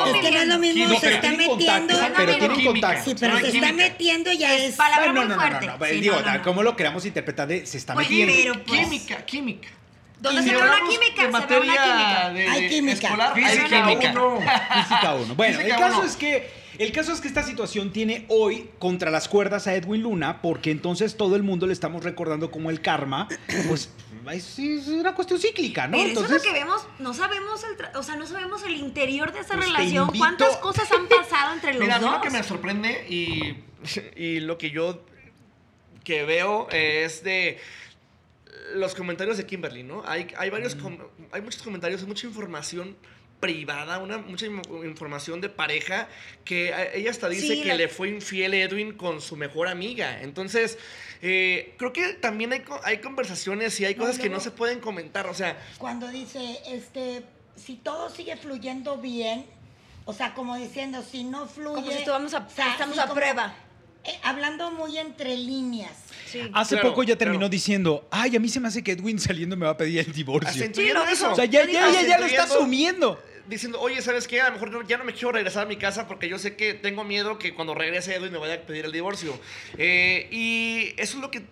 Es 0.06 0.22
que 0.22 0.32
no 0.32 0.39
es 0.39 0.48
lo 0.48 0.60
mismo, 0.60 0.88
No, 0.88 1.00
se 1.00 1.14
está 1.14 1.30
metiendo. 1.32 1.94
Pero 2.40 2.54
tienen 2.56 2.58
Química. 2.74 2.88
contacto. 2.88 3.10
Sí, 3.12 3.16
pero 3.20 3.34
No 3.34 3.40
se 3.40 3.46
hay 3.48 3.52
está 3.56 3.68
química. 3.68 3.90
metiendo 3.90 4.32
ya 4.34 4.56
Es 4.56 4.76
palabra 4.76 5.08
no, 5.08 5.14
muy 5.14 5.30
no, 5.30 5.36
no, 5.36 5.50
no, 5.50 5.78
no, 5.78 5.86
Sí, 5.86 5.96
digo, 6.02 6.16
no, 6.16 6.22
no, 6.26 6.34
no. 6.38 6.42
¿cómo 6.44 6.64
lo 6.64 6.76
queramos 6.76 7.06
interpretar 7.06 7.48
de 7.48 7.66
se 7.66 7.78
está 7.78 7.94
Pues, 7.94 8.10
metiendo? 8.10 8.34
pero, 8.36 8.64
pues, 8.66 8.80
Química, 8.82 9.26
química. 9.26 9.68
Donde 10.20 10.44
se 10.44 10.50
ve 10.52 10.58
una 10.58 10.76
química, 10.88 11.02
de 11.02 11.16
se 11.16 11.22
ve 11.22 11.28
una 11.28 11.40
materia 11.40 11.84
química. 11.84 12.30
de- 12.34 12.48
Hay 12.48 12.70
química. 12.70 12.94
escolar, 13.08 13.34
hay 13.36 13.44
Física 13.44 13.88
química. 13.88 14.12
uno. 14.12 14.40
Física 14.40 15.14
uno. 15.16 15.36
Bueno, 15.36 15.58
Física 15.58 15.76
el 15.76 15.82
caso 15.82 15.98
uno. 16.00 16.08
es 16.08 16.16
que 16.16 16.61
el 16.84 16.92
caso 16.92 17.14
es 17.14 17.22
que 17.22 17.28
esta 17.28 17.44
situación 17.44 17.92
tiene 17.92 18.26
hoy 18.30 18.70
contra 18.80 19.12
las 19.12 19.28
cuerdas 19.28 19.68
a 19.68 19.76
Edwin 19.76 20.04
Luna, 20.04 20.42
porque 20.42 20.72
entonces 20.72 21.16
todo 21.18 21.36
el 21.36 21.44
mundo 21.44 21.68
le 21.68 21.74
estamos 21.74 22.04
recordando 22.04 22.50
como 22.52 22.70
el 22.70 22.82
karma, 22.82 23.28
pues 23.68 23.90
es, 24.32 24.60
es 24.60 24.88
una 24.88 25.14
cuestión 25.16 25.40
cíclica, 25.40 25.88
¿no? 25.88 25.98
Pero 25.98 26.10
eso 26.12 26.22
entonces, 26.22 26.38
es 26.38 26.46
lo 26.48 26.54
que 26.54 26.60
vemos, 26.60 26.88
no 27.00 27.14
sabemos 27.14 27.64
el, 27.64 27.98
o 27.98 28.04
sea, 28.04 28.16
no 28.16 28.26
sabemos 28.28 28.64
el 28.64 28.76
interior 28.76 29.32
de 29.34 29.40
esa 29.40 29.56
Pues 29.56 29.68
relación, 29.68 30.08
invito- 30.08 30.18
cuántas 30.20 30.58
cosas 30.58 30.92
han 30.92 31.08
pasado 31.08 31.54
entre 31.54 31.74
los 31.74 31.82
Mira, 31.82 32.00
dos. 32.00 32.12
lo 32.14 32.22
que 32.22 32.30
me 32.30 32.44
sorprende 32.44 33.06
y, 33.10 33.64
y 34.16 34.40
lo 34.40 34.58
que 34.58 34.72
yo 34.72 35.04
que 36.04 36.24
veo 36.26 36.68
es 36.72 37.24
de 37.24 37.60
los 38.76 38.96
comentarios 38.96 39.38
de 39.38 39.46
Kimberly, 39.46 39.84
¿no? 39.84 40.04
Hay, 40.06 40.28
hay 40.38 40.50
varios, 40.50 40.76
com- 40.76 40.98
hay 41.32 41.42
muchos 41.42 41.62
comentarios, 41.62 42.02
hay 42.02 42.08
mucha 42.08 42.26
información 42.28 42.96
privada, 43.52 43.98
una, 43.98 44.20
mucha 44.20 44.46
información 44.46 45.42
de 45.42 45.50
pareja 45.50 46.08
que 46.46 46.70
eh, 46.70 46.92
ella 46.96 47.12
hasta 47.12 47.28
dice 47.28 47.56
Sí, 47.56 47.62
que 47.64 47.70
la- 47.70 47.76
le 47.76 47.88
fue 47.89 48.08
infiel 48.08 48.54
Edwin 48.54 48.94
con 48.94 49.20
su 49.20 49.36
mejor 49.36 49.68
amiga. 49.68 50.22
Entonces, 50.22 50.78
eh, 51.22 51.74
creo 51.78 51.92
que 51.92 52.14
también 52.14 52.54
hay, 52.54 52.62
co- 52.62 52.80
hay 52.84 53.00
conversaciones 53.00 53.78
y 53.82 53.86
hay 53.86 53.96
No, 53.96 54.02
cosas 54.06 54.20
que 54.20 54.30
no 54.30 54.39
se 54.39 54.52
pueden 54.52 54.80
comentar. 54.80 55.28
O 55.28 55.34
sea, 55.34 55.58
Cuando 55.80 56.08
dice, 56.08 56.60
este, 56.68 57.24
si 57.58 57.76
todo 57.76 58.10
sigue 58.10 58.38
fluyendo 58.38 58.98
bien, 58.98 59.46
o 60.06 60.14
sea, 60.14 60.34
como 60.34 60.56
diciendo, 60.56 61.04
si 61.04 61.24
no 61.24 61.48
fluye. 61.48 61.76
Como 61.76 61.88
si 61.92 61.98
estuviéramos 61.98 62.34
a- 62.36 62.39
o 62.46 62.50
sea, 62.50 62.72
estamos 62.72 62.96
sí, 62.96 63.02
a 63.02 63.04
como, 63.08 63.16
prueba. 63.16 63.54
eh, 64.04 64.20
hablando 64.24 64.72
muy 64.72 64.98
entre 64.98 65.36
líneas. 65.36 65.92
Sí. 66.32 66.50
hace 66.54 66.76
Claro, 66.76 66.92
poco 66.92 67.04
ya 67.04 67.18
terminó 67.18 67.39
claro. 67.39 67.50
diciendo, 67.50 68.08
ay, 68.10 68.38
a 68.38 68.39
mí 68.39 68.48
se 68.48 68.62
me 68.62 68.70
hace 68.70 68.82
que 68.82 68.94
Edwin 68.94 69.20
saliendo 69.20 69.58
me 69.58 69.66
va 69.66 69.74
a 69.74 69.78
pedir 69.78 70.00
el 70.00 70.14
divorcio. 70.14 70.66
dijo. 70.70 71.04
eso. 71.12 71.32
O 71.34 71.36
sea, 71.36 71.44
ya, 71.44 71.66
Lo 71.66 71.72
ya, 71.74 71.92
ya, 71.92 72.02
ya 72.08 72.18
lo 72.20 72.26
está 72.26 72.44
asumiendo. 72.44 73.22
Diciendo, 73.52 73.80
oye, 73.80 74.02
¿sabes 74.02 74.28
qué? 74.28 74.41
A 74.41 74.47
lo 74.47 74.54
mejor 74.54 74.72
no- 74.72 74.82
ya 74.82 74.97
no 74.97 75.04
me 75.04 75.14
quiero 75.14 75.32
regresar 75.34 75.64
a 75.64 75.66
mi 75.68 75.76
casa 75.78 76.08
porque 76.08 76.28
yo 76.28 76.39
sé 76.39 76.56
que 76.56 76.74
tengo 76.74 77.04
miedo 77.04 77.38
que 77.38 77.54
cuando 77.54 77.76
regrese 77.76 78.16
Edwin 78.16 78.32
me 78.32 78.39
vaya 78.39 78.56
a 78.56 78.58
pedir 78.62 78.86
el 78.86 78.91
divorcio. 78.91 79.39
Eh, 79.78 80.28
y 80.32 80.93
eso 80.97 81.18
es 81.18 81.22
lo 81.22 81.30
que 81.30 81.43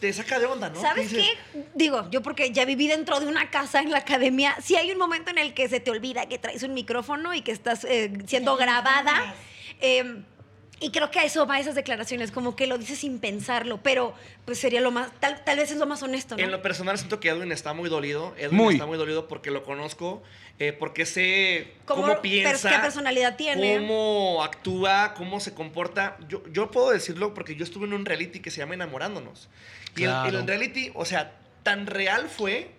te 0.00 0.12
saca 0.12 0.38
de 0.38 0.44
onda, 0.44 0.68
¿no? 0.68 0.78
¿Sabes 0.82 1.10
qué? 1.10 1.26
Digo, 1.74 2.06
yo 2.10 2.20
porque 2.20 2.50
ya 2.52 2.66
viví 2.66 2.86
dentro 2.86 3.18
de 3.18 3.26
una 3.26 3.48
casa 3.50 3.80
en 3.80 3.90
la 3.90 3.98
academia, 3.98 4.54
si 4.62 4.76
hay 4.76 4.90
un 4.92 4.98
momento 4.98 5.30
en 5.30 5.38
el 5.38 5.54
que 5.54 5.68
se 5.70 5.80
te 5.80 5.90
olvida 5.90 6.26
que 6.26 6.38
traes 6.38 6.62
un 6.64 6.74
micrófono 6.74 7.32
y 7.32 7.40
que 7.40 7.52
estás 7.52 7.84
eh, 7.84 8.12
siendo 8.26 8.56
grabada. 8.56 9.34
eh, 9.80 10.22
y 10.78 10.90
creo 10.90 11.10
que 11.10 11.20
a 11.20 11.24
eso 11.24 11.46
va 11.46 11.58
esas 11.58 11.74
declaraciones, 11.74 12.30
como 12.30 12.54
que 12.54 12.66
lo 12.66 12.76
dices 12.76 12.98
sin 12.98 13.18
pensarlo, 13.18 13.80
pero 13.82 14.14
pues 14.44 14.58
sería 14.58 14.80
lo 14.82 14.90
más, 14.90 15.10
tal, 15.20 15.42
tal 15.42 15.56
vez 15.58 15.70
es 15.70 15.78
lo 15.78 15.86
más 15.86 16.02
honesto, 16.02 16.36
¿no? 16.36 16.42
En 16.42 16.50
lo 16.50 16.60
personal 16.60 16.98
siento 16.98 17.18
que 17.18 17.30
Edwin 17.30 17.50
está 17.50 17.72
muy 17.72 17.88
dolido. 17.88 18.34
Edwin 18.36 18.56
Muy. 18.56 18.74
está 18.74 18.84
muy 18.84 18.98
dolido 18.98 19.26
porque 19.26 19.50
lo 19.50 19.62
conozco, 19.62 20.22
eh, 20.58 20.74
porque 20.74 21.06
sé 21.06 21.72
¿Cómo- 21.86 22.20
piensa, 22.20 22.68
qué 22.70 22.78
personalidad 22.78 23.36
tiene? 23.36 23.78
cómo 23.78 24.44
actúa, 24.44 25.14
cómo 25.14 25.40
se 25.40 25.54
comporta. 25.54 26.18
Yo, 26.28 26.42
yo 26.52 26.70
puedo 26.70 26.90
decirlo 26.90 27.32
porque 27.32 27.56
yo 27.56 27.64
estuve 27.64 27.86
en 27.86 27.94
un 27.94 28.04
reality 28.04 28.40
que 28.40 28.50
se 28.50 28.58
llama 28.58 28.74
Enamorándonos. 28.74 29.48
Y 29.96 30.04
el, 30.04 30.46
reality, 30.46 30.90
o 30.94 31.06
sea, 31.06 31.32
tan 31.62 31.86
real 31.86 32.28
fue 32.28 32.70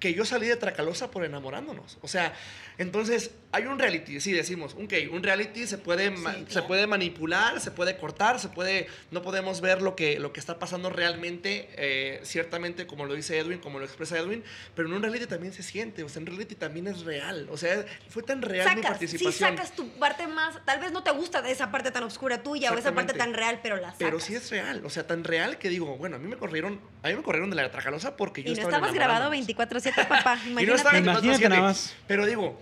que 0.00 0.12
yo 0.12 0.26
salí 0.26 0.46
de 0.46 0.56
Tracalosa 0.56 1.10
por 1.10 1.24
enamorándonos. 1.24 1.96
O 2.02 2.08
sea, 2.08 2.34
entonces 2.78 3.32
hay 3.50 3.64
un 3.64 3.78
reality, 3.78 4.20
sí 4.20 4.32
decimos, 4.32 4.74
ok, 4.74 4.92
un 5.10 5.22
reality 5.22 5.66
se 5.66 5.78
puede, 5.78 6.14
Sí, 6.16 6.22
se 6.24 6.44
claro. 6.44 6.66
puede 6.66 6.86
manipular, 6.86 7.60
se 7.60 7.70
puede 7.70 7.96
cortar, 7.96 8.38
se 8.38 8.48
puede, 8.48 8.86
no 9.10 9.22
podemos 9.22 9.60
ver 9.62 9.80
lo 9.80 9.96
que, 9.96 10.20
lo 10.20 10.32
que 10.32 10.40
está 10.40 10.58
pasando 10.58 10.90
realmente, 10.90 11.68
eh, 11.76 12.20
ciertamente 12.24 12.86
como 12.86 13.06
lo 13.06 13.14
dice 13.14 13.38
Edwin, 13.38 13.58
como 13.58 13.78
lo 13.78 13.86
expresa 13.86 14.18
Edwin, 14.18 14.44
pero 14.74 14.88
en 14.88 14.94
un 14.94 15.02
reality 15.02 15.26
también 15.26 15.52
se 15.54 15.62
siente, 15.62 16.02
o 16.04 16.08
sea, 16.10 16.20
en 16.20 16.26
reality 16.26 16.54
también 16.56 16.88
es 16.88 17.00
real, 17.00 17.48
o 17.50 17.56
sea, 17.56 17.84
fue 18.10 18.22
tan 18.22 18.42
real 18.42 18.68
mi 18.76 18.82
sacas, 18.82 18.98
sí 19.00 19.06
participación. 19.06 19.56
sacas 19.56 19.74
tu 19.74 19.88
parte 19.98 20.26
más, 20.26 20.62
tal 20.66 20.78
vez 20.80 20.92
no 20.92 21.02
te 21.02 21.10
gusta 21.10 21.40
esa 21.48 21.70
parte 21.70 21.90
tan 21.90 22.02
oscura 22.04 22.42
tuya 22.42 22.70
o 22.72 22.76
esa 22.78 22.92
parte 22.94 23.14
tan 23.14 23.32
real, 23.32 23.60
pero 23.62 23.76
la 23.76 23.88
sacas. 23.92 23.98
Pero 23.98 24.20
sí 24.20 24.34
es 24.34 24.50
real, 24.50 24.82
o 24.84 24.90
sea, 24.90 25.06
tan 25.06 25.24
real 25.24 25.58
que 25.58 25.70
digo, 25.70 25.96
bueno, 25.96 26.16
a 26.16 26.18
mí 26.18 26.28
me 26.28 26.36
corrieron, 26.36 26.80
a 27.02 27.08
mí 27.08 27.16
me 27.16 27.22
corrieron 27.22 27.48
de 27.50 27.56
la 27.56 27.70
Tracalosa 27.70 28.16
porque 28.16 28.42
yo 28.42 28.52
y 28.52 28.54
no 28.54 28.60
estaba 28.60 28.76
estabas 28.76 28.94
grabado 28.94 29.32
enamorándonos. 29.32 29.84
24/7, 29.84 30.06
papá. 30.06 30.38
Y 30.46 30.66
no 30.66 30.74
estaba 30.74 30.98
Imagínate. 30.98 31.26
Imagínate 31.26 31.46
24/7. 31.46 31.48
nada 31.48 31.62
más. 31.62 31.94
Pero 32.06 32.26
digo, 32.26 32.58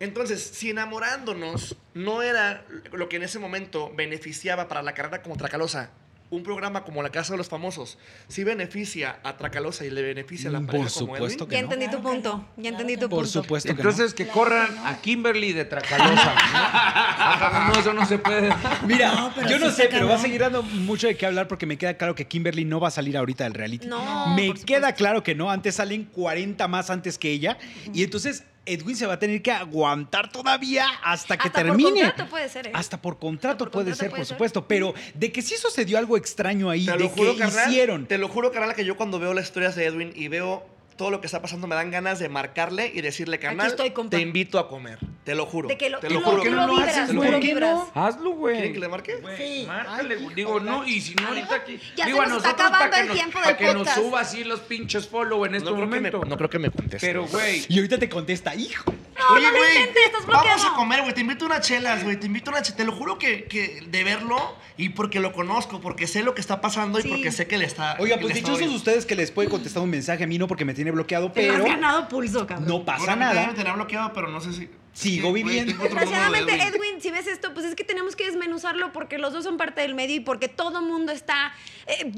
entonces, 0.00 0.42
si 0.54 0.70
enamorándonos 0.70 1.76
no 1.94 2.22
era 2.22 2.64
lo 2.92 3.08
que 3.08 3.16
en 3.16 3.22
ese 3.22 3.38
momento 3.38 3.92
beneficiaba 3.96 4.68
para 4.68 4.82
la 4.82 4.92
carrera 4.94 5.22
como 5.22 5.36
Tracalosa, 5.36 5.90
un 6.28 6.42
programa 6.42 6.82
como 6.82 7.04
La 7.04 7.10
Casa 7.10 7.34
de 7.34 7.38
los 7.38 7.48
Famosos, 7.48 7.98
si 8.26 8.42
beneficia 8.42 9.20
a 9.22 9.36
Tracalosa 9.36 9.84
y 9.86 9.90
le 9.90 10.02
beneficia 10.02 10.50
a 10.50 10.52
la 10.54 10.58
Mm, 10.60 10.66
pareja 10.66 10.84
por 10.88 10.92
como 10.94 11.14
supuesto 11.14 11.44
Edwin, 11.44 11.48
que 11.48 11.54
Ya 11.54 11.62
no. 11.62 11.72
entendí 11.72 11.96
tu 11.96 12.02
punto. 12.02 12.48
Ya 12.56 12.70
entendí 12.70 12.94
tu 12.96 13.02
que 13.02 13.08
Por 13.08 13.24
punto. 13.24 13.42
supuesto 13.42 13.68
que 13.68 13.80
Entonces 13.80 14.12
que 14.12 14.26
corran 14.26 14.76
a 14.84 15.00
Kimberly 15.00 15.52
de 15.52 15.64
Tracalosa. 15.66 16.34
¿no? 16.34 17.68
no, 17.74 17.80
eso 17.80 17.92
no 17.94 18.04
se 18.06 18.18
puede. 18.18 18.52
Mira, 18.86 19.14
No, 19.14 19.32
pero 19.36 19.48
yo 19.48 19.58
no 19.60 19.70
sé, 19.70 19.84
está 19.84 19.94
pero 19.94 20.06
va 20.08 20.14
a 20.14 20.16
cabrón. 20.16 20.20
seguir 20.22 20.40
dando 20.40 20.62
mucho 20.64 21.06
de 21.06 21.16
qué 21.16 21.26
hablar 21.26 21.46
porque 21.46 21.64
me 21.64 21.78
queda 21.78 21.94
claro 21.94 22.16
que 22.16 22.26
Kimberly 22.26 22.64
no 22.64 22.80
va 22.80 22.88
a 22.88 22.90
salir 22.90 23.16
ahorita 23.16 23.44
del 23.44 23.54
reality. 23.54 23.86
No, 23.86 24.34
Me 24.34 24.48
por 24.48 24.64
queda 24.64 24.92
claro 24.94 25.22
que 25.22 25.36
no. 25.36 25.48
Antes 25.50 25.76
salen 25.76 26.04
40 26.06 26.66
más 26.66 26.90
antes 26.90 27.18
que 27.18 27.30
ella. 27.30 27.56
Y 27.94 28.02
entonces 28.02 28.42
Edwin 28.66 28.96
se 28.96 29.06
va 29.06 29.14
a 29.14 29.18
tener 29.18 29.40
que 29.42 29.52
aguantar 29.52 30.30
todavía 30.30 30.86
hasta 31.02 31.36
que 31.36 31.48
Hasta 31.48 31.60
por 31.62 31.68
termine. 31.68 32.00
contrato 32.02 32.26
puede 32.28 32.48
ser, 32.48 32.66
¿eh? 32.66 32.72
Hasta 32.74 33.00
por 33.00 33.18
contrato 33.18 33.64
por 33.64 33.70
puede 33.70 33.86
contrato 33.86 34.00
ser, 34.00 34.10
puede 34.10 34.20
por 34.20 34.26
supuesto. 34.26 34.68
Pero 34.68 34.94
de 35.14 35.32
que 35.32 35.42
sí 35.42 35.56
sucedió 35.56 35.98
algo 35.98 36.16
extraño 36.16 36.68
ahí, 36.68 36.84
te 36.84 36.92
de 36.92 36.98
lo 36.98 37.08
juro, 37.08 37.32
que 37.34 37.38
carnal, 37.40 37.70
hicieron. 37.70 38.06
te 38.06 38.18
lo 38.18 38.28
juro, 38.28 38.52
carnal, 38.52 38.74
que 38.74 38.84
yo 38.84 38.96
cuando 38.96 39.18
veo 39.18 39.32
las 39.32 39.46
historias 39.46 39.74
de 39.76 39.86
Edwin 39.86 40.12
y 40.14 40.28
veo 40.28 40.66
todo 40.96 41.10
lo 41.10 41.20
que 41.20 41.26
está 41.26 41.42
pasando, 41.42 41.66
me 41.66 41.74
dan 41.74 41.90
ganas 41.90 42.18
de 42.18 42.28
marcarle 42.28 42.90
y 42.94 43.00
decirle, 43.02 43.38
carnal, 43.38 43.66
estoy, 43.68 43.90
compa". 43.90 44.16
te 44.16 44.22
invito 44.22 44.58
a 44.58 44.68
comer. 44.68 44.98
Te 45.24 45.34
lo 45.34 45.44
juro. 45.46 45.68
De 45.68 45.76
que 45.76 45.90
lo, 45.90 45.98
te 45.98 46.08
lo 46.08 46.20
lo, 46.20 46.24
juro. 46.24 46.36
¿Por 46.36 46.42
qué 46.44 46.50
lo 46.50 46.56
no 46.56 46.66
lo 46.68 46.74
vibras, 46.76 46.96
haces, 46.96 47.14
güey? 47.16 47.30
¿Por 47.32 47.40
qué 47.40 47.46
vibras. 47.48 47.80
Hazlo, 47.94 48.30
güey. 48.30 48.54
¿Quieren 48.54 48.72
que 48.74 48.78
le 48.80 48.88
marque? 48.88 49.18
Sí. 49.36 49.64
Márcale, 49.66 50.16
digo, 50.34 50.60
no, 50.60 50.86
y 50.86 51.00
si 51.00 51.14
no 51.16 51.28
ahorita 51.28 51.54
aquí. 51.56 51.80
Ya 51.96 52.04
se 52.04 52.10
digo, 52.10 52.22
a 52.22 52.26
nos 52.26 52.36
está 52.38 52.48
nosotros 52.52 52.70
para 52.70 52.84
acabando 52.86 52.94
que 52.96 53.00
el 53.02 53.06
nos- 53.08 53.16
tiempo 53.16 53.32
para 53.40 53.46
del 53.48 53.56
que 53.56 53.74
nos 53.74 53.88
suba 53.90 54.20
así 54.20 54.44
los 54.44 54.60
pinches 54.60 55.08
follow 55.08 55.44
en 55.44 55.56
este 55.56 55.68
No 55.68 55.74
creo, 55.76 55.84
que 55.90 55.90
me, 56.00 56.10
momento. 56.10 56.24
no 56.28 56.36
creo 56.36 56.50
que 56.50 56.58
me 56.60 56.70
conteste. 56.70 57.06
Pero, 57.06 57.26
güey. 57.26 57.64
Y 57.68 57.76
ahorita 57.76 57.98
te 57.98 58.08
contesta, 58.08 58.54
hijo. 58.54 58.94
No, 59.18 59.30
no 59.30 59.38
intentes, 59.40 60.06
estás 60.06 60.26
bloqueado. 60.26 60.46
vamos 60.46 60.64
a 60.72 60.74
comer, 60.76 61.00
güey. 61.02 61.14
Te 61.14 61.20
invito 61.22 61.44
a 61.44 61.48
unas 61.48 61.66
chelas, 61.66 62.04
güey. 62.04 62.16
Te 62.20 62.26
invito 62.26 62.50
a 62.50 62.54
una 62.54 62.62
chelas. 62.62 62.76
Te 62.76 62.84
lo 62.84 62.92
juro 62.92 63.18
que, 63.18 63.44
que 63.44 63.82
de 63.88 64.04
verlo 64.04 64.36
y 64.76 64.90
porque 64.90 65.20
lo 65.20 65.32
conozco, 65.32 65.80
porque 65.80 66.06
sé 66.06 66.22
lo 66.22 66.34
que 66.34 66.40
está 66.42 66.60
pasando 66.60 67.00
Sí. 67.00 67.08
y 67.08 67.10
porque 67.10 67.32
sé 67.32 67.46
que 67.48 67.56
le 67.58 67.64
está. 67.64 67.96
Oiga, 67.98 68.18
pues 68.20 68.36
está 68.36 68.50
dichosos 68.52 68.72
ustedes 68.74 69.06
que 69.06 69.16
les 69.16 69.30
puede 69.30 69.48
contestar 69.48 69.82
un 69.82 69.90
mensaje 69.90 70.22
a 70.22 70.26
mí, 70.26 70.38
no 70.38 70.46
porque 70.46 70.64
me 70.66 70.74
tiene 70.86 70.94
bloqueado, 70.94 71.32
Te 71.32 71.50
has 71.50 71.56
pero 71.56 71.64
ganado 71.66 72.08
pulso, 72.08 72.46
cabrón. 72.46 72.68
no 72.68 72.84
pasa 72.84 73.04
Bueno, 73.04 73.16
nada. 73.16 73.48
Me 73.48 73.54
tenía 73.54 73.72
bloqueado, 73.72 74.12
pero 74.12 74.28
no 74.28 74.40
sé 74.40 74.52
si. 74.52 74.70
Sigo 74.92 75.30
viviendo. 75.30 75.74
Desgraciadamente, 75.82 76.54
Edwin. 76.54 77.02
Si 77.02 77.10
ves 77.10 77.26
esto, 77.26 77.52
pues 77.52 77.66
es 77.66 77.74
que 77.74 77.84
tenemos 77.84 78.16
que 78.16 78.24
desmenuzarlo 78.24 78.92
porque 78.92 79.18
los 79.18 79.32
dos 79.34 79.44
son 79.44 79.58
parte 79.58 79.82
del 79.82 79.94
medio 79.94 80.16
y 80.16 80.20
porque 80.20 80.48
todo 80.48 80.80
mundo 80.80 81.12
está 81.12 81.52
eh, 81.86 82.10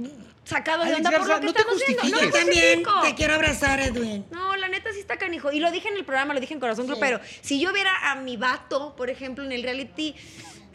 sacado 0.45 0.85
de 0.85 0.95
onda 0.95 1.11
por 1.11 1.27
lo 1.27 1.41
que 1.41 1.47
no 1.47 1.53
te 1.53 1.59
estamos 1.61 1.83
viendo. 1.85 2.05
No 2.05 2.23
Yo 2.23 2.31
también 2.31 2.83
te 3.03 3.15
quiero 3.17 3.35
abrazar, 3.35 3.81
Edwin. 3.81 4.27
No, 4.31 4.55
la 4.57 4.69
neta 4.69 4.93
sí 4.93 5.01
está 5.01 5.17
canijo. 5.17 5.51
Y 5.51 5.59
lo 5.59 5.73
dije 5.73 5.89
en 5.89 5.97
el 5.97 6.05
programa, 6.05 6.35
lo 6.35 6.41
dije 6.41 6.55
en 6.55 6.61
Corazón 6.61 6.87
Sí. 6.87 6.93
pero 7.01 7.19
si 7.41 7.59
yo 7.59 7.73
viera 7.73 8.13
a 8.13 8.15
mi 8.17 8.37
vato, 8.37 8.95
por 8.95 9.11
ejemplo, 9.11 9.43
en 9.45 9.51
el 9.51 9.63
reality. 9.65 10.15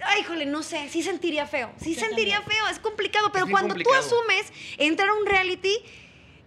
Ay, 0.06 0.22
híjole, 0.22 0.46
no 0.46 0.62
sé, 0.62 0.90
sí 0.90 1.04
sentiría 1.04 1.46
feo. 1.48 1.72
Sí 1.82 1.96
sentiría 1.96 2.42
feo, 2.42 2.68
es 2.70 2.80
complicado, 2.80 3.32
pero 3.32 3.48
cuando 3.48 3.76
complicado. 3.76 4.02
tú 4.02 4.08
asumes 4.14 4.52
entrar 4.78 5.08
a 5.08 5.14
un 5.14 5.26
reality, 5.26 5.78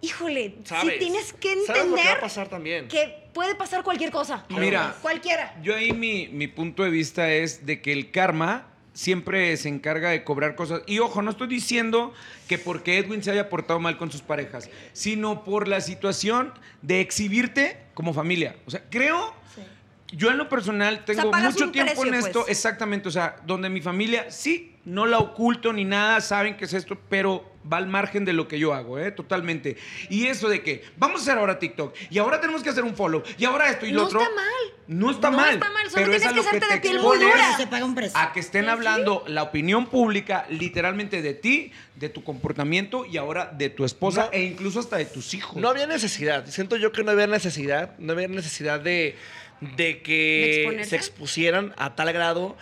híjole, 0.07 0.55
¿Sabes? 0.65 0.95
sí 0.95 0.99
tienes 1.01 1.33
que 1.33 1.55
¿Sabes 1.67 1.67
lo 1.67 1.67
que 1.67 1.73
va 1.73 1.79
a 1.79 1.85
entender 1.89 2.21
pasar 2.21 2.49
también? 2.49 2.89
que 2.89 3.29
puede 3.33 3.55
pasar 3.55 3.83
cualquier 3.83 4.11
cosa. 4.11 4.45
Mira. 4.49 4.97
cualquiera. 5.03 5.55
Yo 5.63 5.75
ahí 5.75 5.93
mi, 5.93 6.29
mi 6.29 6.49
punto 6.49 6.83
de 6.83 6.91
vista 6.91 7.31
es 7.31 7.67
de 7.67 7.83
que 7.83 7.93
el 7.93 8.11
karma 8.11 8.67
siempre 8.97 9.55
se 9.59 9.69
encarga 9.69 10.11
de 10.11 10.25
cobrar 10.25 10.55
cosas. 10.55 10.81
Y 10.87 11.01
ojo, 11.01 11.21
no 11.21 11.31
estoy 11.31 11.49
diciendo 11.49 12.15
que 12.49 12.59
porque 12.59 12.99
Edwin 12.99 13.23
se 13.23 13.31
haya 13.31 13.51
portado 13.51 13.79
mal 13.79 13.99
con 13.99 14.11
sus 14.11 14.23
parejas, 14.23 14.71
sino 14.95 15.45
por 15.45 15.69
la 15.69 15.83
situación 15.83 16.53
de 16.81 17.01
exhibirte 17.01 17.77
como 17.93 18.15
familia. 18.15 18.57
O 18.65 18.71
sea, 18.71 18.83
creo, 18.89 19.35
yo 20.13 20.31
en 20.31 20.39
lo 20.39 20.49
personal 20.49 21.05
tengo 21.05 21.31
mucho 21.31 21.71
tiempo 21.71 22.07
en 22.07 22.15
esto, 22.15 22.41
pues. 22.41 22.57
exactamente, 22.57 23.09
o 23.09 23.13
sea, 23.13 23.37
donde 23.47 23.69
mi 23.69 23.83
familia 23.83 24.31
sí, 24.31 24.76
no 24.87 25.05
la 25.05 25.19
oculto 25.19 25.73
ni 25.75 25.85
nada, 25.85 26.21
saben 26.23 26.57
que 26.57 26.65
es 26.65 26.73
esto, 26.73 26.97
pero 27.11 27.53
va 27.71 27.77
al 27.79 27.89
margen 27.89 28.25
de 28.25 28.33
lo 28.33 28.47
que 28.47 28.59
yo 28.61 28.73
hago, 28.73 28.99
¿eh? 29.01 29.11
Totalmente. 29.11 29.77
Y 30.09 30.27
eso 30.29 30.49
de 30.49 30.63
que 30.63 30.85
vamos 30.97 31.21
a 31.21 31.23
hacer 31.25 31.39
ahora 31.39 31.59
TikTok 31.59 31.93
y 32.09 32.19
ahora 32.19 32.41
tenemos 32.41 32.63
que 32.63 32.71
hacer 32.71 32.85
un 32.85 32.95
follow 32.95 33.23
y 33.37 33.45
ahora 33.45 33.69
esto 33.69 33.85
y 33.85 33.91
lo 33.91 34.03
No 34.03 34.07
otro. 34.07 34.21
está 34.21 34.33
mal. 34.35 34.47
No 34.87 35.11
está 35.11 35.31
No 35.33 35.37
mal. 35.39 35.55
está 35.55 35.71
mal, 35.71 35.91
solo 35.91 36.05
pero 36.05 36.13
es 36.13 36.23
tienes 36.23 36.27
a 36.27 36.29
que 36.31 36.37
lo 36.37 36.43
que 36.43 36.49
hacerte 36.49 36.67
te 36.69 36.75
de 36.75 36.81
piel 36.81 37.01
muy 37.03 37.19
dura. 37.19 37.57
Se 37.57 37.67
paga 37.67 37.85
un 37.85 37.95
precio. 37.97 38.17
a 38.17 38.33
que 38.33 38.39
estén 38.39 38.69
hablando 38.69 39.25
la 39.27 39.43
opinión 39.43 39.87
pública 39.87 40.47
literalmente 40.49 41.21
de 41.21 41.35
ti, 41.35 41.73
de 41.97 42.09
tu 42.09 42.23
comportamiento 42.23 43.05
y 43.05 43.17
ahora 43.17 43.47
de 43.47 43.69
tu 43.71 43.85
esposa 43.85 44.27
No. 44.27 44.33
e 44.33 44.45
incluso 44.45 44.79
hasta 44.79 44.97
de 44.99 45.07
tus 45.07 45.35
hijos. 45.35 45.57
No 45.61 45.69
había 45.69 45.89
necesidad. 45.89 46.47
Siento 46.47 46.77
yo 46.77 46.93
que 46.93 47.03
no 47.03 47.11
había 47.11 47.27
necesidad. 47.27 47.99
No 47.99 48.13
había 48.13 48.29
necesidad 48.29 48.79
de, 48.79 49.17
de 49.61 49.77
¿De 49.77 50.03
que 50.03 50.85
se 50.85 50.95
expusieran 50.95 51.75
a 51.77 51.97
tal 51.97 52.13
grado. 52.13 52.57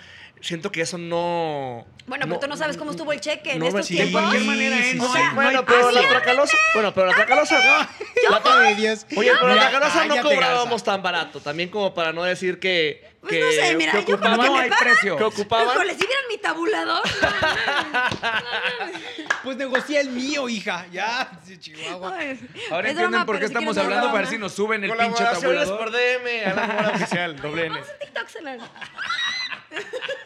Siento 0.44 0.70
que 0.70 0.82
eso 0.82 0.98
no. 0.98 1.86
Bueno, 2.06 2.26
pero 2.28 2.38
tú 2.38 2.46
no 2.48 2.56
sabes 2.58 2.76
cómo 2.76 2.90
estuvo 2.90 3.12
el 3.14 3.20
cheque 3.20 3.52
en 3.52 3.60
no 3.60 3.64
estos 3.68 3.78
me- 3.80 3.82
sí, 3.86 3.94
de 3.94 4.00
tiempos. 4.02 4.20
cualquier 4.20 4.44
manera, 4.44 4.76
¿eh? 4.78 4.90
sí, 4.92 4.98
No 4.98 5.10
sí. 5.10 5.18
no 5.18 5.34
Bueno, 5.36 5.64
pero 5.64 5.88
precio. 5.88 6.02
la 6.02 6.08
tracalosa. 6.10 6.56
Bueno, 6.74 6.92
pero 6.94 7.06
la 7.06 7.14
tracalosa. 7.14 7.88
Ay, 8.44 8.74
Dios. 8.74 9.06
Oye, 9.16 9.30
pero 9.40 9.54
la 9.54 9.70
tracalosa 9.70 10.04
no 10.04 10.20
cobrábamos 10.22 10.84
tan 10.84 11.02
barato. 11.02 11.40
También 11.40 11.70
como 11.70 11.94
para 11.94 12.12
no 12.12 12.22
decir 12.24 12.58
que. 12.60 13.14
Pues 13.22 13.32
que, 13.32 13.40
no 13.40 13.50
sé, 13.52 13.74
mira, 13.76 13.92
que 13.92 14.04
yo 14.04 14.20
que 14.20 14.28
No 14.28 14.36
me 14.36 14.42
hay 14.60 14.68
pagan, 14.68 14.78
precio. 14.84 15.16
que 15.16 15.24
ocupaban. 15.24 15.66
Híjole, 15.74 15.92
si 15.94 16.06
vieran 16.06 16.24
mi 16.28 16.36
tabulador. 16.36 17.02
Pues 19.42 19.56
negocia 19.56 20.00
el 20.02 20.10
mío, 20.10 20.46
hija. 20.50 20.86
Ya, 20.92 21.30
Chihuahua. 21.58 22.16
Ay, 22.18 22.38
Ahora 22.70 22.90
entienden 22.90 23.24
por 23.24 23.36
qué 23.36 23.40
pero 23.40 23.48
si 23.48 23.54
estamos 23.54 23.78
hablando 23.78 24.06
para 24.08 24.18
ver 24.18 24.26
si 24.26 24.36
nos 24.36 24.52
suben 24.52 24.84
el 24.84 24.90
pinche 24.90 25.06
Colaboraciones 25.06 25.68
tabulador. 25.68 25.78
por 25.78 25.90
DM 25.90 26.44
a 26.50 26.82
la 26.82 26.90
oficial, 26.96 27.36
doble 27.40 27.66
N. 27.66 27.74
Vamos 27.76 27.88
a 27.88 27.98
TikTok. 27.98 28.28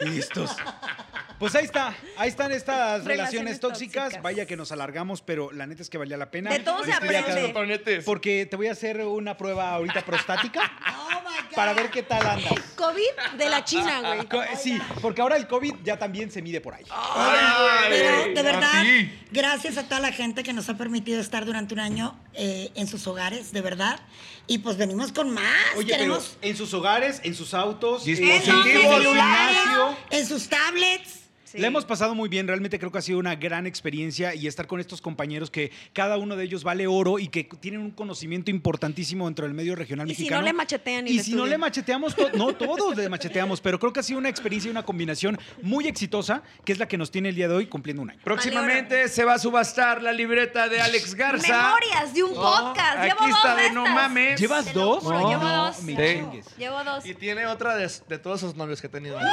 Listos. 0.01 0.51
Pues 1.39 1.55
ahí 1.55 1.63
está, 1.63 1.95
ahí 2.17 2.27
están 2.27 2.51
estas 2.51 3.05
relaciones, 3.05 3.07
Relaciones 3.07 3.59
tóxicas. 3.61 4.03
tóxicas. 4.03 4.23
Vaya 4.23 4.45
que 4.45 4.57
nos 4.57 4.73
alargamos, 4.73 5.21
pero 5.21 5.51
la 5.53 5.65
neta 5.67 5.81
es 5.81 5.89
que 5.89 5.97
valía 5.97 6.17
la 6.17 6.29
pena. 6.31 6.51
De 6.51 6.59
todo 6.59 6.83
se 6.83 6.91
aprende. 6.91 8.01
Porque 8.05 8.45
te 8.45 8.57
voy 8.57 8.67
a 8.67 8.73
hacer 8.73 8.99
una 9.05 9.37
prueba 9.37 9.71
ahorita 9.71 10.01
prostática 10.03 10.69
Oh 11.09 11.21
my 11.21 11.47
God. 11.49 11.55
para 11.55 11.73
ver 11.73 11.89
qué 11.91 12.03
tal 12.03 12.25
andas. 12.27 12.53
COVID 12.75 13.37
de 13.37 13.49
la 13.49 13.63
China, 13.63 14.01
güey. 14.01 14.25
Co- 14.27 14.41
Sí, 14.61 14.77
porque 15.01 15.21
ahora 15.21 15.37
el 15.37 15.47
COVID 15.47 15.75
ya 15.83 15.97
también 15.97 16.29
se 16.29 16.41
mide 16.41 16.59
por 16.59 16.73
ahí. 16.73 16.83
Pero 17.89 18.33
de 18.33 18.41
verdad, 18.43 18.83
gracias 19.31 19.77
a 19.77 19.83
toda 19.83 20.01
la 20.01 20.11
gente 20.11 20.43
que 20.43 20.51
nos 20.51 20.67
ha 20.67 20.75
permitido 20.77 21.21
estar 21.21 21.45
durante 21.45 21.73
un 21.73 21.79
año 21.79 22.19
eh, 22.33 22.69
en 22.75 22.87
sus 22.87 23.07
hogares, 23.07 23.53
de 23.53 23.61
verdad. 23.61 23.99
Y 24.47 24.57
pues 24.59 24.77
venimos 24.77 25.11
con 25.11 25.29
más. 25.29 25.43
Oye, 25.77 25.93
Queremos 25.93 26.37
pero 26.41 26.51
en 26.51 26.57
sus 26.57 26.73
hogares, 26.73 27.21
en 27.23 27.35
sus 27.35 27.53
autos, 27.53 28.03
Dispositivos, 28.03 28.65
celulares, 28.65 29.38
en 30.09 30.25
sus 30.25 30.47
tablets. 30.47 31.18
Sí. 31.51 31.57
La 31.57 31.67
hemos 31.67 31.83
pasado 31.85 32.13
muy 32.13 32.29
bien, 32.29 32.47
realmente 32.47 32.77
creo 32.77 32.91
que 32.91 32.99
ha 32.99 33.01
sido 33.01 33.17
una 33.17 33.35
gran 33.35 33.65
experiencia 33.65 34.35
y 34.35 34.45
estar 34.45 34.67
con 34.67 34.79
estos 34.79 35.01
compañeros 35.01 35.49
que 35.49 35.71
cada 35.93 36.17
uno 36.17 36.35
de 36.35 36.43
ellos 36.43 36.63
vale 36.63 36.85
oro 36.85 37.17
y 37.17 37.27
que 37.29 37.43
tienen 37.43 37.81
un 37.81 37.89
conocimiento 37.91 38.51
importantísimo 38.51 39.25
dentro 39.25 39.45
del 39.45 39.55
medio 39.55 39.75
regional 39.75 40.09
Y 40.11 40.13
si 40.13 40.21
mexicano. 40.23 40.41
no 40.41 40.45
le 40.47 40.53
machetean 40.53 41.07
y 41.07 41.11
Y 41.11 41.17
le 41.17 41.23
si 41.23 41.33
no 41.33 41.47
le 41.47 41.57
macheteamos, 41.57 42.15
to- 42.15 42.29
no 42.33 42.53
todos 42.55 42.95
le 42.95 43.09
macheteamos, 43.09 43.61
pero 43.61 43.79
creo 43.79 43.91
que 43.91 43.99
ha 44.01 44.03
sido 44.03 44.19
una 44.19 44.29
experiencia 44.29 44.69
y 44.69 44.71
una 44.71 44.83
combinación 44.83 45.39
muy 45.63 45.87
exitosa, 45.87 46.43
que 46.65 46.71
es 46.71 46.77
la 46.77 46.87
que 46.87 46.97
nos 46.97 47.09
tiene 47.09 47.29
el 47.29 47.35
día 47.35 47.47
de 47.47 47.55
hoy 47.55 47.65
cumpliendo 47.67 48.03
un 48.03 48.11
año. 48.11 48.19
Próximamente 48.23 49.07
se 49.07 49.23
va 49.23 49.33
a 49.33 49.39
subastar 49.39 50.03
la 50.03 50.11
libreta 50.11 50.69
de 50.69 50.81
Alex 50.81 51.15
Garza. 51.15 51.47
Memorias 51.63 52.13
de 52.13 52.23
un 52.23 52.33
podcast. 52.35 52.97
Aquí 52.99 53.07
Llevo 53.07 53.19
dos 53.27 53.29
está 53.37 53.55
de 53.55 53.63
de 53.63 53.71
no 53.71 53.87
mames. 53.87 54.39
¿Llevas 54.39 54.71
dos? 54.73 55.03
juro, 55.03 55.19
No, 55.19 55.29
llevo 55.29 55.43
no, 55.43 55.65
dos. 55.65 55.81
me 55.83 55.95
Sí. 55.95 56.13
chingues. 56.19 56.45
Llevo 56.57 56.83
dos. 56.83 57.05
Y 57.05 57.15
tiene 57.15 57.47
otra 57.47 57.75
de, 57.75 57.89
de 58.07 58.19
todos 58.19 58.39
esos 58.43 58.55
novios 58.55 58.79
que 58.81 58.87
he 58.87 58.89
tenido. 58.89 59.17
Ese 59.19 59.25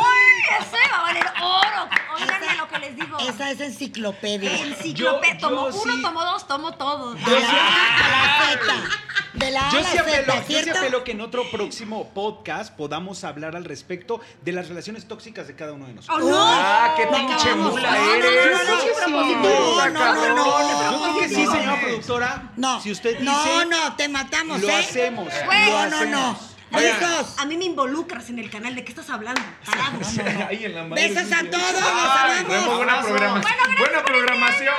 va 0.92 0.98
a 0.98 1.02
valer 1.02 1.24
oro. 1.42 1.90
Óiganme 2.14 2.54
lo 2.56 2.68
que 2.68 2.78
les 2.78 2.96
digo. 2.96 3.18
Esa 3.18 3.50
es 3.50 3.60
enciclopedia. 3.60 4.52
Enciclopedia. 4.64 5.38
Tomo 5.38 5.70
yo 5.70 5.82
uno, 5.82 5.94
sí- 5.96 6.02
tomo 6.02 6.24
dos, 6.24 6.46
tomo 6.46 6.72
todo. 6.74 7.14
De 7.14 7.20
la 7.40 7.48
A 7.48 7.96
a 7.96 8.10
la 8.10 8.56
Z. 8.58 8.88
De 9.34 9.50
la 9.50 9.68
A 9.68 9.72
Yo 9.72 9.78
a 9.78 9.82
la 9.82 9.90
sí, 9.90 9.98
apelo, 9.98 10.32
Z, 10.32 10.34
yo 10.34 10.42
sí 10.58 10.62
¿cierto? 10.64 10.78
apelo 10.80 11.04
que 11.04 11.12
en 11.12 11.20
otro 11.20 11.50
próximo 11.50 12.08
podcast 12.14 12.74
podamos 12.74 13.22
hablar 13.24 13.54
al 13.56 13.64
respecto 13.64 14.20
de 14.42 14.52
las 14.52 14.68
relaciones 14.68 15.06
tóxicas 15.08 15.46
de 15.46 15.54
cada 15.54 15.72
uno 15.72 15.86
de 15.86 15.94
nosotros. 15.94 16.22
¡Oh, 16.24 16.30
no! 16.30 16.38
Ah, 16.40 16.94
qué 16.96 17.06
pinche 17.06 17.54
mula 17.54 17.90
No, 17.90 17.98
no, 17.98 18.12
eres. 18.14 18.46
no, 18.46 19.08
no, 19.08 19.08
no. 19.08 19.36
No, 19.36 19.36
no, 19.36 19.86
está 19.86 19.88
no, 19.90 20.00
cabrón. 20.00 20.36
no, 20.36 20.92
Yo 20.92 21.02
creo 21.02 21.18
que 21.20 21.28
sí, 21.28 21.34
señora 21.46 21.80
productora. 21.80 22.52
No. 22.56 22.80
Si 22.80 22.90
usted 22.92 23.10
dice, 23.18 23.24
No, 23.24 23.64
no, 23.66 23.96
te 23.96 24.08
matamos, 24.08 24.60
lo 24.62 24.68
¿eh? 24.68 24.74
hacemos. 24.76 25.28
No, 25.68 25.86
no, 25.90 26.04
no. 26.06 26.55
A 26.72 27.44
mí 27.46 27.56
me 27.56 27.64
involucras 27.64 28.28
en 28.30 28.38
el 28.38 28.50
canal. 28.50 28.74
¿De 28.74 28.84
qué 28.84 28.90
estás 28.90 29.08
hablando? 29.10 29.40
Parados. 29.64 30.08
Ay, 30.48 30.64
en 30.64 30.74
la 30.74 30.84
madre. 30.84 31.08
besos 31.08 31.32
a 31.32 31.44
todos, 31.50 31.74
Ay, 31.82 32.44
buena, 32.44 32.64
amamos. 32.64 32.78
buena 32.78 33.02
programación. 33.02 33.78
buena 33.78 34.04
programación. 34.04 34.74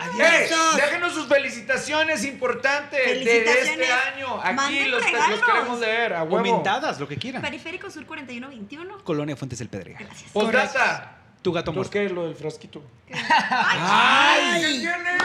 Adiós. 0.00 0.76
Déjenos 0.76 1.14
sus 1.14 1.26
felicitaciones 1.26 2.24
importantes 2.24 3.24
de 3.24 3.44
este 3.44 3.92
año. 3.92 4.40
Aquí 4.42 4.54
Manden 4.54 4.90
los, 4.90 5.02
queremos 5.04 5.80
leer, 5.80 6.12
a 6.14 6.22
huevo. 6.22 6.36
Comentadas, 6.36 7.00
lo 7.00 7.08
que 7.08 7.16
quieran. 7.16 7.42
Periférico 7.42 7.90
Sur 7.90 8.06
4121. 8.06 8.98
Colonia 9.04 9.36
Fuentes 9.36 9.58
del 9.58 9.68
Pedregal. 9.68 10.04
Gracias. 10.04 10.30
Postdata. 10.32 11.12
Tu 11.42 11.52
gato 11.52 11.66
¿Por 11.66 11.74
muerto. 11.76 11.90
qué 11.92 12.08
lo 12.08 12.24
del 12.26 12.34
frasquito? 12.34 12.82
Ay. 13.10 14.60
¿Qué 14.62 14.68
tiene? 14.80 15.18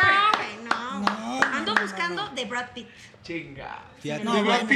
No, 0.93 1.01
güey, 1.01 1.13
no. 1.19 1.39
No, 1.39 1.57
Ando 1.57 1.73
no, 1.75 1.81
buscando 1.81 2.29
de 2.29 2.45
Brad 2.45 2.67
Pitt. 2.73 2.87
Chinga. 3.23 3.79
Fíjate. 3.99 4.23
No, 4.23 4.43
bueno. 4.43 4.67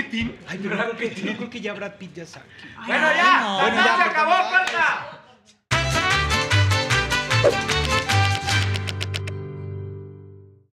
Ay, 0.48 0.60
pero 0.62 0.76
no 0.76 0.84
creo 0.92 0.98
que, 1.14 1.22
no 1.24 1.38
creo 1.38 1.50
que 1.50 1.62
ya 1.62 1.74
Brad 1.74 1.94
Pitt 1.96 2.14
ya 2.14 2.26
sabe. 2.26 2.46
Bueno, 2.86 3.08
ya. 3.16 3.42
no. 3.42 3.58
La 3.58 3.64
Bueno, 3.64 3.76
tarde 3.84 3.90
ya, 3.90 4.04
se 4.04 4.10
acabó, 4.10 4.36
corta. 4.50 5.22